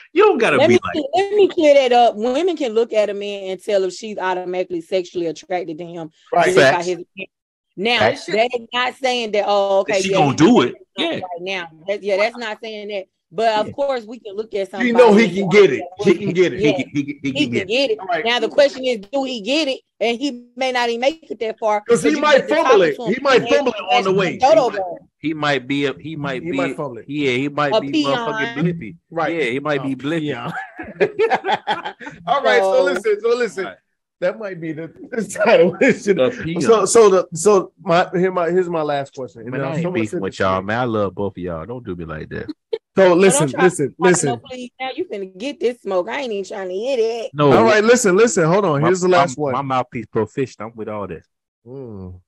you 0.14 0.22
don't 0.22 0.38
gotta 0.38 0.56
Let 0.56 0.68
be 0.68 0.74
me 0.74 0.80
like 0.82 1.04
let 1.12 1.32
me 1.34 1.48
clear 1.48 1.74
that 1.74 1.92
up. 1.92 2.16
Women 2.16 2.56
can 2.56 2.72
look 2.72 2.94
at 2.94 3.10
a 3.10 3.14
man 3.14 3.50
and 3.50 3.62
tell 3.62 3.84
if 3.84 3.92
she's 3.92 4.16
automatically 4.16 4.80
sexually 4.80 5.26
attracted 5.26 5.76
to 5.76 5.84
him. 5.84 6.10
Right. 6.32 6.46
just 6.46 6.56
by 6.56 6.82
his 6.82 7.00
appearance. 7.00 7.33
Now 7.76 7.98
Facts. 7.98 8.26
that 8.26 8.50
is 8.54 8.66
not 8.72 8.94
saying 8.94 9.32
that. 9.32 9.44
Oh, 9.46 9.80
okay. 9.80 10.00
she 10.00 10.10
yeah, 10.12 10.18
gonna 10.18 10.36
do 10.36 10.60
it. 10.62 10.74
Yeah. 10.96 11.08
Right 11.14 11.22
now, 11.40 11.68
That- 11.88 12.02
yeah, 12.02 12.16
that's 12.18 12.36
not 12.36 12.58
saying 12.62 12.88
that. 12.88 13.06
But 13.32 13.52
of 13.58 13.66
Yeah. 13.66 13.72
course, 13.72 14.04
we 14.04 14.20
can 14.20 14.36
look 14.36 14.54
at 14.54 14.70
somebody. 14.70 14.88
You 14.90 14.94
know 14.94 15.12
he 15.12 15.28
can 15.34 15.48
get 15.48 15.72
it. 15.72 15.82
"Oh, 15.98 16.04
He 16.04 16.14
can 16.14 16.30
get 16.32 16.52
it. 16.52 16.60
He, 16.60 16.72
can- 16.72 16.90
he, 16.92 17.02
can- 17.02 17.18
he, 17.20 17.30
He 17.30 17.32
can 17.32 17.42
can 17.42 17.50
get 17.52 17.66
get 17.68 17.90
it. 17.90 17.98
All 17.98 18.06
right. 18.06 18.24
Now 18.24 18.38
the 18.38 18.48
question 18.48 18.84
is, 18.84 18.98
do 19.12 19.24
he 19.24 19.40
get 19.40 19.66
it? 19.66 19.80
And 19.98 20.16
he 20.16 20.46
may 20.54 20.70
not 20.70 20.88
even 20.88 21.00
make 21.00 21.28
it 21.28 21.40
that 21.40 21.58
far 21.58 21.82
Because 21.84 22.04
he 22.04 22.10
you 22.10 22.20
might 22.20 22.48
fumble 22.48 22.82
it. 22.82 22.96
He 22.96 23.18
might 23.20 23.48
fumble 23.48 23.72
it 23.72 23.80
on 23.92 24.04
the 24.04 24.12
way. 24.12 24.38
He 24.38 24.46
might- 24.46 24.78
he 25.18 25.34
might 25.34 25.66
be 25.66 25.86
a 25.86 25.94
he 25.98 26.14
might 26.16 26.42
He 26.44 26.50
be 26.52 26.56
might 26.56 26.76
fumble 26.76 26.98
it. 26.98 27.06
yeah 27.08 27.30
he 27.32 27.48
might 27.48 27.74
A 27.74 27.80
be 27.80 27.90
peon. 27.90 28.12
motherfucking 28.14 28.54
blippy 28.56 28.96
Right. 29.10 29.34
yeah 29.34 29.44
he 29.44 29.58
might 29.58 29.82
be 29.82 29.92
Oh, 29.94 29.96
blippy 29.96 30.22
Yeah. 30.26 30.52
All 32.26 32.42
right. 32.42 32.60
So 32.62 32.72
So- 32.76 32.84
listen. 32.84 33.20
So 33.20 33.28
listen. 33.36 33.64
Right. 33.64 33.76
That 34.24 34.38
might 34.38 34.58
be 34.58 34.72
the, 34.72 34.86
the 35.10 35.22
title. 35.22 35.76
A 35.76 36.30
peon. 36.42 36.62
so 36.62 36.86
so 36.86 37.10
the 37.10 37.28
so 37.34 37.72
my 37.82 38.08
here 38.14 38.32
my 38.32 38.48
here's 38.50 38.70
my 38.70 38.80
last 38.80 39.14
question. 39.14 39.42
And 39.42 39.50
man, 39.50 39.60
I 39.60 39.74
ain't 39.74 39.82
someone 39.82 40.00
beefing 40.00 40.20
with 40.20 40.38
y'all, 40.38 40.62
man. 40.62 40.78
I 40.80 40.84
love 40.84 41.14
both 41.14 41.34
of 41.36 41.42
y'all. 41.42 41.66
Don't 41.66 41.84
do 41.84 41.94
me 41.94 42.06
like 42.06 42.30
that. 42.30 42.50
So 42.96 43.12
listen, 43.12 43.50
don't 43.50 43.62
listen, 43.62 43.94
listen. 43.98 44.28
go, 44.30 44.36
please. 44.38 44.70
Now 44.80 44.92
you 44.96 45.04
finna 45.04 45.36
get 45.36 45.60
this 45.60 45.82
smoke. 45.82 46.08
I 46.08 46.20
ain't 46.20 46.32
even 46.32 46.44
trying 46.44 46.70
to 46.70 46.74
hit 46.74 46.98
it. 46.98 47.32
No, 47.34 47.52
All 47.52 47.64
right, 47.64 47.84
listen, 47.84 48.16
listen. 48.16 48.44
Hold 48.44 48.64
on. 48.64 48.80
my- 48.80 48.88
Here's 48.88 49.02
the 49.02 49.08
my- 49.08 49.18
last 49.18 49.36
one. 49.36 49.52
My 49.52 49.60
mouthpiece 49.60 50.06
proficient. 50.06 50.60
I'm 50.62 50.72
with 50.74 50.88
all 50.88 51.06
this. 51.06 51.26
Mm. 51.66 52.18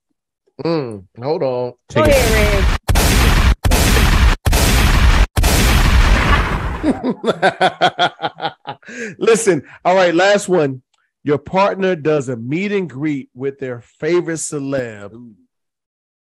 Mm. 0.62 1.06
Hold 1.18 1.42
on. 1.42 1.70
Go 1.70 1.76
Take 1.88 2.08
it. 2.08 2.10
ahead, 2.10 2.78
Reg. 8.88 9.16
Listen, 9.18 9.62
all 9.84 9.94
right, 9.96 10.14
last 10.14 10.48
one. 10.48 10.82
Your 11.26 11.38
partner 11.38 11.96
does 11.96 12.28
a 12.28 12.36
meet 12.36 12.70
and 12.70 12.88
greet 12.88 13.30
with 13.34 13.58
their 13.58 13.80
favorite 13.80 14.34
celeb. 14.36 15.34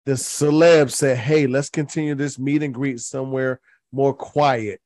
The 0.05 0.11
celeb 0.11 0.91
said, 0.91 1.17
Hey, 1.17 1.47
let's 1.47 1.69
continue 1.71 2.13
this 2.13 2.37
meet 2.37 2.61
and 2.61 2.71
greet 2.71 2.99
somewhere 2.99 3.59
more 3.91 4.13
quiet. 4.13 4.79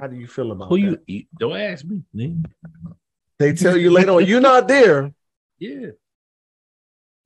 How 0.00 0.08
do 0.08 0.16
you 0.16 0.26
feel 0.26 0.50
about 0.50 0.68
Who 0.68 0.80
that? 0.80 1.00
you, 1.06 1.18
you 1.18 1.24
don't 1.38 1.56
ask 1.56 1.84
me, 1.84 2.02
nigga. 2.12 2.44
They 3.38 3.52
tell 3.52 3.76
you 3.76 3.90
later 3.92 4.10
on, 4.14 4.26
you're 4.26 4.40
not 4.40 4.66
there. 4.66 5.12
Yeah. 5.60 5.90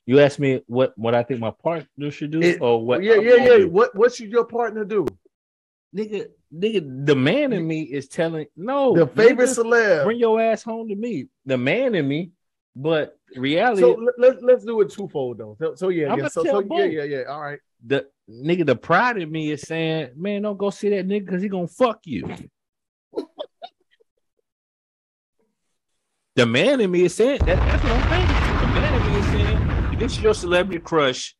You 0.04 0.20
ask 0.20 0.38
me 0.38 0.60
what 0.66 0.92
what 0.98 1.14
I 1.14 1.22
think 1.22 1.40
my 1.40 1.52
partner 1.52 2.10
should 2.10 2.32
do, 2.32 2.42
It- 2.42 2.60
or 2.60 2.84
what? 2.84 3.02
yeah, 3.02 3.14
I'm 3.14 3.24
yeah, 3.24 3.36
yeah. 3.36 3.56
do. 3.58 3.68
What 3.70 3.94
what 3.96 4.14
should 4.14 4.28
your 4.30 4.44
partner 4.44 4.84
do? 4.84 5.06
Nigga, 5.94 6.28
nigga, 6.54 7.06
the 7.06 7.14
man 7.14 7.52
in 7.52 7.66
me 7.66 7.82
is 7.82 8.08
telling 8.08 8.46
no. 8.56 8.96
The 8.96 9.06
favorite 9.06 9.50
nigga, 9.50 9.64
celeb. 9.64 10.04
bring 10.04 10.18
your 10.18 10.40
ass 10.40 10.62
home 10.62 10.88
to 10.88 10.94
me. 10.94 11.26
The 11.44 11.58
man 11.58 11.94
in 11.94 12.08
me, 12.08 12.30
but 12.74 13.18
reality, 13.36 13.82
So 13.82 13.92
let, 13.92 14.14
let, 14.18 14.42
let's 14.42 14.64
do 14.64 14.80
it 14.80 14.90
twofold 14.90 15.38
though. 15.38 15.56
So, 15.60 15.74
so 15.74 15.88
yeah, 15.90 16.10
I'm 16.10 16.18
yeah. 16.18 16.28
So, 16.28 16.44
so 16.44 16.60
yeah, 16.60 16.84
yeah, 16.84 17.02
yeah. 17.02 17.22
All 17.24 17.40
right. 17.40 17.58
the 17.84 18.06
nigga, 18.30 18.64
the 18.64 18.76
pride 18.76 19.18
in 19.18 19.30
me 19.30 19.50
is 19.50 19.62
saying, 19.62 20.12
man, 20.16 20.42
don't 20.42 20.56
go 20.56 20.70
see 20.70 20.88
that 20.90 21.06
nigga 21.06 21.26
because 21.26 21.42
he 21.42 21.48
gonna 21.48 21.68
fuck 21.68 22.00
you. 22.06 22.34
the 26.34 26.46
man 26.46 26.80
in 26.80 26.90
me 26.90 27.02
is 27.04 27.14
saying 27.14 27.40
that, 27.44 27.58
that's 27.58 27.84
what 27.84 27.92
I'm 27.92 28.08
thinking. 28.08 28.36
The 28.60 28.80
man 28.80 28.94
in 28.94 29.12
me 29.12 29.18
is 29.18 29.26
saying, 29.26 29.92
if 29.92 29.98
this 29.98 30.12
is 30.12 30.22
your 30.22 30.34
celebrity 30.34 30.80
crush, 30.80 31.36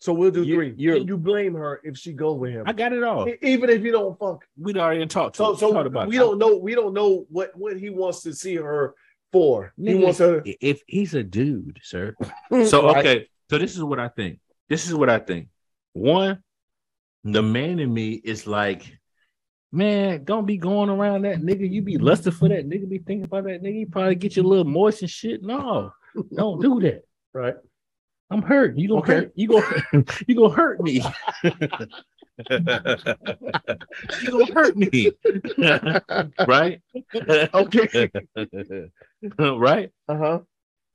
So 0.00 0.12
we'll 0.14 0.30
do 0.30 0.42
You- 0.42 0.54
3 0.56 0.74
you're- 0.78 0.98
And 0.98 1.08
you 1.08 1.16
blame 1.18 1.54
her 1.54 1.80
if 1.84 1.96
she 1.98 2.12
go 2.14 2.32
with 2.32 2.52
him, 2.52 2.64
I 2.66 2.72
got 2.72 2.92
it 2.92 3.02
all. 3.02 3.28
Even 3.42 3.68
if 3.70 3.82
you 3.82 3.92
don't 3.92 4.18
fuck. 4.18 4.44
We'd 4.58 4.78
already 4.78 5.06
talked. 5.06 5.36
So, 5.36 5.54
so 5.54 5.72
talked 5.72 5.86
about 5.86 6.08
we 6.08 6.16
it. 6.16 6.20
don't 6.20 6.38
know. 6.38 6.56
We 6.56 6.74
don't 6.74 6.94
know 6.94 7.26
what 7.30 7.54
what 7.56 7.76
he 7.78 7.90
wants 7.90 8.22
to 8.22 8.32
see 8.34 8.56
her 8.56 8.94
for. 9.30 9.72
He 9.76 9.84
Nigga, 9.92 10.02
wants 10.02 10.18
her. 10.18 10.42
if 10.44 10.82
he's 10.86 11.14
a 11.14 11.22
dude, 11.22 11.78
sir. 11.82 12.14
So 12.66 12.88
okay, 12.96 13.28
so 13.50 13.58
this 13.58 13.76
is 13.76 13.82
what 13.84 14.00
I 14.00 14.08
think. 14.08 14.40
This 14.68 14.86
is 14.88 14.94
what 14.94 15.10
I 15.10 15.18
think. 15.18 15.48
One, 15.92 16.42
the 17.24 17.42
man 17.42 17.78
in 17.78 17.92
me 17.92 18.12
is 18.12 18.46
like, 18.46 18.98
man, 19.70 20.24
don't 20.24 20.46
be 20.46 20.56
going 20.56 20.88
around 20.88 21.22
that 21.22 21.40
nigga. 21.42 21.70
You 21.70 21.82
be 21.82 21.98
lusting 21.98 22.32
for 22.32 22.48
that 22.48 22.66
nigga. 22.66 22.88
Be 22.88 22.98
thinking 22.98 23.24
about 23.24 23.44
that 23.44 23.62
nigga. 23.62 23.80
You 23.80 23.86
probably 23.86 24.14
get 24.14 24.36
you 24.36 24.42
a 24.44 24.48
little 24.48 24.64
moist 24.64 25.02
and 25.02 25.10
shit. 25.10 25.42
No, 25.42 25.92
don't 26.34 26.62
do 26.62 26.80
that. 26.80 27.04
Right. 27.32 27.54
I'm 28.30 28.42
hurt. 28.42 28.78
You 28.78 28.88
gonna 28.88 29.00
Okay. 29.00 29.14
hurt. 29.14 29.32
You 29.34 29.48
gonna 29.48 29.66
you 30.26 30.34
gonna 30.36 30.54
hurt 30.54 30.80
me. 30.80 31.02
you 31.42 31.50
gonna 34.30 34.54
hurt 34.54 34.76
me, 34.76 35.10
right? 36.46 36.80
Okay. 37.54 38.10
right. 39.38 39.90
Uh 40.08 40.16
huh. 40.16 40.38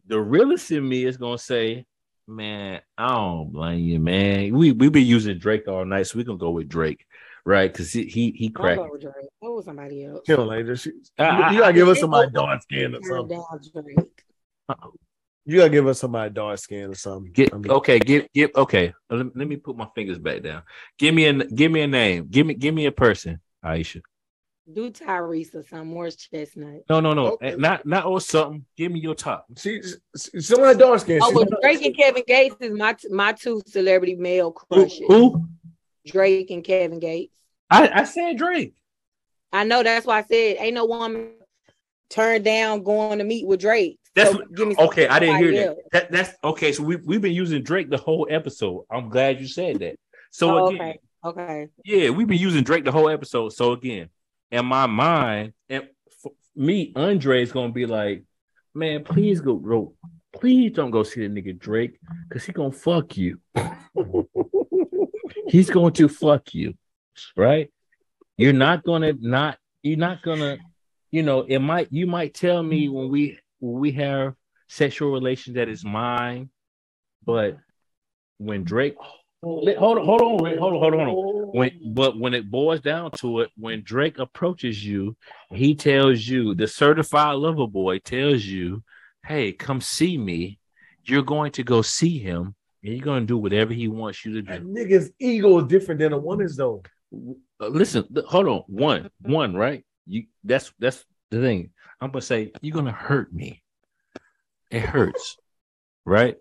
The 0.07 0.19
realest 0.19 0.71
in 0.71 0.87
me 0.87 1.05
is 1.05 1.17
gonna 1.17 1.37
say, 1.37 1.85
man, 2.27 2.81
I 2.97 3.07
don't 3.09 3.51
blame 3.51 3.79
you, 3.83 3.99
man. 3.99 4.53
We 4.53 4.71
we 4.71 4.89
been 4.89 5.05
using 5.05 5.37
Drake 5.37 5.67
all 5.67 5.83
night, 5.85 6.07
so 6.07 6.17
we 6.17 6.23
gonna 6.23 6.37
go 6.37 6.51
with 6.51 6.69
Drake, 6.69 7.05
right? 7.45 7.69
Because 7.71 7.91
he 7.91 8.05
he, 8.05 8.31
he 8.31 8.49
cracked. 8.49 8.77
go 8.77 8.89
with 8.91 9.01
Drake. 9.01 9.13
Go 9.43 9.57
with 9.57 9.65
somebody 9.65 10.05
else. 10.05 10.21
You 10.27 10.37
know, 10.37 10.45
like 10.45 10.65
this. 10.67 10.85
You, 10.85 10.93
I- 11.19 11.51
you 11.51 11.59
gotta 11.59 11.73
give 11.73 11.89
us 11.89 11.99
somebody 11.99 12.31
dark 12.31 12.61
skin 12.63 12.95
or 12.95 12.99
Turn 13.01 13.09
something. 13.09 13.43
down 13.73 13.83
Drake. 13.83 14.23
You 15.47 15.57
gotta 15.57 15.69
give 15.69 15.85
us 15.85 15.99
somebody 15.99 16.33
dark 16.33 16.57
skin 16.57 16.89
or 16.89 16.95
something. 16.95 17.31
Get 17.31 17.53
I 17.53 17.57
mean, 17.57 17.71
okay, 17.71 17.99
give 17.99 18.27
give 18.33 18.49
okay. 18.55 18.93
Let, 19.09 19.35
let 19.37 19.47
me 19.47 19.57
put 19.57 19.77
my 19.77 19.87
fingers 19.93 20.17
back 20.17 20.41
down. 20.41 20.63
Give 20.97 21.13
me 21.13 21.25
a 21.25 21.33
give 21.33 21.71
me 21.71 21.81
a 21.81 21.87
name. 21.87 22.27
Give 22.29 22.47
me 22.47 22.55
give 22.55 22.73
me 22.73 22.87
a 22.87 22.91
person, 22.91 23.39
Aisha. 23.63 24.01
Do 24.71 24.89
Tyrese 24.89 25.53
or 25.53 25.63
some 25.63 25.87
Morris 25.89 26.15
Chestnut. 26.15 26.81
No, 26.89 26.99
no, 26.99 27.13
no, 27.13 27.33
Okay. 27.33 27.51
Eh, 27.51 27.55
not 27.59 27.85
not 27.85 28.05
or 28.05 28.19
something. 28.19 28.65
Give 28.75 28.91
me 28.91 28.99
your 28.99 29.13
top. 29.13 29.45
She, 29.57 29.83
she- 30.17 30.39
somebody 30.41 30.79
dark 30.79 31.01
skin. 31.01 31.21
Oh, 31.21 31.29
She- 31.29 31.35
well, 31.35 31.45
Drake 31.61 31.85
and 31.85 31.95
Kevin 31.95 32.23
Gates 32.25 32.55
is 32.59 32.71
my 32.71 32.95
my 33.11 33.31
two 33.33 33.61
celebrity 33.67 34.15
male 34.15 34.51
Who? 34.69 34.75
crushes. 34.77 35.05
who? 35.07 35.45
Drake 36.07 36.49
and 36.49 36.63
Kevin 36.63 36.99
Gates. 36.99 37.31
I 37.69 37.87
I 38.01 38.03
said 38.05 38.37
Drake. 38.39 38.73
I 39.53 39.63
know 39.63 39.83
that's 39.83 40.07
why 40.07 40.17
I 40.19 40.23
said 40.23 40.57
ain't 40.59 40.73
no 40.73 40.85
woman 40.85 41.33
turned 42.09 42.45
down 42.45 42.81
going 42.81 43.19
to 43.19 43.23
meet 43.23 43.45
with 43.45 43.59
Drake. 43.59 43.99
That's 44.15 44.31
So 44.31 44.37
what- 44.37 44.51
me 44.67 44.75
Okay, 44.79 45.07
I 45.07 45.19
didn't 45.19 45.37
hear 45.37 45.51
that. 45.53 45.77
that. 45.91 46.11
That's 46.11 46.33
okay. 46.43 46.71
So 46.71 46.83
we 46.83 46.95
we've 46.97 47.21
been 47.21 47.33
using 47.33 47.61
Drake 47.63 47.89
the 47.89 47.97
whole 47.97 48.27
episode. 48.29 48.85
I'm 48.89 49.09
glad 49.09 49.39
you 49.41 49.47
said 49.47 49.79
that. 49.79 49.95
So 50.31 50.57
Oh, 50.57 50.67
again, 50.67 50.81
okay. 50.81 50.99
Okay. 51.25 51.67
Yeah, 51.83 52.09
we've 52.11 52.27
been 52.27 52.37
using 52.39 52.63
Drake 52.63 52.85
the 52.85 52.91
whole 52.91 53.09
episode. 53.09 53.49
So 53.53 53.71
again, 53.73 54.09
in 54.51 54.65
my 54.65 54.85
mind, 54.85 55.53
and 55.69 55.87
for 56.21 56.31
me, 56.55 56.93
Andre 56.95 57.41
is 57.41 57.51
gonna 57.51 57.73
be 57.73 57.85
like, 57.85 58.23
man, 58.73 59.03
please 59.03 59.41
go, 59.41 59.55
bro. 59.55 59.93
Please 60.33 60.71
don't 60.73 60.91
go 60.91 61.03
see 61.03 61.25
the 61.27 61.29
nigga 61.41 61.57
Drake, 61.57 61.97
cause 62.31 62.43
he 62.45 62.51
gonna 62.53 62.71
fuck 62.71 63.17
you. 63.17 63.39
He's 65.47 65.69
going 65.69 65.93
to 65.93 66.07
fuck 66.09 66.53
you, 66.53 66.73
right? 67.37 67.71
You're 68.37 68.53
not 68.53 68.83
gonna 68.83 69.13
not. 69.19 69.57
You're 69.83 69.97
not 69.97 70.21
gonna. 70.21 70.57
You 71.11 71.23
know, 71.23 71.41
it 71.41 71.59
might. 71.59 71.87
You 71.91 72.07
might 72.07 72.33
tell 72.33 72.61
me 72.61 72.89
when 72.89 73.09
we 73.09 73.39
we 73.73 73.91
have 73.93 74.33
sexual 74.67 75.11
relations 75.11 75.55
that 75.55 75.69
is 75.69 75.83
mine, 75.83 76.49
but 77.25 77.57
when 78.37 78.63
Drake 78.63 78.95
Hold 79.45 79.69
on, 79.69 79.75
hold 79.77 80.21
on, 80.21 80.39
hold 80.39 80.41
on, 80.41 80.57
hold 80.57 80.73
on, 80.73 81.05
hold 81.05 81.35
on. 81.35 81.47
When, 81.51 81.93
but 81.93 82.19
when 82.19 82.33
it 82.33 82.49
boils 82.49 82.81
down 82.81 83.11
to 83.17 83.41
it, 83.41 83.51
when 83.55 83.83
Drake 83.83 84.17
approaches 84.17 84.83
you, 84.83 85.15
he 85.51 85.75
tells 85.75 86.25
you, 86.25 86.55
the 86.55 86.65
certified 86.67 87.35
lover 87.35 87.67
boy 87.67 87.99
tells 87.99 88.43
you, 88.43 88.83
"Hey, 89.23 89.51
come 89.51 89.81
see 89.81 90.17
me." 90.17 90.59
You're 91.03 91.21
going 91.21 91.51
to 91.51 91.63
go 91.63 91.83
see 91.83 92.17
him, 92.17 92.55
and 92.83 92.93
you're 92.93 93.05
going 93.05 93.21
to 93.21 93.27
do 93.27 93.37
whatever 93.37 93.71
he 93.71 93.87
wants 93.87 94.25
you 94.25 94.33
to 94.33 94.41
do. 94.41 94.51
That 94.51 94.63
do. 94.63 94.73
nigga's 94.73 95.11
ego 95.19 95.59
is 95.59 95.67
different 95.67 95.99
than 95.99 96.13
a 96.13 96.17
woman's 96.17 96.57
though. 96.57 96.81
Uh, 97.61 97.67
listen, 97.67 98.07
hold 98.27 98.47
on. 98.47 98.63
One, 98.65 99.11
one, 99.21 99.53
right? 99.53 99.85
You 100.07 100.23
that's 100.43 100.73
that's 100.79 101.05
the 101.31 101.39
thing. 101.39 101.71
I'm 102.01 102.11
gonna 102.11 102.21
say 102.21 102.51
you're 102.61 102.73
gonna 102.73 102.91
hurt 102.91 103.33
me. 103.33 103.63
It 104.71 104.81
hurts, 104.95 105.37
right? 106.05 106.35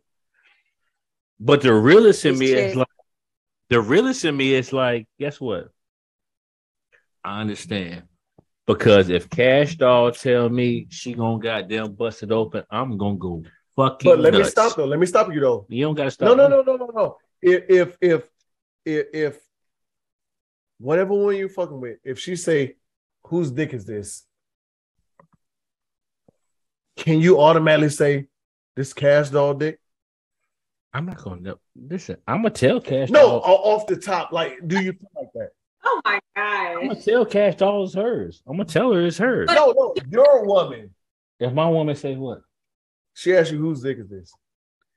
But 1.41 1.63
the 1.63 1.75
realist 1.75 2.25
in 2.25 2.39
me 2.39 2.53
is 2.53 2.77
like 2.77 2.89
the 3.71 3.81
realist 3.81 4.25
in 4.25 4.37
me 4.37 4.55
is 4.55 4.73
like, 4.73 5.07
guess 5.19 5.41
what? 5.41 5.69
I 7.23 7.41
understand. 7.41 8.05
Because 8.67 9.11
if 9.11 9.29
Cash 9.29 9.77
Doll 9.77 10.13
tell 10.13 10.49
me 10.49 10.87
she 10.89 11.15
gonna 11.15 11.39
goddamn 11.39 11.93
bust 11.93 12.23
it 12.23 12.33
open, 12.33 12.65
I'm 12.71 12.97
gonna 12.97 13.17
go 13.17 13.43
fucking. 13.77 14.11
But 14.11 14.21
let 14.21 14.33
me 14.35 14.45
stop 14.45 14.77
though. 14.77 14.87
Let 14.87 14.99
me 14.99 15.07
stop 15.07 15.33
you 15.33 15.41
though. 15.41 15.67
You 15.69 15.85
don't 15.85 15.95
gotta 15.95 16.11
stop. 16.11 16.29
No, 16.29 16.35
no, 16.35 16.49
no, 16.49 16.63
no, 16.63 16.77
no, 16.77 16.91
no. 16.95 17.17
If 17.43 17.65
if 17.69 17.99
if 18.01 18.23
if, 18.85 19.07
if 19.13 19.41
whatever 20.79 21.15
one 21.15 21.37
you 21.37 21.49
fucking 21.49 21.81
with, 21.81 21.99
if 22.05 22.19
she 22.19 22.37
say, 22.37 22.77
"Whose 23.27 23.51
dick 23.51 23.75
is 23.75 23.85
this?" 23.85 24.25
Can 26.97 27.21
you 27.21 27.41
automatically 27.41 27.89
say, 27.91 28.27
"This 28.77 28.93
cash 28.93 29.31
doll 29.31 29.55
dick"? 29.55 29.79
I'm 30.93 31.07
not 31.07 31.23
gonna 31.23 31.41
know. 31.41 31.59
Listen, 31.75 32.17
I'm 32.29 32.39
gonna 32.43 32.51
tell 32.51 32.81
Cash 32.81 33.11
No, 33.11 33.41
Doll. 33.41 33.41
off 33.45 33.87
the 33.89 33.97
top. 33.97 34.31
Like, 34.33 34.59
do 34.67 34.81
you 34.81 34.93
feel 34.93 35.11
like 35.17 35.33
that? 35.35 35.51
Oh 35.85 36.01
my 36.05 36.21
god! 36.37 36.45
I'm 36.47 36.75
god. 36.75 36.89
gonna 36.89 37.03
tell 37.03 37.27
Cash 37.27 37.57
Doll 37.57 37.83
is 37.85 37.95
hers. 37.95 38.43
I'm 38.47 38.57
gonna 38.57 38.69
tell 38.69 38.93
her 38.93 39.05
it's 39.05 39.19
hers. 39.19 39.49
No, 39.53 39.73
no. 39.77 39.95
You're 40.09 40.39
a 40.39 40.45
woman. 40.47 40.95
If 41.41 41.53
my 41.53 41.69
woman 41.69 41.97
say 41.97 42.15
what? 42.15 42.43
She 43.15 43.35
asks 43.37 43.51
you, 43.51 43.59
"Whose 43.59 43.83
dick 43.83 43.99
is 43.99 44.09
this?" 44.09 44.33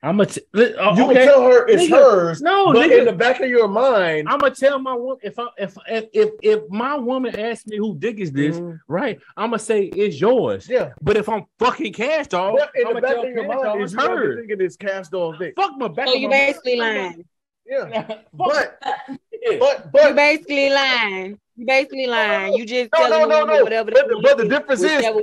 I'm 0.07 0.17
gonna 0.17 0.25
t- 0.27 0.41
li- 0.53 0.73
oh, 0.79 0.95
You 0.95 1.03
okay. 1.05 1.13
can 1.15 1.27
tell 1.27 1.41
her 1.43 1.67
it's 1.67 1.83
Nigga, 1.83 1.89
hers. 1.89 2.41
no, 2.41 2.71
but 2.73 2.89
nigga. 2.89 2.99
in 2.99 3.05
the 3.05 3.13
back 3.13 3.41
of 3.41 3.49
your 3.49 3.67
mind, 3.67 4.27
I'm 4.29 4.39
gonna 4.39 4.55
tell 4.55 4.79
my 4.79 4.93
woman 4.95 5.17
if 5.21 5.37
I 5.37 5.47
if 5.57 5.77
if 5.89 6.05
if, 6.13 6.29
if 6.41 6.59
my 6.69 6.95
woman 6.95 7.37
asks 7.37 7.67
me 7.67 7.77
who 7.77 7.95
dick 7.97 8.17
is 8.19 8.31
this, 8.31 8.57
Mhm. 8.57 8.79
right? 8.87 9.19
I'm 9.35 9.49
gonna 9.49 9.59
say 9.59 9.83
it's 9.83 10.19
yours. 10.21 10.69
yeah. 10.69 10.93
But 11.01 11.17
if 11.17 11.27
I'm 11.27 11.45
fucking 11.59 11.91
Cash 11.93 12.27
Doll, 12.27 12.55
But 12.57 12.71
in 12.75 12.87
I'm 12.87 12.93
the 12.95 13.01
gonna 13.01 13.15
back 13.15 13.25
of 13.25 13.31
your 13.31 13.47
mind, 13.47 13.81
it's 13.81 13.91
is 13.91 13.97
you 13.99 14.07
hers. 14.09 14.35
thinking 14.39 14.61
it's 14.65 14.77
cash 14.77 15.07
doll 15.09 15.33
dick. 15.33 15.53
Fuck 15.57 15.73
my 15.77 15.87
back. 15.89 16.07
So 16.07 16.15
of 16.15 16.21
you 16.21 16.29
my- 16.29 16.35
basically 16.37 16.75
lying. 16.77 17.25
Yeah. 17.65 18.01
Fuck 18.07 18.19
But 18.33 18.79
but 18.81 18.99
You 19.43 19.59
but 19.91 20.15
basically 20.15 20.69
lying. 20.69 21.37
You 21.57 21.65
basically 21.65 22.07
lying. 22.07 22.53
You 22.53 22.65
just 22.65 22.89
No, 22.93 23.07
telling 23.09 23.29
no, 23.29 23.39
no, 23.43 23.53
no. 23.55 23.63
whatever 23.63 23.91
But 23.91 24.07
the- 24.07 24.19
but 24.23 24.37
the 24.37 24.47
difference 24.47 24.83
is, 24.83 24.97
whichever 24.97 25.21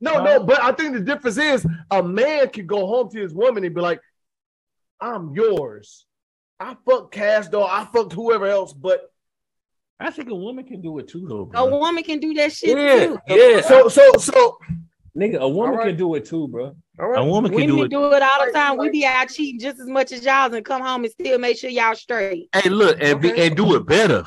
one 0.00 0.14
I'm- 0.14 0.26
it 0.26 0.28
is 0.30 0.34
at 0.34 0.38
the 0.38 0.38
time. 0.38 0.38
No, 0.38 0.38
Huh? 0.38 0.38
no, 0.38 0.44
but 0.44 0.62
I 0.62 0.72
think 0.72 0.92
the 0.94 1.00
difference 1.00 1.38
is 1.38 1.66
a 1.90 2.02
man 2.02 2.48
can 2.50 2.66
go 2.66 2.86
home 2.86 3.10
to 3.10 3.20
his 3.20 3.34
woman 3.34 3.64
and 3.64 3.74
be 3.74 3.80
like, 3.80 4.00
I'm 5.00 5.34
yours. 5.34 6.06
I 6.60 6.76
fucked 6.84 7.12
Cash 7.12 7.48
Doll, 7.48 7.64
I 7.64 7.84
fucked 7.92 8.12
whoever 8.12 8.46
else, 8.46 8.72
but 8.72 9.12
I 10.00 10.10
think 10.10 10.28
a 10.30 10.34
woman 10.34 10.64
can 10.64 10.80
do 10.80 10.98
it 10.98 11.08
too, 11.08 11.26
though. 11.28 11.50
A 11.54 11.68
woman 11.70 12.02
can 12.04 12.18
do 12.20 12.32
that 12.34 12.52
shit 12.52 12.76
Yeah, 12.76 13.06
too. 13.06 13.18
yeah. 13.28 13.60
so 13.60 13.88
so 13.88 14.12
so 14.18 14.58
Nigga, 15.16 15.38
a 15.40 15.48
woman 15.48 15.72
All 15.72 15.78
right. 15.78 15.86
can 15.88 15.96
do 15.96 16.14
it 16.14 16.26
too, 16.26 16.46
bro. 16.46 16.76
all 17.00 17.14
A 17.16 17.24
woman 17.24 17.50
can 17.50 17.56
Women 17.66 17.76
do 17.76 17.88
do 17.88 18.04
it. 18.12 18.18
it, 18.18 18.22
all 18.22 18.38
the 18.38 18.44
Right, 18.46 18.54
time. 18.54 18.76
We 18.78 18.88
be 18.90 19.04
out 19.04 19.28
cheating 19.28 19.58
just 19.58 19.80
as 19.80 19.88
much 19.88 20.12
as 20.12 20.24
y'all 20.24 20.54
and 20.54 20.64
come 20.64 20.80
home 20.80 21.02
and 21.02 21.12
still 21.12 21.38
make 21.40 21.56
sure 21.58 21.70
y'all 21.70 21.96
straight. 21.96 22.48
Hey, 22.54 22.68
look, 22.68 22.98
and 23.00 23.20
be, 23.20 23.32
and 23.36 23.56
do 23.56 23.74
it 23.74 23.84
better. 23.84 24.24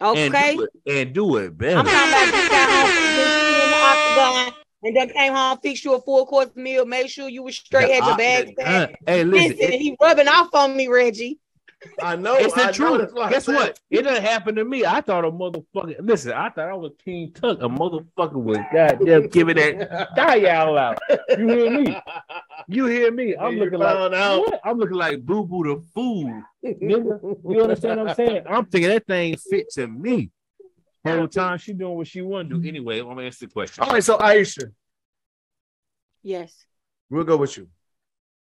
And 0.00 0.34
Okay? 0.34 0.56
do 0.56 0.62
it, 0.62 0.70
and 0.86 1.12
do 1.14 1.36
it 1.36 1.46
I'm 1.48 1.54
better. 1.54 1.82
talking 1.82 1.92
about 4.14 4.54
you 4.82 4.94
got 4.94 5.10
home 5.10 5.12
from 5.12 5.12
this 5.12 5.12
in 5.12 5.12
the 5.12 5.12
octagon 5.12 5.12
and 5.12 5.12
then 5.12 5.14
came 5.14 5.32
home, 5.34 5.58
fixed 5.62 5.84
you 5.84 5.94
a 5.94 6.00
full 6.00 6.26
course 6.26 6.48
meal, 6.54 6.86
made 6.86 7.10
sure 7.10 7.28
you 7.28 7.42
was 7.42 7.56
straight, 7.56 7.90
had 7.90 8.04
your 8.06 8.16
bag 8.16 8.54
Uh, 8.64 8.86
hey, 9.06 9.24
listen, 9.24 9.56
Listen, 9.58 9.72
he 9.72 9.96
rubbing 10.00 10.28
off 10.28 10.54
on 10.54 10.76
me, 10.76 10.88
Reggie. 10.88 11.38
I 12.02 12.14
know 12.14 12.34
It's 12.36 12.52
the 12.52 12.66
know 12.66 12.72
truth. 12.72 13.00
that's 13.00 13.12
why 13.14 13.22
I 13.24 13.30
Guess 13.30 13.48
what? 13.48 13.68
it. 13.70 13.80
It 13.90 14.02
didn't 14.02 14.22
happen 14.22 14.54
to 14.56 14.66
me. 14.66 14.84
I 14.84 15.00
thought 15.00 15.24
a 15.24 15.30
motherfucker. 15.30 15.96
Listen, 16.00 16.32
I 16.32 16.50
thought 16.50 16.68
I 16.68 16.74
was 16.74 16.92
King 17.02 17.32
Tut. 17.32 17.62
A 17.62 17.68
motherfucker 17.70 18.34
was 18.34 18.58
goddamn 18.70 19.28
giving 19.28 19.56
that 19.56 20.14
die 20.14 20.34
y'all 20.36 20.76
out. 20.76 20.98
You 21.38 21.48
hear 21.48 21.70
me? 21.80 21.96
You 22.68 22.84
hear 22.84 23.10
me? 23.10 23.34
I'm 23.34 23.54
You 23.54 23.60
looking 23.64 23.78
like 23.78 23.96
out. 23.96 24.40
what? 24.40 24.60
I'm 24.62 24.78
looking 24.78 24.96
like 24.98 25.24
Boo 25.24 25.46
Boo 25.46 25.64
the 25.74 25.82
fool. 25.94 26.42
You 26.62 27.62
understand 27.62 28.00
what 28.00 28.10
I'm 28.10 28.14
saying? 28.14 28.42
I'm 28.46 28.66
thinking 28.66 28.90
that 28.90 29.06
thing 29.06 29.36
fit 29.38 29.70
to 29.70 29.86
me. 29.86 30.30
Whole 31.04 31.28
time 31.28 31.56
she 31.58 31.72
doing 31.72 31.94
what 31.96 32.06
she 32.06 32.20
want 32.20 32.50
to 32.50 32.58
do. 32.60 32.68
Anyway, 32.68 32.98
I'm 33.00 33.06
gonna 33.06 33.22
answer 33.22 33.46
the 33.46 33.52
question. 33.52 33.82
All 33.84 33.90
right, 33.90 34.04
so 34.04 34.18
Aisha, 34.18 34.70
Yes. 36.22 36.66
we'll 37.08 37.24
go 37.24 37.36
with 37.36 37.56
you. 37.56 37.68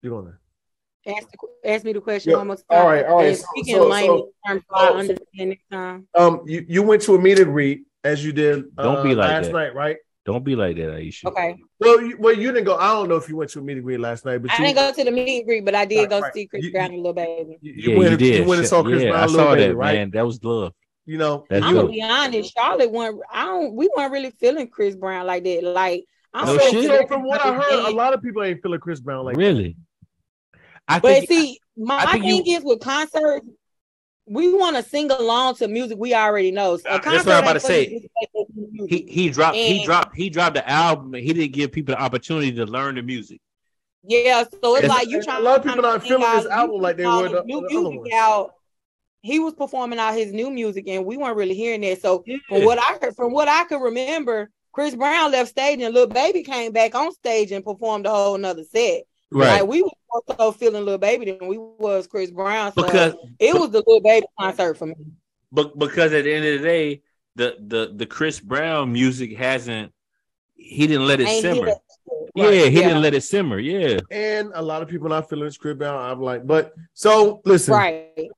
You're 0.02 0.20
gonna 0.22 0.38
Ask, 1.06 1.28
the, 1.32 1.68
ask 1.68 1.84
me 1.84 1.92
the 1.94 2.00
question 2.00 2.30
Yeah, 2.30 2.36
one 2.38 2.46
more 2.48 2.56
time. 2.56 2.64
all 2.70 2.86
right, 2.86 3.04
all 3.06 3.16
right, 3.16 3.36
so- 3.36 3.44
Speaking 3.56 3.74
so- 3.76 3.88
lame 3.88 4.06
so- 4.06 4.28
terms, 4.46 4.62
so 4.68 4.76
I 4.76 4.88
understand 4.90 5.48
next 5.48 5.68
time. 5.70 6.06
um 6.14 6.42
you, 6.46 6.64
you 6.68 6.82
went 6.82 7.02
to 7.02 7.14
a 7.14 7.20
meet 7.20 7.38
and 7.40 7.52
greet 7.52 7.82
as 8.04 8.24
you 8.24 8.32
did 8.32 8.64
uh, 8.78 8.82
Don't 8.82 9.02
be 9.02 9.14
like 9.14 9.28
last 9.28 9.46
that. 9.46 9.52
night, 9.52 9.74
right? 9.74 9.96
Don't 10.24 10.44
be 10.44 10.54
like 10.54 10.76
that, 10.76 10.90
Aisha. 10.92 11.24
Okay. 11.24 11.56
Well, 11.80 12.00
you, 12.00 12.16
well, 12.16 12.32
you 12.32 12.52
didn't 12.52 12.66
go. 12.66 12.76
I 12.76 12.92
don't 12.92 13.08
know 13.08 13.16
if 13.16 13.28
you 13.28 13.34
went 13.34 13.50
to 13.52 13.58
a 13.58 13.62
meet 13.62 13.72
and 13.78 13.82
greet 13.82 13.98
last 13.98 14.24
night, 14.24 14.38
but 14.38 14.52
I 14.52 14.58
you, 14.58 14.64
didn't 14.66 14.76
go 14.76 14.92
to 14.92 15.04
the 15.04 15.10
meet 15.10 15.38
and 15.38 15.46
greet, 15.48 15.64
but 15.64 15.74
I 15.74 15.84
did 15.84 15.98
Right, 15.98 16.10
go 16.10 16.20
right. 16.20 16.32
see 16.34 16.46
Chris 16.46 16.64
You- 16.64 16.70
Brown 16.72 16.92
and 16.92 17.02
Lil 17.02 17.12
Baby. 17.12 17.58
you, 17.60 17.72
Yeah, 17.92 17.98
went, 17.98 18.10
you 18.12 18.16
did. 18.18 18.40
You 18.42 18.44
went 18.48 18.58
and 18.60 18.68
saw 18.68 18.84
Chris 18.84 19.02
yeah, 19.02 19.10
Brown, 19.10 19.22
I 19.22 19.26
Lil 19.26 19.34
saw 19.34 19.54
Baby, 19.56 19.66
that, 19.68 19.74
right? 19.76 19.94
man. 19.94 20.10
That 20.12 20.24
was 20.24 20.44
love. 20.44 20.72
You 21.04 21.18
know, 21.18 21.44
That's 21.50 21.64
I'm 21.64 21.74
dope. 21.74 21.82
gonna 21.86 21.92
be 21.94 22.02
honest, 22.02 22.54
Charlotte 22.54 22.90
wasn't. 22.90 23.22
I 23.32 23.44
don't. 23.46 23.74
We 23.74 23.90
weren't 23.96 24.12
really 24.12 24.30
feeling 24.30 24.68
Chris 24.68 24.94
Brown 24.94 25.26
like 25.26 25.42
that. 25.44 25.64
Like 25.64 26.04
I'm 26.32 26.46
No 26.46 26.56
so 26.58 26.70
shit. 26.70 26.84
so 26.86 27.06
from 27.08 27.24
what 27.24 27.44
I 27.44 27.54
heard, 27.54 27.86
a 27.86 27.90
lot 27.90 28.14
of 28.14 28.22
people 28.22 28.42
ain't 28.44 28.62
feeling 28.62 28.78
Chris 28.80 29.00
Brown 29.00 29.24
like 29.24 29.36
really. 29.36 29.76
I 30.86 31.00
But 31.00 31.26
think 31.26 31.28
see, 31.28 31.60
my 31.76 31.96
I 31.96 32.12
think 32.12 32.24
thing 32.24 32.46
you- 32.46 32.56
is 32.56 32.64
with 32.64 32.80
concerts, 32.80 33.46
we 34.26 34.52
want 34.54 34.76
to 34.76 34.82
sing 34.84 35.10
along 35.10 35.56
to 35.56 35.66
music 35.68 35.98
we 35.98 36.14
already 36.14 36.52
know. 36.52 36.76
So 36.76 36.88
a 36.88 37.00
That's 37.00 37.26
what 37.26 37.34
I'm 37.34 37.42
about 37.42 37.52
to 37.54 37.60
say. 37.60 37.84
the 37.86 37.90
music, 37.90 38.10
it's 38.20 38.32
for 38.32 38.46
the 38.54 38.68
music. 38.70 38.90
he 39.08 39.12
he 39.24 39.28
dropped 39.30 39.56
he 39.56 39.84
dropped 39.84 40.16
he 40.16 40.30
dropped 40.30 40.54
the 40.54 40.68
album 40.70 41.14
and 41.14 41.24
he 41.24 41.32
didn't 41.32 41.52
give 41.52 41.72
people 41.72 41.94
the 41.96 42.00
opportunity 42.00 42.52
to 42.52 42.64
learn 42.64 42.94
the 42.94 43.02
music. 43.02 43.40
yeah, 44.04 44.44
so 44.62 44.74
it's 44.76 44.84
And- 44.84 44.88
like 44.88 45.08
you 45.08 45.20
trying. 45.22 45.40
a 45.40 45.44
lot 45.44 45.58
of 45.58 45.62
people 45.64 45.76
to 45.76 45.82
not 45.82 46.02
feeling 46.04 46.22
this 46.36 46.46
album 46.46 46.80
like 46.80 46.96
they 46.96 47.04
all 47.04 47.22
were 47.22 47.28
the 47.28 47.34
the- 47.40 47.44
new 47.44 47.60
the 47.60 47.66
other 47.66 47.80
music 47.80 47.98
ones. 48.00 48.12
out. 48.14 48.54
He 49.22 49.38
was 49.38 49.54
performing 49.54 49.98
out 49.98 50.14
his 50.14 50.32
new 50.32 50.50
music, 50.50 50.84
and 50.88 51.04
we 51.06 51.16
weren't 51.16 51.36
really 51.36 51.54
hearing 51.54 51.80
that. 51.82 52.02
So 52.02 52.22
Yeah. 52.26 52.36
from 52.48 52.64
what 52.64 52.78
I 52.78 52.98
heard, 53.00 53.14
from 53.16 53.32
what 53.32 53.48
I 53.48 53.64
could 53.64 53.80
remember, 53.80 54.50
Chris 54.72 54.94
Brown 54.94 55.30
left 55.32 55.50
stage 55.50 55.80
and 55.80 55.94
Lil 55.94 56.06
Baby 56.08 56.42
came 56.42 56.72
back 56.72 56.94
on 56.94 57.12
stage 57.12 57.52
and 57.52 57.64
performed 57.64 58.06
a 58.06 58.10
whole 58.10 58.36
nother 58.38 58.64
set. 58.64 59.04
Like 59.30 59.66
we 59.66 59.82
were 59.82 59.88
more 60.12 60.36
so 60.36 60.52
feeling 60.52 60.84
Lil 60.84 60.98
Baby 60.98 61.30
than 61.32 61.48
we 61.48 61.56
was 61.56 62.06
Chris 62.06 62.30
Brown. 62.30 62.72
So 62.72 62.82
because 62.82 63.14
it 63.38 63.54
was 63.54 63.70
the 63.70 63.82
Lil 63.86 64.00
Baby 64.00 64.26
concert 64.38 64.76
for 64.76 64.86
me. 64.86 64.94
but 65.50 65.78
because 65.78 66.12
at 66.12 66.24
the 66.24 66.32
end 66.34 66.44
of 66.44 66.60
the 66.60 66.66
day, 66.66 67.02
the 67.36 67.56
the 67.66 67.92
the 67.96 68.06
Chris 68.06 68.40
Brown 68.40 68.92
music 68.92 69.36
hasn't 69.38 69.92
he 70.56 70.86
didn't 70.86 71.06
let 71.06 71.20
it 71.20 71.28
Ain't 71.28 71.42
simmer. 71.42 71.66
that 71.66 71.78
shit. 72.08 72.30
Yeah, 72.34 72.44
Right, 72.46 72.54
he 72.72 72.78
didn't 72.80 73.02
let 73.02 73.14
it 73.14 73.22
simmer. 73.22 73.58
Yeah. 73.58 74.00
And 74.10 74.52
a 74.54 74.62
lot 74.62 74.82
of 74.82 74.88
people 74.88 75.08
not 75.08 75.28
feeling 75.30 75.50
Chris 75.58 75.76
Brown. 75.76 75.98
I'm 76.00 76.20
like, 76.20 76.46
but 76.46 76.72
so 76.94 77.40
listen. 77.44 77.74
Right. 77.74 78.28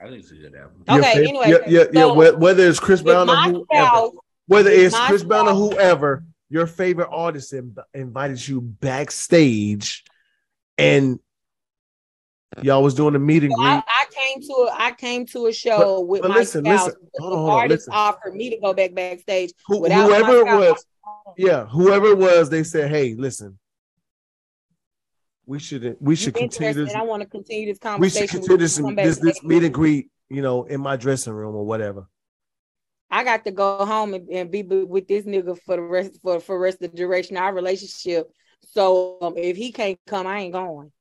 I 0.00 0.04
didn't 0.08 0.24
see 0.24 0.40
that 0.42 0.54
album. 0.54 0.84
Okay, 0.88 1.24
fav- 1.24 1.28
anyway, 1.28 1.50
yeah, 1.50 1.56
yeah, 1.66 1.84
yeah. 1.92 2.00
so 2.02 2.14
whe- 2.14 2.38
Whether 2.38 2.68
it's 2.68 2.78
Chris 2.78 3.02
Brown 3.02 3.28
or 3.28 3.36
whoever, 3.36 3.64
spouse, 3.64 4.10
whether 4.46 4.70
it's 4.70 4.92
my 4.94 5.06
Chris 5.08 5.24
Brown 5.24 5.48
or 5.48 5.54
whoever, 5.54 6.24
your 6.48 6.66
favorite 6.66 7.08
artist 7.10 7.52
in, 7.52 7.74
invited 7.94 8.46
you 8.46 8.60
backstage, 8.60 10.04
and 10.76 11.18
y'all 12.62 12.82
was 12.82 12.94
doing 12.94 13.14
a 13.16 13.18
meeting. 13.18 13.50
So 13.50 13.62
I. 13.62 13.82
I 13.86 14.04
came 14.10 14.42
to 14.42 14.52
a 14.52 14.72
I 14.72 14.92
came 14.92 15.26
to 15.26 15.46
a 15.46 15.52
show 15.52 16.00
with 16.00 16.22
but 16.22 16.28
my 16.28 16.36
listen, 16.36 16.64
spouse. 16.64 16.86
listen. 16.86 17.00
The 17.14 17.22
Hold 17.22 17.32
on, 17.32 17.38
hold 17.38 17.50
on, 17.50 17.58
artist 17.58 17.88
listen. 17.88 17.92
offered 17.92 18.34
me 18.34 18.50
to 18.50 18.58
go 18.58 18.72
back 18.74 18.94
backstage. 18.94 19.52
Who, 19.66 19.80
without 19.80 20.06
whoever 20.06 20.38
it 20.38 20.44
was, 20.46 20.86
yeah, 21.36 21.66
whoever 21.66 22.06
it 22.06 22.18
was, 22.18 22.50
they 22.50 22.62
said, 22.62 22.90
"Hey, 22.90 23.14
listen, 23.14 23.58
we 25.48 25.58
should 25.58 25.96
we 25.98 26.14
should 26.14 26.36
You 26.36 26.42
continue 26.42 26.84
this. 26.84 26.94
I 26.94 27.02
want 27.02 27.22
to 27.22 27.28
continue 27.28 27.66
this 27.66 27.78
conversation. 27.78 28.22
We 28.22 28.28
conversation. 28.28 28.28
should 28.28 28.40
with 28.40 28.60
continue 28.60 28.64
this 28.66 28.78
Come 28.78 28.94
back 28.94 29.04
this, 29.06 29.18
this 29.18 29.42
meet 29.42 29.64
and 29.64 29.72
greet, 29.72 30.10
you 30.28 30.42
know, 30.42 30.64
in 30.64 30.80
my 30.80 30.96
dressing 30.96 31.32
room 31.32 31.56
or 31.56 31.64
whatever. 31.64 32.06
I 33.10 33.24
got 33.24 33.46
to 33.46 33.50
go 33.50 33.86
home 33.86 34.12
and, 34.12 34.28
and 34.28 34.50
be 34.50 34.62
with 34.62 35.08
this 35.08 35.24
nigga 35.24 35.58
for 35.64 35.76
the 35.76 35.82
rest 35.82 36.20
for 36.22 36.38
for 36.38 36.60
rest 36.60 36.82
of 36.82 36.90
the 36.90 36.96
duration 36.96 37.38
of 37.38 37.44
our 37.44 37.54
relationship. 37.54 38.30
So 38.60 39.16
um, 39.22 39.34
if 39.38 39.56
he 39.56 39.72
can't 39.72 39.98
come, 40.06 40.26
I 40.26 40.40
ain't 40.40 40.52
going. 40.52 40.92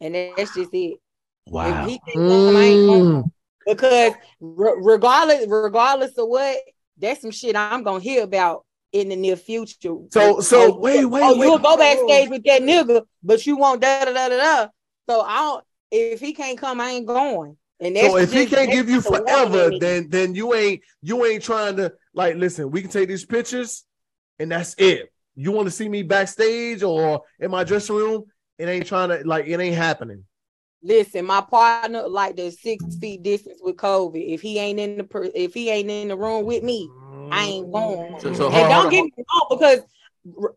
And 0.00 0.14
that's 0.14 0.54
just 0.54 0.70
it. 0.72 0.98
Wow. 1.46 1.82
If 1.82 1.90
he 1.90 2.00
can't 2.06 2.28
come, 2.28 2.56
I 2.56 2.62
ain't 2.62 2.86
going. 2.86 3.22
Mm. 3.22 3.30
because 3.66 4.12
re- 4.40 4.78
regardless 4.80 5.46
regardless 5.46 6.16
of 6.16 6.26
what 6.26 6.56
that's 6.96 7.20
some 7.20 7.30
shit 7.30 7.54
i'm 7.54 7.82
gonna 7.82 8.00
hear 8.00 8.22
about 8.24 8.64
in 8.92 9.08
the 9.10 9.16
near 9.16 9.36
future 9.36 9.96
So 10.10 10.40
so 10.40 10.72
oh, 10.72 10.78
wait 10.78 11.04
wait 11.04 11.22
oh 11.22 11.38
wait. 11.38 11.46
you'll 11.46 11.58
go 11.58 11.76
backstage 11.76 12.30
with 12.30 12.44
that 12.44 12.62
nigga 12.62 13.02
but 13.22 13.46
you 13.46 13.56
won't 13.56 13.80
da 13.80 14.04
da 14.04 14.12
da 14.12 14.28
da 14.28 14.36
da 14.36 14.68
so 15.08 15.20
i 15.20 15.36
don't 15.38 15.64
if 15.90 16.20
he 16.20 16.32
can't 16.32 16.58
come 16.58 16.80
i 16.80 16.90
ain't 16.90 17.06
going 17.06 17.56
and 17.80 17.94
that's 17.96 18.08
So 18.08 18.16
if 18.18 18.32
he 18.32 18.46
can't 18.46 18.72
give 18.72 18.88
you 18.88 18.96
just 18.96 19.06
a 19.06 19.10
warning 19.10 19.26
forever, 19.26 19.78
then 19.78 20.08
then 20.08 20.34
you 20.34 20.54
ain't 20.54 20.82
you 21.02 21.24
ain't 21.24 21.42
trying 21.42 21.76
to 21.76 21.92
like 22.14 22.36
listen. 22.36 22.70
We 22.70 22.80
can 22.82 22.90
take 22.90 23.08
these 23.08 23.24
pictures, 23.24 23.84
and 24.38 24.50
that's 24.50 24.74
it. 24.78 25.12
You 25.36 25.52
want 25.52 25.66
to 25.66 25.70
see 25.70 25.88
me 25.88 26.02
backstage 26.02 26.82
or 26.82 27.22
in 27.38 27.50
my 27.50 27.62
dressing 27.64 27.94
room? 27.94 28.24
It 28.58 28.68
ain't 28.68 28.86
trying 28.86 29.10
to 29.10 29.22
like 29.26 29.46
it 29.46 29.60
ain't 29.60 29.76
happening. 29.76 30.24
listen 30.82 31.24
my 31.26 31.40
partner 31.40 32.06
like 32.08 32.36
the 32.36 32.50
six 32.50 32.96
feet 32.96 33.22
distance 33.22 33.60
with 33.62 33.76
covid 33.76 34.32
if 34.32 34.40
he 34.40 34.58
ain't 34.58 34.78
in 34.78 34.96
the 34.96 35.04
per- 35.04 35.30
if 35.34 35.52
he 35.54 35.70
ain't 35.70 35.90
in 35.90 36.08
the 36.08 36.16
room 36.16 36.44
with 36.44 36.62
me 36.62 36.88
I 37.32 37.44
ain't 37.44 37.66
mm-hmm. 37.66 37.72
going. 37.72 38.20
So- 38.20 38.32
so 38.34 38.46
and 38.46 38.54
hold 38.54 38.68
don't 38.68 38.80
hold 38.80 38.92
get 38.92 39.04
me 39.04 39.12
wrong 39.16 39.46
because 39.50 39.80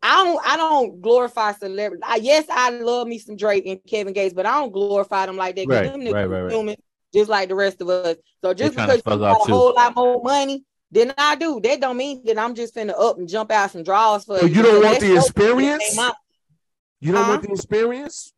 I 0.04 0.24
don't 0.24 0.42
I 0.46 0.58
don't 0.58 1.02
glorify 1.02 1.54
celebrity. 1.54 2.04
I, 2.06 2.18
yes, 2.18 2.46
I 2.50 2.72
love 2.72 3.08
me 3.08 3.20
some 3.20 3.38
Drake 3.38 3.66
and 3.66 3.80
Kevin 3.88 4.14
Gates, 4.14 4.34
but 4.34 4.46
I 4.46 4.60
don't 4.60 4.72
glorify 4.72 5.26
them 5.26 5.38
like 5.38 5.56
that. 5.56 5.68
Right, 5.68 5.92
them 5.92 6.02
right, 6.02 6.26
right, 6.26 6.42
right. 6.42 6.52
human 6.52 6.76
just 7.14 7.30
like 7.30 7.50
the 7.50 7.56
rest 7.56 7.82
of 7.82 7.90
us. 7.90 8.18
So 8.42 8.54
just 8.54 8.76
because 8.76 8.98
you 8.98 9.02
fuck 9.04 9.20
got 9.20 9.42
a 9.42 9.46
too. 9.46 9.54
whole 9.54 9.74
lot 9.76 9.96
more 9.96 10.22
money 10.24 10.64
than 10.92 11.14
I 11.18 11.36
do, 11.36 11.60
that 11.62 11.80
don't 11.80 11.98
mean 11.98 12.24
that 12.26 12.38
I'm 12.38 12.56
just 12.56 12.76
finna 12.76 12.98
up 12.98 13.18
and 13.18 13.28
jump 13.28 13.52
out 13.52 13.72
some 13.72 13.84
draws 13.84 14.26
for 14.26 14.40
So 14.40 14.46
you 14.46 14.62
don't 14.62 14.84
want 14.84 15.00
the 15.00 15.16
experience? 15.16 15.98
Ain't 15.98 16.16
You 17.00 17.14
don't 17.14 17.24
Huh? 17.24 17.30
want 17.32 17.44
the 17.44 17.52
experience? 17.52 18.34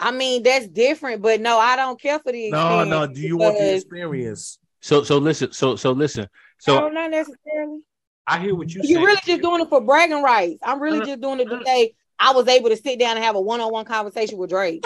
I 0.00 0.12
mean, 0.12 0.44
that's 0.44 0.68
different, 0.68 1.22
but 1.22 1.40
no, 1.40 1.58
I 1.58 1.74
don't 1.74 2.00
care 2.00 2.20
for 2.20 2.30
the 2.30 2.50
No, 2.50 2.80
experience. 2.80 2.90
no. 2.90 3.06
Do 3.06 3.20
you 3.20 3.36
want 3.36 3.58
the 3.58 3.74
experience? 3.74 4.58
So 4.80 5.02
so 5.02 5.18
listen. 5.18 5.52
So 5.52 5.74
so 5.74 5.90
listen. 5.90 6.28
No, 6.66 6.74
So 6.74 6.86
oh, 6.86 6.88
not 6.88 7.10
necessarily. 7.10 7.80
I 8.26 8.40
hear 8.40 8.54
what 8.54 8.72
you 8.72 8.82
You're 8.84 9.00
say. 9.00 9.06
really 9.06 9.20
just 9.24 9.42
doing 9.42 9.62
it 9.62 9.68
for 9.68 9.80
bragging 9.80 10.22
rights. 10.22 10.60
I'm 10.62 10.80
really 10.80 10.98
No, 10.98 11.04
no, 11.04 11.10
just 11.10 11.20
doing 11.20 11.40
it 11.40 11.44
no, 11.46 11.50
to 11.50 11.56
uh-huh. 11.56 11.64
say 11.64 11.94
I 12.18 12.32
was 12.32 12.48
able 12.48 12.68
to 12.70 12.76
sit 12.76 12.98
down 12.98 13.16
and 13.16 13.24
have 13.24 13.36
a 13.36 13.40
one-on-one 13.40 13.84
conversation 13.84 14.38
with 14.38 14.50
Drake. 14.50 14.84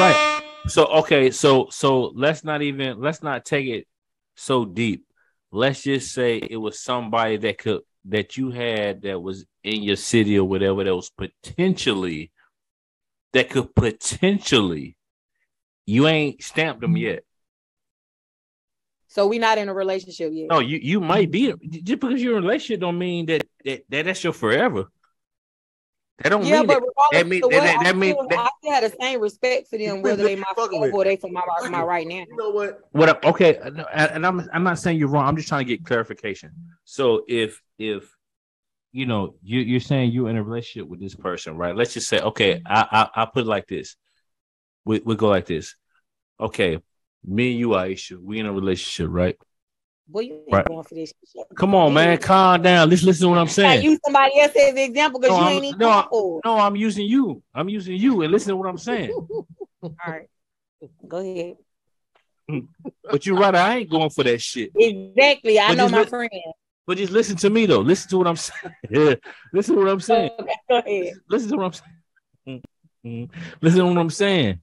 Right. 0.00 0.42
So 0.66 0.86
okay, 0.86 1.30
so 1.30 1.68
so 1.70 2.12
let's 2.14 2.44
not 2.44 2.62
even 2.62 3.00
let's 3.00 3.22
not 3.22 3.44
take 3.44 3.66
it 3.66 3.86
so 4.36 4.64
deep. 4.64 5.04
Let's 5.52 5.82
just 5.82 6.12
say 6.12 6.38
it 6.38 6.56
was 6.56 6.80
somebody 6.80 7.36
that 7.38 7.58
could 7.58 7.82
that 8.06 8.36
you 8.36 8.50
had 8.50 9.02
that 9.02 9.20
was 9.20 9.44
in 9.62 9.82
your 9.82 9.96
city 9.96 10.38
or 10.38 10.44
whatever 10.48 10.84
that 10.84 10.94
was 10.94 11.10
potentially 11.10 12.30
that 13.32 13.50
could 13.50 13.74
potentially 13.74 14.96
you 15.86 16.06
ain't 16.06 16.42
stamped 16.42 16.80
them 16.80 16.96
yet. 16.96 17.24
So 19.10 19.26
we 19.26 19.40
not 19.40 19.58
in 19.58 19.68
a 19.68 19.74
relationship 19.74 20.30
yet. 20.32 20.46
No, 20.50 20.60
you 20.60 20.78
you 20.80 21.00
might 21.00 21.32
be 21.32 21.48
mm-hmm. 21.48 21.82
just 21.82 21.98
because 21.98 22.22
you're 22.22 22.36
in 22.36 22.44
a 22.44 22.46
relationship 22.46 22.80
don't 22.80 22.96
mean 22.96 23.26
that 23.26 23.44
that, 23.64 23.84
that 23.88 24.04
that's 24.04 24.22
your 24.22 24.32
forever. 24.32 24.84
That 26.18 26.28
don't 26.28 26.44
yeah, 26.44 26.58
mean 26.58 26.68
but 26.68 26.74
that. 26.74 26.86
regardless 26.86 27.10
that 27.12 27.26
mean- 27.26 27.44
of 27.44 27.50
that- 27.50 27.56
what, 27.56 27.82
that 27.82 27.86
I, 27.88 27.92
mean- 27.98 28.14
still, 28.14 28.28
that- 28.28 28.38
I 28.38 28.50
still 28.60 28.72
have 28.72 28.84
the 28.84 28.96
same 29.00 29.20
respect 29.20 29.66
for 29.66 29.78
them, 29.78 30.02
whether 30.02 30.22
they 30.22 30.36
my 30.36 30.44
Fuck 30.54 30.70
forever 30.70 30.92
or 30.94 31.04
they 31.04 31.16
for 31.16 31.28
my 31.28 31.42
my 31.68 31.82
right 31.82 32.06
now. 32.06 32.24
You 32.28 32.36
know 32.36 32.50
what? 32.50 32.78
What? 32.92 33.24
Okay, 33.24 33.56
and 33.56 33.84
and 33.92 34.24
I'm 34.24 34.48
I'm 34.52 34.62
not 34.62 34.78
saying 34.78 34.96
you're 34.96 35.08
wrong. 35.08 35.26
I'm 35.26 35.34
just 35.36 35.48
trying 35.48 35.66
to 35.66 35.68
get 35.76 35.84
clarification. 35.84 36.52
So 36.84 37.24
if 37.26 37.60
if 37.78 38.14
you 38.92 39.06
know 39.06 39.34
you 39.42 39.58
you're 39.58 39.80
saying 39.80 40.12
you're 40.12 40.30
in 40.30 40.36
a 40.36 40.42
relationship 40.44 40.88
with 40.88 41.00
this 41.00 41.16
person, 41.16 41.56
right? 41.56 41.74
Let's 41.74 41.94
just 41.94 42.08
say, 42.08 42.20
okay, 42.20 42.60
mm-hmm. 42.60 42.72
I 42.72 43.08
I, 43.12 43.22
I 43.22 43.24
put 43.26 43.40
it 43.40 43.48
like 43.48 43.66
this. 43.66 43.96
We 44.84 45.00
we 45.04 45.16
go 45.16 45.26
like 45.26 45.46
this. 45.46 45.74
Okay, 46.38 46.78
me 47.24 47.50
and 47.52 47.58
you, 47.60 47.68
Aisha, 47.70 48.18
we 48.18 48.38
in 48.38 48.46
a 48.46 48.52
relationship, 48.52 49.08
right? 49.10 49.36
Boy, 50.08 50.20
you 50.20 50.34
ain't 50.34 50.52
Right. 50.52 50.66
going 50.66 50.82
for 50.82 50.94
this. 50.94 51.12
shit. 51.32 51.46
Come 51.56 51.74
on, 51.74 51.94
man, 51.94 52.18
calm 52.18 52.62
down. 52.62 52.90
Let's 52.90 53.02
listen 53.04 53.24
to 53.26 53.28
what 53.28 53.38
I'm 53.38 53.46
saying. 53.48 53.82
use 53.84 53.98
somebody 54.04 54.40
else 54.40 54.52
as 54.56 54.70
an 54.72 54.78
example 54.78 55.20
because 55.20 55.36
No, 55.36 55.40
you 55.42 55.46
I'm- 55.46 55.56
ain't 55.56 55.64
even 55.66 55.78
no. 55.78 56.40
No, 56.44 56.56
I'm 56.58 56.74
using 56.76 57.06
you. 57.06 57.42
I'm 57.54 57.68
using 57.68 57.96
you, 57.96 58.22
and 58.22 58.32
listen 58.32 58.48
to 58.50 58.56
what 58.56 58.68
I'm 58.68 58.78
saying. 58.78 59.10
All 59.82 59.94
right, 60.06 60.28
go 61.06 61.18
ahead. 61.18 61.56
But 63.04 63.26
you're 63.26 63.36
right. 63.38 63.54
I 63.54 63.76
ain't 63.78 63.90
going 63.90 64.10
for 64.10 64.24
that 64.24 64.40
shit. 64.40 64.72
Exactly. 64.74 65.58
I 65.60 65.68
But 65.68 65.76
know 65.76 65.88
my 65.88 65.98
let- 65.98 66.08
friend. 66.08 66.30
But 66.86 66.98
just 66.98 67.12
listen 67.12 67.36
to 67.36 67.50
me 67.50 67.66
though. 67.66 67.78
Listen 67.80 68.10
to 68.10 68.18
what 68.18 68.26
I'm 68.26 68.36
saying. 68.36 68.74
Yeah. 68.90 69.14
Listen 69.52 69.76
to 69.76 69.80
what 69.82 69.90
I'm 69.90 70.00
saying. 70.00 70.30
Okay, 70.40 70.52
go 70.68 70.78
ahead. 70.78 71.14
Listen 71.28 71.50
to 71.50 71.56
what 71.56 71.66
I'm 71.66 71.72
saying. 73.04 73.30
Listen 73.62 73.78
to 73.80 73.86
what 73.86 73.98
I'm 73.98 74.10
saying. 74.10 74.60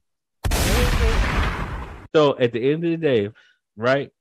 So 2.16 2.38
at 2.38 2.52
the 2.54 2.72
end 2.72 2.84
of 2.84 2.92
the 2.92 2.98
day, 2.98 3.30
right? 3.76 4.12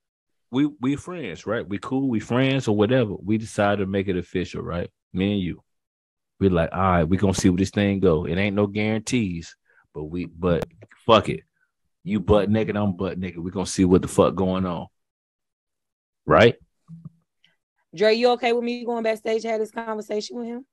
We 0.50 0.66
we 0.80 0.96
friends, 0.96 1.46
right? 1.46 1.68
We 1.68 1.78
cool, 1.78 2.08
we 2.08 2.20
friends 2.20 2.68
or 2.68 2.76
whatever. 2.76 3.14
We 3.14 3.38
decide 3.38 3.78
to 3.78 3.86
make 3.86 4.08
it 4.08 4.16
official, 4.16 4.62
right? 4.62 4.90
Me 5.12 5.32
and 5.32 5.40
you. 5.40 5.62
We're 6.38 6.50
like, 6.50 6.70
all 6.72 6.80
right, 6.80 7.04
we 7.04 7.16
gonna 7.16 7.34
see 7.34 7.48
where 7.48 7.58
this 7.58 7.70
thing 7.70 8.00
go. 8.00 8.26
It 8.26 8.36
ain't 8.36 8.56
no 8.56 8.66
guarantees, 8.66 9.56
but 9.94 10.04
we 10.04 10.26
but 10.26 10.66
fuck 11.06 11.28
it. 11.28 11.40
You 12.04 12.20
butt 12.20 12.50
naked, 12.50 12.76
I'm 12.76 12.96
butt 12.96 13.18
naked. 13.18 13.42
we 13.42 13.50
gonna 13.50 13.66
see 13.66 13.84
what 13.84 14.02
the 14.02 14.08
fuck 14.08 14.34
going 14.34 14.66
on. 14.66 14.86
Right? 16.24 16.56
Dre, 17.94 18.14
you 18.14 18.30
okay 18.30 18.52
with 18.52 18.62
me 18.62 18.84
going 18.84 19.02
backstage 19.02 19.42
have 19.44 19.58
this 19.58 19.70
conversation 19.70 20.38
with 20.38 20.46
him? 20.46 20.66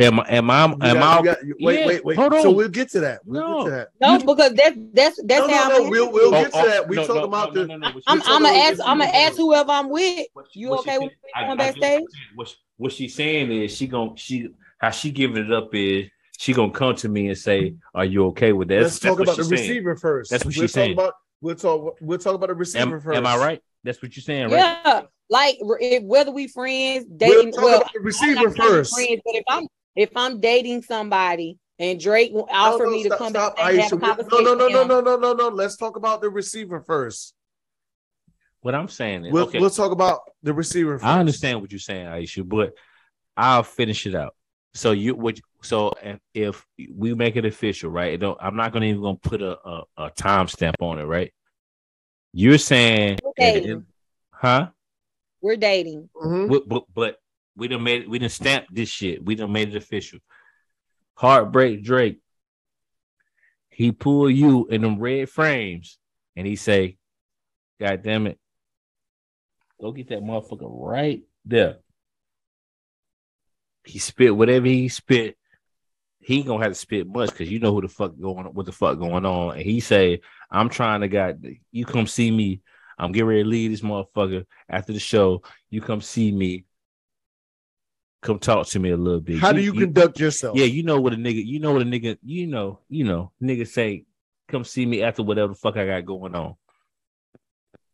Am 0.00 0.18
am 0.28 0.50
I 0.50 0.64
am 0.64 0.78
got- 0.78 0.96
I 0.96 1.22
got- 1.22 1.44
you- 1.46 1.54
wait, 1.60 1.80
Yeah, 1.80 1.86
wait, 1.86 2.04
wait. 2.04 2.16
hold 2.16 2.32
So 2.42 2.50
we'll 2.50 2.68
get 2.68 2.88
to 2.90 3.00
that. 3.00 3.20
We'll 3.24 3.40
No. 3.42 3.58
get 3.58 3.64
to 3.64 3.70
that. 3.70 3.88
No, 4.00 4.18
because 4.18 4.52
that's 4.54 4.76
that's 4.92 5.20
that's 5.24 5.46
No, 5.48 5.54
how 5.56 5.68
no, 5.68 5.76
I'm 5.76 5.82
no. 5.84 5.88
We'll 5.90 6.12
we'll 6.12 6.34
Oh, 6.34 6.42
get 6.42 6.50
to 6.52 6.56
oh, 6.58 6.62
oh, 6.62 6.68
that. 6.68 6.88
We 6.88 6.96
no, 6.96 7.06
talk 7.06 7.16
no, 7.16 7.24
about 7.24 7.54
no, 7.54 7.60
the. 7.62 7.68
no, 7.68 7.76
no, 7.76 7.88
no. 7.90 8.00
I'm 8.08 8.20
I'm 8.26 8.42
gonna 8.42 8.58
ask 8.58 8.80
I'm 8.84 8.98
gonna 8.98 9.04
ask 9.12 9.36
whoever 9.36 9.70
I'm 9.70 9.88
with. 9.90 10.26
She- 10.50 10.60
You 10.60 10.70
what 10.70 10.80
okay 10.80 10.98
with 10.98 11.10
saying- 11.10 11.10
me 11.22 11.30
I- 11.36 11.40
going 11.46 11.60
I 11.60 11.64
get 11.66 11.74
what 11.74 11.80
backstage? 11.80 12.02
What 12.34 12.48
she, 12.48 12.54
what 12.76 12.92
she's 12.92 13.14
saying 13.14 13.52
is 13.52 13.76
she 13.76 13.86
gonna 13.86 14.16
she 14.16 14.48
how 14.78 14.90
she 14.90 15.10
giving 15.12 15.44
it 15.44 15.52
up 15.52 15.72
is 15.74 16.06
she 16.38 16.52
gonna 16.52 16.72
come 16.72 16.96
to 16.96 17.08
me 17.08 17.28
and 17.28 17.38
say, 17.38 17.74
"Are 17.94 18.04
you 18.04 18.26
okay 18.28 18.52
with 18.52 18.66
that?" 18.68 18.82
Let's 18.82 18.98
That's- 18.98 19.16
talk 19.16 19.24
that's 19.24 19.38
about 19.38 19.48
the 19.48 19.56
she's 19.56 19.60
saying. 19.60 19.70
receiver 19.70 19.96
first. 19.96 20.30
That's 20.32 20.44
what 20.44 20.56
we'll 20.56 20.62
she's 20.64 20.72
talk 20.72 20.80
saying. 20.82 20.92
About, 20.94 21.14
we'll 21.40 21.54
talk. 21.54 21.96
We'll 22.00 22.18
talk 22.18 22.34
about 22.34 22.48
the 22.48 22.54
receiver 22.54 22.96
Am, 22.96 23.00
first. 23.00 23.16
am 23.16 23.26
I 23.28 23.36
right? 23.36 23.62
That's 23.84 24.02
what 24.02 24.16
you're 24.16 24.22
saying, 24.22 24.50
right? 24.50 24.58
Yeah, 24.84 25.02
like 25.34 25.56
if, 25.80 26.02
whether 26.04 26.30
we 26.30 26.46
friends, 26.46 27.06
We'll 27.08 27.18
dating. 27.18 27.52
talk 27.52 27.64
well, 27.64 27.76
about 27.80 27.92
the 27.92 27.98
I'm 27.98 28.04
receiver 28.04 28.50
first. 28.50 28.94
friends, 28.94 29.20
but 29.24 29.34
if 29.34 29.44
I'm 29.48 29.66
if 29.96 30.10
I'm 30.16 30.40
dating 30.40 30.82
somebody 30.82 31.58
and 31.80 31.98
Drake 32.00 32.32
will 32.32 32.46
No, 32.46 32.54
offer 32.54 32.84
no, 32.84 32.92
me 32.92 33.02
to 33.02 33.08
stop, 33.08 33.18
come 33.18 33.30
stop, 33.30 33.56
back 33.56 33.70
and 33.72 33.80
have 33.80 33.92
a 33.92 33.96
conversation. 33.98 34.44
No, 34.44 34.54
no, 34.54 34.68
no, 34.68 34.68
no, 34.68 34.84
no, 34.86 35.00
no, 35.00 35.16
no, 35.16 35.32
no. 35.32 35.48
Let's 35.48 35.76
talk 35.76 35.96
about 35.96 36.20
the 36.20 36.30
receiver 36.30 36.80
first. 36.80 37.34
What 38.60 38.74
I'm 38.74 38.88
saying 38.88 39.26
is, 39.26 39.32
We'll 39.32 39.44
okay, 39.48 39.58
we'll 39.58 39.70
talk 39.70 39.90
about 39.92 40.20
the 40.42 40.54
receiver 40.54 40.98
first. 40.98 41.04
I 41.04 41.18
understand 41.18 41.60
what 41.60 41.70
you're 41.72 41.78
saying, 41.80 42.06
Aisha, 42.06 42.48
but 42.48 42.72
I'll 43.36 43.62
finish 43.64 44.06
it 44.06 44.14
out. 44.14 44.34
So 44.74 44.92
you 44.92 45.14
would 45.16 45.40
so 45.62 45.92
if- 46.02 46.20
if 46.32 46.66
we 46.94 47.12
make 47.14 47.36
it 47.36 47.44
official, 47.44 47.90
right? 47.90 48.12
It 48.14 48.18
don't, 48.18 48.38
I'm 48.40 48.56
not 48.56 48.72
gonna 48.72 48.86
even 48.86 49.02
gonna 49.02 49.16
put 49.16 49.42
a 49.42 49.58
a, 49.68 49.82
a 49.96 50.10
timestamp 50.12 50.74
on 50.80 50.98
it, 51.00 51.04
right? 51.04 51.32
You're 52.32 52.58
saying, 52.58 53.18
We're 53.22 53.30
at 53.30 53.34
the 53.36 53.42
dating. 53.60 53.70
end- 53.70 53.86
huh? 54.32 54.68
We're 55.44 55.58
dating. 55.58 56.08
Mhm. 56.16 56.48
But, 56.48 56.66
but 56.66 56.84
but 56.94 57.18
we 57.54 57.68
done 57.68 57.82
made 57.82 58.08
we 58.08 58.18
done 58.18 58.30
stamped 58.30 58.74
this 58.74 58.88
shit. 58.88 59.22
We 59.22 59.34
done 59.34 59.52
made 59.52 59.68
it 59.68 59.76
official. 59.76 60.20
Heartbreak 61.16 61.84
Drake. 61.84 62.18
He 63.68 63.92
pull 63.92 64.30
you 64.30 64.66
in 64.68 64.80
them 64.80 64.98
red 64.98 65.28
frames 65.28 65.98
and 66.34 66.46
he 66.46 66.56
say, 66.56 66.96
God 67.78 68.02
damn 68.02 68.26
it. 68.26 68.38
Go 69.78 69.92
get 69.92 70.08
that 70.08 70.22
motherfucker 70.22 70.60
right 70.62 71.22
there. 71.44 71.76
He 73.84 73.98
spit 73.98 74.34
whatever 74.34 74.64
he 74.64 74.88
spit. 74.88 75.36
He 76.20 76.38
ain't 76.38 76.46
gonna 76.46 76.62
have 76.62 76.72
to 76.72 76.78
spit 76.78 77.06
much 77.06 77.28
because 77.28 77.50
you 77.50 77.58
know 77.58 77.74
who 77.74 77.82
the 77.82 77.88
fuck 77.88 78.18
going 78.18 78.46
what 78.46 78.64
the 78.64 78.72
fuck 78.72 78.98
going 78.98 79.26
on. 79.26 79.56
And 79.56 79.62
he 79.62 79.80
say, 79.80 80.22
I'm 80.50 80.70
trying 80.70 81.02
to 81.02 81.08
got 81.08 81.34
you 81.70 81.84
come 81.84 82.06
see 82.06 82.30
me. 82.30 82.62
I'm 82.98 83.12
getting 83.12 83.26
ready 83.28 83.42
to 83.42 83.48
leave 83.48 83.70
this 83.70 83.80
motherfucker 83.80 84.46
after 84.68 84.92
the 84.92 84.98
show. 84.98 85.42
You 85.70 85.80
come 85.80 86.00
see 86.00 86.30
me. 86.32 86.64
Come 88.22 88.38
talk 88.38 88.66
to 88.68 88.78
me 88.78 88.90
a 88.90 88.96
little 88.96 89.20
bit. 89.20 89.38
How 89.38 89.52
do 89.52 89.60
you 89.60 89.72
conduct 89.72 90.18
yourself? 90.18 90.56
Yeah, 90.56 90.64
you 90.64 90.82
know 90.82 90.98
what 91.00 91.12
a 91.12 91.16
nigga, 91.16 91.44
you 91.44 91.60
know 91.60 91.72
what 91.72 91.82
a 91.82 91.84
nigga, 91.84 92.16
you 92.22 92.46
know, 92.46 92.80
you 92.88 93.04
know, 93.04 93.32
nigga 93.42 93.68
say, 93.68 94.06
come 94.48 94.64
see 94.64 94.86
me 94.86 95.02
after 95.02 95.22
whatever 95.22 95.48
the 95.48 95.58
fuck 95.58 95.76
I 95.76 95.84
got 95.86 96.06
going 96.06 96.34
on. 96.34 96.54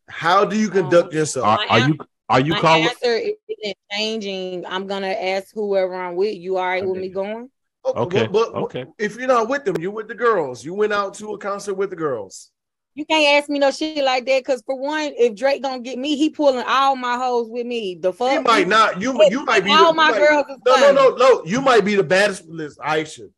How 0.07 0.45
do 0.45 0.57
you 0.57 0.69
conduct 0.69 1.13
um, 1.13 1.17
yourself? 1.19 1.45
Are, 1.45 1.65
are 1.69 1.79
you 1.87 1.97
are 2.29 2.39
you 2.39 2.53
My 2.53 2.59
calling? 2.59 2.83
answer 2.83 3.19
isn't 3.49 3.77
changing. 3.91 4.65
I'm 4.65 4.87
gonna 4.87 5.07
ask 5.07 5.53
whoever 5.53 5.93
I'm 5.95 6.15
with. 6.15 6.37
You 6.37 6.57
all 6.57 6.65
right 6.65 6.85
with 6.85 6.99
me 6.99 7.09
going? 7.09 7.49
Okay. 7.85 8.27
but- 8.27 8.53
but 8.53 8.61
Okay. 8.63 8.85
If 8.97 9.17
you're 9.17 9.27
not 9.27 9.49
with 9.49 9.65
them, 9.65 9.75
you're 9.79 9.91
with 9.91 10.07
the 10.07 10.15
girls. 10.15 10.63
You 10.63 10.73
went 10.73 10.93
out 10.93 11.13
to 11.15 11.33
a 11.33 11.37
concert 11.37 11.73
with 11.73 11.89
the 11.89 11.95
girls. 11.97 12.51
You 12.93 13.05
can't 13.05 13.37
ask 13.41 13.49
me 13.49 13.57
no 13.59 13.71
shit 13.71 14.03
like 14.03 14.25
that 14.25 14.39
because 14.41 14.61
for 14.65 14.75
one, 14.75 15.13
if 15.17 15.33
Drake 15.35 15.61
gonna 15.63 15.79
get 15.79 15.97
me, 15.97 16.17
he 16.17 16.29
pulling 16.29 16.63
all 16.67 16.95
my 16.95 17.15
hoes 17.17 17.47
with 17.49 17.65
me. 17.65 17.95
The 17.95 18.11
fuck, 18.11 18.33
You 18.33 18.41
might 18.41 18.67
not. 18.67 18.99
You 19.01 19.17
you 19.29 19.45
might 19.45 19.63
be. 19.63 19.71
all 19.71 19.87
the- 19.87 19.93
my 19.93 20.11
might- 20.11 20.17
girls 20.19 20.45
is 20.49 20.57
No, 20.65 20.75
no, 20.75 20.91
no, 20.91 21.15
no. 21.15 21.43
You 21.45 21.61
might 21.61 21.85
be 21.85 21.95
the 21.95 22.03
baddest 22.03 22.43
this, 22.57 22.77
Aisha. 22.77 23.29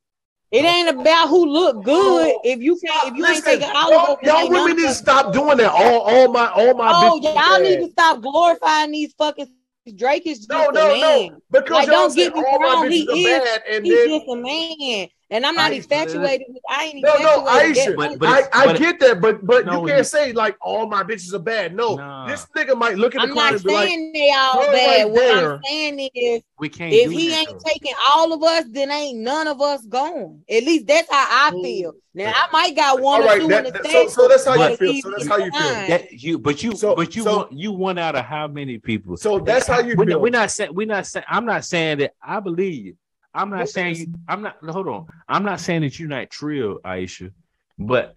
It 0.51 0.65
ain't 0.65 0.89
about 0.89 1.29
who 1.29 1.45
look 1.45 1.83
good. 1.83 2.33
If 2.43 2.61
you 2.61 2.79
can't, 2.83 3.11
if 3.11 3.17
you 3.17 3.25
ain't 3.25 3.35
Listen, 3.37 3.59
taking 3.59 3.75
all 3.75 3.91
y'all, 3.91 4.13
of 4.13 4.19
us, 4.19 4.23
y'all 4.23 4.49
women 4.49 4.77
need 4.77 4.87
to 4.87 4.93
stop 4.93 5.33
doing 5.33 5.57
that. 5.57 5.71
All, 5.71 6.01
all 6.01 6.31
my, 6.31 6.47
all 6.51 6.73
my. 6.75 6.91
Oh, 6.93 7.19
y'all 7.21 7.59
need 7.59 7.77
to 7.85 7.89
stop 7.91 8.21
glorifying 8.21 8.91
these 8.91 9.13
fucking. 9.17 9.47
Drake 9.95 10.25
is 10.27 10.37
just 10.39 10.49
No, 10.49 10.69
a 10.69 10.71
no, 10.71 10.87
man. 10.93 11.27
no. 11.29 11.37
Because 11.51 11.71
Like, 11.71 11.87
y'all 11.87 11.95
don't 12.07 12.15
get 12.15 12.33
me 12.35 12.41
wrong, 12.41 12.89
he 12.89 13.01
is- 13.01 13.25
bad, 13.43 13.63
and 13.69 13.85
He's 13.85 13.93
then 13.95 14.07
just 14.19 14.29
a 14.29 14.35
man, 14.35 15.07
and 15.33 15.45
I'm 15.45 15.55
not 15.55 15.71
Aisha. 15.71 15.77
infatuated. 15.77 16.47
With, 16.49 16.61
I 16.69 16.83
ain't 16.85 17.01
No, 17.03 17.13
no, 17.17 17.39
infatuated. 17.41 17.75
Aisha, 17.75 17.95
But- 17.97 18.19
but 18.19 18.29
I, 18.29 18.41
I 18.61 18.65
but- 18.67 18.77
get 18.77 18.99
that, 18.99 19.19
but 19.19 19.45
but 19.45 19.65
No, 19.65 19.73
you 19.73 19.87
you- 19.87 19.93
can't 19.93 20.05
say 20.07 20.31
like 20.31 20.55
all 20.61 20.87
my 20.87 21.03
bitches 21.03 21.33
are 21.33 21.39
bad. 21.39 21.75
No, 21.75 21.95
Nah. 21.95 22.27
this 22.27 22.45
nigga 22.55 22.77
might 22.77 22.97
look 22.97 23.15
at 23.15 23.21
the 23.21 23.27
I'm 23.27 23.33
not 23.33 23.53
and 23.53 23.63
be 23.63 23.73
like, 23.73 23.87
saying 23.89 24.11
they 24.13 24.31
all 24.31 24.63
"You're 24.63 24.71
bad. 24.71 24.97
right 25.03 25.09
what 25.09 25.15
there." 25.19 25.53
I'm 25.55 25.61
saying 25.65 26.09
is, 26.15 26.41
We 26.59 26.69
can't. 26.69 26.93
if 26.93 27.11
he 27.11 27.29
that, 27.29 27.39
ain't 27.39 27.49
though. 27.49 27.57
taking 27.65 27.93
all 28.09 28.31
of 28.31 28.43
us, 28.43 28.63
then 28.69 28.91
ain't 28.91 29.19
none 29.19 29.47
of 29.47 29.59
us 29.61 29.81
going. 29.85 30.43
At 30.49 30.63
least 30.63 30.87
that's 30.87 31.11
how 31.11 31.47
I 31.47 31.51
feel. 31.51 31.93
Now 32.15 32.31
I 32.35 32.47
might 32.53 32.75
got 32.75 33.01
one 33.01 33.21
all 33.21 33.27
or 33.27 33.31
right, 33.31 33.41
two 33.41 33.47
that, 33.47 33.65
in 33.65 33.73
the 33.73 33.79
that- 33.79 33.91
so, 33.91 34.07
so 34.07 34.27
that's 34.27 34.45
how 34.45 34.53
you 34.69 34.75
feel. 34.77 35.01
So 35.01 35.09
that's 35.11 35.27
how 35.27 35.37
you 35.37 35.51
feel. 35.51 35.61
That 35.87 36.11
you, 36.11 36.37
but 36.37 36.61
you, 36.61 36.75
So- 36.75 36.95
but 36.95 37.15
you, 37.15 37.23
so- 37.23 37.37
want, 37.37 37.53
you 37.53 37.71
one 37.71 37.97
out 37.97 38.15
of 38.15 38.23
how 38.23 38.47
many 38.47 38.77
people? 38.77 39.17
So 39.17 39.39
that's 39.39 39.65
how 39.65 39.79
you 39.79 39.95
we're, 39.97 40.05
feel. 40.05 40.13
Not, 40.15 40.21
we're 40.21 40.29
not 40.29 40.51
saying 40.51 40.69
we're 40.75 40.85
not 40.85 41.07
saying. 41.07 41.25
I'm 41.27 41.45
not 41.45 41.65
saying 41.65 41.97
that 41.99 42.13
I 42.21 42.39
believe 42.39 42.85
you. 42.85 42.95
I'm 43.33 43.49
not 43.49 43.69
saying 43.69 43.95
you. 43.95 44.13
I'm 44.27 44.41
not. 44.41 44.57
Hold 44.63 44.87
on. 44.87 45.07
I'm 45.27 45.43
not 45.43 45.59
saying 45.59 45.81
that 45.81 45.99
you're 45.99 46.09
not 46.09 46.29
trill, 46.29 46.79
Aisha. 46.85 47.31
But 47.79 48.15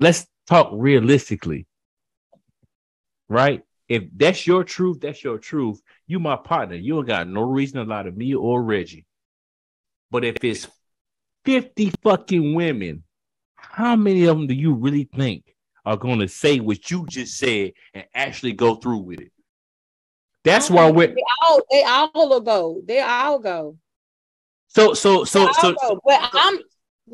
let's 0.00 0.26
talk 0.46 0.70
realistically, 0.72 1.66
right? 3.28 3.62
If 3.88 4.04
that's 4.16 4.46
your 4.46 4.64
truth, 4.64 5.00
that's 5.00 5.22
your 5.22 5.38
truth. 5.38 5.80
You 6.06 6.18
my 6.18 6.36
partner. 6.36 6.76
You 6.76 6.98
ain't 6.98 7.06
got 7.06 7.28
no 7.28 7.42
reason 7.42 7.78
to 7.78 7.88
lie 7.88 8.02
to 8.02 8.10
me 8.10 8.34
or 8.34 8.62
Reggie. 8.62 9.06
But 10.10 10.24
if 10.24 10.36
it's 10.42 10.66
50 11.44 11.92
fucking 12.02 12.54
women, 12.54 13.04
how 13.54 13.96
many 13.96 14.24
of 14.24 14.36
them 14.36 14.46
do 14.46 14.54
you 14.54 14.74
really 14.74 15.08
think 15.14 15.54
are 15.84 15.96
going 15.96 16.20
to 16.20 16.28
say 16.28 16.58
what 16.58 16.90
you 16.90 17.06
just 17.06 17.36
said 17.36 17.72
and 17.94 18.04
actually 18.14 18.52
go 18.52 18.76
through 18.76 18.98
with 18.98 19.20
it? 19.20 19.32
That's 20.42 20.70
why 20.70 20.90
we're 20.90 21.08
They 21.08 21.22
all, 21.42 21.60
they 21.70 21.82
all 21.82 22.10
will 22.14 22.40
go. 22.40 22.80
They 22.84 23.00
all 23.00 23.38
go. 23.38 23.76
So 24.68 24.94
so 24.94 25.20
They 25.20 25.26
so 25.26 25.52
so. 25.54 26.00
But 26.04 26.30
I'm 26.32 26.58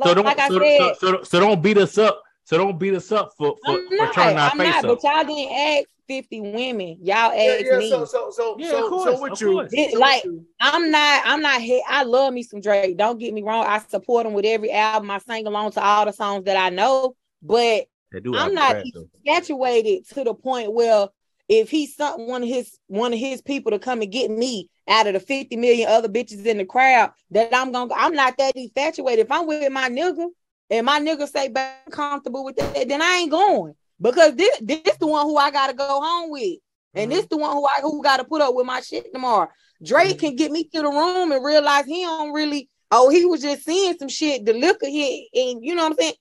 so 0.03 0.15
don't 0.15 0.25
like 0.25 0.39
I 0.39 0.49
so, 0.49 0.59
said, 0.59 0.79
so, 0.79 0.95
so, 0.95 1.23
so 1.23 1.41
don't 1.41 1.63
beat 1.63 1.79
us 1.79 1.99
up. 1.99 2.23
So 2.45 2.59
don't 2.59 2.79
beat 2.79 2.95
us 2.95 3.13
up 3.13 3.33
for 3.37 3.57
for, 3.65 3.73
I'm 3.73 3.89
for 3.89 4.13
turning 4.13 4.39
our 4.39 4.51
I'm 4.51 4.59
face 4.59 4.75
not. 4.75 4.85
up. 4.85 5.01
But 5.03 5.11
y'all 5.11 5.25
didn't 5.25 5.53
ask 5.55 5.89
50 6.09 6.41
women. 6.41 6.99
Y'all 7.01 7.35
yeah, 7.35 7.53
asked 7.53 7.65
yeah, 7.71 7.79
me. 7.79 7.89
so 7.89 8.05
so 8.05 8.31
so 8.31 8.57
Yeah, 8.59 8.71
so, 8.71 8.85
of 8.85 8.91
course, 8.91 9.17
so 9.17 9.23
with 9.23 9.41
you. 9.41 9.61
It- 9.61 9.93
so 9.93 9.99
like- 9.99 10.25
with 10.25 10.33
you. 10.33 10.47
I'm 10.61 10.91
not. 10.91 11.23
I'm 11.25 11.41
not. 11.41 11.61
Hit. 11.61 11.83
I 11.89 12.03
love 12.03 12.35
me 12.35 12.43
some 12.43 12.61
Drake. 12.61 12.97
Don't 12.97 13.19
get 13.19 13.33
me 13.33 13.43
wrong. 13.43 13.65
I 13.67 13.79
support 13.79 14.27
him 14.27 14.33
with 14.33 14.45
every 14.45 14.73
album. 14.73 15.11
I 15.11 15.19
sing 15.19 15.47
along 15.47 15.73
to 15.73 15.83
all 15.83 16.05
the 16.05 16.13
songs 16.13 16.45
that 16.45 16.57
I 16.57 16.71
know. 16.71 17.15
But 17.43 17.87
I'm 18.15 18.55
not 18.55 18.73
trash, 18.73 18.85
infatuated 19.25 20.09
to 20.11 20.25
the 20.25 20.35
point 20.35 20.73
where 20.73 21.09
if 21.49 21.71
he's 21.71 21.97
something 21.97 22.27
one 22.27 22.43
of 22.43 22.49
his 22.49 22.79
one 22.87 23.13
of 23.13 23.19
his 23.19 23.43
people 23.43 23.73
to 23.73 23.79
come 23.79 24.03
and 24.03 24.13
get 24.13 24.31
me 24.31 24.69
out 24.89 25.07
of 25.07 25.15
the 25.15 25.21
50 25.21 25.57
million 25.57 25.89
other 25.89 26.09
bitches 26.09 26.45
in 26.45 26.59
the 26.59 26.65
crowd, 26.65 27.13
that 27.31 27.55
I'm 27.55 27.73
gonna 27.73 27.95
I'm 27.95 28.15
not 28.15 28.37
that 28.39 28.57
infatuated. 28.57 29.27
If 29.27 29.33
I'm 29.33 29.47
with 29.47 29.71
my 29.73 29.89
nigga 29.89 30.29
and 30.71 30.87
my 30.87 31.01
nigga 31.01 31.29
say 31.29 31.49
"Babe, 31.49 31.73
I'm 31.87 31.93
comfortable 31.93 32.45
with 32.45 32.57
that, 32.57 32.89
then 32.89 33.03
I 33.03 33.19
ain't 33.19 33.31
going. 33.31 33.75
Because 34.01 34.35
this 34.35 34.59
this 34.61 34.97
the 34.99 35.07
one 35.07 35.27
who 35.27 35.37
I 35.37 35.51
gotta 35.51 35.75
go 35.75 36.01
home 36.01 36.31
with. 36.31 36.59
And 36.95 37.11
mm-hmm. 37.11 37.19
this 37.19 37.27
the 37.27 37.37
one 37.37 37.53
who 37.53 37.67
I 37.67 37.81
who 37.81 38.03
gotta 38.03 38.25
put 38.25 38.43
up 38.43 38.55
with 38.55 38.67
my 38.67 38.81
shit 38.81 39.13
tomorrow. 39.13 39.49
Drake 39.83 40.17
mm-hmm. 40.17 40.19
can 40.19 40.37
get 40.37 40.51
me 40.51 40.65
to 40.65 40.83
the 40.83 40.89
room 40.89 41.33
and 41.33 41.45
realize 41.45 41.87
he 41.87 42.03
don't 42.03 42.33
really, 42.33 42.69
oh, 42.91 43.09
he 43.11 43.25
was 43.25 43.43
just 43.43 43.65
seeing 43.65 43.97
some 43.99 44.09
shit, 44.09 44.45
the 44.45 44.53
liquor 44.53 44.87
hit, 44.87 45.29
and 45.35 45.65
you 45.65 45.75
know 45.75 45.85
what 45.85 45.93
I'm 45.93 45.99
saying? 45.99 46.15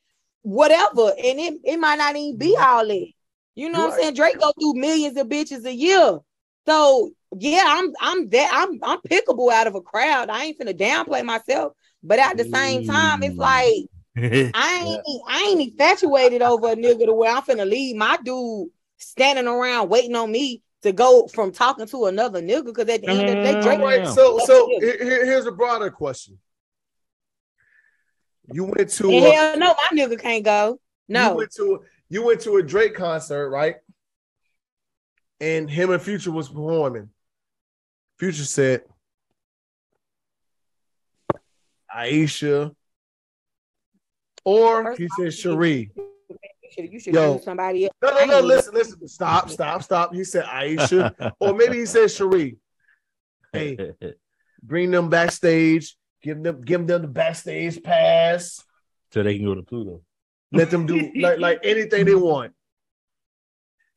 Whatever. 0.43 1.09
And 1.09 1.39
it, 1.39 1.53
it 1.63 1.77
might 1.77 1.97
not 1.97 2.15
even 2.15 2.37
be 2.37 2.55
mm-hmm. 2.55 2.63
all 2.63 2.87
that. 2.87 3.07
You 3.55 3.69
know 3.69 3.87
what 3.87 3.93
I'm 3.93 3.99
saying? 3.99 4.13
Drake 4.15 4.39
go 4.39 4.53
through 4.59 4.75
millions 4.75 5.17
of 5.17 5.27
bitches 5.27 5.65
a 5.65 5.73
year. 5.73 6.19
So 6.67 7.11
yeah, 7.37 7.63
I'm 7.65 7.93
I'm 7.99 8.29
that 8.29 8.49
I'm 8.53 8.79
I'm 8.83 8.99
pickable 9.01 9.51
out 9.51 9.67
of 9.67 9.75
a 9.75 9.81
crowd. 9.81 10.29
I 10.29 10.45
ain't 10.45 10.59
finna 10.59 10.77
downplay 10.77 11.23
myself, 11.23 11.73
but 12.03 12.19
at 12.19 12.37
the 12.37 12.43
same 12.45 12.85
time, 12.85 13.23
it's 13.23 13.35
Mm. 13.35 13.39
like 13.39 13.85
I 14.53 14.83
ain't 14.85 15.21
I 15.27 15.41
ain't 15.49 15.71
infatuated 15.71 16.41
over 16.41 16.71
a 16.71 16.75
nigga 16.75 17.05
to 17.05 17.13
where 17.13 17.33
I'm 17.33 17.41
finna 17.43 17.67
leave 17.67 17.95
my 17.95 18.17
dude 18.23 18.69
standing 18.97 19.47
around 19.47 19.89
waiting 19.89 20.15
on 20.15 20.31
me 20.31 20.61
to 20.83 20.91
go 20.91 21.27
from 21.27 21.51
talking 21.51 21.87
to 21.87 22.05
another 22.05 22.41
nigga. 22.41 22.65
Because 22.65 22.89
at 22.89 23.01
the 23.01 23.07
end 23.09 23.21
of 23.21 23.27
the 23.27 23.35
day. 23.35 23.61
Drake 23.61 23.79
All 23.79 23.85
right, 23.85 23.99
Yeah. 23.99 24.11
so 24.11 24.39
so 24.39 24.67
here- 24.79 25.03
here- 25.03 25.25
here's 25.25 25.45
a 25.45 25.51
broader 25.51 25.89
question. 25.89 26.37
You 28.51 28.65
went 28.65 28.89
to 28.91 29.09
and 29.09 29.25
a, 29.25 29.31
hell 29.31 29.57
no, 29.57 29.67
my 29.75 29.97
nigga 29.97 30.19
can't 30.19 30.43
go. 30.43 30.79
No, 31.07 31.21
you 31.21 31.29
No, 31.29 31.35
went 31.35 31.51
to 31.53 31.83
you 32.09 32.23
went 32.25 32.41
to 32.41 32.57
a 32.57 32.63
Drake 32.63 32.95
concert, 32.95 33.49
right? 33.49 33.77
And 35.41 35.69
him 35.69 35.89
and 35.89 36.01
Future 36.01 36.31
was 36.31 36.47
performing. 36.47 37.09
Future 38.19 38.45
said, 38.45 38.83
Aisha, 41.93 42.73
or 44.45 44.83
First 44.83 44.99
he 44.99 45.07
said 45.17 45.25
you 45.25 45.31
Cherie. 45.31 45.91
you 45.97 46.37
should, 46.71 46.93
you 46.93 46.99
should 46.99 47.13
Yo. 47.15 47.33
use 47.33 47.43
somebody 47.43 47.85
else. 47.85 47.93
No, 48.01 48.11
no, 48.11 48.25
no. 48.25 48.39
Listen, 48.39 48.73
listen. 48.75 49.07
Stop, 49.07 49.49
stop, 49.49 49.83
stop. 49.83 50.13
He 50.13 50.23
said 50.23 50.45
Aisha, 50.45 51.33
or 51.39 51.53
maybe 51.53 51.79
he 51.79 51.85
said 51.87 52.09
Cherie. 52.11 52.57
Hey, 53.51 53.93
bring 54.63 54.91
them 54.91 55.09
backstage. 55.09 55.97
Give 56.21 56.41
them, 56.41 56.61
give 56.61 56.85
them 56.85 57.01
the 57.01 57.07
backstage 57.07 57.81
pass. 57.81 58.63
so 59.11 59.23
they 59.23 59.35
can 59.37 59.45
go 59.45 59.55
to 59.55 59.63
Pluto. 59.63 60.01
Let 60.51 60.69
them 60.69 60.85
do 60.85 61.11
like 61.15 61.39
like 61.39 61.59
anything 61.63 62.05
they 62.05 62.15
want. 62.15 62.53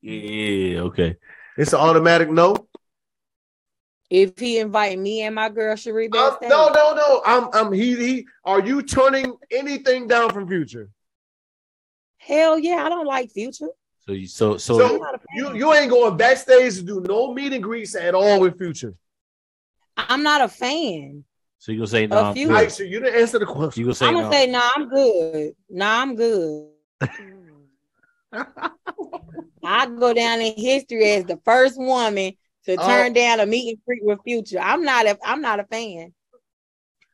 Yeah, 0.07 0.81
okay. 0.81 1.17
It's 1.57 1.73
an 1.73 1.81
automatic 1.81 2.31
no. 2.31 2.69
If 4.11 4.39
he 4.39 4.59
invite 4.59 4.99
me 4.99 5.23
and 5.23 5.35
my 5.35 5.49
girl 5.49 5.77
Cherie 5.77 6.07
Um, 6.07 6.11
backstage, 6.11 6.51
no, 6.51 6.69
no, 6.69 6.95
no. 6.95 7.23
I'm, 7.25 7.49
I'm. 7.53 7.73
He, 7.73 7.97
he. 7.97 8.27
Are 8.45 8.61
you 8.61 8.83
turning 8.83 9.35
anything 9.51 10.07
down 10.07 10.31
from 10.33 10.47
Future? 10.49 10.91
hell 12.19 12.59
yeah, 12.59 12.83
I 12.85 12.89
don't 12.89 13.07
like 13.07 13.31
Future. 13.33 13.69
So 14.07 14.13
you 14.13 14.27
so 14.27 14.57
so, 14.57 14.79
So 14.79 14.87
I'm 14.95 14.99
not 15.01 15.15
a 15.15 15.19
fan. 15.19 15.27
you, 15.37 15.55
you 15.55 15.75
ain't 15.75 15.91
going 15.91 16.17
backstage 16.17 16.77
to 16.77 16.83
do 16.83 17.01
no 17.07 17.33
meet 17.35 17.53
and 17.53 17.63
greets 17.63 17.95
at 17.95 18.15
all 18.15 18.41
with 18.41 18.57
Future. 18.59 18.95
I'm 19.97 20.23
not 20.23 20.41
a 20.43 20.49
fan. 20.49 21.25
so 21.59 21.73
you 21.73 21.79
gonna 21.79 21.87
say 21.87 22.07
no? 22.07 22.19
A 22.19 22.25
I'm 22.25 22.35
few- 22.35 22.51
Right, 22.51 22.71
so 22.73 22.83
you 22.83 23.01
didn't 23.01 23.21
answer 23.21 23.39
the 23.39 23.47
question. 23.47 23.81
You 23.81 23.87
gonna 23.87 23.95
say 23.95 24.07
I'm 24.07 24.15
gonna 24.15 24.25
no? 24.27 24.31
say, 24.33 24.47
nah, 24.47 24.71
I'm 24.75 24.89
good. 24.89 25.55
Nah, 25.71 26.01
I'm 26.03 26.17
good. 26.17 26.69
I 29.65 29.87
go 29.87 30.13
down 30.13 30.41
in 30.41 30.55
history 30.57 31.11
as 31.13 31.25
the 31.25 31.39
first 31.45 31.79
woman 31.79 32.33
to 32.67 32.77
Oh. 32.79 32.87
turn 32.87 33.13
down 33.13 33.41
a 33.41 33.47
meet 33.47 33.71
and 33.71 33.79
greet 33.87 34.05
with 34.05 34.19
Future. 34.25 34.59
I'm 34.61 34.83
not 34.83 35.07
a 35.07 35.19
I'm 35.25 35.41
not 35.41 35.61
a 35.61 35.65
fan. 35.65 36.13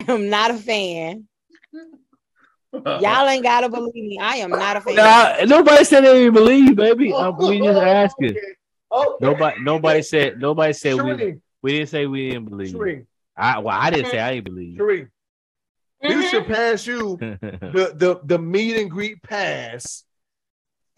I'm 0.09 0.29
not 0.31 0.51
a 0.51 0.55
fan. 0.55 1.27
Y'all 2.73 3.29
ain't 3.29 3.43
gotta 3.43 3.69
believe 3.69 3.95
me. 3.95 4.19
I 4.21 4.37
am 4.37 4.51
not 4.51 4.77
a 4.77 4.81
fan. 4.81 4.95
Nah, 4.95 5.45
nobody 5.45 5.85
said 5.85 6.03
they 6.05 6.15
didn't 6.15 6.35
believe, 6.35 6.77
baby. 6.77 7.13
Um, 7.13 7.37
we 7.37 7.59
just 7.61 7.79
asking. 7.81 8.31
Okay. 8.31 8.41
Okay. 8.93 9.17
Nobody, 9.21 9.61
nobody 9.63 10.03
said. 10.03 10.41
Nobody 10.41 10.73
said 10.73 10.95
we. 10.95 11.37
We 11.63 11.73
didn't 11.73 11.89
say 11.91 12.07
we 12.07 12.31
didn't 12.31 12.49
believe. 12.49 12.71
Cherie, 12.71 13.07
I 13.37 13.59
well, 13.59 13.77
I 13.79 13.91
didn't 13.91 14.11
say 14.11 14.19
I 14.19 14.35
didn't 14.35 14.45
believe. 14.45 14.79
Cherie. 14.79 15.09
Mhm. 16.03 16.21
Future 16.23 16.45
pass 16.45 16.87
you 16.87 17.17
the, 17.21 17.93
the 17.95 18.21
the 18.25 18.39
meet 18.39 18.77
and 18.77 18.91
greet 18.91 19.23
pass. 19.23 20.05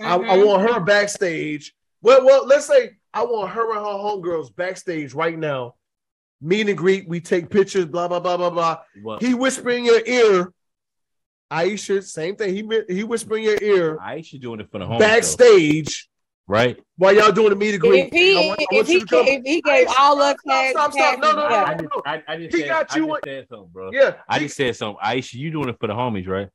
I, 0.04 0.14
I 0.16 0.36
Mhm. 0.38 0.46
want 0.46 0.70
her 0.70 0.80
backstage. 0.80 1.74
Well, 2.02 2.24
well, 2.24 2.46
let's 2.46 2.66
say 2.66 2.90
I 3.14 3.24
want 3.24 3.50
her 3.52 3.70
and 3.76 3.78
her 3.78 3.92
homegirls 3.92 4.54
backstage 4.54 5.14
right 5.14 5.38
now. 5.38 5.74
Meet 6.40 6.68
and 6.70 6.78
greet. 6.78 7.08
We 7.08 7.20
take 7.20 7.48
pictures. 7.50 7.86
Blah 7.86 8.08
blah 8.08 8.20
blah 8.20 8.36
blah 8.36 8.50
blah. 8.50 8.78
Well, 9.02 9.18
He 9.20 9.34
whisper 9.34 9.70
in 9.70 9.84
your 9.84 10.04
ear. 10.04 10.52
Aisha, 11.52 12.02
same 12.02 12.34
thing. 12.36 12.54
He 12.54 12.94
he 12.94 13.04
whisper 13.04 13.36
in 13.36 13.42
your 13.44 13.58
ear 13.62 13.98
Aisha 13.98 14.40
doing 14.40 14.60
it 14.60 14.70
for 14.72 14.78
the 14.78 14.86
home 14.86 14.98
backstage 14.98 16.08
right? 16.48 16.78
while 16.96 17.14
y'all 17.14 17.30
doing 17.30 17.50
the 17.50 17.56
meet 17.56 17.74
and 17.74 17.80
greet. 17.80 18.06
If 18.06 18.12
he 18.12 18.32
I 18.42 18.46
want, 18.48 18.60
I 18.60 18.62
if 18.62 18.68
want 18.72 18.88
you 18.88 18.98
he 19.00 19.04
to 19.04 19.16
if 19.26 19.42
he 19.44 19.60
gave 19.60 19.86
Aisha, 19.86 19.94
all 19.98 20.22
us 20.22 20.36
stop, 20.40 20.70
stop, 20.70 20.92
stop. 20.92 21.18
No, 21.18 21.32
no, 21.32 21.36
no, 21.42 21.48
yeah. 21.50 21.64
I 21.64 21.74
just, 21.74 21.92
I, 22.06 22.22
I 22.26 22.36
just 22.38 22.54
He 22.54 22.60
said, 22.62 22.68
got 22.68 22.90
I 22.90 22.98
just 22.98 23.24
said 23.24 23.48
something, 23.50 23.68
bro. 23.70 23.90
Yeah, 23.92 24.14
I 24.26 24.38
he- 24.38 24.44
just 24.46 24.56
said 24.56 24.74
something. 24.76 24.96
Aisha, 25.04 25.34
you 25.34 25.50
doing 25.50 25.68
it 25.68 25.76
for 25.78 25.86
the 25.88 25.92
homies, 25.94 26.26
right? 26.26 26.48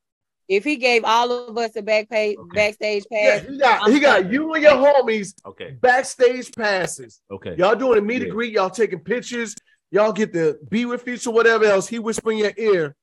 If 0.47 0.63
he 0.63 0.77
gave 0.77 1.03
all 1.03 1.31
of 1.49 1.57
us 1.57 1.75
a 1.75 1.81
back 1.81 2.09
page, 2.09 2.37
Okay. 2.37 2.49
backstage 2.55 3.05
yeah, 3.11 3.39
pass, 3.39 3.47
he 3.47 3.57
got 3.57 3.81
I'm 3.83 3.91
he 3.91 3.99
got 3.99 4.31
you 4.31 4.53
and 4.53 4.63
your 4.63 4.73
homies 4.73 5.33
Okay, 5.45 5.71
backstage 5.81 6.51
passes. 6.55 7.21
okay. 7.31 7.55
Y'all 7.57 7.75
doing 7.75 7.97
a 7.97 8.01
meet 8.01 8.17
Yeah. 8.21 8.23
and 8.25 8.31
greet. 8.31 8.53
Y'all 8.53 8.69
taking 8.69 8.99
pictures. 8.99 9.55
Y'all 9.91 10.11
get 10.11 10.33
to 10.33 10.57
be 10.69 10.85
with 10.85 11.01
Future, 11.03 11.31
whatever 11.31 11.65
else. 11.65 11.87
He 11.87 11.99
whisper 11.99 12.31
in 12.31 12.37
your 12.39 12.53
ear. 12.57 12.95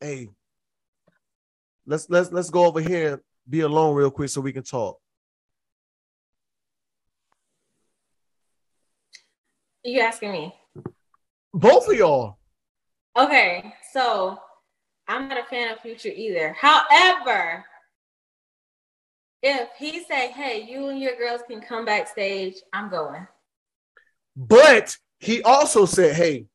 hey, 0.00 0.28
let's 1.86 2.08
let's 2.10 2.30
let's 2.32 2.50
go 2.50 2.66
over 2.66 2.80
here, 2.80 3.22
be 3.48 3.60
alone 3.60 3.94
real 3.94 4.10
quick 4.10 4.28
so 4.28 4.40
we 4.40 4.52
can 4.52 4.62
talk. 4.64 4.98
You 9.84 10.00
asking 10.00 10.32
me? 10.32 10.54
Both 11.52 11.88
of 11.88 11.94
y'all. 11.94 12.38
Okay, 13.16 13.74
so 13.92 14.38
I'm 15.08 15.28
not 15.28 15.38
a 15.38 15.44
fan 15.44 15.72
of 15.72 15.80
Future 15.80 16.12
either. 16.14 16.54
However, 16.58 17.64
if 19.42 19.68
he 19.78 20.04
say, 20.04 20.28
"Hey, 20.28 20.66
you 20.68 20.88
and 20.88 21.00
your 21.00 21.16
girls 21.16 21.42
can 21.48 21.60
come 21.60 21.84
backstage," 21.84 22.56
I'm 22.72 22.88
going. 22.88 23.26
But 24.36 24.96
he 25.18 25.42
also 25.42 25.84
said, 25.86 26.16
hey, 26.16 26.46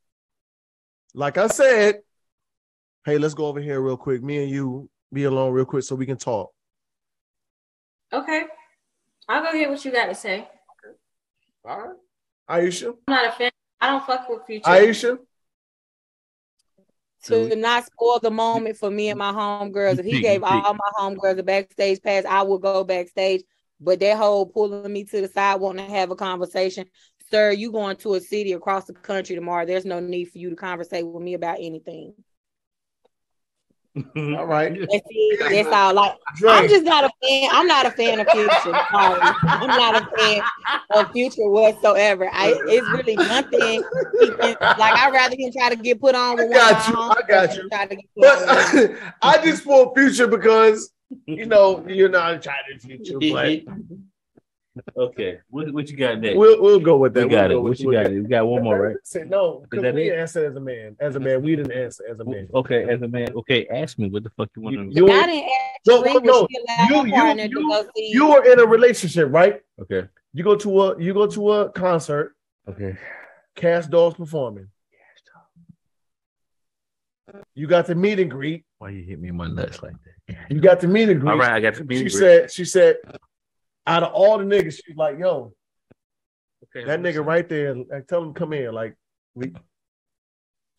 like 1.14 1.38
I 1.38 1.48
said, 1.48 2.00
hey, 3.06 3.18
let's 3.18 3.34
go 3.34 3.46
over 3.46 3.62
here 3.62 3.80
real 3.80 3.98
quick. 3.98 4.22
Me 4.24 4.44
and 4.44 4.50
you 4.50 4.90
be 5.14 5.24
alone 5.24 5.54
real 5.54 5.66
quick 5.66 5.84
so 5.84 5.96
we 5.96 6.06
can 6.06 6.18
talk. 6.18 6.52
Okay, 8.12 8.44
I'll 9.28 9.44
go 9.44 9.52
hear 9.52 9.70
what 9.70 9.84
you 9.84 9.92
got 9.92 10.08
to 10.08 10.16
say. 10.16 10.48
All 11.66 11.80
right. 11.80 11.96
Aisha. 12.50 12.96
I'm 13.08 13.14
not 13.14 13.28
a 13.28 13.32
fan. 13.32 13.52
I 13.82 13.92
don't 13.92 14.06
fuck 14.06 14.28
with 14.30 14.46
Future. 14.46 14.70
Aisha. 14.70 15.18
To 17.28 17.56
not 17.56 17.86
spoil 17.86 18.20
the 18.20 18.32
moment 18.32 18.78
for 18.78 18.90
me 18.90 19.10
and 19.10 19.20
my 19.20 19.32
homegirls. 19.32 20.00
If 20.00 20.06
he 20.06 20.20
gave 20.20 20.44
all 20.44 20.74
my 20.74 20.92
homegirls 20.98 21.40
a 21.40 21.44
backstage 21.44 22.02
pass, 22.02 22.26
I 22.26 22.42
would 22.44 22.62
go 22.62 22.84
backstage. 22.84 23.44
But 23.80 24.00
that 24.00 24.18
whole 24.18 24.46
pulling 24.46 24.92
me 24.92 25.04
to 25.06 25.22
the 25.22 25.28
side, 25.28 25.60
wanting 25.62 25.86
to 25.86 25.92
have 25.92 26.10
a 26.12 26.16
conversation, 26.16 26.86
sir, 27.30 27.52
you 27.52 27.72
going 27.72 27.98
to 27.98 28.16
a 28.16 28.20
city 28.22 28.54
across 28.54 28.86
the 28.86 28.94
country 28.94 29.36
tomorrow. 29.36 29.66
There's 29.66 29.86
no 29.86 30.00
need 30.00 30.26
for 30.26 30.38
you 30.40 30.50
to 30.50 30.56
conversate 30.56 31.06
with 31.06 31.24
me 31.24 31.36
about 31.36 31.58
anything. 31.60 32.14
All 34.16 34.46
right. 34.46 34.78
That's 34.80 34.92
it. 35.10 35.40
That's 35.50 35.76
all. 35.76 35.94
Like 35.94 36.18
Dre. 36.36 36.52
I'm 36.52 36.68
just 36.68 36.84
not 36.84 37.04
a 37.04 37.10
fan. 37.24 37.50
I'm 37.52 37.68
not 37.68 37.86
a 37.86 37.92
fan 37.92 38.20
of 38.20 38.28
Future. 38.30 38.50
Sorry. 38.92 39.20
I'm 39.44 39.68
not 39.68 40.02
a 40.02 40.18
fan 40.18 40.42
of 40.92 41.12
Future 41.12 41.50
whatsoever. 41.50 42.30
I 42.32 42.56
it's 42.68 42.88
really 42.90 43.16
nothing. 43.16 43.84
Like 44.60 44.94
I'd 44.94 45.12
rather 45.14 45.36
him 45.38 45.52
try 45.52 45.70
to 45.70 45.76
get 45.76 46.00
put 46.00 46.16
on 46.16 46.36
with 46.36 46.52
I 46.52 46.72
got 46.72 46.88
you. 46.88 46.96
I 46.98 47.22
got 47.28 47.56
you. 47.56 47.70
Try 47.70 47.86
to 47.86 47.96
get 47.96 48.06
put 48.16 48.26
on. 48.26 48.88
But 48.88 49.14
I 49.22 49.44
just 49.44 49.64
pulled 49.66 49.96
future 49.96 50.28
because 50.28 50.92
you 51.26 51.46
know 51.46 51.86
you're 51.88 52.10
not 52.10 52.42
trying 52.44 52.58
to 52.72 52.80
future, 52.80 53.20
but 53.20 53.62
okay, 54.96 55.40
what, 55.50 55.72
what 55.74 55.90
you 55.90 55.98
got 55.98 56.20
next? 56.20 56.38
we'll 56.38 56.62
we'll 56.62 56.80
go 56.80 56.98
with 56.98 57.14
that. 57.14 57.24
we 57.26 57.30
got 57.30 57.50
We'll 57.50 57.60
it. 57.60 57.62
go 57.62 57.62
What 57.70 57.80
you 57.80 57.92
got? 57.92 58.12
We 58.12 58.22
got 58.22 58.46
one 58.48 58.64
more, 58.64 58.80
right? 58.82 58.96
Say 59.04 59.24
no, 59.26 59.66
because 59.70 59.94
we 59.94 60.10
it? 60.10 60.18
answered 60.20 60.50
as 60.52 60.56
a 60.56 60.60
man. 60.60 60.96
As 61.00 61.16
a 61.16 61.20
man, 61.20 61.42
we 61.42 61.56
didn't 61.56 61.72
answer 61.72 62.04
as 62.10 62.20
a 62.20 62.26
man. 62.26 62.48
Okay, 62.54 62.84
as 62.90 63.02
a 63.02 63.08
man. 63.08 63.28
Okay, 63.36 63.68
ask 63.68 63.98
me 64.00 64.10
what 64.10 64.24
the 64.24 64.30
fuck 64.32 64.50
you 64.56 64.62
want 64.62 64.76
to 64.76 64.84
know. 64.86 64.92
You, 64.92 65.12
I 65.12 65.26
didn't 65.26 65.44
ask 65.50 65.82
No, 65.88 66.02
no, 66.02 66.14
no. 66.20 66.42
was 66.42 66.48
she 66.52 66.58
allowed 66.60 66.90
You- 67.08 67.16
her 67.16 67.28
you- 67.30 67.36
to 67.36 67.50
you- 67.50 67.70
go 67.70 67.86
you 67.98 68.28
were 68.30 68.52
in 68.52 68.60
a 68.60 68.66
relationship, 68.66 69.28
right? 69.32 69.62
Okay, 69.82 70.08
You 70.34 70.44
go 70.44 70.56
to 70.56 70.82
a 70.84 71.02
you 71.02 71.14
go 71.14 71.28
to 71.28 71.52
a 71.54 71.70
concert, 71.72 72.36
okay. 72.70 72.98
Cash 73.56 73.88
Dolls 73.88 74.14
performing. 74.16 74.68
You 77.56 77.68
got 77.68 77.88
the 77.88 77.96
meet 77.96 78.20
and 78.20 78.32
greet. 78.32 78.64
Why 78.78 78.90
you 78.92 79.04
hit 79.04 79.20
me 79.20 79.30
in 79.30 79.36
my 79.36 79.48
nuts 79.48 79.82
like 79.84 79.94
that? 80.28 80.36
You 80.50 80.62
got 80.62 80.80
the 80.80 80.88
meet 80.88 81.10
and 81.10 81.20
greet. 81.20 81.32
All 81.32 81.38
right, 81.38 81.52
I 81.52 81.60
got 81.60 81.74
to 81.76 81.84
the 81.84 81.96
She 81.96 82.04
meeting. 82.04 82.18
said, 82.20 82.52
she 82.52 82.64
said, 82.66 82.98
out 83.88 84.04
of 84.04 84.14
all 84.14 84.38
the 84.38 84.44
niggas, 84.44 84.80
she's 84.86 84.98
like, 84.98 85.18
yo, 85.18 85.54
okay, 86.66 86.86
that 86.86 87.00
nigga 87.00 87.26
right 87.26 87.48
there, 87.48 87.74
like, 87.74 88.06
tell 88.08 88.22
him 88.22 88.34
to 88.34 88.40
come 88.40 88.54
in. 88.54 88.74
Like, 88.74 88.96
we 89.34 89.54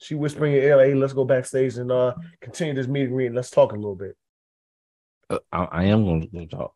she 0.00 0.14
whispering 0.14 0.54
in 0.54 0.70
LA, 0.70 0.84
hey, 0.84 0.94
let's 0.94 1.12
go 1.12 1.24
backstage 1.24 1.76
and 1.76 1.90
uh 1.90 2.14
continue 2.40 2.74
this 2.74 2.86
meeting 2.86 3.20
and 3.20 3.34
let's 3.34 3.50
talk 3.50 3.72
a 3.72 3.76
little 3.76 3.96
bit. 3.96 4.16
Uh, 5.28 5.38
I, 5.50 5.64
I 5.64 5.84
am 5.84 6.04
going 6.04 6.30
to 6.30 6.46
talk. 6.46 6.74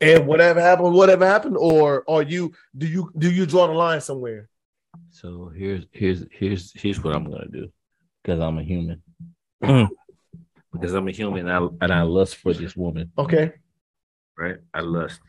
And 0.00 0.26
whatever 0.26 0.60
happened, 0.60 0.94
whatever 0.94 1.26
happened, 1.26 1.56
or 1.56 2.04
or 2.06 2.22
you 2.22 2.52
do 2.76 2.86
you 2.86 3.10
do 3.16 3.30
you 3.30 3.46
draw 3.46 3.66
the 3.66 3.72
line 3.72 4.00
somewhere? 4.02 4.48
So 5.10 5.50
here's 5.54 5.86
here's 5.90 6.26
here's 6.30 6.72
here's 6.74 7.02
what 7.02 7.16
I'm 7.16 7.24
gonna 7.24 7.48
do 7.50 7.72
because 8.22 8.40
I'm 8.40 8.58
a 8.58 8.62
human. 8.62 9.02
because 10.72 10.92
I'm 10.92 11.08
a 11.08 11.12
human 11.12 11.48
and 11.48 11.52
I, 11.52 11.84
and 11.84 11.92
I 11.92 12.02
lust 12.02 12.36
for 12.36 12.52
this 12.52 12.76
woman, 12.76 13.10
Okay. 13.16 13.52
Right? 14.36 14.56
I 14.74 14.80
mm-hmm. 14.80 14.88
lust. 14.94 15.20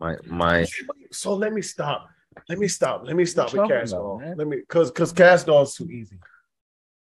My 0.00 0.16
my 0.26 0.66
So 1.10 1.34
let 1.34 1.52
me 1.52 1.62
stop. 1.62 2.08
Let 2.48 2.58
me 2.58 2.68
stop. 2.68 3.02
Let 3.04 3.16
me 3.16 3.24
stop 3.24 3.52
with 3.52 3.62
you 3.62 3.68
Cash 3.68 3.90
talking 3.90 4.04
Doll. 4.06 4.18
man? 4.20 4.36
Let 4.36 4.46
me 4.46 4.58
cause 4.68 4.90
cause 4.90 5.12
Cash 5.12 5.42
Doll's 5.44 5.74
too 5.74 5.90
easy. 5.90 6.18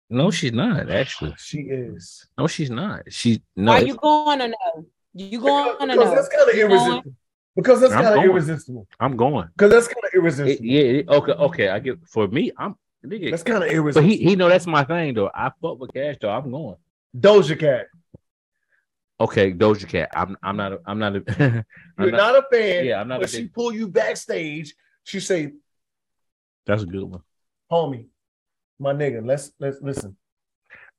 no, 0.09 0.31
she's 0.31 0.53
not 0.53 0.89
actually. 0.89 1.35
She 1.37 1.59
is. 1.59 2.27
No, 2.37 2.47
she's 2.47 2.69
not. 2.69 3.11
She 3.11 3.41
no. 3.55 3.73
Are 3.73 3.81
you 3.81 3.95
going 3.95 4.41
or 4.41 4.47
no? 4.47 4.85
You 5.13 5.39
Because, 5.39 5.43
going 5.43 5.91
or 5.91 5.95
because 5.95 6.09
no? 6.09 6.15
that's 6.15 6.29
kind 6.29 6.49
of 6.49 6.55
irresistible. 6.55 7.13
Because 7.55 7.81
that's 7.81 7.93
kind 7.93 8.07
of 8.07 8.23
irresistible. 8.23 8.87
I'm 8.99 9.17
going. 9.17 9.49
Because 9.57 9.71
that's 9.71 9.87
kind 9.87 10.03
of 10.05 10.11
It- 10.13 10.17
irresistible. 10.17 10.65
yeah. 10.65 10.81
it- 10.81 11.09
okay. 11.09 11.31
Okay. 11.33 11.69
I 11.69 11.79
get 11.79 11.97
for 12.07 12.27
me. 12.27 12.51
I'm. 12.57 12.75
Nigga, 13.05 13.31
That's 13.31 13.43
kind 13.43 13.63
of 13.63 13.69
but 13.69 13.75
irresistible. 13.75 14.09
he 14.09 14.17
he 14.17 14.35
know 14.35 14.49
that's 14.49 14.67
my 14.67 14.83
thing 14.83 15.13
though. 15.13 15.31
I 15.33 15.51
fuck 15.61 15.79
with 15.79 15.93
cash 15.93 16.17
though. 16.19 16.31
I'm 16.31 16.51
going. 16.51 16.75
Doja 17.17 17.57
Cat. 17.57 17.87
Okay, 19.21 19.51
Doja 19.51 19.87
Cat. 19.87 20.09
I'm 20.13 20.37
I'm 20.41 20.55
not 20.57 20.73
a, 20.73 20.79
I'm 20.85 20.99
not 20.99 21.15
a 21.15 21.23
I'm 21.97 22.03
You're 22.05 22.11
not, 22.11 22.33
not, 22.33 22.35
a 22.37 22.43
fan. 22.51 22.85
yeah, 22.85 23.01
I'm 23.01 23.07
not 23.07 23.17
a 23.17 23.19
But 23.21 23.29
she 23.29 23.41
big, 23.43 23.53
pull 23.53 23.73
you 23.73 23.87
backstage. 23.87 24.73
She 25.03 25.19
say, 25.19 25.51
that's 26.65 26.83
a 26.83 26.85
good 26.85 27.03
one. 27.03 27.21
"Homie, 27.71 28.05
my 28.79 28.93
nigga, 28.93 29.25
let's 29.25 29.51
let's 29.59 29.81
listen. 29.81 30.15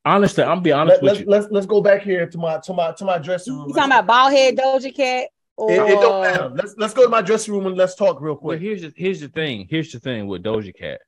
Honestly, 0.05 0.43
I'm 0.45 0.63
be 0.63 0.73
honest 0.73 1.03
Let, 1.03 1.03
with 1.03 1.11
let's, 1.13 1.21
you. 1.21 1.27
let's 1.31 1.47
let's 1.51 1.67
go 1.67 1.81
back 1.81 2.03
here 2.03 2.27
to 2.27 2.39
my 2.39 2.59
to 2.65 2.73
my 2.73 2.93
to 2.93 3.05
my 3.05 3.19
dressing 3.19 3.55
room. 3.55 3.69
You 3.69 3.75
talking 3.75 3.93
about 3.93 4.07
bald 4.07 4.33
head 4.33 4.57
Doja 4.57 4.95
Cat? 4.95 5.29
Or 5.57 5.71
It, 5.71 5.75
it 5.79 6.01
don't 6.01 6.23
matter. 6.23 6.49
Let's 6.55 6.75
let's 6.79 6.95
go 6.95 7.03
to 7.05 7.09
my 7.11 7.21
dressing 7.23 7.53
room 7.55 7.67
and 7.67 7.77
let's 7.77 7.95
talk 7.95 8.21
real 8.21 8.33
Well, 8.35 8.57
quick. 8.57 8.61
here's 8.63 8.83
the 8.83 8.93
here's 8.97 9.21
the 9.21 9.29
thing. 9.29 9.67
Here's 9.69 9.93
the 9.93 10.01
thing 10.01 10.27
with 10.27 10.43
Doja 10.43 10.75
Cat. 10.75 11.01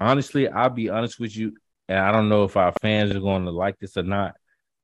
Honestly, 0.00 0.48
I'll 0.48 0.70
be 0.70 0.88
honest 0.88 1.18
with 1.18 1.36
you, 1.36 1.54
and 1.88 1.98
I 1.98 2.12
don't 2.12 2.28
know 2.28 2.44
if 2.44 2.56
our 2.56 2.72
fans 2.80 3.10
are 3.14 3.20
going 3.20 3.44
to 3.44 3.50
like 3.50 3.76
this 3.80 3.96
or 3.96 4.04
not, 4.04 4.36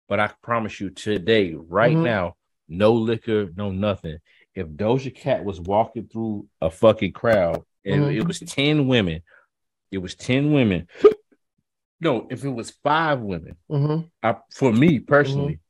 but 0.08 0.20
I 0.20 0.30
promise 0.42 0.80
you 0.80 0.90
today, 0.90 1.54
right 1.54 1.96
Mhm. 1.96 2.02
now, 2.04 2.36
no 2.68 2.92
liquor, 2.92 3.50
no 3.56 3.70
nothing. 3.70 4.18
If 4.54 4.68
Doja 4.68 5.14
Cat 5.14 5.44
was 5.44 5.60
walking 5.60 6.06
through 6.08 6.46
a 6.60 6.70
fucking 6.70 7.12
crowd 7.12 7.64
and 7.84 8.04
Mhm. 8.04 8.16
it 8.16 8.26
was 8.26 8.40
10 8.40 8.86
women, 8.86 9.22
it 9.90 9.98
was 9.98 10.14
10 10.14 10.52
women. 10.52 10.88
No, 12.00 12.26
if 12.28 12.44
it 12.44 12.50
was 12.50 12.70
five 12.82 13.20
women, 13.20 13.56
Mhm. 13.70 14.10
I, 14.22 14.36
for 14.54 14.70
me 14.72 14.98
personally, 14.98 15.60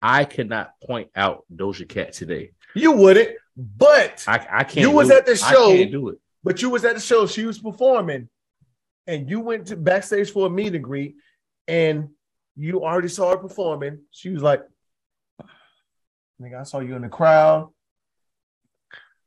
I 0.00 0.24
cannot 0.24 0.80
point 0.80 1.10
out 1.14 1.44
Doja 1.54 1.86
Cat 1.86 2.14
today. 2.14 2.52
You 2.74 2.92
wouldn't, 2.92 3.36
but 3.56 4.24
I, 4.26 4.46
I 4.50 4.64
can't. 4.64 4.78
You 4.78 4.90
was 4.90 5.10
at 5.10 5.26
the 5.26 5.32
it. 5.32 5.42
I 5.42 5.52
show. 5.52 5.66
can't 5.76 5.90
do 5.90 6.08
it. 6.10 6.18
but 6.42 6.62
you 6.62 6.70
was 6.70 6.84
at 6.86 6.94
the 6.94 7.00
show. 7.00 7.26
She 7.26 7.44
was 7.44 7.58
performing, 7.58 8.30
and 9.06 9.28
you 9.28 9.40
went 9.40 9.66
to 9.66 9.76
backstage 9.76 10.30
for 10.30 10.46
a 10.46 10.50
meet 10.50 10.74
and 10.74 10.84
greet, 10.84 11.16
and 11.68 12.08
you 12.60 12.84
already 12.84 13.08
saw 13.08 13.30
her 13.30 13.36
performing. 13.38 14.00
She 14.10 14.30
was 14.30 14.42
like, 14.42 14.62
"Nigga, 16.40 16.60
I 16.60 16.62
saw 16.64 16.80
you 16.80 16.94
in 16.94 17.02
the 17.02 17.08
crowd." 17.08 17.70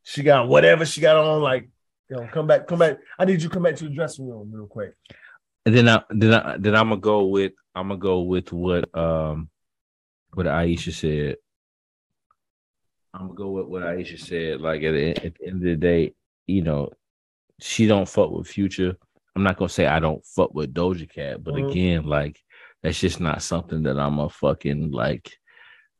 She 0.03 0.21
got 0.23 0.47
whatever 0.47 0.85
she 0.85 1.01
got 1.01 1.15
on. 1.17 1.41
Like, 1.41 1.69
yo, 2.09 2.27
come 2.27 2.45
back, 2.47 2.67
come 2.67 2.79
back. 2.79 2.97
I 3.17 3.25
need 3.25 3.41
you 3.41 3.49
to 3.49 3.53
come 3.53 3.63
back 3.63 3.75
to 3.77 3.85
the 3.85 3.89
dressing 3.95 4.27
room 4.27 4.51
real 4.53 4.67
quick. 4.67 4.93
And 5.65 5.75
then 5.75 5.87
I 5.89 6.03
then 6.09 6.33
I 6.33 6.57
then 6.57 6.75
I'm 6.75 6.89
gonna 6.89 7.01
go 7.01 7.25
with 7.25 7.53
I'm 7.73 7.87
gonna 7.87 7.99
go 7.99 8.21
with 8.21 8.51
what 8.51 8.95
um 8.97 9.49
what 10.33 10.45
Aisha 10.45 10.93
said. 10.93 11.37
I'm 13.13 13.27
gonna 13.27 13.35
go 13.35 13.49
with 13.51 13.67
what 13.67 13.83
Aisha 13.83 14.19
said. 14.19 14.59
Like 14.61 14.83
at 14.83 14.91
the, 14.91 15.09
at 15.25 15.35
the 15.35 15.47
end 15.47 15.55
of 15.57 15.61
the 15.61 15.75
day, 15.75 16.13
you 16.47 16.61
know, 16.63 16.89
she 17.61 17.87
don't 17.87 18.09
fuck 18.09 18.31
with 18.31 18.47
Future. 18.47 18.97
I'm 19.35 19.43
not 19.43 19.57
gonna 19.57 19.69
say 19.69 19.87
I 19.87 19.99
don't 19.99 20.23
fuck 20.25 20.53
with 20.53 20.73
Doja 20.73 21.09
Cat, 21.09 21.43
but 21.43 21.53
Mhm. 21.53 21.71
again, 21.71 22.03
like 22.05 22.39
that's 22.83 22.99
just 22.99 23.19
not 23.19 23.41
something 23.41 23.83
that 23.83 23.97
I'm 23.97 24.19
a 24.19 24.29
fucking 24.29 24.91
like 24.91 25.37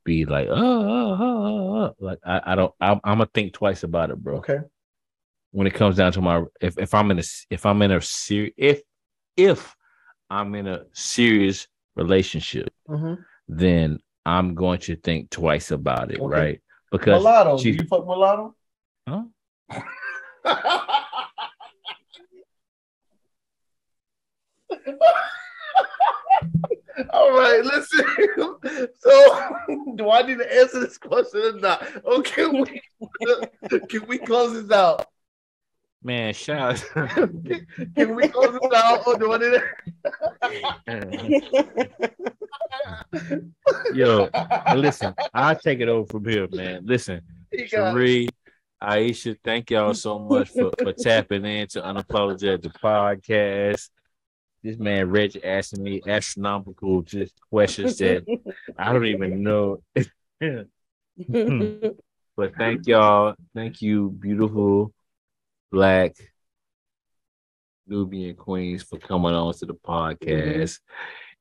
be 0.05 0.26
like 0.26 0.47
oh, 0.49 0.55
oh, 0.55 0.89
oh, 0.89 1.18
oh, 1.19 1.76
oh. 1.85 1.95
like 1.99 2.19
I, 2.26 2.41
I 2.45 2.55
don't 2.55 2.73
I'm, 2.81 2.99
I'm 3.03 3.18
gonna 3.19 3.30
think 3.34 3.53
twice 3.53 3.84
about 3.84 4.11
it, 4.11 4.18
bro 4.22 4.38
Okay. 4.38 4.60
when 5.51 5.65
it 5.65 5.73
comes 5.73 5.95
down 5.95 6.11
to 6.11 6.22
my 6.22 6.43
if, 6.61 6.77
if 6.77 6.93
I'm 6.93 7.10
in 7.11 7.19
a 7.19 7.23
if 7.49 7.65
I'm 7.65 7.81
in 7.81 7.91
a 7.91 8.01
serious 8.01 8.53
if 8.57 8.81
if 9.38 9.76
I'm 10.30 10.55
in 10.55 10.68
a 10.68 10.85
serious 10.93 11.68
relationship, 11.95 12.69
Mhm. 12.89 13.23
then 13.47 13.99
I'm 14.26 14.55
going 14.55 14.80
to 14.81 14.95
think 14.95 15.30
twice 15.30 15.69
about 15.72 16.11
it, 16.11 16.19
Okay. 16.19 16.26
right? 16.26 16.61
Because 16.91 17.22
Mulatto. 17.22 17.57
She- 17.60 17.72
you 17.72 17.85
fuck 17.88 18.05
mulatto? 18.05 18.55
Huh? 19.07 19.23
All 27.10 27.32
right, 27.32 27.64
listen. 27.64 28.06
So, 28.99 29.56
do 29.95 30.10
I 30.10 30.22
need 30.22 30.38
to 30.38 30.56
answer 30.56 30.80
this 30.80 30.98
question 30.98 31.41
or 31.41 31.60
not? 31.60 31.86
Oh, 32.06 32.20
okay, 32.20 32.48
we, 32.48 32.82
can 33.90 34.07
we 34.07 34.18
close 34.18 34.53
this 34.53 34.72
out? 34.72 35.06
Man, 36.02 36.34
shout 36.34 36.84
out. 36.95 37.30
Can 37.95 38.15
we 38.15 38.28
close 38.28 38.60
this 38.60 38.74
out 38.74 39.06
or 39.07 39.18
do 39.18 39.34
it? 39.34 39.64
Yo, 43.94 44.30
listen, 44.76 45.14
I'll 45.34 45.56
take 45.56 45.80
it 45.80 45.88
over 45.90 46.07
from 46.07 46.26
here, 46.26 46.48
man. 46.52 46.86
Listen, 46.86 47.22
Cherie, 47.68 48.30
Aisha, 48.82 49.38
thank 49.44 49.72
y'all 49.72 49.94
so 49.94 50.20
much 50.20 50.49
for, 50.49 50.72
for 50.78 50.94
tapping 50.94 51.45
into 51.45 51.82
Unapologetic 51.82 52.74
Podcast. 52.82 53.90
This 54.64 54.77
man 54.77 55.10
Reg 55.10 55.40
asking 55.44 55.84
me 55.84 56.02
astronomical 56.07 57.02
just 57.02 57.34
questions 57.49 57.98
that 57.98 58.23
I 58.77 58.94
don't 58.94 59.06
even 59.06 59.44
know. 59.44 59.84
but 62.38 62.56
thank 62.57 62.88
y'all. 62.88 63.35
Thank 63.53 63.81
you, 63.81 64.10
beautiful 64.10 64.94
black 65.72 66.15
Nubian 67.88 68.35
queens 68.35 68.84
for 68.84 68.98
coming 68.99 69.34
on 69.34 69.53
to 69.56 69.65
the 69.65 69.73
podcast. 69.73 70.80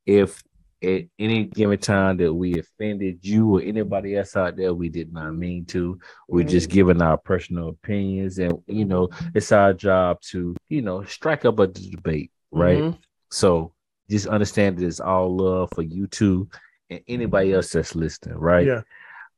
If 0.05 0.43
at 0.83 1.05
any 1.17 1.45
given 1.45 1.79
time 1.79 2.17
that 2.17 2.35
we 2.35 2.59
offended 2.59 3.19
you 3.23 3.57
or 3.57 3.63
anybody 3.63 4.17
else 4.17 4.35
out 4.35 4.57
there, 4.57 4.75
we 4.75 4.89
did 4.89 5.13
not 5.13 5.33
mean 5.33 5.65
to. 5.67 5.99
We're 6.29 6.45
just 6.45 6.69
giving 6.71 7.01
our 7.01 7.17
personal 7.19 7.69
opinions, 7.69 8.39
and 8.39 8.61
you 8.67 8.85
know, 8.85 9.11
it's 9.33 9.53
our 9.53 9.73
job 9.73 10.21
to, 10.33 10.57
you 10.69 10.83
know, 10.83 11.05
strike 11.05 11.45
up 11.45 11.61
a 11.61 11.69
debate, 11.69 12.33
right? 12.51 12.83
Mhm. 12.83 12.99
So 13.33 13.73
just 14.11 14.27
understand 14.27 14.79
that 14.79 14.87
it's 14.87 15.01
all 15.01 15.35
love 15.35 15.71
for 15.75 15.83
you 15.83 16.07
two 16.07 16.49
and 16.91 17.01
anybody 17.09 17.55
else 17.55 17.71
that's 17.71 17.95
listening, 17.95 18.37
right? 18.37 18.67
Yeah. 18.67 18.83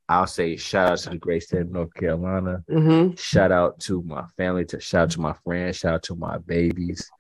I'll 0.08 0.26
say 0.26 0.56
shout 0.56 0.90
out 0.92 0.98
to 0.98 1.10
the 1.10 1.16
great 1.16 1.44
state 1.44 1.62
of 1.62 1.70
North 1.70 1.94
Carolina. 1.94 2.62
Mm-hmm. 2.68 3.14
Shout 3.14 3.52
out 3.52 3.78
to 3.80 4.02
my 4.02 4.24
family, 4.36 4.64
to 4.66 4.80
shout 4.80 5.02
out 5.04 5.10
to 5.12 5.20
my 5.20 5.32
friends, 5.44 5.76
shout 5.76 5.94
out 5.94 6.02
to 6.04 6.16
my 6.16 6.38
babies. 6.38 7.10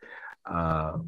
Uh, 0.44 0.98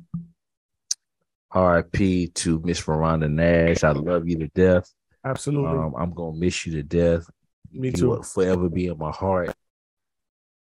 RIP 1.55 2.33
to 2.35 2.61
Miss 2.65 2.79
Veranda 2.81 3.29
Nash. 3.29 3.85
I 3.85 3.91
love 3.91 4.29
you 4.29 4.39
to 4.39 4.49
death. 4.49 4.91
Absolutely. 5.25 5.69
Um, 5.71 5.95
I'm 5.99 6.13
gonna 6.15 6.37
miss 6.37 6.65
you 6.67 6.73
to 6.75 6.83
death. 6.83 7.29
Me 7.73 7.89
You 7.89 7.93
too. 7.93 8.09
will 8.11 8.23
forever 8.23 8.69
be 8.69 8.87
in 8.87 8.97
my 8.99 9.11
heart. 9.11 9.53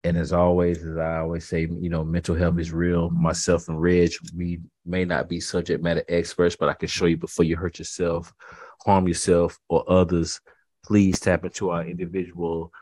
And 0.04 0.16
as 0.16 0.32
always, 0.32 0.84
as 0.84 0.96
I 0.96 1.18
always 1.18 1.46
say, 1.46 1.60
you 1.60 1.88
know, 1.88 2.04
mental 2.04 2.34
health 2.34 2.58
is 2.58 2.72
real. 2.72 3.08
Myself 3.10 3.68
and 3.68 3.80
Reg, 3.80 4.10
we 4.34 4.60
may 4.84 5.04
not 5.04 5.28
be 5.28 5.38
subject 5.38 5.82
matter 5.82 6.02
experts, 6.08 6.56
but 6.56 6.68
I 6.68 6.74
can 6.74 6.88
show 6.88 7.06
you 7.06 7.16
before 7.16 7.44
you 7.44 7.56
hurt 7.56 7.78
yourself, 7.78 8.32
harm 8.84 9.06
yourself, 9.06 9.58
or 9.68 9.88
others. 9.88 10.40
Please 10.84 11.20
tap 11.20 11.44
into 11.44 11.70
our 11.70 11.84
individual 11.84 12.72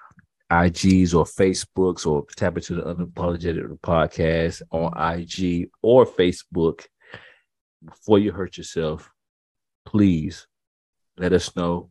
IGs 0.50 1.14
or 1.14 1.24
Facebooks, 1.24 2.06
or 2.06 2.24
tap 2.36 2.56
into 2.56 2.74
the 2.74 2.82
Unapologetic 2.82 3.78
Podcast 3.80 4.62
on 4.70 4.90
IG 4.96 5.68
or 5.82 6.06
Facebook 6.06 6.86
before 7.84 8.18
you 8.18 8.32
hurt 8.32 8.56
yourself. 8.56 9.10
Please 9.84 10.46
let 11.18 11.34
us 11.34 11.54
know. 11.54 11.90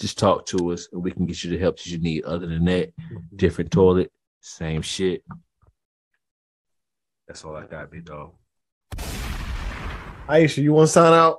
Just 0.00 0.18
talk 0.18 0.46
to 0.46 0.72
us, 0.72 0.88
and 0.92 1.02
we 1.02 1.12
can 1.12 1.26
get 1.26 1.44
you 1.44 1.50
the 1.50 1.58
help 1.58 1.76
that 1.76 1.86
you 1.86 1.98
need. 1.98 2.24
Other 2.24 2.48
than 2.48 2.64
that, 2.64 2.92
different 3.36 3.70
toilet, 3.70 4.10
same 4.40 4.82
shit. 4.82 5.22
That's 7.26 7.44
all 7.44 7.56
I 7.56 7.66
got, 7.66 7.90
big 7.90 8.04
dog. 8.04 8.32
Aisha, 10.28 10.62
you 10.62 10.72
want 10.72 10.88
to 10.88 10.92
sign 10.92 11.12
out? 11.12 11.38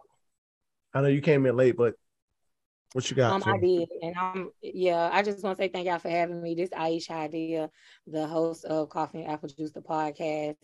I 0.93 1.01
know 1.01 1.07
you 1.07 1.21
came 1.21 1.45
in 1.45 1.55
late, 1.55 1.77
but 1.77 1.95
what 2.93 3.09
you 3.09 3.15
got? 3.15 3.31
Um, 3.31 3.43
I 3.45 3.57
did, 3.57 3.87
and 4.01 4.15
I'm 4.17 4.49
yeah, 4.61 5.09
I 5.11 5.23
just 5.23 5.43
want 5.43 5.57
to 5.57 5.63
say 5.63 5.69
thank 5.69 5.87
y'all 5.87 5.99
for 5.99 6.09
having 6.09 6.41
me. 6.41 6.55
This 6.55 6.71
Aisha 6.71 7.11
Idea, 7.11 7.69
the 8.05 8.27
host 8.27 8.65
of 8.65 8.89
Coffee 8.89 9.21
and 9.21 9.31
Apple 9.31 9.47
Juice, 9.47 9.71
the 9.71 9.81
podcast. 9.81 10.57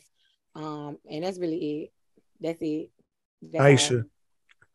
Um, 0.53 0.97
and 1.09 1.23
that's 1.23 1.39
really 1.39 1.83
it. 1.83 1.91
That's 2.41 2.61
it. 2.61 2.89
That's 3.41 3.55
all. 3.55 3.65
Aisha, 3.65 4.05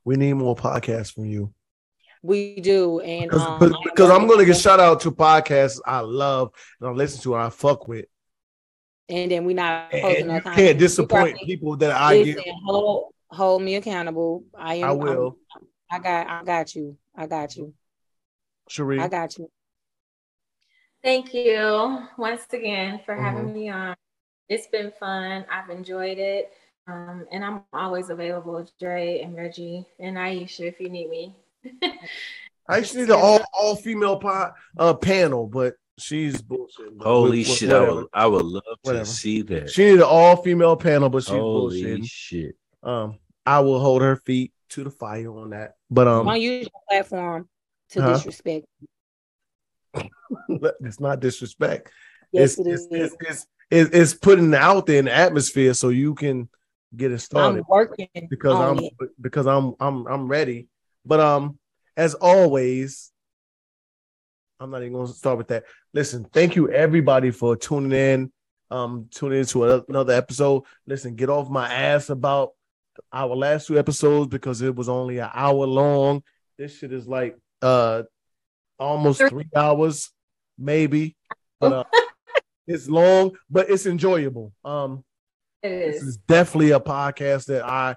we 0.05 0.17
need 0.17 0.33
more 0.35 0.57
podcasts 0.57 1.13
from 1.13 1.27
you. 1.27 1.53
We 2.23 2.61
do, 2.61 3.01
and 3.01 3.31
Because, 3.31 3.43
um, 3.47 3.59
because, 3.59 3.77
because 3.85 4.11
I'm 4.11 4.27
going 4.27 4.39
to 4.39 4.45
get 4.45 4.57
shout 4.57 4.79
out 4.81 5.01
to 5.01 5.11
podcasts 5.11 5.81
I 5.85 6.01
love 6.01 6.51
and 6.81 6.89
I 6.89 6.93
listen 6.93 7.21
to 7.23 7.35
and 7.35 7.43
I 7.45 7.51
fuck 7.51 7.89
with. 7.89 8.07
and 9.09 9.31
then 9.31 9.45
we 9.45 9.55
not 9.55 9.91
posting 9.91 10.17
And 10.21 10.29
no 10.29 10.35
you 10.37 10.41
content. 10.41 10.67
can't 10.67 10.79
disappoint 10.79 11.31
probably- 11.37 11.47
people 11.47 11.77
that 11.79 11.91
I 11.91 12.19
Listen, 12.19 12.43
get. 12.45 12.55
hold 12.65 13.13
hold 13.31 13.63
me 13.63 13.75
accountable. 13.77 14.45
I 14.57 14.75
am. 14.77 14.89
I 14.89 14.93
will. 14.93 15.37
I'm- 15.55 15.67
I 15.91 15.99
got. 15.99 16.27
I 16.29 16.43
got 16.45 16.75
you. 16.75 16.97
I 17.17 17.27
got 17.27 17.57
you. 17.57 17.75
I 18.99 19.09
got 19.09 19.37
you. 19.39 19.51
Thank 21.03 21.35
you 21.35 22.07
once 22.17 22.43
again 22.53 23.01
for 23.05 23.15
Mm-hmm. 23.15 23.25
having 23.25 23.53
me 23.53 23.69
on. 23.69 23.97
It's 24.49 24.69
been 24.69 24.93
fun. 25.01 25.45
I've 25.51 25.71
enjoyed 25.71 26.19
it. 26.19 26.53
Um, 26.87 27.27
and 27.33 27.45
I'm 27.45 27.63
always 27.73 28.11
available, 28.11 28.67
Dre 28.81 29.21
and 29.21 29.37
Reggie 29.37 29.87
and 29.99 30.17
Aisha, 30.17 30.61
if 30.61 30.81
you 30.81 30.89
need 30.89 31.09
me. 31.11 31.35
I 32.69 32.79
actually 32.79 33.03
need 33.03 33.11
an 33.11 33.19
all, 33.21 33.41
all 33.53 33.77
female 33.77 34.19
pod, 34.19 34.53
uh, 34.79 34.95
panel, 34.95 35.47
but 35.47 35.75
she's 35.99 36.41
bullshit. 36.41 36.87
Holy 37.01 37.43
wh- 37.43 37.47
wh- 37.49 37.57
shit! 37.57 37.71
I 37.71 37.81
would, 37.91 38.07
I 38.13 38.27
would 38.27 38.45
love 38.45 38.63
Whatever. 38.83 39.05
to 39.05 39.11
see 39.11 39.43
that. 39.43 39.71
She 39.71 39.85
needed 39.85 39.99
an 40.01 40.07
all 40.09 40.37
female 40.37 40.77
panel, 40.77 41.09
but 41.09 41.25
she's 41.25 41.33
Holy 41.33 41.83
bullshit. 41.83 42.05
shit! 42.07 42.55
Um, 42.83 43.19
I 43.45 43.61
will 43.61 43.81
hold 43.81 44.03
her 44.03 44.17
feet 44.17 44.53
to 44.71 44.85
the 44.85 44.91
fire 44.91 45.31
on 45.37 45.51
that. 45.51 45.75
But 45.91 46.09
um, 46.09 46.27
Don't 46.27 46.41
use 46.41 46.63
your 46.63 46.81
platform 46.89 47.49
to 47.91 48.01
Huh? 48.01 48.13
disrespect. 48.15 48.67
it's 50.49 51.01
not 51.01 51.21
disrespect. 51.21 51.91
Yes, 52.33 52.59
it's, 52.59 52.67
it's, 52.67 52.87
it's, 52.91 53.17
it's, 53.21 53.47
it's, 53.71 53.91
it's 53.95 54.15
putting 54.15 54.55
out 54.55 54.87
there 54.87 54.99
in 54.99 55.05
the 55.07 55.13
atmosphere 55.13 55.75
so 55.75 55.91
you 55.91 56.15
can 56.15 56.49
get 56.97 57.13
it 57.13 57.19
started. 57.19 57.59
I'm 57.59 57.65
working 57.69 58.09
because 58.31 58.59
I'm 58.59 58.79
it. 58.79 58.93
because 59.21 59.47
I'm 59.47 59.75
I'm 59.81 60.07
I'm 60.07 60.29
ready. 60.29 60.69
But 61.05 61.21
um, 61.21 61.59
as 61.97 62.15
always, 62.15 63.11
I'm 64.61 64.71
not 64.71 64.83
even 64.83 64.93
going 64.93 65.07
to 65.07 65.13
start 65.13 65.39
with 65.39 65.49
that. 65.49 65.65
Listen, 65.93 66.25
thank 66.25 66.57
you 66.57 66.71
everybody 66.71 67.31
for 67.31 67.57
tuning 67.57 67.93
in. 67.93 68.33
Um, 68.71 69.09
tuning 69.11 69.41
into 69.41 69.65
another 69.65 70.15
episode. 70.15 70.63
Listen, 70.87 71.15
get 71.15 71.29
off 71.29 71.51
my 71.51 71.71
ass 71.71 72.09
about 72.09 72.53
our 73.13 73.35
last 73.35 73.67
two 73.67 73.79
episodes 73.79 74.29
because 74.29 74.63
it 74.63 74.75
was 74.75 74.89
only 74.89 75.19
an 75.19 75.29
hour 75.35 75.67
long. 75.67 76.23
This 76.57 76.79
shit 76.79 76.93
is 76.93 77.07
like 77.07 77.37
uh 77.61 78.05
almost 78.79 79.23
three 79.29 79.49
hours, 79.55 80.11
maybe. 80.59 81.17
But 81.61 81.73
uh, 81.73 81.85
it's 82.67 82.89
long, 82.89 83.33
but 83.51 83.71
it's 83.71 83.87
enjoyable. 83.87 84.53
Um, 84.65 85.05
it 85.63 85.73
is. 85.73 85.95
this 85.95 86.03
is. 86.03 86.09
is 86.09 86.17
definitely 86.17 86.71
a 86.71 86.81
podcast 86.81 87.47
that 87.47 87.65
I 87.65 87.97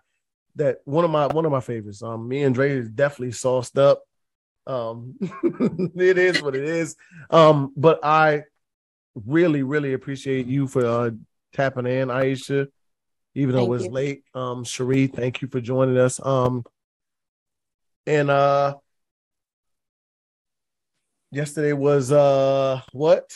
that 0.55 0.77
one 0.85 1.03
of 1.03 1.11
my 1.11 1.27
one 1.27 1.45
of 1.45 1.51
my 1.51 1.59
favorites. 1.59 2.01
Um, 2.01 2.27
me 2.27 2.43
and 2.43 2.55
Dre 2.55 2.71
is 2.71 2.89
definitely 2.89 3.31
sauced 3.33 3.77
up. 3.77 4.03
Um, 4.67 5.15
it 5.21 6.17
is 6.17 6.41
what 6.41 6.55
it 6.55 6.63
is. 6.63 6.95
Um, 7.29 7.71
but 7.75 7.99
I 8.03 8.43
really, 9.13 9.63
really 9.63 9.93
appreciate 9.93 10.47
you 10.47 10.67
for 10.67 10.85
uh, 10.85 11.11
tapping 11.53 11.85
in, 11.85 12.09
Aisha, 12.09 12.67
even 13.35 13.55
though 13.55 13.59
Thank 13.59 13.67
it 13.67 13.69
was 13.69 13.87
late. 13.87 14.23
Um, 14.33 14.63
Cherie, 14.63 15.07
thank 15.07 15.41
you 15.41 15.47
for 15.47 15.61
joining 15.61 15.97
us. 15.97 16.19
Um, 16.25 16.63
and 18.07 18.29
uh, 18.29 18.75
yesterday 21.31 21.73
was 21.73 22.11
uh 22.11 22.81
what? 22.91 23.31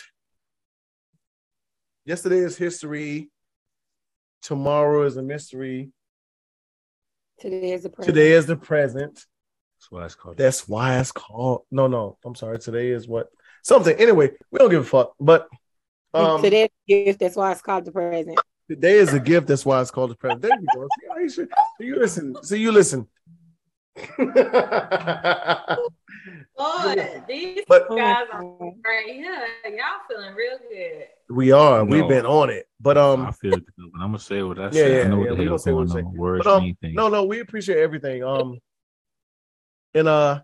Yesterday 2.05 2.39
is 2.39 2.57
history. 2.57 3.29
Tomorrow 4.41 5.03
is 5.03 5.17
a 5.17 5.21
mystery. 5.21 5.91
Today 7.39 7.71
is 7.71 7.83
the 7.83 7.89
present. 7.89 8.15
Today 8.15 8.31
is 8.33 8.45
the 8.45 8.55
present. 8.57 9.13
That's 9.13 9.91
why 9.91 10.05
it's 10.05 10.15
called. 10.15 10.37
That's 10.37 10.67
why 10.67 10.99
it's 10.99 11.11
called. 11.11 11.61
No, 11.71 11.87
no, 11.87 12.17
I'm 12.25 12.35
sorry. 12.35 12.59
Today 12.59 12.89
is 12.89 13.07
what 13.07 13.29
something. 13.63 13.95
Anyway, 13.97 14.31
we 14.51 14.59
don't 14.59 14.69
give 14.69 14.81
a 14.81 14.85
fuck. 14.85 15.13
But 15.19 15.47
um, 16.13 16.41
Today 16.41 16.63
is 16.63 16.69
the 16.87 17.05
gift. 17.05 17.19
That's 17.19 17.35
why 17.35 17.51
it's 17.53 17.61
called 17.61 17.85
the 17.85 17.91
present. 17.91 18.39
today 18.69 18.95
is 18.95 19.13
a 19.13 19.19
gift. 19.19 19.47
That's 19.47 19.65
why 19.65 19.81
it's 19.81 19.91
called 19.91 20.11
the 20.11 20.15
present. 20.15 20.41
There 20.41 20.59
you 20.59 20.67
go. 20.75 20.87
See, 20.99 21.43
Aisha, 21.43 21.47
so 21.77 21.83
you 21.83 21.95
listen. 21.95 22.35
So 22.43 22.55
you 22.55 22.71
listen. 22.71 23.07
Lord, 26.57 27.23
these 27.27 27.61
But- 27.67 27.89
guys 27.89 28.27
are 28.31 28.43
right 28.85 29.05
here. 29.07 29.47
Y'all 29.65 29.99
feeling 30.09 30.35
real 30.35 30.57
good. 30.69 31.05
we 31.29 31.51
are. 31.51 31.83
We've 31.85 32.07
been 32.07 32.25
on 32.25 32.49
it. 32.49 32.67
But 32.79 32.97
um 32.97 33.25
I 33.25 33.31
feel 33.31 33.51
good, 33.51 33.65
but 33.77 34.01
I'm 34.01 34.09
gonna 34.09 34.19
say 34.19 34.41
what 34.43 34.57
I 34.59 34.63
Yeah, 34.65 34.69
say. 34.71 34.97
yeah, 34.97 35.03
I 35.03 35.07
know 35.07 35.15
yeah, 35.15 35.17
what 35.17 35.19
we 35.19 35.27
the 35.29 35.35
gonna 35.35 35.49
hell's 35.49 35.65
going 35.65 36.05
on. 36.07 36.17
Words, 36.17 36.43
But, 36.45 36.53
um, 36.55 36.63
anything. 36.63 36.93
No, 36.95 37.07
no, 37.09 37.23
we 37.25 37.39
appreciate 37.39 37.77
everything. 37.79 38.23
Um, 38.23 38.59
and 39.93 40.07
uh, 40.07 40.41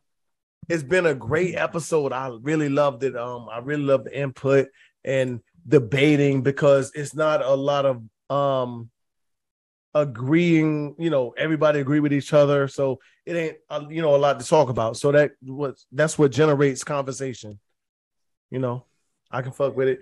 it's 0.70 0.84
been 0.84 1.06
a 1.06 1.14
great 1.16 1.56
episode. 1.56 2.12
I 2.14 2.32
really 2.42 2.70
loved 2.70 3.04
it. 3.04 3.16
Um, 3.16 3.48
I 3.52 3.60
really 3.60 3.84
love 3.84 4.04
the 4.06 4.18
input 4.20 4.70
and 5.04 5.40
debating 5.68 6.42
because 6.42 6.92
it's 6.96 7.14
not 7.16 7.44
a 7.44 7.54
lot 7.54 7.86
of 7.86 8.02
um 8.30 8.90
agreeing. 9.96 10.94
You 11.00 11.10
know, 11.10 11.34
everybody 11.36 11.80
agree 11.80 12.00
with 12.00 12.14
each 12.14 12.34
other, 12.34 12.68
so 12.68 13.00
it 13.26 13.36
ain't 13.36 13.58
uh, 13.70 13.86
you 13.90 14.04
know 14.04 14.16
a 14.16 14.18
lot 14.18 14.40
to 14.40 14.46
talk 14.46 14.70
about. 14.70 14.98
So 14.98 15.12
that 15.14 15.32
what 15.42 15.78
that's 15.92 16.20
what 16.20 16.32
generates 16.32 16.84
conversation. 16.84 17.60
You 18.52 18.60
know, 18.60 18.86
I 19.32 19.42
can 19.42 19.52
fuck 19.54 19.76
with 19.76 19.88
it. 19.88 20.02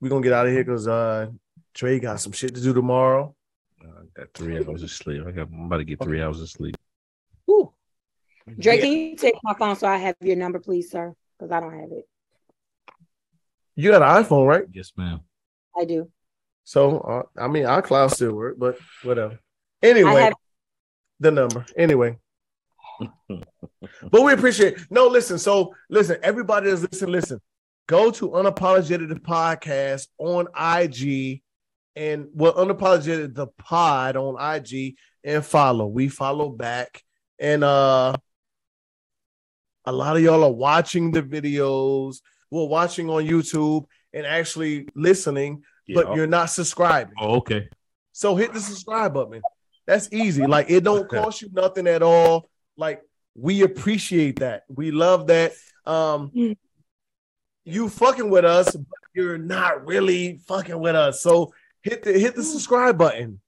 we're 0.00 0.10
gonna 0.10 0.22
get 0.22 0.34
out 0.34 0.46
of 0.46 0.52
here 0.52 0.64
because 0.64 0.86
uh 0.86 1.28
Trey 1.72 1.98
got 2.00 2.20
some 2.20 2.32
shit 2.32 2.54
to 2.54 2.60
do 2.60 2.74
tomorrow. 2.74 3.34
I 3.80 3.86
got 4.14 4.34
three 4.34 4.56
hours 4.56 4.82
of 4.82 4.90
sleep. 4.90 5.22
I 5.26 5.30
got. 5.30 5.48
I'm 5.52 5.66
about 5.66 5.78
to 5.78 5.84
get 5.84 6.02
three 6.02 6.20
hours 6.20 6.42
of 6.42 6.50
sleep. 6.50 6.76
Whew. 7.46 7.72
Drake, 8.58 8.80
can 8.80 8.92
you 8.92 9.16
take 9.16 9.34
my 9.42 9.54
phone 9.54 9.76
so 9.76 9.86
I 9.86 9.96
have 9.96 10.16
your 10.20 10.36
number, 10.36 10.58
please, 10.58 10.90
sir? 10.90 11.14
Because 11.38 11.52
I 11.52 11.60
don't 11.60 11.78
have 11.78 11.92
it. 11.92 12.08
You 13.76 13.92
got 13.92 14.02
an 14.02 14.24
iPhone, 14.24 14.46
right? 14.46 14.64
Yes, 14.72 14.92
ma'am. 14.96 15.20
I 15.78 15.84
do. 15.84 16.10
So 16.68 16.98
uh, 16.98 17.22
I 17.42 17.48
mean, 17.48 17.64
our 17.64 17.80
cloud 17.80 18.08
still 18.08 18.34
work, 18.34 18.56
but 18.58 18.76
whatever. 19.02 19.38
Anyway, 19.82 20.20
have 20.20 20.34
the 21.18 21.30
number. 21.30 21.64
Anyway. 21.78 22.18
but 23.30 24.22
we 24.22 24.34
appreciate 24.34 24.76
no 24.90 25.06
listen. 25.06 25.38
So 25.38 25.74
listen, 25.88 26.18
everybody 26.22 26.68
that's 26.68 26.82
listen, 26.82 27.10
listen. 27.10 27.40
Go 27.86 28.10
to 28.10 28.28
unapologetic 28.28 29.18
podcast 29.20 30.08
on 30.18 30.48
IG 30.54 31.40
and 31.96 32.26
well, 32.34 32.52
unapologetic 32.52 33.34
the 33.34 33.46
pod 33.46 34.18
on 34.18 34.36
IG 34.38 34.96
and 35.24 35.42
follow. 35.42 35.86
We 35.86 36.10
follow 36.10 36.50
back. 36.50 37.02
And 37.38 37.64
uh 37.64 38.12
a 39.86 39.92
lot 39.92 40.18
of 40.18 40.22
y'all 40.22 40.44
are 40.44 40.52
watching 40.52 41.12
the 41.12 41.22
videos, 41.22 42.16
We're 42.50 42.66
watching 42.66 43.08
on 43.08 43.24
YouTube 43.24 43.86
and 44.12 44.26
actually 44.26 44.86
listening, 44.94 45.62
but 45.94 46.14
you're 46.14 46.26
not 46.26 46.46
subscribing. 46.46 47.14
Oh, 47.18 47.36
okay. 47.36 47.68
So 48.12 48.34
hit 48.34 48.52
the 48.52 48.60
subscribe 48.60 49.14
button. 49.14 49.42
That's 49.86 50.12
easy. 50.12 50.44
Like 50.46 50.70
it 50.70 50.84
don't 50.84 51.08
cost 51.08 51.40
you 51.40 51.48
nothing 51.52 51.86
at 51.86 52.02
all. 52.02 52.50
Like 52.76 53.02
we 53.34 53.62
appreciate 53.62 54.40
that. 54.40 54.64
We 54.68 54.90
love 54.90 55.28
that. 55.28 55.52
Um 55.86 56.32
you 57.64 57.88
fucking 57.88 58.28
with 58.28 58.44
us, 58.44 58.74
but 58.74 58.98
you're 59.14 59.38
not 59.38 59.86
really 59.86 60.40
fucking 60.46 60.78
with 60.78 60.94
us. 60.94 61.22
So 61.22 61.54
hit 61.82 62.02
the 62.02 62.12
hit 62.12 62.34
the 62.34 62.42
subscribe 62.42 62.98
button. 62.98 63.40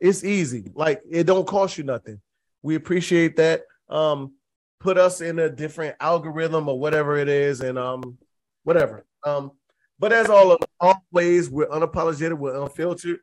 It's 0.00 0.24
easy. 0.24 0.70
Like 0.74 1.02
it 1.10 1.24
don't 1.24 1.46
cost 1.46 1.78
you 1.78 1.84
nothing. 1.84 2.20
We 2.62 2.74
appreciate 2.74 3.36
that. 3.36 3.62
Um 3.88 4.34
put 4.80 4.98
us 4.98 5.20
in 5.20 5.38
a 5.38 5.48
different 5.48 5.96
algorithm 6.00 6.68
or 6.68 6.78
whatever 6.78 7.16
it 7.16 7.28
is 7.28 7.60
and 7.60 7.78
um 7.78 8.18
whatever. 8.64 9.06
Um 9.24 9.52
but 10.00 10.12
as 10.12 10.28
all 10.28 10.56
always, 10.80 11.48
we're 11.50 11.68
unapologetic, 11.68 12.36
we're 12.38 12.60
unfiltered. 12.60 13.18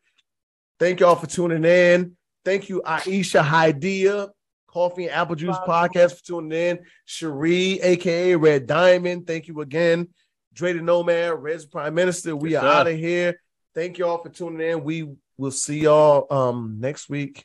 Thank 0.80 1.00
y'all 1.00 1.16
for 1.16 1.26
tuning 1.28 1.66
in. 1.66 2.16
Thank 2.46 2.70
you, 2.70 2.82
Aisha 2.86 3.44
Haidia, 3.44 4.30
Coffee 4.68 5.06
and 5.06 5.12
Apple 5.14 5.36
Juice 5.36 5.58
Podcast 5.68 6.18
for 6.20 6.24
tuning 6.24 6.52
in. 6.52 6.80
Cherie, 7.06 7.82
aka 7.82 8.36
Red 8.36 8.68
Diamond. 8.68 9.26
Thank 9.28 9.48
you 9.48 9.60
again. 9.62 10.08
Dre 10.54 10.74
the 10.74 10.82
Nomad, 10.82 11.42
Red's 11.42 11.66
Prime 11.66 11.94
Minister. 11.96 12.36
We 12.36 12.52
Yes, 12.52 12.64
are 12.64 12.68
sir. 12.72 12.80
out 12.80 12.88
of 12.88 12.98
here. 12.98 13.42
Thank 13.74 13.98
y'all 13.98 14.20
for 14.20 14.30
tuning 14.30 14.70
in. 14.70 14.84
We 14.84 15.10
will 15.38 15.52
see 15.52 15.80
y'all 15.80 16.32
um 16.32 16.78
next 16.80 17.10
week. 17.10 17.44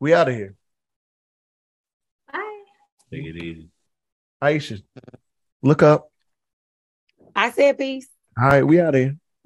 We 0.00 0.12
out 0.14 0.28
of 0.28 0.34
here. 0.34 0.54
Bye. 2.32 2.60
Take 3.10 3.24
it 3.26 3.36
easy. 3.36 3.68
Aisha, 4.42 4.82
look 5.62 5.82
up. 5.82 6.10
I 7.36 7.50
said 7.50 7.76
peace. 7.76 8.08
All 8.40 8.48
right, 8.48 8.62
we 8.62 8.80
out 8.80 8.94
of 8.94 9.00
here. 9.00 9.16
You 9.36 9.42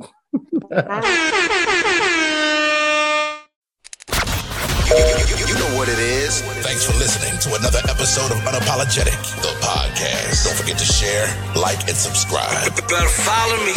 know 5.59 5.71
what 5.77 5.89
it 5.89 5.99
is. 5.99 6.41
Thanks 6.63 6.87
for 6.87 6.97
listening 6.99 7.37
to 7.41 7.59
another 7.59 7.81
episode 7.91 8.31
of 8.31 8.39
Unapologetic, 8.47 9.19
the 9.43 9.49
podcast. 9.61 10.45
Don't 10.47 10.57
forget 10.57 10.79
to 10.79 10.85
share, 10.85 11.27
like, 11.57 11.81
and 11.89 11.97
subscribe. 11.97 12.71
Better 12.89 13.09
follow 13.09 13.57
me. 13.67 13.75